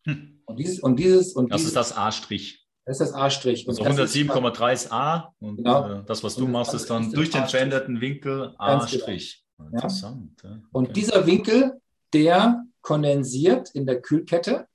Hm. 0.04 0.37
Und 0.48 0.58
dieses, 0.58 0.80
und 0.80 0.96
dieses, 0.98 1.34
und 1.34 1.52
Das 1.52 1.58
dieses, 1.58 1.68
ist 1.70 1.76
das 1.76 1.96
A-Strich. 1.96 2.66
das 2.84 3.00
ist 3.00 3.08
das 3.08 3.14
A-Strich. 3.14 3.66
Und 3.68 3.78
Also 3.78 3.84
das 3.84 4.10
ist- 4.10 4.16
107,3 4.16 4.72
ist 4.72 4.90
A 4.92 5.32
und 5.40 5.56
Genau. 5.58 6.00
äh, 6.00 6.04
das, 6.06 6.24
was 6.24 6.34
du 6.36 6.46
Und 6.46 6.52
machst, 6.52 6.72
das 6.72 6.82
ist 6.82 6.90
dann 6.90 7.12
durch 7.12 7.30
den 7.30 7.46
veränderten 7.46 8.00
Winkel 8.00 8.54
Ganz 8.58 8.90
genau. 8.90 9.06
Interessant. 9.72 10.40
Ja. 10.42 10.60
Und 10.72 10.84
okay. 10.84 10.92
dieser 10.94 11.26
Winkel, 11.26 11.80
der 12.12 12.64
kondensiert 12.80 13.70
in 13.74 13.86
der 13.86 14.00
Kühlkette 14.00 14.66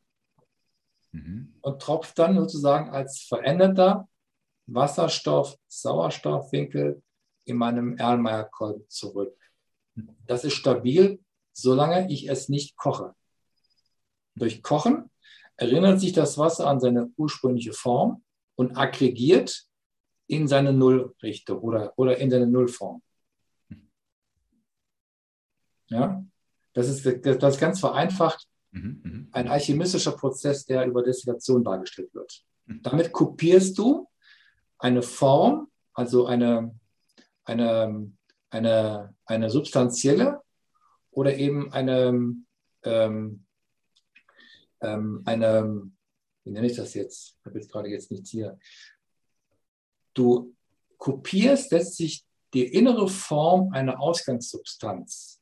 Mhm. 1.11 1.55
und 1.61 1.81
tropft 1.81 2.19
dann 2.19 2.35
sozusagen 2.37 2.89
als 2.91 3.21
veränderter 3.21 4.07
Wasserstoff-Sauerstoffwinkel 4.67 7.01
in 7.45 7.57
meinem 7.57 7.97
Erlenmeyer-Kolben 7.97 8.85
zurück. 8.89 9.35
Das 10.25 10.43
ist 10.43 10.53
stabil, 10.53 11.19
solange 11.53 12.11
ich 12.11 12.27
es 12.29 12.49
nicht 12.49 12.75
koche. 12.77 13.13
Durch 14.35 14.61
Kochen 14.63 15.09
erinnert 15.63 15.99
sich 15.99 16.13
das 16.13 16.37
Wasser 16.37 16.67
an 16.67 16.79
seine 16.79 17.11
ursprüngliche 17.17 17.73
Form 17.73 18.23
und 18.55 18.77
aggregiert 18.77 19.65
in 20.27 20.47
seine 20.47 20.73
Nullrichtung 20.73 21.59
oder, 21.59 21.93
oder 21.97 22.17
in 22.17 22.29
seine 22.31 22.47
Nullform. 22.47 23.01
Ja, 25.87 26.23
das 26.73 26.89
ist, 26.89 27.25
das 27.25 27.53
ist 27.55 27.59
ganz 27.59 27.79
vereinfacht 27.79 28.47
Mhm. 28.73 29.01
Mhm. 29.03 29.27
ein 29.31 29.47
alchemistischer 29.47 30.13
Prozess, 30.13 30.65
der 30.65 30.85
über 30.85 31.03
Destillation 31.03 31.63
dargestellt 31.63 32.13
wird. 32.13 32.43
Mhm. 32.65 32.81
Damit 32.81 33.11
kopierst 33.11 33.77
du 33.77 34.07
eine 34.79 35.03
Form, 35.03 35.67
also 35.93 36.25
eine, 36.25 36.73
eine, 37.45 38.11
eine, 38.49 39.15
eine 39.25 39.49
substanzielle 39.49 40.41
oder 41.11 41.35
eben 41.35 41.71
eine, 41.71 42.07
ähm, 42.07 42.45
ähm, 42.83 43.45
eine, 44.87 45.91
wie 46.43 46.51
nenne 46.51 46.67
ich 46.67 46.75
das 46.75 46.93
jetzt? 46.93 47.37
Ich 47.39 47.45
habe 47.45 47.59
jetzt 47.59 47.71
gerade 47.71 47.89
jetzt 47.89 48.11
nichts 48.11 48.29
hier. 48.29 48.57
Du 50.13 50.53
kopierst 50.97 51.71
letztlich 51.71 52.25
die 52.53 52.65
innere 52.65 53.07
Form 53.07 53.71
einer 53.71 53.99
Ausgangssubstanz, 53.99 55.41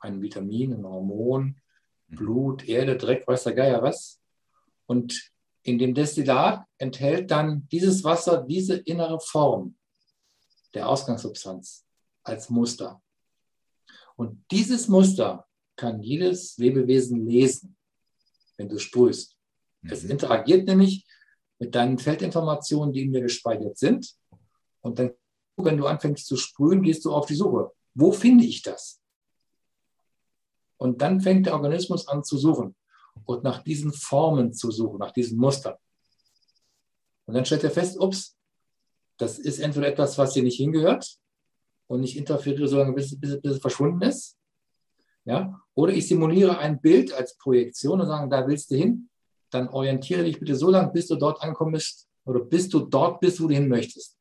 ein 0.00 0.20
Vitamin, 0.20 0.74
ein 0.74 0.84
Hormon, 0.84 1.60
Blut, 2.08 2.68
Erde, 2.68 2.96
Dreck, 2.96 3.26
weiß 3.26 3.44
der 3.44 3.54
Geier 3.54 3.82
was. 3.82 4.20
Und 4.86 5.32
in 5.62 5.78
dem 5.78 5.94
Destillat 5.94 6.66
enthält 6.78 7.30
dann 7.30 7.68
dieses 7.70 8.02
Wasser 8.02 8.42
diese 8.42 8.76
innere 8.76 9.20
Form 9.20 9.76
der 10.74 10.88
Ausgangssubstanz 10.88 11.86
als 12.24 12.50
Muster. 12.50 13.00
Und 14.16 14.44
dieses 14.50 14.88
Muster 14.88 15.46
kann 15.76 16.02
jedes 16.02 16.58
Lebewesen 16.58 17.26
lesen, 17.26 17.76
wenn 18.62 18.68
du 18.68 18.78
sprühst. 18.78 19.36
Mhm. 19.82 19.90
Es 19.90 20.04
interagiert 20.04 20.66
nämlich 20.66 21.06
mit 21.58 21.74
deinen 21.74 21.98
Feldinformationen, 21.98 22.92
die 22.92 23.02
in 23.02 23.10
mir 23.10 23.20
gespeichert 23.20 23.76
sind. 23.76 24.14
Und 24.80 24.98
dann, 24.98 25.12
wenn 25.56 25.76
du 25.76 25.86
anfängst 25.86 26.26
zu 26.26 26.36
sprühen, 26.36 26.82
gehst 26.82 27.04
du 27.04 27.12
auf 27.12 27.26
die 27.26 27.34
Suche. 27.34 27.70
Wo 27.94 28.12
finde 28.12 28.44
ich 28.44 28.62
das? 28.62 29.00
Und 30.78 31.02
dann 31.02 31.20
fängt 31.20 31.46
der 31.46 31.54
Organismus 31.54 32.08
an 32.08 32.24
zu 32.24 32.38
suchen 32.38 32.74
und 33.24 33.44
nach 33.44 33.62
diesen 33.62 33.92
Formen 33.92 34.52
zu 34.52 34.70
suchen, 34.70 34.98
nach 34.98 35.12
diesen 35.12 35.38
Mustern. 35.38 35.76
Und 37.26 37.34
dann 37.34 37.44
stellt 37.44 37.62
er 37.62 37.70
fest, 37.70 38.00
ups, 38.00 38.36
das 39.18 39.38
ist 39.38 39.60
entweder 39.60 39.86
etwas, 39.86 40.18
was 40.18 40.34
hier 40.34 40.42
nicht 40.42 40.56
hingehört 40.56 41.18
und 41.86 42.00
nicht 42.00 42.16
interferiere, 42.16 42.66
solange 42.66 42.94
bis, 42.94 43.18
bis, 43.20 43.40
bis 43.40 43.52
es 43.52 43.60
verschwunden 43.60 44.02
ist. 44.02 44.36
Ja? 45.24 45.60
Oder 45.74 45.92
ich 45.92 46.08
simuliere 46.08 46.58
ein 46.58 46.80
Bild 46.80 47.12
als 47.12 47.36
Projektion 47.36 48.00
und 48.00 48.06
sage, 48.06 48.28
da 48.28 48.46
willst 48.46 48.70
du 48.70 48.76
hin, 48.76 49.08
dann 49.50 49.68
orientiere 49.68 50.24
dich 50.24 50.38
bitte 50.38 50.56
so 50.56 50.70
lange, 50.70 50.92
bis 50.92 51.08
du 51.08 51.16
dort 51.16 51.42
ankommen 51.42 51.72
bist 51.72 52.08
oder 52.24 52.40
bis 52.40 52.68
du 52.68 52.80
dort 52.80 53.20
bist, 53.20 53.40
wo 53.40 53.48
du 53.48 53.54
hin 53.54 53.68
möchtest. 53.68 54.18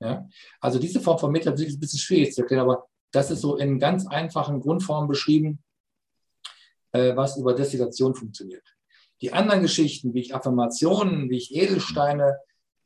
Ja? 0.00 0.28
Also 0.60 0.78
diese 0.78 1.00
Form 1.00 1.18
von 1.18 1.32
Metaphysik 1.32 1.68
ist 1.68 1.76
ein 1.76 1.80
bisschen 1.80 1.98
schwierig 1.98 2.34
zu 2.34 2.42
erklären, 2.42 2.62
aber 2.62 2.86
das 3.12 3.30
ist 3.30 3.40
so 3.40 3.56
in 3.56 3.78
ganz 3.78 4.06
einfachen 4.06 4.60
Grundformen 4.60 5.08
beschrieben, 5.08 5.62
äh, 6.92 7.16
was 7.16 7.36
über 7.36 7.54
Destillation 7.54 8.14
funktioniert. 8.14 8.64
Die 9.22 9.32
anderen 9.32 9.62
Geschichten, 9.62 10.12
wie 10.12 10.20
ich 10.20 10.34
Affirmationen, 10.34 11.30
wie 11.30 11.38
ich 11.38 11.54
Edelsteine, 11.54 12.38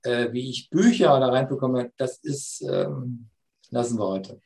äh, 0.02 0.32
wie 0.32 0.48
ich 0.48 0.70
Bücher 0.70 1.18
da 1.18 1.28
reinbekomme, 1.28 1.92
das 1.96 2.18
ist, 2.18 2.62
ähm, 2.62 3.28
lassen 3.70 3.98
wir 3.98 4.06
heute. 4.06 4.40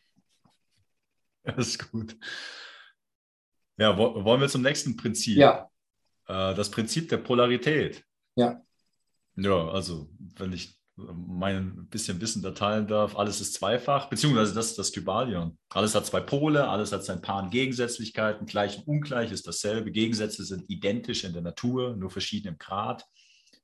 Das 1.57 1.69
ist 1.69 1.91
gut. 1.91 2.16
Ja, 3.77 3.97
wollen 3.99 4.41
wir 4.41 4.49
zum 4.49 4.62
nächsten 4.62 4.97
Prinzip? 4.97 5.37
Ja. 5.37 5.69
Äh, 6.27 6.55
das 6.55 6.71
Prinzip 6.71 7.09
der 7.09 7.19
Polarität. 7.19 8.05
Ja. 8.37 8.62
Ja, 9.37 9.69
also 9.69 10.09
wenn 10.19 10.53
ich 10.53 10.79
mein 10.97 11.89
bisschen 11.89 12.21
Wissen 12.21 12.41
da 12.41 12.53
teilen 12.53 12.87
darf, 12.87 13.16
alles 13.16 13.41
ist 13.41 13.55
zweifach, 13.55 14.09
beziehungsweise 14.09 14.55
das 14.55 14.66
ist 14.66 14.79
das 14.79 14.93
Kybalion. 14.93 15.59
Alles 15.71 15.97
hat 15.97 16.07
zwei 16.07 16.21
Pole, 16.21 16.69
alles 16.69 16.93
hat 16.93 17.05
sein 17.05 17.21
Paar 17.21 17.51
Gegensätzlichkeiten, 17.51 18.47
gleich 18.47 18.79
und 18.79 18.87
ungleich 18.87 19.33
ist 19.33 19.49
dasselbe. 19.49 19.91
Gegensätze 19.91 20.45
sind 20.45 20.65
identisch 20.69 21.25
in 21.25 21.33
der 21.33 21.43
Natur, 21.43 21.97
nur 21.97 22.11
verschiedenem 22.11 22.59
Grad. 22.59 23.05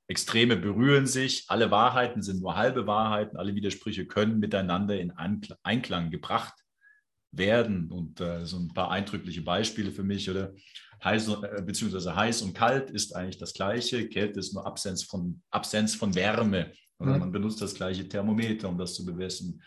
Extreme 0.07 0.57
berühren 0.57 1.07
sich, 1.07 1.45
alle 1.47 1.71
Wahrheiten 1.71 2.21
sind 2.21 2.41
nur 2.41 2.57
halbe 2.57 2.85
Wahrheiten, 2.85 3.37
alle 3.37 3.55
Widersprüche 3.55 4.05
können 4.05 4.39
miteinander 4.39 4.99
in 4.99 5.13
Einklang 5.63 6.11
gebracht 6.11 6.60
werden. 7.31 7.91
Und 7.91 8.19
äh, 8.21 8.45
so 8.45 8.57
ein 8.57 8.73
paar 8.73 8.91
eindrückliche 8.91 9.41
Beispiele 9.41 9.91
für 9.91 10.03
mich, 10.03 10.29
oder? 10.29 10.53
Heiß, 11.03 11.29
äh, 11.29 11.61
beziehungsweise 11.63 12.15
heiß 12.15 12.43
und 12.43 12.53
kalt 12.53 12.91
ist 12.91 13.15
eigentlich 13.15 13.39
das 13.39 13.53
Gleiche. 13.53 14.07
Kälte 14.07 14.39
ist 14.39 14.53
nur 14.53 14.65
Absenz 14.65 15.03
von, 15.03 15.41
Absenz 15.49 15.95
von 15.95 16.13
Wärme. 16.13 16.73
Oder 16.99 17.13
mhm. 17.13 17.19
man 17.19 17.31
benutzt 17.31 17.61
das 17.61 17.73
gleiche 17.73 18.07
Thermometer, 18.07 18.69
um 18.69 18.77
das 18.77 18.93
zu 18.93 19.03
bemessen, 19.03 19.63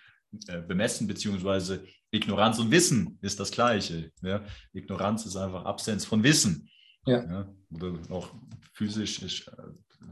äh, 0.47 0.61
bemessen, 0.61 1.07
beziehungsweise 1.07 1.85
Ignoranz 2.13 2.61
und 2.61 2.71
Wissen 2.71 3.19
ist 3.23 3.41
das 3.41 3.51
gleiche. 3.51 4.13
Ja? 4.23 4.45
Ignoranz 4.73 5.27
ist 5.27 5.37
einfach 5.37 5.65
Absenz 5.65 6.05
von 6.05 6.23
Wissen. 6.23 6.71
Ja. 7.07 7.25
ja? 7.25 7.55
Oder 7.75 7.99
auch 8.11 8.33
physisch 8.73 9.21
ist 9.21 9.49
äh, 9.49 9.63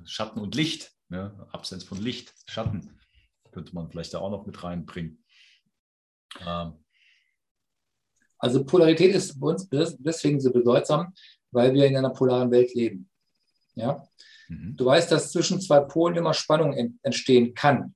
Schatten 0.05 0.41
und 0.41 0.57
Licht. 0.57 0.91
Ja? 1.11 1.33
Absenz 1.53 1.85
von 1.85 2.03
Licht, 2.03 2.35
Schatten 2.47 2.99
könnte 3.53 3.75
man 3.75 3.89
vielleicht 3.91 4.15
da 4.15 4.19
auch 4.19 4.31
noch 4.31 4.47
mit 4.47 4.63
reinbringen. 4.65 5.23
Ähm. 6.41 6.73
Also 8.43 8.65
Polarität 8.65 9.15
ist 9.15 9.39
bei 9.39 9.49
uns 9.49 9.69
deswegen 9.71 10.41
so 10.41 10.51
bedeutsam, 10.51 11.15
weil 11.53 11.73
wir 11.73 11.87
in 11.87 11.97
einer 11.97 12.11
polaren 12.11 12.51
Welt 12.51 12.75
leben. 12.75 13.09
Ja? 13.77 14.05
Mhm. 14.49 14.77
Du 14.77 14.85
weißt, 14.85 15.13
dass 15.13 15.31
zwischen 15.31 15.61
zwei 15.61 15.79
Polen 15.79 16.17
immer 16.17 16.35
Spannung 16.35 16.99
entstehen 17.03 17.55
kann. 17.55 17.95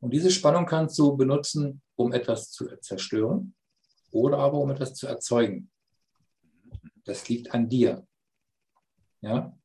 Und 0.00 0.12
diese 0.12 0.30
Spannung 0.30 0.66
kannst 0.66 0.98
du 0.98 1.16
benutzen, 1.16 1.80
um 1.96 2.12
etwas 2.12 2.50
zu 2.50 2.66
zerstören 2.82 3.54
oder 4.10 4.36
aber 4.38 4.58
um 4.58 4.70
etwas 4.70 4.94
zu 4.94 5.06
erzeugen. 5.06 5.70
Das 7.04 7.26
liegt 7.26 7.54
an 7.54 7.66
dir. 7.66 8.06
Ja? 9.22 9.56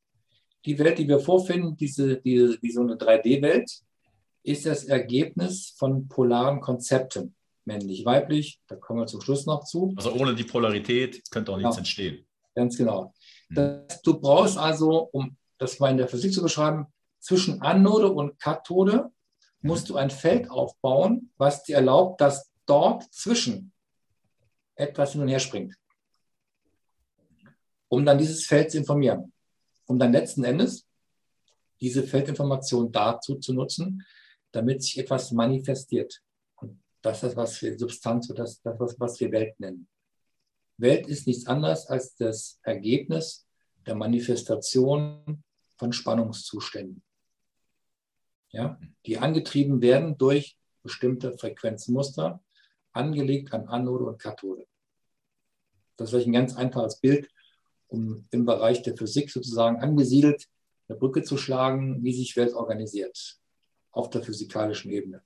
Die 0.64 0.80
Welt, 0.80 0.99
die 0.99 1.07
wir 1.07 1.19
vorfinden, 1.19 1.76
diese, 1.76 2.22
diese, 2.22 2.57
wie 2.61 2.72
so 2.72 2.81
eine 2.81 2.95
3D-Welt, 2.95 3.69
ist 4.44 4.65
das 4.65 4.86
Ergebnis 4.86 5.73
von 5.76 6.07
polaren 6.07 6.61
Konzepten. 6.61 7.36
Männlich, 7.70 8.04
weiblich, 8.04 8.60
da 8.66 8.76
kommen 8.76 9.00
wir 9.00 9.06
zum 9.06 9.22
Schluss 9.22 9.46
noch 9.46 9.64
zu. 9.64 9.94
Also 9.96 10.12
ohne 10.14 10.34
die 10.34 10.44
Polarität 10.44 11.22
könnte 11.30 11.52
auch 11.52 11.58
nichts 11.58 11.76
ja, 11.76 11.82
entstehen. 11.82 12.26
Ganz 12.56 12.76
genau. 12.76 13.14
Mhm. 13.50 13.56
Das, 13.56 14.02
du 14.02 14.20
brauchst 14.20 14.58
also, 14.58 15.10
um 15.12 15.38
das 15.60 15.80
mal 15.80 15.91
in 15.91 15.98
der 15.98 16.08
Physik 16.08 16.34
zu 16.34 16.41
beschreiben, 16.41 16.88
zwischen 17.20 17.62
Anode 17.62 18.12
und 18.12 18.40
Kathode 18.40 19.12
musst 19.62 19.88
du 19.88 19.98
ein 19.98 20.10
Feld 20.10 20.50
aufbauen, 20.50 21.32
was 21.38 21.62
dir 21.62 21.76
erlaubt, 21.76 22.22
dass 22.22 22.50
dort 22.66 23.04
zwischen 23.14 23.72
etwas 24.74 25.12
hin 25.12 25.22
und 25.22 25.28
her 25.28 25.40
springt. 25.40 25.76
Um 27.88 28.04
dann 28.04 28.18
dieses 28.18 28.48
Feld 28.48 28.72
zu 28.72 28.80
informieren. 28.80 29.32
Um 29.86 30.00
dann 30.00 30.12
letzten 30.12 30.44
Endes 30.44 30.88
diese 31.80 32.02
Feldinformation 32.02 32.91
dazu 32.91 33.36
zu 33.36 33.54
nutzen, 33.54 34.04
damit 34.54 34.82
sich 34.82 34.98
etwas 34.98 35.32
manifestiert. 35.32 36.24
Das 37.02 37.24
ist, 37.24 37.36
was 37.36 37.62
wir 37.62 37.78
Substanz 37.78 38.30
oder 38.30 38.44
das, 38.44 38.62
das 38.62 39.00
was 39.00 39.20
wir 39.20 39.32
Welt 39.32 39.60
nennen. 39.60 39.88
Welt 40.78 41.08
ist 41.08 41.28
nichts 41.28 41.46
anderes 41.48 41.88
als 41.88 42.16
das 42.16 42.60
Ergebnis 42.64 43.48
der 43.86 43.96
Manifestation 43.96 45.44
von 45.78 45.94
Spannungszuständen, 45.94 47.02
ja, 48.52 48.80
die 49.06 49.18
angetrieben 49.18 49.82
werden 49.82 50.18
durch 50.18 50.58
bestimmte 50.84 51.38
Frequenzmuster, 51.38 52.42
angelegt 52.92 53.54
an 53.54 53.68
Anode 53.68 54.06
und 54.06 54.20
Kathode. 54.20 54.66
Das 55.98 56.14
ist 56.14 56.26
ein 56.26 56.34
ganz 56.34 56.56
einfaches 56.56 57.00
Bild, 57.00 57.30
um 57.88 58.26
im 58.32 58.46
Bereich 58.46 58.82
der 58.82 58.96
Physik 58.96 59.30
sozusagen 59.30 59.78
angesiedelt 59.78 60.48
eine 60.88 60.98
Brücke 60.98 61.24
zu 61.24 61.38
schlagen, 61.38 62.04
wie 62.04 62.14
sich 62.14 62.36
Welt 62.36 62.54
organisiert 62.54 63.40
auf 63.92 64.10
der 64.10 64.24
physikalischen 64.24 64.92
Ebene. 64.92 65.24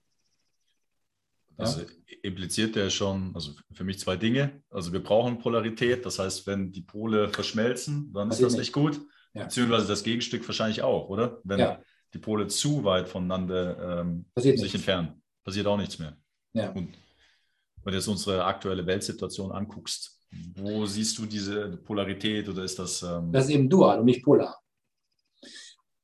Also 1.58 1.82
impliziert 2.24 2.76
der 2.76 2.90
schon, 2.90 3.32
also 3.36 3.52
für 3.72 3.84
mich 3.84 4.00
zwei 4.00 4.16
Dinge. 4.16 4.64
Also 4.70 4.92
wir 4.92 5.04
brauchen 5.04 5.40
Polarität, 5.40 6.06
das 6.06 6.20
heißt, 6.20 6.48
wenn 6.48 6.72
die 6.72 6.82
Pole 6.82 7.30
verschmelzen, 7.30 8.12
dann 8.14 8.32
ist 8.32 8.42
das 8.42 8.58
nicht 8.58 8.74
gut. 8.74 9.00
Ja. 9.34 9.44
Beziehungsweise 9.44 9.88
das 9.88 10.04
Gegenstück 10.04 10.48
wahrscheinlich 10.48 10.82
auch, 10.82 11.10
oder? 11.10 11.40
Wenn 11.44 11.60
ja. 11.60 11.82
die 12.14 12.20
Pole 12.20 12.48
zu 12.48 12.84
weit 12.84 13.10
voneinander 13.10 14.02
ähm, 14.02 14.26
sich 14.36 14.60
nichts. 14.60 14.74
entfernen, 14.74 15.22
passiert 15.44 15.68
auch 15.68 15.78
nichts 15.78 16.00
mehr. 16.00 16.18
Ja. 16.54 16.72
Und 16.72 16.94
wenn 17.84 17.92
du 17.92 17.98
jetzt 17.98 18.08
unsere 18.08 18.46
aktuelle 18.46 18.86
Weltsituation 18.86 19.52
anguckst, 19.52 20.22
wo 20.56 20.86
siehst 20.86 21.18
du 21.18 21.26
diese 21.26 21.78
Polarität 21.78 22.48
oder 22.50 22.64
ist 22.64 22.80
das? 22.80 23.04
Ähm 23.04 23.32
das 23.32 23.46
ist 23.46 23.52
eben 23.52 23.70
dual 23.70 24.00
und 24.00 24.06
nicht 24.06 24.24
polar. 24.24 24.60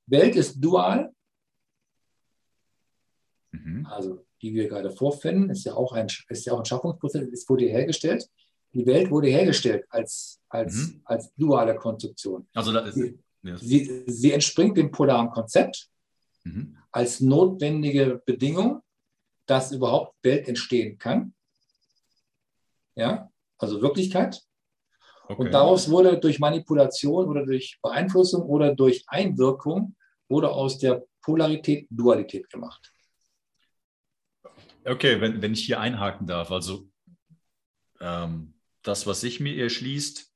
Welt 0.08 0.36
ist 0.36 0.60
dual. 0.60 1.12
Mhm. 3.52 3.86
Also 3.86 4.26
die 4.42 4.54
wir 4.54 4.68
gerade 4.68 4.92
vorfinden, 4.92 5.50
ist 5.50 5.66
ja 5.66 5.74
auch 5.74 5.94
ein, 5.94 6.08
ist 6.30 6.46
ja 6.46 6.54
auch 6.54 6.60
ein 6.60 6.66
Schaffungsprozess, 6.66 7.28
es 7.32 7.50
wurde 7.50 7.66
hergestellt 7.66 8.30
die 8.74 8.86
Welt 8.86 9.10
wurde 9.10 9.28
hergestellt 9.28 9.86
als, 9.90 10.40
als, 10.50 10.74
mhm. 10.76 11.02
als 11.06 11.34
duale 11.36 11.76
Konstruktion. 11.76 12.48
Also 12.54 12.78
ist, 12.78 12.96
sie, 12.96 13.20
ja. 13.42 13.58
sie, 13.58 14.04
sie, 14.08 14.32
entspringt 14.32 14.78
dem 14.78 14.92
polaren 14.92 15.30
Konzept 15.32 15.90
mhm. 16.44 16.78
als 16.92 17.20
notwendige 17.20 18.22
Bedingung, 18.26 18.82
dass 19.46 19.72
überhaupt 19.72 20.16
Welt 20.24 20.48
entstehen 20.48 20.98
kann. 20.98 21.34
Ja, 22.96 23.32
also 23.58 23.82
Wirklichkeit. 23.82 24.42
Okay. 25.28 25.42
Und 25.42 25.54
daraus 25.54 25.90
wurde 25.90 26.20
durch 26.20 26.40
Manipulation 26.40 27.28
oder 27.28 27.46
durch 27.46 27.80
Beeinflussung 27.82 28.44
oder 28.44 28.76
durch 28.76 29.04
Einwirkung 29.08 29.96
wurde 30.28 30.50
aus 30.52 30.78
der 30.78 31.06
Polarität 31.22 31.88
Dualität 31.90 32.50
gemacht. 32.50 32.92
Okay, 34.90 35.22
wenn, 35.22 35.42
wenn 35.42 35.54
ich 35.54 35.66
hier 35.66 35.80
einhaken 35.80 36.26
darf, 36.26 36.52
also 36.52 36.90
ähm, 38.02 38.54
das, 38.82 39.06
was 39.06 39.22
sich 39.22 39.40
mir 39.40 39.56
erschließt, 39.56 40.32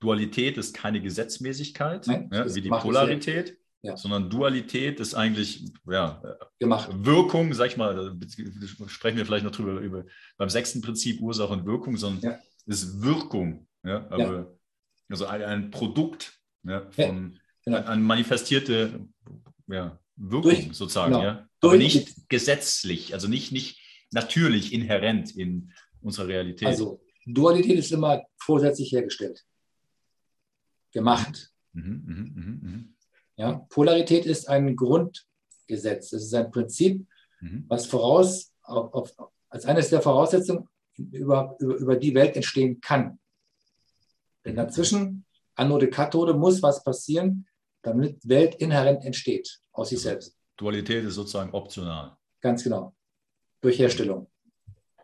Dualität 0.00 0.58
ist 0.58 0.74
keine 0.74 1.00
Gesetzmäßigkeit, 1.00 2.06
Nein, 2.06 2.30
ja, 2.32 2.54
wie 2.54 2.60
die 2.60 2.68
Polarität. 2.68 3.58
ja. 3.82 3.96
sondern 3.96 4.28
Dualität 4.28 5.00
ist 5.00 5.14
eigentlich 5.14 5.72
ja, 5.86 6.22
Gemacht. 6.58 6.90
Wirkung, 6.92 7.54
sag 7.54 7.68
ich 7.68 7.76
mal, 7.76 7.94
da 7.94 8.88
sprechen 8.88 9.16
wir 9.16 9.24
vielleicht 9.24 9.44
noch 9.44 9.52
drüber 9.52 9.80
über 9.80 10.04
beim 10.36 10.50
sechsten 10.50 10.82
Prinzip 10.82 11.20
Ursache 11.20 11.52
und 11.52 11.64
Wirkung, 11.64 11.96
sondern 11.96 12.32
ja. 12.32 12.38
ist 12.66 13.02
Wirkung. 13.02 13.66
Ja, 13.84 14.06
aber, 14.10 14.56
Also 15.08 15.26
ein, 15.26 15.42
ein 15.42 15.70
Produkt 15.70 16.40
von 16.90 17.38
genau. 17.64 17.84
eine 17.84 18.02
manifestierte 18.02 19.06
ja, 19.68 19.98
Wirkung 20.16 20.42
Durch, 20.42 20.68
sozusagen, 20.72 21.12
genau. 21.12 21.24
ja. 21.24 21.48
Aber 21.60 21.76
nicht 21.76 22.28
gesetzlich, 22.28 23.12
also 23.12 23.28
nicht, 23.28 23.52
nicht 23.52 23.80
natürlich 24.10 24.72
inhärent 24.72 25.36
in 25.36 25.72
unserer 26.00 26.28
Realität. 26.28 26.68
Also 26.68 27.00
Dualität 27.26 27.78
ist 27.78 27.92
immer 27.92 28.22
vorsätzlich 28.38 28.92
hergestellt, 28.92 29.44
gemacht. 30.92 31.52
Mhm, 31.72 32.02
mh, 32.06 32.42
mh, 32.42 32.70
mh. 32.70 32.84
Ja, 33.36 33.52
Polarität 33.68 34.24
ist 34.24 34.48
ein 34.48 34.76
Grundgesetz. 34.76 36.12
Es 36.12 36.24
ist 36.24 36.34
ein 36.34 36.50
Prinzip, 36.50 37.06
mhm. 37.40 37.64
was 37.68 37.86
voraus, 37.86 38.52
auf, 38.62 38.94
auf, 38.94 39.14
als 39.50 39.66
eines 39.66 39.90
der 39.90 40.00
Voraussetzungen 40.00 40.68
über, 40.96 41.56
über, 41.58 41.74
über 41.76 41.96
die 41.96 42.14
Welt 42.14 42.36
entstehen 42.36 42.80
kann. 42.80 43.18
Denn 44.44 44.54
mhm. 44.54 44.56
dazwischen, 44.56 45.26
Anode, 45.54 45.90
Kathode, 45.90 46.34
muss 46.34 46.62
was 46.62 46.82
passieren, 46.82 47.46
damit 47.86 48.18
Welt 48.28 48.56
inhärent 48.56 49.04
entsteht 49.04 49.60
aus 49.72 49.90
sich 49.90 49.98
also 49.98 50.08
selbst. 50.08 50.38
Dualität 50.56 51.04
ist 51.04 51.14
sozusagen 51.14 51.52
optional. 51.52 52.16
Ganz 52.40 52.64
genau. 52.64 52.94
Durch 53.60 53.78
Herstellung. 53.78 54.30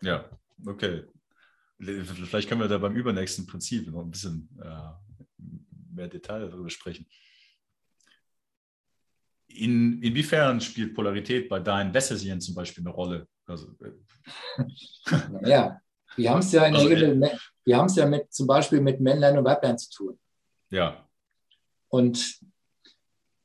Ja, 0.03 0.29
okay. 0.67 1.05
Vielleicht 1.79 2.49
können 2.49 2.61
wir 2.61 2.69
da 2.69 2.79
beim 2.79 2.95
übernächsten 2.95 3.47
Prinzip 3.47 3.87
noch 3.89 4.03
ein 4.03 4.11
bisschen 4.11 4.49
äh, 4.63 5.45
mehr 5.93 6.09
Detail 6.09 6.49
darüber 6.49 6.71
sprechen. 6.71 7.07
In, 9.49 10.03
inwiefern 10.03 10.61
spielt 10.61 10.95
Polarität 10.95 11.49
bei 11.49 11.61
deinen 11.61 11.93
Wässersieren 11.93 12.41
zum 12.41 12.55
Beispiel 12.55 12.83
eine 12.85 12.95
Rolle? 12.95 13.29
Also, 13.47 13.75
äh, 13.81 14.65
ja, 15.49 15.81
wir 16.17 16.31
haben 16.31 16.39
es 16.39 16.53
ja 16.53 16.65
in 16.67 16.75
also, 16.75 16.89
Regel, 16.89 17.23
äh, 17.23 17.37
wir 17.65 17.77
haben 17.77 17.87
es 17.87 17.97
ja 17.97 18.07
mit, 18.07 18.33
zum 18.33 18.47
Beispiel 18.47 18.81
mit 18.81 19.01
Männlein 19.01 19.37
und 19.37 19.45
Weiblein 19.45 19.79
zu 19.79 19.91
tun. 19.91 20.19
Ja. 20.71 21.07
Und 21.89 22.41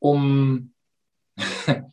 um, 0.08 0.74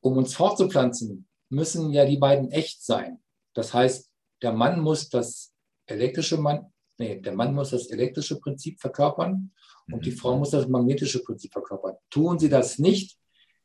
um 0.00 0.16
uns 0.16 0.34
fortzupflanzen, 0.34 1.28
müssen 1.48 1.90
ja 1.90 2.04
die 2.04 2.18
beiden 2.18 2.50
echt 2.50 2.84
sein. 2.84 3.22
Das 3.54 3.74
heißt, 3.74 4.10
der 4.42 4.52
Mann 4.52 4.80
muss 4.80 5.08
das 5.08 5.52
elektrische 5.86 6.36
Mann, 6.36 6.72
nee, 6.98 7.20
der 7.20 7.34
Mann 7.34 7.54
muss 7.54 7.70
das 7.70 7.86
elektrische 7.88 8.38
Prinzip 8.38 8.80
verkörpern 8.80 9.52
und 9.86 9.98
mhm. 9.98 10.02
die 10.02 10.12
Frau 10.12 10.36
muss 10.36 10.50
das 10.50 10.68
magnetische 10.68 11.22
Prinzip 11.22 11.52
verkörpern. 11.52 11.96
Tun 12.10 12.38
sie 12.38 12.48
das 12.48 12.78
nicht, 12.78 13.18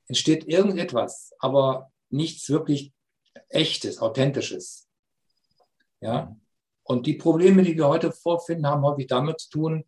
entsteht 0.08 0.48
irgendetwas, 0.48 1.34
aber 1.40 1.92
nichts 2.10 2.50
wirklich 2.50 2.94
echtes, 3.50 4.00
authentisches. 4.00 4.88
Ja? 6.00 6.36
Und 6.84 7.06
die 7.06 7.14
Probleme, 7.14 7.64
die 7.64 7.78
wir 7.78 7.88
heute 7.88 8.12
vorfinden, 8.12 8.68
haben 8.68 8.84
häufig 8.84 9.08
damit 9.08 9.40
zu 9.40 9.50
tun, 9.50 9.86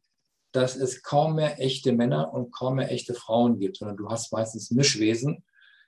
dass 0.53 0.75
es 0.75 1.01
kaum 1.01 1.35
mehr 1.35 1.59
echte 1.59 1.91
Männer 1.93 2.31
und 2.33 2.51
kaum 2.51 2.75
mehr 2.75 2.91
echte 2.91 3.15
Frauen 3.15 3.59
gibt, 3.59 3.77
sondern 3.77 3.97
du 3.97 4.09
hast 4.09 4.31
meistens 4.31 4.71
Mischwesen. 4.71 5.43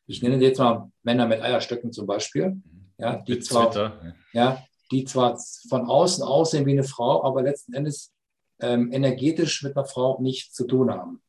Ich 0.08 0.22
nenne 0.22 0.44
jetzt 0.44 0.58
mal 0.58 0.92
Männer 1.04 1.28
mit 1.28 1.42
Eierstöcken 1.42 1.94
zum 1.94 2.08
Beispiel, 2.08 2.62
ja, 2.98 3.18
die 3.18 3.40
zwar, 3.40 4.16
ja, 4.34 4.64
die 4.92 5.06
zwar 5.06 5.40
von 5.70 5.86
außen 5.86 6.24
aussehen 6.24 6.66
wie 6.66 6.72
eine 6.72 6.84
Frau, 6.84 7.24
aber 7.24 7.44
letzten 7.44 7.74
Endes 7.74 8.12
ähm, 8.60 8.92
energetisch 8.92 9.64
mit 9.64 9.78
einer 9.78 9.86
Frau 9.86 10.20
nichts 10.22 10.54
zu 10.54 10.66
tun 10.66 10.90
haben. 10.92 11.22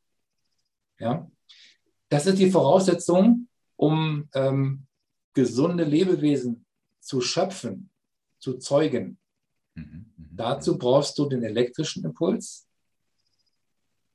Ja? 0.99 1.29
Das 2.09 2.25
ist 2.25 2.39
die 2.39 2.49
Voraussetzung, 2.49 3.47
um 3.75 4.29
ähm, 4.33 4.87
gesunde 5.33 5.83
Lebewesen 5.83 6.65
zu 6.99 7.21
schöpfen, 7.21 7.91
zu 8.39 8.57
zeugen. 8.57 9.19
Mhm, 9.75 10.13
mh, 10.17 10.27
Dazu 10.31 10.77
brauchst 10.77 11.17
du 11.19 11.27
den 11.27 11.43
elektrischen 11.43 12.03
Impuls 12.03 12.66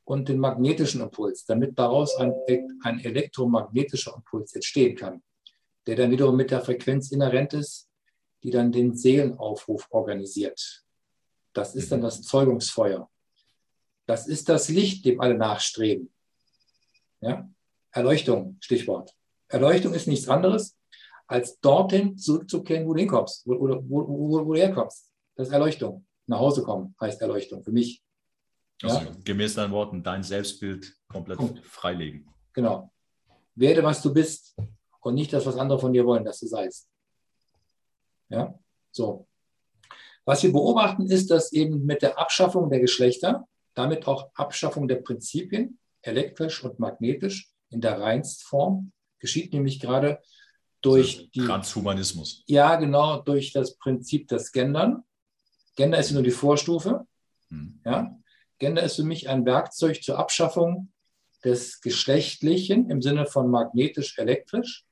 und 0.05 0.29
den 0.29 0.39
magnetischen 0.39 1.01
Impuls, 1.01 1.45
damit 1.45 1.79
daraus 1.79 2.17
ein, 2.17 2.35
ein 2.83 3.01
elektromagnetischer 3.01 4.15
Impuls 4.17 4.55
entstehen 4.55 4.97
kann, 4.97 5.23
der 5.87 5.97
dann 5.97 6.11
wiederum 6.11 6.37
mit 6.37 6.51
der 6.51 6.61
Frequenz 6.61 7.11
inhärent 7.13 7.55
ist, 7.55 7.89
die 8.43 8.51
dann 8.51 8.73
den 8.73 8.97
Seelenaufruf 8.97 9.87
organisiert. 9.91 10.85
Das 11.53 11.75
ist 11.75 11.93
dann 11.93 12.01
mhm. 12.01 12.05
das 12.05 12.23
Zeugungsfeuer. 12.23 13.09
Das 14.07 14.27
ist 14.27 14.49
das 14.49 14.69
Licht, 14.69 15.05
dem 15.05 15.21
alle 15.21 15.35
nachstreben. 15.35 16.13
Ja? 17.21 17.49
Erleuchtung, 17.93 18.57
Stichwort. 18.61 19.15
Erleuchtung 19.49 19.95
ist 19.95 20.09
nichts 20.09 20.29
anderes, 20.29 20.77
als 21.27 21.59
dorthin 21.61 22.19
zurückzukehren, 22.19 22.87
wo 22.87 22.95
du 22.95 23.01
hinkommst, 23.01 23.47
wo, 23.47 23.61
wo, 23.61 23.83
wo, 23.89 24.47
wo 24.47 24.53
du 24.55 24.61
herkommst. 24.61 25.13
Das 25.37 25.49
ist 25.49 25.55
Erleuchtung. 25.55 26.07
Nach 26.27 26.41
Hause 26.41 26.63
kommen 26.63 26.95
heißt 27.01 27.21
Erleuchtung 27.21 27.63
für 27.63 27.73
mich. 27.73 28.03
Also 28.83 28.97
ja? 28.99 29.17
gemäß 29.25 29.55
deinen 29.55 29.73
Worten, 29.73 30.03
dein 30.03 30.23
Selbstbild 30.23 30.95
komplett 31.09 31.39
Punkt. 31.39 31.65
freilegen. 31.65 32.29
Genau. 32.53 32.93
Werde, 33.55 33.83
was 33.83 34.03
du 34.03 34.13
bist 34.13 34.57
und 35.01 35.15
nicht 35.15 35.33
das, 35.33 35.47
was 35.47 35.57
andere 35.57 35.79
von 35.79 35.93
dir 35.93 36.05
wollen, 36.07 36.25
dass 36.25 36.41
du 36.41 36.47
seist. 36.47 36.89
Ja, 38.29 38.59
so. 38.91 39.27
Was 40.25 40.43
wir 40.43 40.53
beobachten, 40.53 41.07
ist, 41.07 41.31
dass 41.31 41.53
eben 41.53 41.85
mit 41.85 42.03
der 42.03 42.19
Abschaffung 42.19 42.71
der 42.71 42.81
Geschlechter, 42.81 43.47
damit 43.75 44.07
auch 44.07 44.31
Abschaffung 44.35 44.89
der 44.89 44.97
Prinzipien, 44.97 45.79
elektrisch 46.03 46.63
und 46.65 46.79
magnetisch, 46.79 47.51
in 47.71 47.81
der 47.81 48.01
Reinstform, 48.01 48.93
geschieht 49.19 49.53
nämlich 49.53 49.81
gerade 49.81 50.21
durch 50.83 51.19
also 51.19 51.31
die, 51.31 51.41
Transhumanismus. 51.41 52.45
Ja, 52.47 52.77
genau, 52.77 53.21
durch 53.23 53.53
das 53.53 53.77
Prinzip 53.77 54.29
des 54.29 54.53
Gendern. 54.53 55.05
Gender 55.77 55.99
ist 55.99 56.13
nur 56.13 56.23
die 56.23 56.31
Vorstufe. 56.31 57.07
Hm. 57.49 57.81
Ja? 57.85 58.19
Gender 58.63 58.85
ist 58.85 58.95
für 58.95 59.03
mich 59.03 59.29
ein 59.29 59.45
Werkzeug 59.45 60.05
zur 60.05 60.21
Abschaffung 60.21 60.93
des 61.45 61.81
Geschlechtlichen 61.81 62.91
im 62.91 63.03
Sinne 63.03 63.27
von 63.27 63.51
magnetisch-elektrisch, 63.51 64.87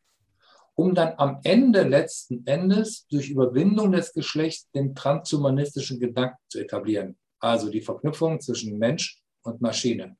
um 0.75 0.93
dann 0.97 1.15
am 1.19 1.39
Ende 1.45 1.85
letzten 1.85 2.45
Endes 2.49 3.07
durch 3.07 3.31
Überwindung 3.31 3.93
des 3.93 4.13
Geschlechts 4.13 4.69
den 4.73 4.97
transhumanistischen 4.97 6.01
Gedanken 6.01 6.39
zu 6.49 6.59
etablieren. 6.59 7.17
Also 7.39 7.71
die 7.71 7.81
Verknüpfung 7.81 8.41
zwischen 8.41 8.77
Mensch 8.77 9.23
und 9.43 9.61
Maschine 9.61 10.17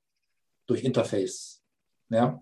durch 0.69 0.85
Interface. 0.85 1.61
Ja? 2.09 2.41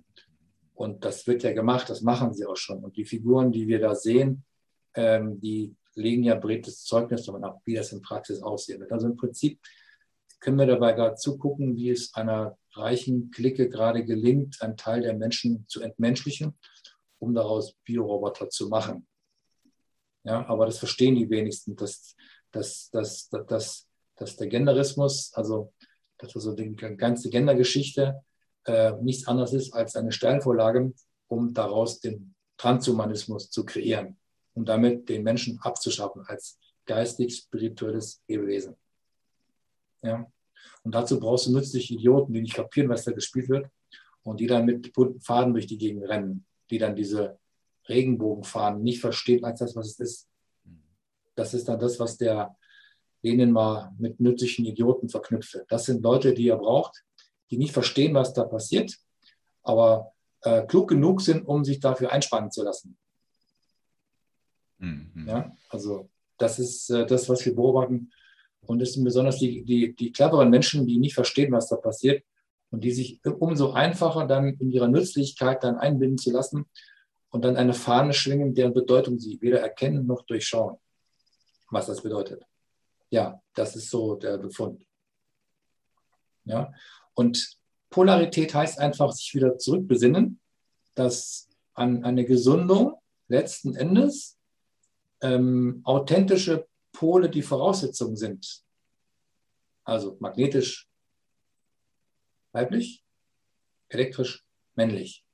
Und 0.74 1.06
das 1.06 1.26
wird 1.26 1.42
ja 1.42 1.54
gemacht, 1.54 1.88
das 1.88 2.02
machen 2.02 2.34
sie 2.34 2.44
auch 2.44 2.58
schon. 2.58 2.84
Und 2.84 2.98
die 2.98 3.06
Figuren, 3.06 3.50
die 3.50 3.66
wir 3.66 3.80
da 3.80 3.94
sehen, 3.94 4.44
ähm, 4.92 5.40
die 5.40 5.74
legen 5.94 6.24
ja 6.24 6.34
breites 6.34 6.84
Zeugnis 6.84 7.24
davon 7.24 7.44
ab, 7.44 7.62
wie 7.64 7.76
das 7.76 7.92
in 7.92 8.02
Praxis 8.02 8.42
aussehen 8.42 8.80
wird. 8.80 8.92
Also 8.92 9.06
im 9.06 9.16
Prinzip 9.16 9.58
können 10.40 10.58
wir 10.58 10.66
dabei 10.66 10.92
gerade 10.92 11.16
zugucken, 11.16 11.76
wie 11.76 11.90
es 11.90 12.14
einer 12.14 12.56
reichen 12.72 13.30
Clique 13.30 13.68
gerade 13.68 14.04
gelingt, 14.04 14.62
einen 14.62 14.76
Teil 14.76 15.02
der 15.02 15.14
Menschen 15.14 15.64
zu 15.68 15.80
entmenschlichen, 15.80 16.58
um 17.18 17.34
daraus 17.34 17.74
Bioroboter 17.84 18.48
zu 18.48 18.68
machen. 18.68 19.06
Ja, 20.24 20.46
aber 20.46 20.66
das 20.66 20.78
verstehen 20.78 21.16
die 21.16 21.30
wenigsten, 21.30 21.74
dass, 21.76 22.14
dass, 22.52 22.90
dass, 22.90 23.28
dass, 23.30 23.88
dass 24.16 24.36
der 24.36 24.46
Genderismus, 24.46 25.32
also 25.34 25.72
dass 26.18 26.34
also 26.34 26.54
die 26.54 26.74
ganze 26.74 27.30
Gendergeschichte 27.30 28.20
äh, 28.64 28.92
nichts 29.00 29.26
anderes 29.26 29.52
ist 29.52 29.72
als 29.72 29.96
eine 29.96 30.12
Stellenvorlage, 30.12 30.92
um 31.28 31.54
daraus 31.54 32.00
den 32.00 32.34
Transhumanismus 32.56 33.50
zu 33.50 33.64
kreieren 33.64 34.18
und 34.54 34.62
um 34.62 34.64
damit 34.64 35.08
den 35.08 35.22
Menschen 35.22 35.58
abzuschaffen 35.60 36.24
als 36.26 36.58
geistig-spirituelles 36.86 38.22
Lebewesen. 38.26 38.76
Ja? 40.02 40.30
Und 40.82 40.94
dazu 40.94 41.18
brauchst 41.18 41.46
du 41.46 41.52
nützliche 41.52 41.94
Idioten, 41.94 42.32
die 42.32 42.42
nicht 42.42 42.54
kapieren, 42.54 42.88
was 42.88 43.04
da 43.04 43.12
gespielt 43.12 43.48
wird 43.48 43.68
und 44.22 44.40
die 44.40 44.46
dann 44.46 44.64
mit 44.64 44.92
bunten 44.92 45.20
Faden 45.20 45.52
durch 45.52 45.66
die 45.66 45.78
Gegend 45.78 46.08
rennen, 46.08 46.46
die 46.70 46.78
dann 46.78 46.96
diese 46.96 47.38
Regenbogenfaden 47.88 48.82
nicht 48.82 49.00
verstehen 49.00 49.44
als 49.44 49.60
das, 49.60 49.74
was 49.74 49.88
es 49.88 50.00
ist. 50.00 50.28
Das 51.34 51.54
ist 51.54 51.68
dann 51.68 51.78
das, 51.78 51.98
was 51.98 52.16
der 52.16 52.56
Lenin 53.22 53.52
mal 53.52 53.92
mit 53.98 54.20
nützlichen 54.20 54.64
Idioten 54.64 55.08
verknüpfte. 55.08 55.64
Das 55.68 55.84
sind 55.84 56.02
Leute, 56.02 56.34
die 56.34 56.48
er 56.48 56.56
braucht, 56.56 57.04
die 57.50 57.56
nicht 57.56 57.72
verstehen, 57.72 58.14
was 58.14 58.32
da 58.32 58.44
passiert, 58.44 58.96
aber 59.62 60.12
äh, 60.42 60.66
klug 60.66 60.88
genug 60.88 61.20
sind, 61.20 61.46
um 61.46 61.64
sich 61.64 61.80
dafür 61.80 62.12
einspannen 62.12 62.50
zu 62.50 62.62
lassen. 62.62 62.96
Mhm. 64.78 65.26
Ja, 65.26 65.56
also 65.68 66.08
das 66.36 66.58
ist 66.58 66.90
äh, 66.90 67.06
das, 67.06 67.28
was 67.28 67.44
wir 67.44 67.54
beobachten. 67.54 68.12
Und 68.68 68.82
es 68.82 68.92
sind 68.92 69.04
besonders 69.04 69.38
die, 69.38 69.64
die, 69.64 69.94
die 69.94 70.12
cleveren 70.12 70.50
Menschen, 70.50 70.86
die 70.86 70.98
nicht 70.98 71.14
verstehen, 71.14 71.52
was 71.52 71.68
da 71.68 71.76
passiert 71.76 72.22
und 72.70 72.84
die 72.84 72.92
sich 72.92 73.20
umso 73.24 73.72
einfacher 73.72 74.26
dann 74.26 74.56
in 74.58 74.70
ihrer 74.70 74.88
Nützlichkeit 74.88 75.64
dann 75.64 75.78
einbinden 75.78 76.18
zu 76.18 76.30
lassen 76.30 76.66
und 77.30 77.44
dann 77.44 77.56
eine 77.56 77.74
Fahne 77.74 78.12
schwingen, 78.12 78.54
deren 78.54 78.74
Bedeutung 78.74 79.18
sie 79.18 79.40
weder 79.40 79.60
erkennen 79.60 80.06
noch 80.06 80.24
durchschauen, 80.26 80.76
was 81.70 81.86
das 81.86 82.02
bedeutet. 82.02 82.42
Ja, 83.10 83.40
das 83.54 83.74
ist 83.74 83.90
so 83.90 84.16
der 84.16 84.36
Befund. 84.38 84.84
Ja, 86.44 86.72
und 87.14 87.56
Polarität 87.90 88.54
heißt 88.54 88.78
einfach, 88.78 89.12
sich 89.12 89.34
wieder 89.34 89.56
zurückbesinnen 89.58 90.40
dass 90.98 91.48
an 91.74 92.04
eine 92.04 92.24
Gesundung 92.24 93.00
letzten 93.28 93.76
Endes 93.76 94.36
ähm, 95.20 95.80
authentische 95.84 96.66
Pole 96.98 97.30
die 97.30 97.42
Voraussetzungen 97.42 98.16
sind. 98.16 98.64
Also 99.84 100.16
magnetisch 100.18 100.88
weiblich, 102.50 103.04
elektrisch 103.88 104.44
männlich. 104.74 105.24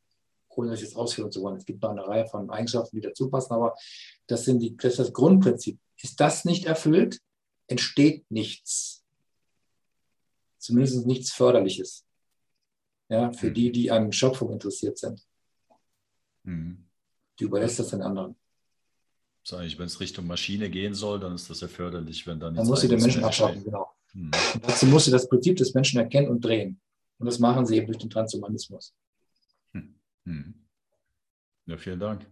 Ohne 0.49 0.73
das 0.73 0.82
jetzt 0.82 0.95
ausführen 0.95 1.32
zu 1.32 1.41
wollen. 1.41 1.57
Es 1.57 1.65
gibt 1.65 1.82
noch 1.82 1.89
eine 1.89 2.07
Reihe 2.07 2.27
von 2.27 2.51
Eigenschaften, 2.51 2.97
die 2.97 3.01
dazu 3.01 3.31
passen, 3.31 3.55
aber 3.55 3.74
das, 4.27 4.45
sind 4.45 4.61
die, 4.61 4.77
das 4.77 4.93
ist 4.93 4.99
das 4.99 5.12
Grundprinzip. 5.15 5.81
Ist 5.97 6.20
das 6.20 6.45
nicht 6.45 6.66
erfüllt, 6.66 7.19
entsteht 7.66 8.31
nichts. 8.31 9.03
Zumindest 10.59 11.07
nichts 11.07 11.32
Förderliches. 11.32 12.05
Ja, 13.09 13.32
für 13.32 13.51
die, 13.51 13.73
die 13.73 13.91
an 13.91 14.12
Schöpfung 14.12 14.53
interessiert 14.53 14.99
sind. 14.99 15.27
Mhm. 16.43 16.91
Die 17.39 17.45
überlässt 17.45 17.78
das 17.78 17.89
den 17.89 18.03
anderen. 18.03 18.36
Sag 19.47 19.66
ich, 19.66 19.79
wenn 19.79 19.87
es 19.87 20.01
Richtung 20.01 20.27
Maschine 20.27 20.71
gehen 20.71 20.95
soll, 20.95 21.21
dann 21.21 21.35
ist 21.35 21.51
das 21.51 21.61
ja 21.61 21.69
förderlich, 21.69 22.27
wenn 22.27 22.41
dann. 22.41 22.55
Dann 22.55 22.66
muss 22.66 22.81
sie 22.81 22.89
den 22.89 23.01
Menschen 23.01 23.23
abschaffen, 23.23 23.62
genau. 23.62 23.91
Hm. 24.12 24.31
dazu 24.62 24.87
muss 24.87 25.05
sie 25.05 25.11
das 25.11 25.29
Prinzip 25.29 25.57
des 25.57 25.75
Menschen 25.75 25.99
erkennen 25.99 26.29
und 26.29 26.43
drehen. 26.43 26.81
Und 27.19 27.27
das 27.27 27.39
machen 27.39 27.66
sie 27.66 27.77
eben 27.77 27.87
durch 27.87 27.99
den 27.99 28.11
Transhumanismus. 28.11 28.95
Hm. 29.73 29.95
Hm. 30.25 30.55
Ja, 31.66 31.77
vielen 31.77 32.01
Dank. 32.01 32.27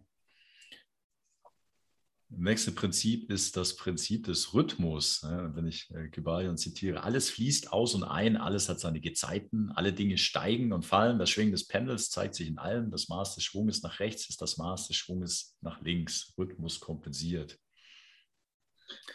Nächste 2.34 2.72
Prinzip 2.72 3.30
ist 3.30 3.56
das 3.56 3.76
Prinzip 3.76 4.24
des 4.24 4.54
Rhythmus. 4.54 5.22
Wenn 5.22 5.66
ich 5.66 5.90
äh, 5.94 6.08
Kybalion 6.08 6.56
zitiere, 6.56 7.02
alles 7.02 7.28
fließt 7.30 7.72
aus 7.72 7.94
und 7.94 8.04
ein, 8.04 8.36
alles 8.36 8.68
hat 8.68 8.80
seine 8.80 9.00
Gezeiten, 9.00 9.70
alle 9.74 9.92
Dinge 9.92 10.16
steigen 10.16 10.72
und 10.72 10.86
fallen. 10.86 11.18
Das 11.18 11.28
Schwingen 11.28 11.52
des 11.52 11.66
Pendels 11.66 12.10
zeigt 12.10 12.34
sich 12.34 12.48
in 12.48 12.58
allem. 12.58 12.90
Das 12.90 13.08
Maß 13.08 13.34
des 13.34 13.44
Schwunges 13.44 13.82
nach 13.82 14.00
rechts 14.00 14.28
ist 14.30 14.40
das 14.40 14.56
Maß 14.56 14.88
des 14.88 14.96
Schwunges 14.96 15.56
nach 15.60 15.82
links. 15.82 16.32
Rhythmus 16.38 16.80
kompensiert. 16.80 17.58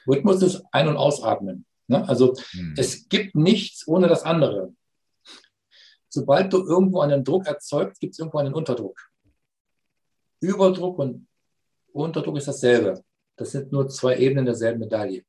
Rhythmus 0.07 0.41
ist 0.44 0.64
Ein- 0.72 0.88
und 0.88 0.98
Ausatmen. 0.98 1.65
Ne? 1.88 2.07
Also 2.07 2.35
hm. 2.52 2.76
es 2.77 3.10
gibt 3.10 3.35
nichts 3.35 3.88
ohne 3.88 4.07
das 4.07 4.23
andere. 4.23 4.73
Sobald 6.10 6.53
du 6.53 6.65
irgendwo 6.65 7.02
einen 7.02 7.23
Druck 7.23 7.48
erzeugst, 7.48 7.99
gibt 7.99 8.14
es 8.14 8.19
irgendwo 8.19 8.38
einen 8.38 8.53
Unterdruck. 8.53 8.99
Überdruck 10.39 10.99
und 10.99 11.27
Unterdruck 11.94 12.38
ist 12.38 12.48
dasselbe. 12.48 13.03
Das 13.38 13.51
sind 13.51 13.72
nur 13.72 13.88
zwei 13.88 14.18
Ebenen 14.18 14.45
derselben 14.45 14.80
Medaille. 14.80 15.23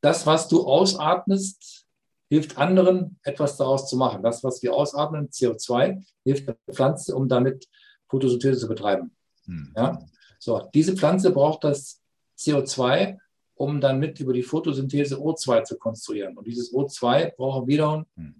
Das, 0.00 0.26
was 0.26 0.48
du 0.48 0.66
ausatmest, 0.66 1.86
hilft 2.30 2.56
anderen, 2.56 3.18
etwas 3.24 3.56
daraus 3.56 3.88
zu 3.88 3.96
machen. 3.96 4.22
Das, 4.22 4.42
was 4.44 4.62
wir 4.62 4.72
ausatmen, 4.72 5.28
CO2, 5.28 6.02
hilft 6.24 6.48
der 6.48 6.56
Pflanze, 6.70 7.14
um 7.14 7.28
damit 7.28 7.68
Photosynthese 8.08 8.60
zu 8.60 8.68
betreiben. 8.68 9.14
Hm. 9.44 9.74
Ja? 9.76 9.98
So, 10.38 10.68
diese 10.72 10.96
Pflanze 10.96 11.32
braucht 11.32 11.64
das 11.64 12.00
CO2, 12.38 13.18
um 13.54 13.80
dann 13.80 13.98
mit 13.98 14.20
über 14.20 14.32
die 14.32 14.44
Photosynthese 14.44 15.16
O2 15.16 15.64
zu 15.64 15.76
konstruieren. 15.76 16.38
Und 16.38 16.46
dieses 16.46 16.72
O2 16.72 17.34
brauchen 17.36 17.66
wir 17.66 17.78
dann, 17.78 18.06
hm. 18.14 18.34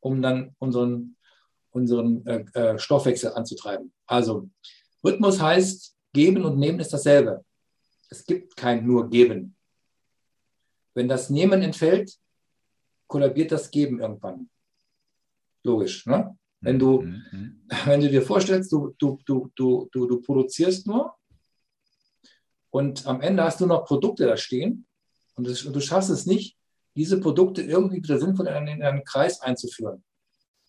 um 0.00 0.22
dann 0.22 0.54
unseren, 0.60 1.16
unseren 1.72 2.24
äh, 2.26 2.44
äh, 2.54 2.78
Stoffwechsel 2.78 3.32
anzutreiben. 3.34 3.92
Also 4.06 4.48
Rhythmus 5.04 5.42
heißt, 5.42 5.96
geben 6.12 6.44
und 6.44 6.58
nehmen 6.58 6.78
ist 6.78 6.92
dasselbe. 6.92 7.44
Es 8.12 8.26
gibt 8.26 8.56
kein 8.56 8.86
nur 8.86 9.08
Geben. 9.08 9.56
Wenn 10.92 11.08
das 11.08 11.30
Nehmen 11.30 11.62
entfällt, 11.62 12.18
kollabiert 13.06 13.50
das 13.52 13.70
Geben 13.70 14.00
irgendwann. 14.00 14.50
Logisch. 15.64 16.04
Ne? 16.04 16.36
Wenn, 16.60 16.78
du, 16.78 17.00
mhm. 17.00 17.62
wenn 17.86 18.02
du 18.02 18.10
dir 18.10 18.20
vorstellst, 18.20 18.70
du, 18.70 18.94
du, 18.98 19.18
du, 19.24 19.50
du, 19.54 19.88
du, 19.90 20.06
du 20.06 20.20
produzierst 20.20 20.86
nur 20.86 21.14
und 22.68 23.06
am 23.06 23.22
Ende 23.22 23.44
hast 23.44 23.62
du 23.62 23.66
noch 23.66 23.86
Produkte 23.86 24.26
da 24.26 24.36
stehen 24.36 24.86
und, 25.36 25.46
das, 25.48 25.62
und 25.62 25.74
du 25.74 25.80
schaffst 25.80 26.10
es 26.10 26.26
nicht, 26.26 26.58
diese 26.94 27.18
Produkte 27.18 27.62
irgendwie 27.62 28.02
wieder 28.02 28.18
sinnvoll 28.18 28.48
in 28.48 28.52
einen, 28.52 28.76
in 28.76 28.82
einen 28.82 29.04
Kreis 29.04 29.40
einzuführen, 29.40 30.04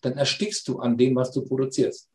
dann 0.00 0.14
erstickst 0.14 0.66
du 0.66 0.78
an 0.78 0.96
dem, 0.96 1.14
was 1.14 1.30
du 1.30 1.44
produzierst. 1.44 2.08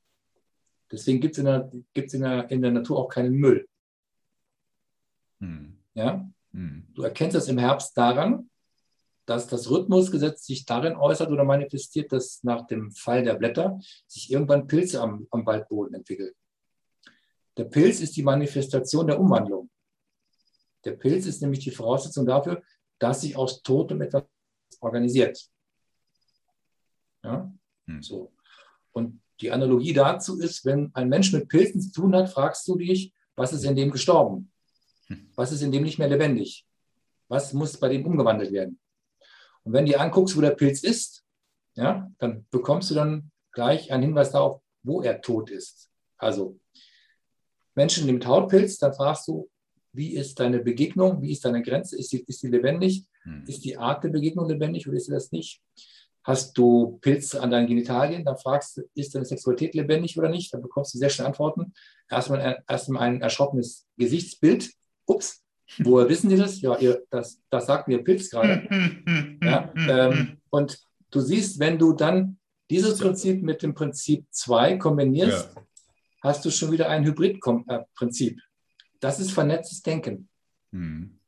Deswegen 0.91 1.21
gibt 1.21 1.33
es 1.33 1.37
in, 1.37 1.45
der, 1.45 1.71
in, 1.93 2.21
der, 2.21 2.49
in 2.49 2.61
der 2.63 2.71
Natur 2.71 2.97
auch 2.97 3.09
keinen 3.09 3.35
Müll. 3.35 3.67
Hm. 5.39 5.77
Ja? 5.93 6.29
Hm. 6.51 6.87
Du 6.93 7.03
erkennst 7.03 7.35
das 7.35 7.47
im 7.47 7.57
Herbst 7.57 7.97
daran, 7.97 8.49
dass 9.25 9.47
das 9.47 9.69
Rhythmusgesetz 9.69 10.45
sich 10.45 10.65
darin 10.65 10.95
äußert 10.95 11.29
oder 11.29 11.43
manifestiert, 11.43 12.11
dass 12.11 12.43
nach 12.43 12.65
dem 12.65 12.91
Fall 12.91 13.23
der 13.23 13.35
Blätter 13.35 13.79
sich 14.07 14.31
irgendwann 14.31 14.65
Pilze 14.65 15.01
am, 15.01 15.27
am 15.29 15.45
Waldboden 15.45 15.93
entwickeln. 15.93 16.33
Der 17.57 17.65
Pilz 17.65 17.99
ist 17.99 18.15
die 18.15 18.23
Manifestation 18.23 19.05
der 19.05 19.19
Umwandlung. 19.19 19.69
Der 20.85 20.93
Pilz 20.93 21.25
ist 21.25 21.41
nämlich 21.41 21.59
die 21.59 21.71
Voraussetzung 21.71 22.25
dafür, 22.25 22.63
dass 22.97 23.21
sich 23.21 23.35
aus 23.35 23.61
Totem 23.61 24.01
etwas 24.01 24.23
organisiert. 24.79 25.47
Ja? 27.23 27.53
Hm. 27.85 28.01
So. 28.01 28.31
Und 28.91 29.21
die 29.41 29.51
Analogie 29.51 29.93
dazu 29.93 30.39
ist, 30.39 30.65
wenn 30.65 30.89
ein 30.95 31.09
Mensch 31.09 31.31
mit 31.31 31.49
Pilzen 31.49 31.81
zu 31.81 31.91
tun 31.91 32.15
hat, 32.15 32.29
fragst 32.29 32.67
du 32.67 32.77
dich, 32.77 33.13
was 33.35 33.53
ist 33.53 33.63
in 33.63 33.75
dem 33.75 33.91
gestorben? 33.91 34.51
Was 35.35 35.51
ist 35.51 35.61
in 35.61 35.71
dem 35.71 35.83
nicht 35.83 35.99
mehr 35.99 36.09
lebendig? 36.09 36.65
Was 37.27 37.53
muss 37.53 37.77
bei 37.77 37.89
dem 37.89 38.05
umgewandelt 38.05 38.51
werden? 38.51 38.79
Und 39.63 39.73
wenn 39.73 39.85
du 39.85 39.91
dir 39.91 40.01
anguckst, 40.01 40.35
wo 40.35 40.41
der 40.41 40.51
Pilz 40.51 40.83
ist, 40.83 41.23
ja, 41.75 42.11
dann 42.17 42.45
bekommst 42.49 42.89
du 42.91 42.95
dann 42.95 43.31
gleich 43.51 43.91
einen 43.91 44.03
Hinweis 44.03 44.31
darauf, 44.31 44.61
wo 44.83 45.01
er 45.01 45.21
tot 45.21 45.49
ist. 45.49 45.89
Also 46.17 46.59
Menschen 47.75 48.11
mit 48.11 48.25
Hautpilz, 48.25 48.77
dann 48.77 48.93
fragst 48.93 49.27
du, 49.27 49.49
wie 49.93 50.13
ist 50.13 50.39
deine 50.39 50.59
Begegnung, 50.59 51.21
wie 51.21 51.31
ist 51.31 51.45
deine 51.45 51.61
Grenze, 51.61 51.97
ist 51.97 52.09
sie, 52.09 52.23
ist 52.27 52.43
lebendig, 52.43 53.05
hm. 53.23 53.43
ist 53.47 53.63
die 53.63 53.77
Art 53.77 54.03
der 54.03 54.09
Begegnung 54.09 54.47
lebendig 54.47 54.87
oder 54.87 54.97
ist 54.97 55.05
sie 55.05 55.11
das 55.11 55.31
nicht? 55.31 55.61
Hast 56.23 56.57
du 56.57 56.99
Pilze 57.01 57.41
an 57.41 57.49
deinen 57.49 57.67
Genitalien, 57.67 58.23
dann 58.25 58.37
fragst 58.37 58.77
du, 58.77 58.81
ist 58.93 59.15
deine 59.15 59.25
Sexualität 59.25 59.73
lebendig 59.73 60.17
oder 60.17 60.29
nicht? 60.29 60.53
Dann 60.53 60.61
bekommst 60.61 60.93
du 60.93 60.97
sehr 60.97 61.09
schnell 61.09 61.27
Antworten. 61.27 61.73
Erstmal, 62.09 62.63
erstmal 62.67 63.03
ein 63.03 63.21
erschrockenes 63.21 63.87
Gesichtsbild, 63.97 64.69
ups, 65.09 65.43
woher 65.79 66.07
wissen 66.07 66.29
Sie 66.29 66.37
das? 66.37 66.61
Ja, 66.61 66.77
ihr, 66.77 67.03
das, 67.09 67.41
das 67.49 67.65
sagt 67.65 67.87
mir 67.87 68.03
Pilz 68.03 68.29
gerade. 68.29 68.67
ja, 69.43 69.73
ähm, 69.75 70.37
und 70.49 70.79
du 71.11 71.19
siehst, 71.19 71.59
wenn 71.59 71.77
du 71.77 71.93
dann 71.93 72.37
dieses 72.69 72.99
Prinzip 72.99 73.41
mit 73.41 73.63
dem 73.63 73.73
Prinzip 73.73 74.25
2 74.31 74.77
kombinierst, 74.77 75.55
ja. 75.55 75.61
hast 76.21 76.45
du 76.45 76.51
schon 76.51 76.71
wieder 76.71 76.89
ein 76.89 77.03
Hybrid-Prinzip. 77.03 78.39
Das 78.99 79.19
ist 79.19 79.31
vernetztes 79.31 79.81
Denken. 79.81 80.29
Mhm. 80.71 81.19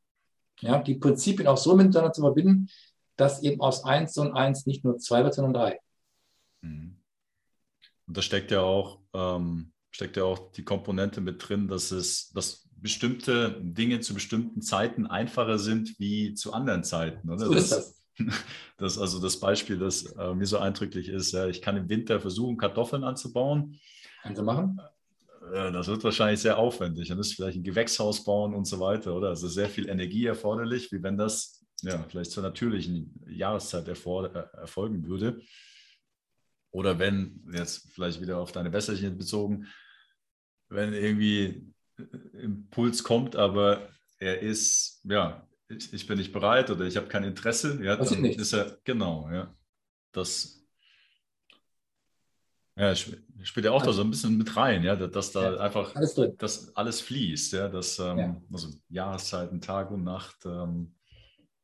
Ja, 0.59 0.81
die 0.81 0.95
Prinzipien 0.95 1.47
auch 1.47 1.57
so 1.57 1.75
miteinander 1.75 2.13
zu 2.13 2.21
verbinden, 2.21 2.69
dass 3.15 3.41
eben 3.41 3.61
aus 3.61 3.83
1 3.83 4.17
und 4.17 4.33
1 4.33 4.67
nicht 4.67 4.83
nur 4.83 4.97
2 4.97 5.23
wird, 5.23 5.33
sondern 5.33 5.53
3. 5.53 5.79
Mhm. 6.61 6.97
Und 8.07 8.17
da 8.17 8.21
steckt 8.21 8.51
ja 8.51 8.61
auch, 8.61 8.99
ähm, 9.13 9.71
steckt 9.89 10.17
ja 10.17 10.23
auch 10.23 10.51
die 10.51 10.63
Komponente 10.63 11.21
mit 11.21 11.47
drin, 11.47 11.67
dass 11.67 11.91
es, 11.91 12.29
dass 12.29 12.67
bestimmte 12.81 13.57
Dinge 13.61 13.99
zu 13.99 14.13
bestimmten 14.13 14.61
Zeiten 14.61 15.05
einfacher 15.05 15.59
sind 15.59 15.99
wie 15.99 16.33
zu 16.33 16.53
anderen 16.53 16.83
Zeiten. 16.83 17.29
Oder? 17.29 17.45
So 17.45 17.53
ist 17.53 17.71
das. 17.71 17.97
Das 18.77 18.97
also 18.97 19.19
das 19.19 19.39
Beispiel, 19.39 19.77
das 19.77 20.03
äh, 20.03 20.33
mir 20.33 20.45
so 20.45 20.57
eindrücklich 20.57 21.07
ist, 21.07 21.31
ja, 21.31 21.47
ich 21.47 21.61
kann 21.61 21.77
im 21.77 21.87
Winter 21.87 22.19
versuchen, 22.19 22.57
Kartoffeln 22.57 23.03
anzubauen. 23.03 23.79
Kannst 24.21 24.39
du 24.39 24.43
machen? 24.43 24.79
Äh, 25.53 25.71
das 25.71 25.87
wird 25.87 26.03
wahrscheinlich 26.03 26.39
sehr 26.39 26.57
aufwendig. 26.57 27.07
Dann 27.07 27.19
ist 27.19 27.33
vielleicht 27.33 27.57
ein 27.57 27.63
Gewächshaus 27.63 28.23
bauen 28.23 28.53
und 28.53 28.65
so 28.65 28.79
weiter, 28.79 29.15
oder? 29.15 29.29
Also 29.29 29.47
sehr 29.47 29.69
viel 29.69 29.87
Energie 29.87 30.25
erforderlich, 30.25 30.91
wie 30.91 31.01
wenn 31.01 31.17
das 31.17 31.63
ja, 31.81 32.03
vielleicht 32.09 32.31
zur 32.31 32.43
natürlichen 32.43 33.23
Jahreszeit 33.27 33.87
erfor 33.87 34.35
äh, 34.35 34.57
erfolgen 34.57 35.07
würde. 35.07 35.41
Oder 36.71 36.99
wenn, 36.99 37.43
jetzt 37.53 37.91
vielleicht 37.91 38.21
wieder 38.21 38.37
auf 38.37 38.51
deine 38.51 38.71
Wässerchen 38.71 39.17
bezogen, 39.17 39.67
wenn 40.69 40.93
irgendwie 40.93 41.71
Impuls 42.33 43.03
kommt, 43.03 43.35
aber 43.35 43.89
er 44.19 44.39
ist, 44.39 45.01
ja, 45.03 45.47
ich, 45.69 45.93
ich 45.93 46.07
bin 46.07 46.17
nicht 46.17 46.33
bereit 46.33 46.69
oder 46.69 46.85
ich 46.85 46.97
habe 46.97 47.07
kein 47.07 47.23
Interesse, 47.23 47.83
ja, 47.83 47.95
dann 47.95 48.21
nicht. 48.21 48.39
ist 48.39 48.53
er, 48.53 48.77
genau, 48.83 49.29
ja. 49.31 49.55
Das 50.11 50.61
ja, 52.77 52.95
spielt 52.95 53.65
ja 53.65 53.71
auch 53.71 53.81
also, 53.81 53.91
da 53.91 53.93
so 53.93 54.01
ein 54.03 54.09
bisschen 54.09 54.37
mit 54.37 54.55
rein, 54.55 54.83
ja, 54.83 54.95
dass 54.95 55.31
da 55.31 55.53
ja, 55.53 55.59
einfach 55.59 55.95
alles 55.95 56.15
dass 56.37 56.75
alles 56.75 57.01
fließt, 57.01 57.53
ja, 57.53 57.67
dass 57.67 57.99
ähm, 57.99 58.17
ja. 58.17 58.41
also 58.51 58.69
Jahreszeiten, 58.89 59.61
Tag 59.61 59.91
und 59.91 60.03
Nacht. 60.03 60.45
Ähm, 60.45 60.95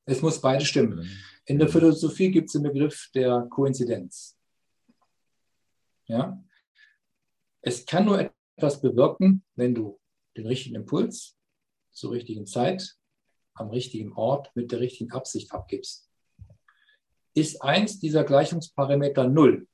es 0.05 0.21
muss 0.21 0.39
beide 0.39 0.65
stimmen. 0.65 1.09
In 1.45 1.59
der 1.59 1.69
Philosophie 1.69 2.29
gibt 2.29 2.47
es 2.47 2.53
den 2.53 2.63
Begriff 2.63 3.09
der 3.13 3.47
Koinzidenz. 3.49 4.37
Ja? 6.07 6.41
Es 7.61 7.85
kann 7.85 8.05
nur 8.05 8.31
etwas 8.55 8.81
bewirken, 8.81 9.43
wenn 9.55 9.73
du 9.73 9.99
den 10.37 10.47
richtigen 10.47 10.75
Impuls 10.75 11.35
zur 11.91 12.11
richtigen 12.11 12.45
Zeit, 12.45 12.95
am 13.53 13.69
richtigen 13.69 14.13
Ort, 14.13 14.55
mit 14.55 14.71
der 14.71 14.79
richtigen 14.79 15.11
Absicht 15.11 15.51
abgibst. 15.51 16.09
Ist 17.33 17.61
eins 17.61 17.99
dieser 17.99 18.23
Gleichungsparameter 18.23 19.27
null, 19.27 19.67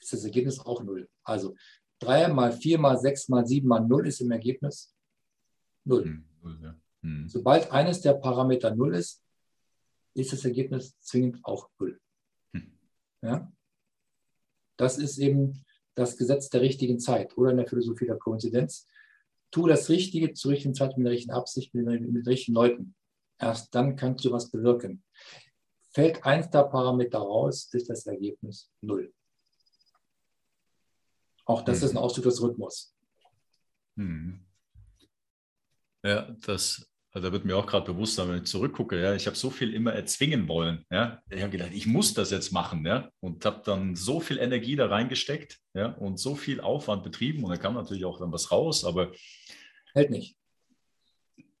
ist 0.00 0.12
das 0.12 0.24
Ergebnis 0.24 0.60
auch 0.60 0.82
null. 0.82 1.08
Also 1.22 1.56
3 2.00 2.28
mal 2.28 2.52
4 2.52 2.78
mal 2.78 2.98
6 2.98 3.28
mal 3.28 3.46
7 3.46 3.66
mal 3.66 3.80
0 3.80 4.06
ist 4.06 4.20
im 4.20 4.30
Ergebnis 4.30 4.94
0. 5.84 6.04
Hm, 6.04 6.24
null, 6.42 6.58
ja. 6.62 6.76
Hm. 7.02 7.28
Sobald 7.28 7.70
eines 7.72 8.00
der 8.00 8.14
Parameter 8.14 8.74
0 8.74 8.94
ist, 8.94 9.22
ist 10.14 10.32
das 10.32 10.44
Ergebnis 10.44 10.98
zwingend 11.00 11.44
auch 11.44 11.70
0. 11.78 12.00
Hm. 12.52 12.78
Ja? 13.22 13.52
Das 14.76 14.98
ist 14.98 15.18
eben 15.18 15.64
das 15.94 16.16
Gesetz 16.16 16.48
der 16.48 16.60
richtigen 16.60 17.00
Zeit 17.00 17.36
oder 17.36 17.50
in 17.50 17.56
der 17.56 17.66
Philosophie 17.66 18.06
der 18.06 18.18
Koinzidenz. 18.18 18.86
Tu 19.50 19.66
das 19.66 19.88
Richtige 19.88 20.32
zur 20.34 20.52
richtigen 20.52 20.74
Zeit 20.74 20.96
mit 20.96 21.06
der 21.06 21.12
richtigen 21.12 21.32
Absicht, 21.32 21.74
mit, 21.74 21.86
mit 21.86 22.02
den 22.02 22.26
richtigen 22.26 22.54
Leuten. 22.54 22.94
Erst 23.38 23.74
dann 23.74 23.96
kannst 23.96 24.24
du 24.24 24.32
was 24.32 24.50
bewirken. 24.50 25.02
Fällt 25.90 26.24
eins 26.24 26.50
der 26.50 26.64
Parameter 26.64 27.18
raus, 27.18 27.68
ist 27.72 27.88
das 27.88 28.06
Ergebnis 28.06 28.70
0. 28.82 29.12
Auch 31.44 31.62
das 31.62 31.78
Hm. 31.80 31.84
ist 31.86 31.90
ein 31.92 31.98
Ausdruck 31.98 32.24
des 32.24 32.42
Rhythmus. 32.42 32.94
Hm. 33.96 34.44
Ja, 36.04 36.30
das, 36.46 36.87
also 37.12 37.26
da 37.28 37.32
wird 37.32 37.44
mir 37.44 37.56
auch 37.56 37.66
gerade 37.66 37.90
bewusst, 37.92 38.18
wenn 38.18 38.36
ich 38.36 38.44
zurückgucke, 38.44 39.00
ja, 39.00 39.14
ich 39.14 39.26
habe 39.26 39.36
so 39.36 39.50
viel 39.50 39.72
immer 39.74 39.92
erzwingen 39.92 40.46
wollen. 40.48 40.84
Ja. 40.90 41.20
Ich 41.30 41.40
habe 41.40 41.50
gedacht, 41.50 41.70
ich 41.72 41.86
muss 41.86 42.12
das 42.14 42.30
jetzt 42.30 42.52
machen, 42.52 42.84
ja, 42.86 43.10
und 43.20 43.44
habe 43.44 43.62
dann 43.64 43.96
so 43.96 44.20
viel 44.20 44.38
Energie 44.38 44.76
da 44.76 44.86
reingesteckt, 44.86 45.58
ja, 45.74 45.86
und 45.92 46.18
so 46.18 46.34
viel 46.36 46.60
Aufwand 46.60 47.02
betrieben 47.04 47.44
und 47.44 47.50
da 47.50 47.56
kam 47.56 47.74
natürlich 47.74 48.04
auch 48.04 48.18
dann 48.18 48.32
was 48.32 48.50
raus, 48.52 48.84
aber 48.84 49.12
Hält 49.94 50.10
nicht. 50.10 50.36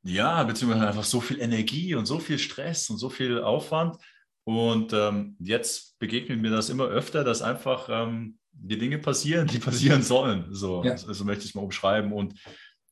ja, 0.04 0.42
beziehungsweise 0.44 0.86
einfach 0.86 1.04
so 1.04 1.20
viel 1.20 1.40
Energie 1.40 1.94
und 1.94 2.06
so 2.06 2.18
viel 2.18 2.38
Stress 2.38 2.88
und 2.90 2.98
so 2.98 3.08
viel 3.10 3.40
Aufwand. 3.40 3.96
Und 4.44 4.92
ähm, 4.94 5.36
jetzt 5.40 5.98
begegnet 5.98 6.40
mir 6.40 6.50
das 6.50 6.70
immer 6.70 6.84
öfter, 6.86 7.22
dass 7.24 7.42
einfach 7.42 7.88
ähm, 7.90 8.38
die 8.52 8.78
Dinge 8.78 8.98
passieren, 8.98 9.46
die 9.46 9.58
passieren 9.68 10.02
sollen. 10.02 10.46
So, 10.50 10.82
Ja. 10.84 10.96
so 10.96 11.24
möchte 11.24 11.42
ich 11.44 11.50
es 11.50 11.54
mal 11.54 11.62
umschreiben. 11.62 12.12
Und, 12.12 12.34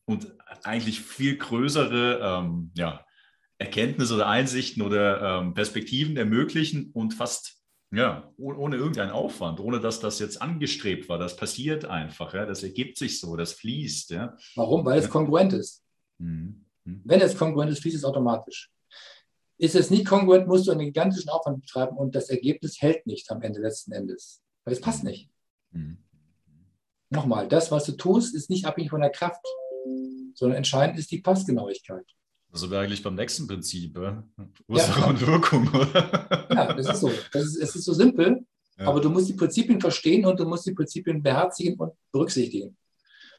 und 0.07 0.33
eigentlich 0.65 1.01
viel 1.01 1.37
größere 1.37 2.21
ähm, 2.23 2.71
ja, 2.77 3.05
Erkenntnisse 3.59 4.15
oder 4.15 4.29
Einsichten 4.29 4.83
oder 4.83 5.41
ähm, 5.41 5.55
Perspektiven 5.55 6.17
ermöglichen 6.17 6.91
und 6.93 7.15
fast 7.15 7.57
ja, 7.93 8.33
oh- 8.37 8.55
ohne 8.55 8.77
irgendeinen 8.77 9.13
Aufwand, 9.13 9.61
ohne 9.61 9.81
dass 9.81 10.01
das 10.01 10.19
jetzt 10.19 10.43
angestrebt 10.43 11.09
war. 11.09 11.19
Das 11.19 11.37
passiert 11.37 11.85
einfach. 11.85 12.35
Ja? 12.35 12.45
Das 12.45 12.63
ergibt 12.63 12.99
sich 12.99 13.21
so, 13.21 13.37
das 13.37 13.53
fließt. 13.53 14.11
Ja? 14.11 14.37
Warum? 14.57 14.85
Weil 14.85 14.99
es 14.99 15.09
kongruent 15.09 15.53
ist. 15.53 15.85
Mhm. 16.19 16.65
Mhm. 16.85 17.03
Wenn 17.05 17.21
es 17.21 17.37
kongruent 17.37 17.71
ist, 17.71 17.83
fließt 17.83 17.97
es 17.97 18.05
automatisch. 18.05 18.71
Ist 19.59 19.75
es 19.75 19.91
nicht 19.91 20.05
kongruent, 20.05 20.47
musst 20.47 20.67
du 20.67 20.73
einen 20.73 20.81
gigantischen 20.81 21.31
Aufwand 21.31 21.61
betreiben 21.61 21.97
und 21.97 22.15
das 22.15 22.29
Ergebnis 22.29 22.81
hält 22.83 23.07
nicht 23.07 23.31
am 23.31 23.41
Ende 23.41 23.61
letzten 23.61 23.93
Endes. 23.93 24.43
Weil 24.65 24.75
es 24.75 24.81
passt 24.81 25.05
nicht. 25.05 25.31
Mhm. 25.71 25.99
Nochmal, 27.09 27.47
das, 27.49 27.71
was 27.71 27.85
du 27.85 27.93
tust, 27.93 28.35
ist 28.35 28.51
nicht 28.51 28.67
abhängig 28.67 28.91
von 28.91 29.01
der 29.01 29.11
Kraft, 29.11 29.41
sondern 30.35 30.57
entscheidend 30.59 30.99
ist 30.99 31.11
die 31.11 31.21
Passgenauigkeit. 31.21 32.05
Also 32.53 32.71
wäre 32.71 32.83
eigentlich 32.85 33.03
beim 33.03 33.15
nächsten 33.15 33.47
Prinzip? 33.47 33.99
Ursache 34.69 35.01
Ja. 35.01 35.07
und 35.07 35.21
Wirkung, 35.27 35.69
oder? 35.69 36.47
Ja, 36.51 36.73
das 36.73 36.89
ist 36.89 37.01
so. 37.01 37.11
Das 37.33 37.45
ist, 37.45 37.57
es 37.57 37.77
ist 37.77 37.85
so 37.85 37.93
simpel, 37.93 38.47
Ja. 38.79 38.87
aber 38.89 39.01
du 39.01 39.11
musst 39.11 39.29
die 39.29 39.35
Prinzipien 39.35 39.81
verstehen 39.81 40.25
und 40.25 40.39
du 40.41 40.47
musst 40.47 40.67
die 40.67 40.73
Prinzipien 40.73 41.23
beherzigen 41.23 41.79
und 41.79 41.93
berücksichtigen. 42.13 42.77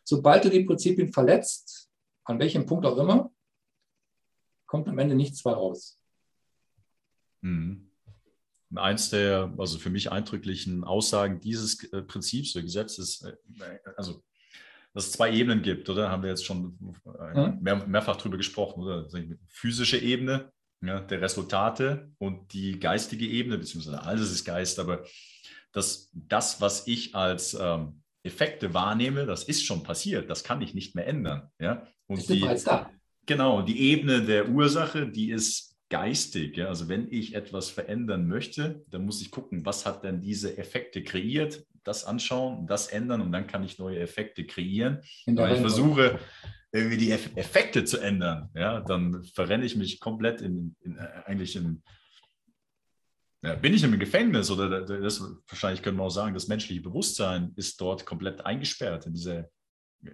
Sobald 0.03 0.45
du 0.45 0.49
die 0.49 0.63
Prinzipien 0.63 1.11
verletzt, 1.11 1.89
an 2.25 2.39
welchem 2.39 2.65
Punkt 2.65 2.85
auch 2.85 2.97
immer, 2.97 3.31
kommt 4.65 4.87
am 4.87 4.99
Ende 4.99 5.15
nichts 5.15 5.41
bei 5.43 5.51
raus. 5.51 5.97
Mhm. 7.41 7.89
Eins 8.75 9.09
der, 9.09 9.53
also 9.57 9.79
für 9.79 9.89
mich 9.89 10.11
eindrücklichen 10.11 10.83
Aussagen 10.83 11.39
dieses 11.39 11.81
äh, 11.93 12.01
Prinzips 12.01 12.53
oder 12.55 12.63
Gesetzes, 12.63 13.21
äh, 13.23 13.33
also 13.95 14.23
dass 14.97 15.05
es 15.05 15.11
zwei 15.11 15.31
Ebenen 15.31 15.61
gibt, 15.61 15.87
oder? 15.91 16.09
Haben 16.09 16.23
wir 16.23 16.31
jetzt 16.31 16.43
schon 16.43 16.75
äh, 17.05 17.39
Mhm. 17.39 17.61
mehr, 17.61 17.85
mehrfach 17.85 18.15
drüber 18.15 18.35
gesprochen, 18.35 18.81
oder? 18.81 19.07
Physische 19.47 19.99
Ebene 19.99 20.51
ja, 20.83 20.99
der 21.01 21.21
Resultate 21.21 22.11
und 22.17 22.51
die 22.51 22.79
geistige 22.79 23.27
Ebene, 23.27 23.59
beziehungsweise 23.59 24.01
alles 24.01 24.31
ist 24.31 24.43
Geist, 24.43 24.79
aber 24.79 25.05
dass 25.71 26.09
das, 26.13 26.61
was 26.61 26.87
ich 26.87 27.13
als 27.13 27.55
ähm, 27.59 28.01
Effekte 28.23 28.73
wahrnehme, 28.73 29.27
das 29.27 29.43
ist 29.43 29.63
schon 29.63 29.83
passiert, 29.83 30.31
das 30.31 30.43
kann 30.43 30.63
ich 30.63 30.73
nicht 30.73 30.95
mehr 30.95 31.05
ändern. 31.05 31.51
Ja? 31.59 31.85
Und 32.07 32.17
Ist 32.17 32.27
bereits 32.29 32.63
da. 32.63 32.89
Genau, 33.27 33.61
die 33.61 33.79
Ebene 33.91 34.23
der 34.23 34.49
Ursache, 34.49 35.07
die 35.07 35.29
ist 35.29 35.77
geistig. 35.89 36.57
Ja? 36.57 36.69
Also 36.69 36.89
wenn 36.89 37.07
ich 37.11 37.35
etwas 37.35 37.69
verändern 37.69 38.27
möchte, 38.27 38.83
dann 38.89 39.05
muss 39.05 39.21
ich 39.21 39.29
gucken, 39.29 39.63
was 39.63 39.85
hat 39.85 40.03
denn 40.03 40.21
diese 40.21 40.57
Effekte 40.57 41.03
kreiert, 41.03 41.63
das 41.87 42.03
anschauen, 42.05 42.67
das 42.67 42.87
ändern 42.87 43.21
und 43.21 43.31
dann 43.31 43.47
kann 43.47 43.63
ich 43.63 43.79
neue 43.79 43.99
Effekte 43.99 44.45
kreieren. 44.45 45.01
Wenn 45.25 45.37
ich 45.53 45.59
versuche, 45.61 46.19
irgendwie 46.71 46.97
die 46.97 47.11
Eff 47.11 47.29
Effekte 47.35 47.85
zu 47.85 47.97
ändern, 47.99 48.49
ja, 48.53 48.81
dann 48.81 49.23
verrenne 49.23 49.65
ich 49.65 49.75
mich 49.75 49.99
komplett 49.99 50.41
in, 50.41 50.75
in 50.81 50.97
äh, 50.97 51.23
eigentlich 51.25 51.55
in 51.55 51.81
ja, 53.43 53.55
bin 53.55 53.73
ich 53.73 53.83
im 53.83 53.97
Gefängnis 53.99 54.49
oder 54.51 54.67
da- 54.67 54.81
da- 54.81 54.97
das, 54.99 55.21
wahrscheinlich 55.47 55.81
können 55.81 55.97
wir 55.97 56.03
auch 56.03 56.09
sagen, 56.09 56.33
das 56.33 56.47
menschliche 56.47 56.81
Bewusstsein 56.81 57.53
ist 57.55 57.79
dort 57.79 58.05
komplett 58.05 58.45
eingesperrt 58.45 59.05
in 59.05 59.13
dieser 59.13 59.39
äh, 60.03 60.11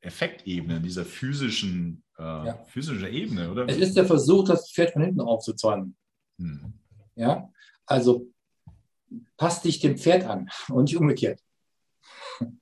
Effektebene, 0.00 0.76
in 0.76 0.82
dieser 0.82 1.04
physischen, 1.04 2.04
äh, 2.18 2.22
Ja. 2.22 2.64
physischen 2.68 3.08
Ebene, 3.08 3.50
oder? 3.50 3.68
Es 3.68 3.76
ist 3.78 3.96
der 3.96 4.06
Versuch, 4.06 4.44
das 4.46 4.70
Pferd 4.72 4.92
von 4.92 5.02
hinten 5.02 5.20
aufzuzäumen. 5.20 5.96
Hm. 6.38 6.72
Ja? 7.16 7.50
Also 7.84 8.32
passt 9.36 9.64
dich 9.64 9.80
dem 9.80 9.98
Pferd 9.98 10.24
an 10.24 10.50
und 10.68 10.84
nicht 10.84 10.96
umgekehrt. 10.96 11.40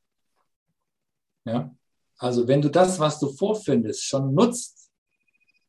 Ja? 1.46 1.76
Also 2.16 2.48
wenn 2.48 2.62
du 2.62 2.70
das, 2.70 2.98
was 2.98 3.20
du 3.20 3.28
vorfindest, 3.28 4.02
schon 4.02 4.32
nutzt, 4.32 4.90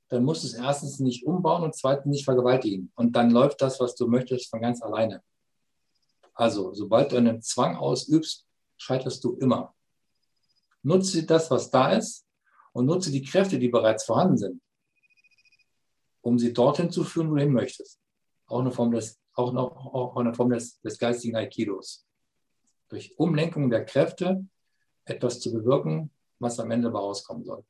dann 0.08 0.24
musst 0.24 0.44
du 0.44 0.48
es 0.48 0.54
erstens 0.54 1.02
nicht 1.02 1.26
umbauen 1.26 1.64
und 1.64 1.76
zweitens 1.76 2.06
nicht 2.06 2.24
vergewaltigen. 2.24 2.94
Und 2.96 3.14
dann 3.18 3.30
läuft 3.30 3.62
das, 3.62 3.82
was 3.82 3.94
du 3.96 4.08
möchtest, 4.08 4.50
von 4.50 4.62
ganz 4.62 4.82
alleine. 4.82 5.22
Also 6.34 6.74
sobald 6.74 7.12
du 7.12 7.18
einen 7.18 7.42
Zwang 7.42 7.76
ausübst, 7.76 8.46
scheiterst 8.78 9.22
du 9.26 9.36
immer. 9.36 9.76
Nutze 10.82 11.26
das, 11.26 11.52
was 11.52 11.70
da 11.70 11.92
ist 11.92 12.26
und 12.72 12.86
nutze 12.86 13.12
die 13.12 13.24
Kräfte, 13.24 13.60
die 13.60 13.68
bereits 13.68 14.06
vorhanden 14.06 14.38
sind, 14.38 14.62
um 16.22 16.40
sie 16.40 16.54
dorthin 16.54 16.90
zu 16.90 17.04
führen, 17.04 17.32
wo 17.32 17.36
du 17.36 17.42
hin 17.42 17.52
möchtest 17.52 18.00
auch 18.48 18.60
eine 18.60 18.72
Form 18.72 18.92
des, 18.92 19.20
auch 19.36 19.54
noch 19.54 19.94
auch 19.94 20.16
eine 20.18 20.34
Form 20.34 20.50
des, 20.50 20.80
des 20.82 20.98
geistigen 20.98 21.36
Aikidos. 21.36 22.08
Durch 22.90 23.18
Umlenkung 23.18 23.70
der 23.70 23.86
Kräfte 23.86 24.46
etwas 25.06 25.40
zu 25.40 25.54
bewirken, 25.54 26.12
was 26.40 26.60
am 26.60 26.72
Ende 26.72 26.92
rauskommen 26.92 27.44
soll. 27.44 27.64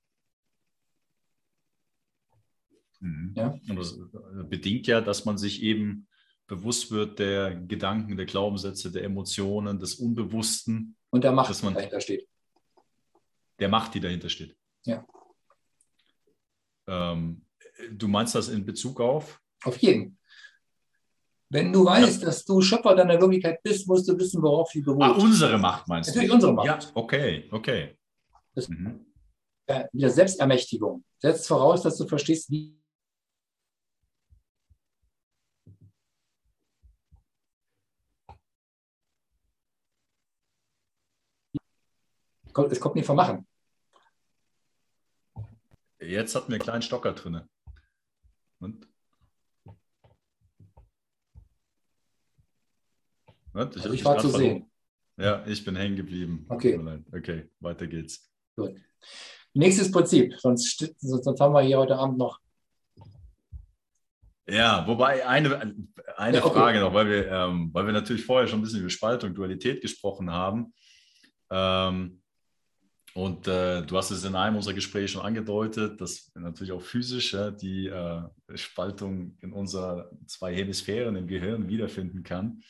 Mhm. 3.00 3.34
Ja. 3.36 3.60
Und 3.70 3.76
das 3.76 4.00
bedingt 4.50 4.88
ja, 4.88 5.02
dass 5.02 5.26
man 5.26 5.38
sich 5.38 5.62
eben 5.62 6.08
bewusst 6.48 6.92
wird 6.92 7.20
der 7.20 7.56
Gedanken, 7.56 8.18
der 8.18 8.26
Glaubenssätze, 8.26 8.92
der 8.92 9.04
Emotionen, 9.04 9.80
des 9.80 9.96
Unbewussten, 9.96 10.96
Und 11.10 11.24
der 11.24 11.32
Macht, 11.32 11.60
die 11.62 11.74
dahinter 11.74 12.02
steht. 12.02 12.28
der 13.60 13.70
Macht, 13.70 13.94
die 13.96 14.00
dahinter 14.00 14.30
steht. 14.30 14.56
Ja. 14.86 15.06
Ähm, 16.88 17.46
du 17.92 18.08
meinst 18.08 18.36
das 18.36 18.50
in 18.50 18.66
Bezug 18.66 19.02
auf? 19.02 19.42
Auf 19.64 19.78
jeden. 19.78 20.20
Wenn 21.50 21.72
du 21.72 21.86
weißt, 21.86 22.24
dass 22.24 22.44
du 22.44 22.60
Schöpfer 22.62 22.96
deiner 22.96 23.20
Wirklichkeit 23.22 23.62
bist, 23.62 23.88
musst 23.88 24.08
du 24.10 24.18
wissen, 24.18 24.42
worauf 24.42 24.70
sie 24.72 24.82
beruht. 24.82 25.04
Ah, 25.04 25.12
unsere 25.12 25.58
Macht 25.58 25.88
meinst 25.88 26.10
Natürlich 26.10 26.30
du? 26.30 26.36
unsere 26.36 26.54
Macht. 26.54 26.66
Ja, 26.66 26.80
okay, 26.96 27.48
okay. 27.52 27.98
Das- 28.54 28.68
Mhm. 28.70 29.06
Ja, 29.70 29.88
wieder 29.92 30.10
Selbstermächtigung. 30.10 31.04
Setzt 31.20 31.48
voraus, 31.48 31.82
dass 31.84 31.98
du 31.98 32.08
verstehst, 32.08 32.50
wie. 32.52 32.78
Es 42.70 42.80
kommt 42.80 42.96
nicht 42.96 43.06
vom 43.06 43.16
Machen. 43.18 43.48
Jetzt 46.00 46.36
hatten 46.36 46.50
wir 46.50 46.56
einen 46.56 46.64
kleinen 46.64 46.82
Stocker 46.82 47.14
drin. 47.14 47.42
Und? 48.60 48.88
Und? 53.56 53.76
Also 53.76 53.90
hab 53.90 53.94
ich 53.96 54.06
war 54.06 54.18
zu 54.18 54.30
verloren. 54.30 54.52
sehen. 54.54 54.72
Ja, 55.18 55.46
ich 55.48 55.64
bin 55.64 55.76
hängen 55.76 55.96
geblieben. 55.96 56.46
Okay. 56.50 56.78
Okay, 57.14 57.50
weiter 57.62 57.88
geht's. 57.88 58.30
Gut. 58.58 58.76
Nächstes 59.54 59.90
Prinzip, 59.90 60.34
sonst, 60.38 60.66
st- 60.68 60.94
sonst 60.98 61.40
haben 61.40 61.54
wir 61.54 61.62
hier 61.62 61.80
heute 61.80 61.96
Abend 61.96 62.18
noch. 62.18 62.40
Ja, 64.48 64.86
wobei 64.86 65.26
eine, 65.26 65.76
eine 66.18 66.38
Ja, 66.38 66.46
okay. 66.46 66.54
Frage 66.54 66.80
noch, 66.82 66.94
weil 66.94 67.08
wir, 67.10 67.32
ähm, 67.32 67.70
weil 67.74 67.86
wir 67.86 67.94
natürlich 67.94 68.26
vorher 68.26 68.48
schon 68.48 68.60
ein 68.60 68.64
bisschen 68.64 68.82
über 68.82 68.90
Spaltung, 68.90 69.34
Dualität 69.34 69.82
gesprochen 69.82 70.30
haben. 70.32 70.74
Ähm, 71.50 72.22
und 73.14 73.48
äh, 73.48 73.82
du 73.84 73.96
hast 73.98 74.12
es 74.12 74.26
in 74.26 74.36
einem 74.36 74.58
unserer 74.58 74.74
Gespräche 74.74 75.08
schon 75.08 75.22
angedeutet, 75.22 76.02
dass 76.02 76.30
natürlich 76.36 76.74
auch 76.74 76.82
physisch 76.82 77.34
ja, 77.34 77.50
die 77.50 77.88
äh, 77.88 78.22
Spaltung 78.56 79.38
in 79.42 79.54
unseren 79.54 80.04
zwei 80.28 80.54
Hemisphären 80.54 81.16
im 81.16 81.26
Gehirn 81.26 81.70
wiederfinden 81.70 82.24
kann. 82.24 82.62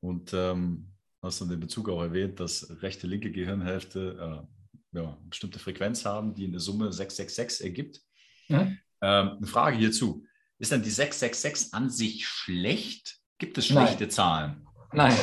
Und 0.00 0.32
ähm, 0.32 0.92
hast 1.22 1.40
du 1.40 1.46
den 1.46 1.60
Bezug 1.60 1.88
auch 1.88 2.02
erwähnt, 2.02 2.40
dass 2.40 2.82
rechte, 2.82 3.06
linke 3.06 3.30
Gehirnhälfte 3.30 4.46
äh, 4.92 4.96
ja, 4.96 5.02
eine 5.02 5.28
bestimmte 5.28 5.58
Frequenz 5.58 6.04
haben, 6.04 6.34
die 6.34 6.46
eine 6.46 6.60
Summe 6.60 6.92
666 6.92 7.64
ergibt. 7.64 8.00
Mhm. 8.48 8.78
Ähm, 9.02 9.28
eine 9.36 9.46
Frage 9.46 9.76
hierzu. 9.76 10.24
Ist 10.58 10.72
denn 10.72 10.82
die 10.82 10.90
666 10.90 11.72
an 11.74 11.90
sich 11.90 12.26
schlecht? 12.26 13.18
Gibt 13.38 13.56
es 13.58 13.66
schlechte 13.66 14.04
Nein. 14.04 14.10
Zahlen? 14.10 14.66
Nein. 14.92 15.16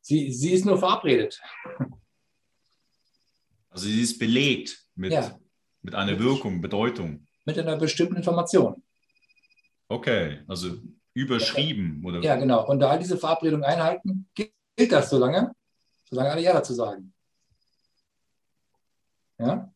Sie, 0.00 0.30
sie 0.32 0.52
ist 0.52 0.64
nur 0.64 0.78
verabredet. 0.78 1.40
Also 3.70 3.86
sie 3.86 4.02
ist 4.02 4.18
belegt 4.18 4.78
mit, 4.94 5.12
Ja. 5.12 5.38
mit 5.82 5.94
einer 5.94 6.18
Wirkung, 6.18 6.60
Bedeutung. 6.60 7.26
Mit 7.44 7.58
einer 7.58 7.76
bestimmten 7.76 8.16
Information. 8.16 8.82
Okay, 9.88 10.42
also 10.46 10.78
überschrieben 11.14 12.02
oder 12.04 12.20
Ja, 12.20 12.36
genau. 12.36 12.66
Und 12.68 12.80
da 12.80 12.90
all 12.90 12.98
diese 12.98 13.16
Verabredungen 13.16 13.64
einhalten, 13.64 14.28
gilt 14.34 14.52
das 14.90 15.08
so 15.08 15.18
lange, 15.18 15.54
solange 16.08 16.30
alle 16.32 16.42
Ja 16.42 16.52
dazu 16.52 16.74
sagen. 16.74 17.12
Ja? 19.38 19.72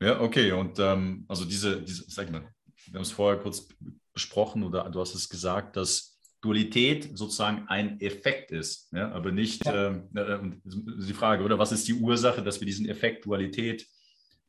Ja, 0.00 0.20
okay. 0.20 0.52
Und 0.52 0.78
ähm, 0.78 1.24
also 1.28 1.44
diese, 1.44 1.82
diese, 1.82 2.04
sag 2.08 2.30
mal, 2.30 2.48
wir 2.86 2.94
haben 2.94 3.02
es 3.02 3.10
vorher 3.10 3.40
kurz 3.40 3.68
besprochen 4.14 4.62
oder 4.62 4.88
du 4.88 5.00
hast 5.00 5.14
es 5.14 5.28
gesagt, 5.28 5.76
dass 5.76 6.18
Dualität 6.40 7.18
sozusagen 7.18 7.66
ein 7.66 8.00
Effekt 8.00 8.52
ist, 8.52 8.92
ja, 8.92 9.10
aber 9.10 9.32
nicht 9.32 9.64
Ja. 9.66 9.88
ähm, 9.88 10.08
äh, 10.14 10.34
und 10.36 10.62
die 10.64 11.12
Frage, 11.12 11.42
oder 11.42 11.58
was 11.58 11.72
ist 11.72 11.88
die 11.88 11.94
Ursache, 11.94 12.42
dass 12.42 12.60
wir 12.60 12.66
diesen 12.66 12.88
Effekt 12.88 13.24
Dualität 13.24 13.86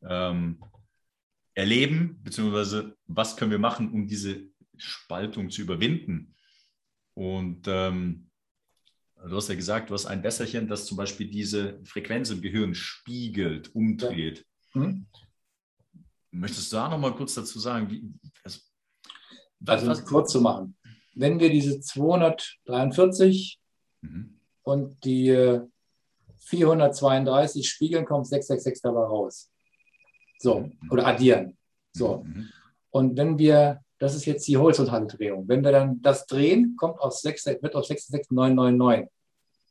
ähm, 0.08 0.64
erleben, 1.60 2.20
beziehungsweise 2.24 2.96
was 3.08 3.36
können 3.36 3.52
wir 3.52 3.60
machen, 3.60 3.92
um 3.92 4.08
diese 4.08 4.44
Spaltung 4.78 5.50
zu 5.50 5.62
überwinden? 5.62 6.34
Und 7.14 7.68
ähm, 7.68 8.30
du 9.28 9.36
hast 9.36 9.50
ja 9.50 9.56
gesagt, 9.56 9.90
du 9.90 9.94
hast 9.94 10.06
ein 10.06 10.24
Wässerchen, 10.24 10.70
das 10.70 10.86
zum 10.86 10.96
Beispiel 10.96 11.30
diese 11.30 11.84
Frequenz 11.84 12.30
im 12.30 12.42
Gehirn 12.42 12.74
spiegelt, 12.74 13.76
umdreht. 13.76 14.46
Hm? 14.72 15.06
Möchtest 16.32 16.72
du 16.72 16.78
da 16.78 16.88
noch 16.88 16.98
mal 16.98 17.14
kurz 17.14 17.34
dazu 17.36 17.60
sagen, 17.60 17.90
wie, 17.92 18.10
also, 18.44 18.60
Also 19.66 19.86
um 19.86 19.92
was, 19.92 20.06
kurz 20.06 20.32
zu 20.32 20.40
machen. 20.40 20.78
Wenn 21.14 21.40
wir 21.40 21.50
diese 21.50 21.82
243 21.82 23.60
Mhm. 24.02 24.40
und 24.64 25.04
die 25.04 25.28
äh, 25.28 25.60
432 26.38 27.68
spiegeln, 27.68 28.06
kommt 28.06 28.28
666 28.28 28.82
dabei 28.82 29.02
raus. 29.02 29.52
So, 30.42 30.62
Mhm. 30.62 30.92
oder 30.92 31.06
addieren. 31.06 31.58
So. 31.94 32.24
Mhm. 32.26 32.48
Und 32.92 33.18
wenn 33.18 33.38
wir, 33.38 33.82
das 34.00 34.16
ist 34.16 34.26
jetzt 34.26 34.48
die 34.48 34.58
horizontale 34.58 35.06
Drehung, 35.06 35.48
wenn 35.48 35.64
wir 35.64 35.72
dann 35.72 36.02
das 36.02 36.26
drehen, 36.26 36.76
kommt 36.78 37.00
aus 37.00 37.22
6, 37.22 37.46
wird 37.62 37.76
aus 37.76 37.88
66999. 37.90 39.10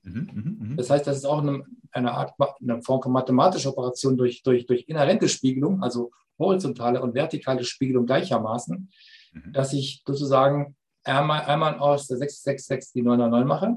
Mhm. 0.02 0.12
Mhm. 0.12 0.68
Mhm. 0.70 0.76
Das 0.76 0.90
heißt, 0.90 1.06
das 1.06 1.16
ist 1.16 1.24
auch 1.24 1.42
eine, 1.42 1.64
eine 1.92 2.12
Art, 2.12 2.34
eine 2.60 2.82
Form 2.82 3.02
von 3.02 3.12
mathematischer 3.12 3.70
Operation 3.70 4.16
durch, 4.16 4.42
durch, 4.42 4.66
durch 4.66 4.84
inhärente 4.88 5.28
Spiegelung, 5.28 5.82
also 5.82 6.10
horizontale 6.38 7.00
und 7.02 7.14
vertikale 7.14 7.64
Spiegelung 7.64 8.06
gleichermaßen, 8.06 8.90
Mhm. 9.32 9.52
dass 9.52 9.72
ich 9.74 10.02
sozusagen 10.06 10.74
einmal, 11.04 11.42
einmal 11.42 11.78
aus 11.78 12.06
der 12.06 12.16
666 12.18 12.92
die 12.94 13.02
999 13.02 13.46
mache 13.46 13.76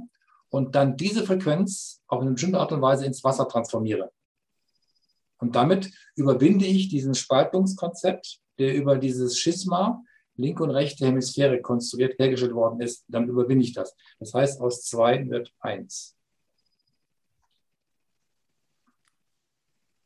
und 0.49 0.75
dann 0.75 0.95
diese 0.95 1.23
Frequenz 1.25 2.01
auf 2.07 2.21
eine 2.21 2.31
bestimmte 2.31 2.59
Art 2.59 2.71
und 2.71 2.81
Weise 2.81 3.05
ins 3.05 3.23
Wasser 3.23 3.47
transformiere. 3.47 4.11
Und 5.41 5.55
damit 5.55 5.91
überwinde 6.15 6.65
ich 6.65 6.87
diesen 6.87 7.15
Spaltungskonzept, 7.15 8.39
der 8.59 8.75
über 8.75 8.97
dieses 8.97 9.37
Schisma, 9.39 10.03
linke 10.35 10.63
und 10.63 10.69
rechte 10.69 11.05
Hemisphäre 11.05 11.61
konstruiert 11.61 12.17
hergestellt 12.19 12.53
worden 12.53 12.79
ist. 12.79 13.03
Dann 13.07 13.27
überwinde 13.27 13.65
ich 13.65 13.73
das. 13.73 13.95
Das 14.19 14.33
heißt, 14.33 14.61
aus 14.61 14.85
zwei 14.85 15.27
wird 15.29 15.51
eins. 15.59 16.15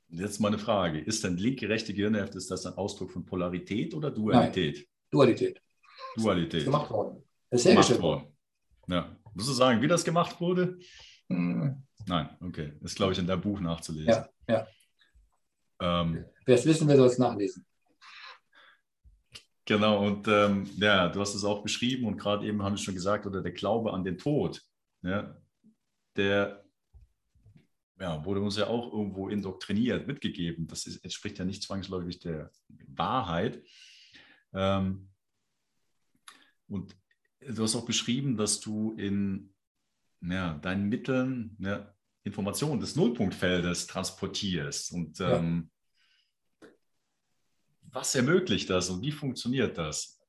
Jetzt 0.07 0.39
mal 0.39 0.47
eine 0.47 0.57
Frage. 0.57 0.99
Ist 0.99 1.23
denn 1.25 1.35
linke, 1.35 1.67
rechte 1.67 1.93
Gehirnhälfte, 1.93 2.37
ist 2.37 2.49
das 2.49 2.65
ein 2.65 2.73
Ausdruck 2.75 3.11
von 3.11 3.25
Polarität 3.25 3.93
oder 3.93 4.09
Dualität? 4.09 4.87
Dualität. 5.11 5.61
Dualität. 6.15 6.59
Ist 6.61 6.65
gemacht 6.65 6.89
worden. 6.89 7.23
Das 7.49 7.59
ist 7.61 7.67
hergestellt 7.67 8.01
worden. 8.01 8.23
worden. 8.87 8.93
Ja. 8.93 9.17
Musst 9.33 9.49
du 9.49 9.53
sagen, 9.53 9.81
wie 9.81 9.87
das 9.87 10.05
gemacht 10.05 10.39
wurde? 10.39 10.79
Hm, 11.27 11.83
Nein, 12.07 12.29
okay. 12.39 12.73
Ist, 12.81 12.95
glaube 12.95 13.13
ich, 13.13 13.19
in 13.19 13.27
deinem 13.27 13.41
Buch 13.41 13.59
nachzulesen. 13.59 14.07
Ja, 14.07 14.29
ja. 14.47 14.67
Ähm, 15.79 16.25
Wer 16.45 16.55
es 16.55 16.65
wissen 16.65 16.87
will, 16.87 16.95
soll 16.95 17.07
es 17.07 17.17
nachlesen. 17.17 17.65
genau, 19.65 20.05
und 20.05 20.27
ähm, 20.27 20.69
ja, 20.77 21.09
du 21.09 21.19
hast 21.19 21.35
es 21.35 21.43
auch 21.43 21.63
beschrieben 21.63 22.05
und 22.05 22.17
gerade 22.17 22.45
eben 22.45 22.63
habe 22.63 22.75
ich 22.75 22.83
schon 22.83 22.93
gesagt, 22.93 23.25
oder 23.25 23.41
der 23.41 23.51
Glaube 23.51 23.93
an 23.93 24.03
den 24.03 24.17
Tod, 24.17 24.61
ja, 25.01 25.35
der 26.15 26.65
ja, 27.99 28.23
wurde 28.25 28.41
uns 28.41 28.57
ja 28.57 28.67
auch 28.67 28.91
irgendwo 28.91 29.29
indoktriniert, 29.29 30.07
mitgegeben. 30.07 30.67
Das 30.67 30.85
ist, 30.85 31.03
entspricht 31.03 31.37
ja 31.37 31.45
nicht 31.45 31.63
zwangsläufig 31.63 32.19
der 32.19 32.51
Wahrheit. 32.87 33.63
Ähm, 34.53 35.09
und 36.67 36.95
du 37.39 37.63
hast 37.63 37.75
auch 37.75 37.85
beschrieben, 37.85 38.37
dass 38.37 38.59
du 38.59 38.93
in 38.93 39.53
ja, 40.21 40.55
deinen 40.55 40.89
Mitteln 40.89 41.55
ja, 41.59 41.94
Informationen 42.25 42.79
des 42.79 42.95
Nullpunktfeldes 42.95 43.87
transportierst. 43.87 44.91
Und 44.93 45.19
Ja. 45.19 45.37
ähm, 45.37 45.69
was 47.91 48.13
ermöglicht 48.15 48.69
das 48.69 48.89
und 48.89 49.01
wie 49.01 49.11
funktioniert 49.11 49.77
das? 49.77 50.19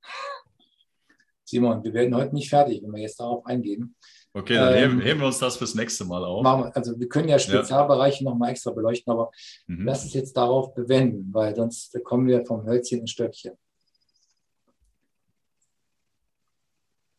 Simon, 1.44 1.82
wir 1.82 1.92
werden 1.94 2.14
heute 2.14 2.34
nicht 2.34 2.48
fertig, 2.50 2.82
wenn 2.82 2.92
wir 2.92 3.02
jetzt 3.02 3.18
darauf 3.18 3.44
eingehen. 3.46 3.96
Okay, 4.34 4.54
dann 4.56 4.74
Ähm, 4.74 5.00
heben, 5.00 5.20
wir 5.20 5.26
uns 5.26 5.38
das 5.38 5.56
fürs 5.56 5.74
nächste 5.74 6.04
Mal 6.04 6.22
auf. 6.24 6.44
Wir, 6.44 6.76
also 6.76 6.98
wir 7.00 7.08
können 7.08 7.28
ja 7.28 7.38
Spezialbereiche 7.38 8.24
nochmal 8.24 8.50
extra 8.50 8.72
beleuchten, 8.72 9.10
aber 9.12 9.30
Mhm. 9.66 9.86
lass 9.86 10.04
es 10.04 10.12
jetzt 10.12 10.36
darauf 10.36 10.74
bewenden, 10.74 11.32
weil 11.32 11.56
sonst 11.56 11.96
kommen 12.04 12.26
wir 12.26 12.44
vom 12.44 12.66
Hölzchen 12.66 13.00
ins 13.00 13.12
Stöckchen. 13.12 13.54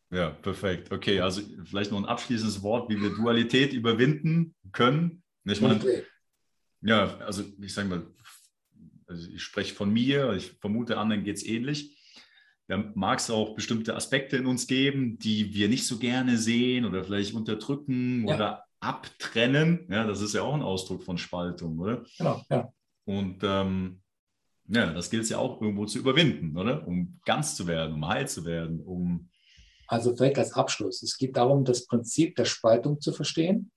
Ja, 0.09 0.29
perfekt. 0.29 0.91
Okay, 0.91 1.19
also 1.19 1.41
vielleicht 1.65 1.91
noch 1.91 1.97
ein 1.99 2.05
abschließendes 2.05 2.61
Wort, 2.63 2.89
wie 2.89 3.01
wir 3.01 3.09
Dualität 3.09 3.73
überwinden 3.73 4.55
können. 4.71 5.23
Ich 5.43 5.59
meine, 5.61 5.75
Okay. 5.75 6.03
ja, 6.81 7.17
also 7.17 7.43
ich 7.61 7.73
sage 7.73 7.89
mal, 7.89 8.07
also 9.07 9.29
ich 9.29 9.41
spreche 9.41 9.73
von 9.73 9.91
mir, 9.91 10.33
ich 10.33 10.51
vermute, 10.59 10.97
anderen 10.97 11.23
geht 11.23 11.37
es 11.37 11.45
ähnlich. 11.45 11.93
Da 12.67 12.77
mag 12.95 13.19
es 13.19 13.29
auch 13.29 13.55
bestimmte 13.55 13.95
Aspekte 13.95 14.35
in 14.37 14.45
uns 14.45 14.67
geben, 14.67 15.17
die 15.19 15.53
wir 15.53 15.69
nicht 15.69 15.87
so 15.87 15.97
gerne 15.99 16.37
sehen 16.37 16.85
oder 16.85 17.03
vielleicht 17.03 17.33
unterdrücken 17.33 18.27
Ja. 18.27 18.35
oder 18.35 18.63
abtrennen. 18.79 19.87
Ja, 19.89 20.05
das 20.05 20.21
ist 20.21 20.33
ja 20.33 20.41
auch 20.41 20.53
ein 20.53 20.61
Ausdruck 20.61 21.03
von 21.03 21.17
Spaltung, 21.17 21.79
oder? 21.79 22.03
Genau, 22.17 22.41
ja. 22.49 22.71
Und 23.05 23.39
ähm, 23.43 24.01
ja, 24.67 24.91
das 24.91 25.09
gilt 25.09 25.23
es 25.23 25.29
ja 25.29 25.37
auch 25.37 25.61
irgendwo 25.61 25.85
zu 25.85 25.97
überwinden, 25.99 26.57
oder? 26.57 26.85
Um 26.85 27.19
ganz 27.25 27.55
zu 27.55 27.67
werden, 27.67 27.93
um 27.95 28.07
heil 28.07 28.27
zu 28.27 28.43
werden, 28.45 28.81
um 28.81 29.29
Also 29.87 30.15
vielleicht 30.15 30.37
als 30.37 30.53
Abschluss. 30.53 31.01
Es 31.01 31.17
geht 31.17 31.37
darum, 31.37 31.63
das 31.63 31.85
Prinzip 31.85 32.35
der 32.35 32.45
Spaltung 32.45 32.99
zu 32.99 33.13
verstehen, 33.13 33.71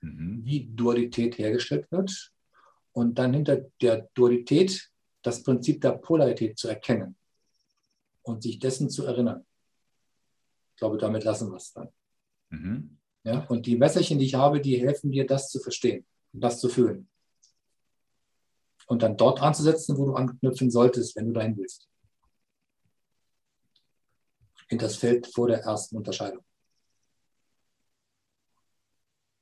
mhm. 0.00 0.40
wie 0.44 0.68
Dualität 0.72 1.36
hergestellt 1.36 1.90
wird 1.90 2.32
und 2.92 3.18
dann 3.18 3.34
hinter 3.34 3.66
der 3.80 4.08
Dualität 4.14 4.88
das 5.22 5.42
Prinzip 5.42 5.80
der 5.80 5.92
Polarität 5.92 6.58
zu 6.58 6.68
erkennen 6.68 7.16
und 8.22 8.42
sich 8.42 8.58
dessen 8.58 8.88
zu 8.88 9.04
erinnern. 9.04 9.44
Ich 10.70 10.76
glaube, 10.78 10.98
damit 10.98 11.24
lassen 11.24 11.50
wir 11.50 11.56
es 11.56 11.72
dann. 11.72 11.88
Mhm. 12.50 12.98
Ja? 13.24 13.44
Und 13.46 13.66
die 13.66 13.76
Messerchen, 13.76 14.18
die 14.18 14.26
ich 14.26 14.34
habe, 14.34 14.60
die 14.60 14.80
helfen 14.80 15.10
dir, 15.10 15.26
das 15.26 15.50
zu 15.50 15.58
verstehen 15.60 16.06
und 16.32 16.40
das 16.40 16.60
zu 16.60 16.68
fühlen. 16.68 17.08
Und 18.86 19.02
dann 19.02 19.16
dort 19.16 19.40
anzusetzen, 19.40 19.96
wo 19.96 20.06
du 20.06 20.14
anknüpfen 20.14 20.70
solltest, 20.70 21.16
wenn 21.16 21.26
du 21.26 21.32
dahin 21.32 21.56
willst. 21.56 21.88
In 24.72 24.78
das 24.78 24.96
Feld 24.96 25.26
vor 25.26 25.48
der 25.48 25.58
ersten 25.58 25.98
Unterscheidung. 25.98 26.42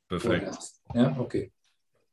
Perfekt. 0.08 0.58
Ja, 0.92 1.16
okay. 1.20 1.52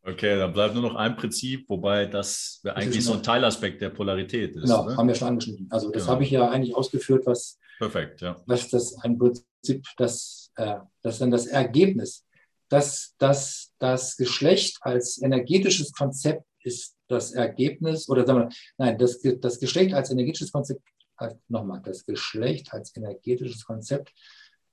Okay, 0.03 0.37
dann 0.37 0.53
bleibt 0.53 0.75
nur 0.75 0.83
noch 0.83 0.95
ein 0.95 1.15
Prinzip, 1.15 1.67
wobei 1.67 2.05
das 2.05 2.61
ist 2.63 2.67
eigentlich 2.67 3.03
so 3.03 3.13
ein 3.13 3.23
Teilaspekt 3.23 3.81
der 3.81 3.89
Polarität 3.89 4.55
ist. 4.55 4.61
Genau, 4.61 4.85
oder? 4.85 4.97
haben 4.97 5.07
wir 5.07 5.15
schon 5.15 5.29
angeschnitten. 5.29 5.67
Also 5.71 5.89
das 5.89 6.03
Genau. 6.03 6.13
habe 6.13 6.23
ich 6.23 6.29
ja 6.29 6.47
eigentlich 6.47 6.75
ausgeführt, 6.75 7.25
was, 7.25 7.57
Perfekt, 7.79 8.21
ja. 8.21 8.39
was 8.45 8.69
das 8.69 8.95
ein 8.99 9.17
Prinzip, 9.17 9.83
das, 9.97 10.51
äh, 10.57 10.75
das 11.01 11.17
dann 11.17 11.31
das 11.31 11.47
Ergebnis, 11.47 12.23
dass, 12.69 13.15
dass 13.17 13.73
das 13.79 14.15
Geschlecht 14.15 14.77
als 14.81 15.19
energetisches 15.19 15.91
Konzept 15.91 16.45
ist 16.61 16.95
das 17.07 17.31
Ergebnis, 17.31 18.07
oder 18.09 18.27
sagen 18.27 18.41
wir, 18.41 18.49
nein, 18.77 18.95
das, 18.99 19.19
das 19.41 19.59
Geschlecht 19.59 19.95
als 19.95 20.11
energetisches 20.11 20.51
Konzept, 20.51 20.83
äh, 21.19 21.35
nochmal, 21.47 21.81
das 21.83 22.05
Geschlecht 22.05 22.73
als 22.73 22.95
energetisches 22.95 23.65
Konzept 23.65 24.13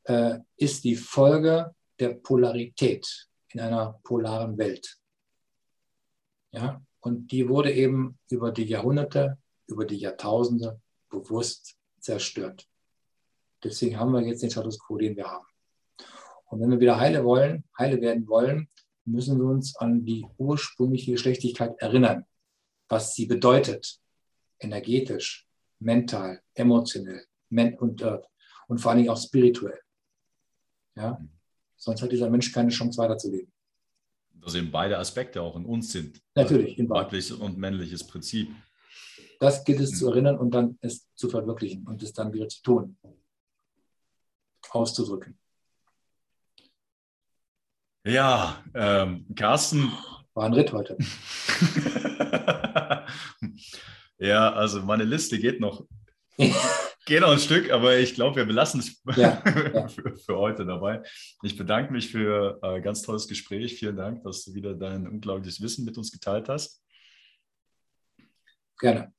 äh, 0.04 0.38
ist 0.56 0.84
die 0.84 0.96
Folge 0.96 1.74
der 1.98 2.14
Polarität 2.14 3.28
in 3.48 3.60
einer 3.60 4.00
polaren 4.02 4.58
Welt. 4.58 4.98
Ja, 6.52 6.82
und 7.00 7.32
die 7.32 7.48
wurde 7.48 7.72
eben 7.72 8.18
über 8.30 8.52
die 8.52 8.64
Jahrhunderte, 8.64 9.38
über 9.66 9.84
die 9.84 9.96
Jahrtausende 9.96 10.80
bewusst 11.10 11.76
zerstört. 12.00 12.68
Deswegen 13.62 13.98
haben 13.98 14.12
wir 14.12 14.20
jetzt 14.22 14.42
den 14.42 14.50
Status 14.50 14.78
quo, 14.78 14.98
den 14.98 15.16
wir 15.16 15.26
haben. 15.26 15.46
Und 16.46 16.60
wenn 16.60 16.70
wir 16.70 16.80
wieder 16.80 17.00
heile 17.00 17.24
wollen, 17.24 17.64
heile 17.78 18.00
werden 18.00 18.28
wollen, 18.28 18.68
müssen 19.04 19.38
wir 19.38 19.46
uns 19.46 19.76
an 19.76 20.04
die 20.04 20.26
ursprüngliche 20.38 21.12
Geschlechtlichkeit 21.12 21.78
erinnern, 21.78 22.26
was 22.88 23.14
sie 23.14 23.26
bedeutet, 23.26 23.98
energetisch, 24.60 25.46
mental, 25.84 26.40
emotionell 26.54 27.26
und, 27.78 28.02
äh, 28.02 28.18
und 28.66 28.78
vor 28.78 28.90
allen 28.90 28.98
Dingen 28.98 29.10
auch 29.10 29.20
spirituell. 29.20 29.78
Ja? 30.96 31.20
Sonst 31.76 32.02
hat 32.02 32.10
dieser 32.10 32.30
Mensch 32.30 32.52
keine 32.52 32.70
Chance 32.70 32.98
weiterzuleben. 32.98 33.52
Dass 34.32 34.54
eben 34.54 34.70
beide 34.70 34.98
Aspekte 34.98 35.40
auch 35.40 35.56
in 35.56 35.64
uns 35.64 35.92
sind. 35.92 36.20
Natürlich. 36.34 36.78
Also 36.78 36.90
weibliches 36.90 37.32
und 37.32 37.58
männliches 37.58 38.06
Prinzip. 38.06 38.50
Das 39.40 39.64
gilt 39.64 39.80
es 39.80 39.92
mhm. 39.92 39.96
zu 39.96 40.08
erinnern 40.08 40.38
und 40.38 40.52
dann 40.52 40.78
es 40.80 41.08
zu 41.14 41.28
verwirklichen 41.28 41.86
und 41.86 42.02
es 42.02 42.12
dann 42.12 42.32
wieder 42.32 42.48
zu 42.48 42.62
tun. 42.62 42.96
Auszudrücken. 44.70 45.38
Ja, 48.06 48.62
ähm, 48.74 49.26
Carsten. 49.34 49.92
War 50.34 50.46
ein 50.46 50.54
Ritt 50.54 50.72
heute. 50.72 50.98
ja, 54.18 54.52
also 54.52 54.82
meine 54.82 55.04
Liste 55.04 55.38
geht 55.38 55.60
noch, 55.60 55.86
geht 57.06 57.20
noch 57.20 57.32
ein 57.32 57.38
Stück, 57.38 57.70
aber 57.70 57.98
ich 57.98 58.14
glaube, 58.14 58.36
wir 58.36 58.44
belassen 58.44 58.80
es 58.80 59.02
ja, 59.16 59.42
ja. 59.44 59.88
für, 59.88 60.16
für, 60.16 60.36
heute 60.36 60.64
dabei. 60.64 61.02
Ich 61.42 61.56
bedanke 61.56 61.92
mich 61.92 62.10
für 62.10 62.58
ein 62.62 62.76
äh, 62.76 62.80
ganz 62.80 63.02
tolles 63.02 63.28
Gespräch. 63.28 63.74
Vielen 63.74 63.96
Dank, 63.96 64.22
dass 64.24 64.44
du 64.44 64.54
wieder 64.54 64.74
dein 64.74 65.06
unglaubliches 65.06 65.60
Wissen 65.60 65.84
mit 65.84 65.98
uns 65.98 66.10
geteilt 66.10 66.48
hast. 66.48 66.82
Gerne. 68.78 69.12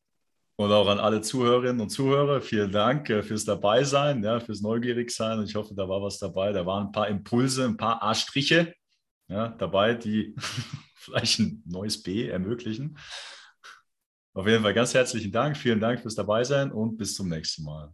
Und 0.57 0.71
auch 0.71 0.87
an 0.87 0.99
alle 0.99 1.19
Zuhörerinnen 1.21 1.81
und 1.81 1.89
Zuhörer, 1.89 2.39
vielen 2.39 2.71
Dank 2.71 3.09
äh, 3.09 3.21
fürs 3.23 3.43
Dabeisein, 3.43 4.23
ja, 4.23 4.39
fürs 4.39 4.61
Neugierigsein. 4.61 5.43
Ich 5.43 5.55
hoffe, 5.55 5.75
da 5.75 5.87
war 5.89 6.01
was 6.01 6.17
dabei. 6.17 6.53
Da 6.53 6.65
waren 6.65 6.87
ein 6.87 6.91
paar 6.93 7.09
Impulse, 7.09 7.65
ein 7.65 7.75
paar 7.75 8.01
A-Striche 8.01 8.73
ja, 9.27 9.49
dabei, 9.49 9.95
die 9.95 10.33
vielleicht 10.95 11.39
ein 11.39 11.63
neues 11.65 12.01
B 12.01 12.27
ermöglichen. 12.27 12.97
Auf 14.35 14.47
jeden 14.47 14.63
Fall 14.63 14.73
ganz 14.73 14.93
herzlichen 14.93 15.31
Dank. 15.31 15.55
Vielen 15.55 15.79
Dank 15.79 16.01
fürs 16.01 16.15
Dabeisein 16.15 16.69
und 16.71 16.97
bis 16.97 17.15
zum 17.15 17.29
nächsten 17.29 17.63
Mal. 17.63 17.93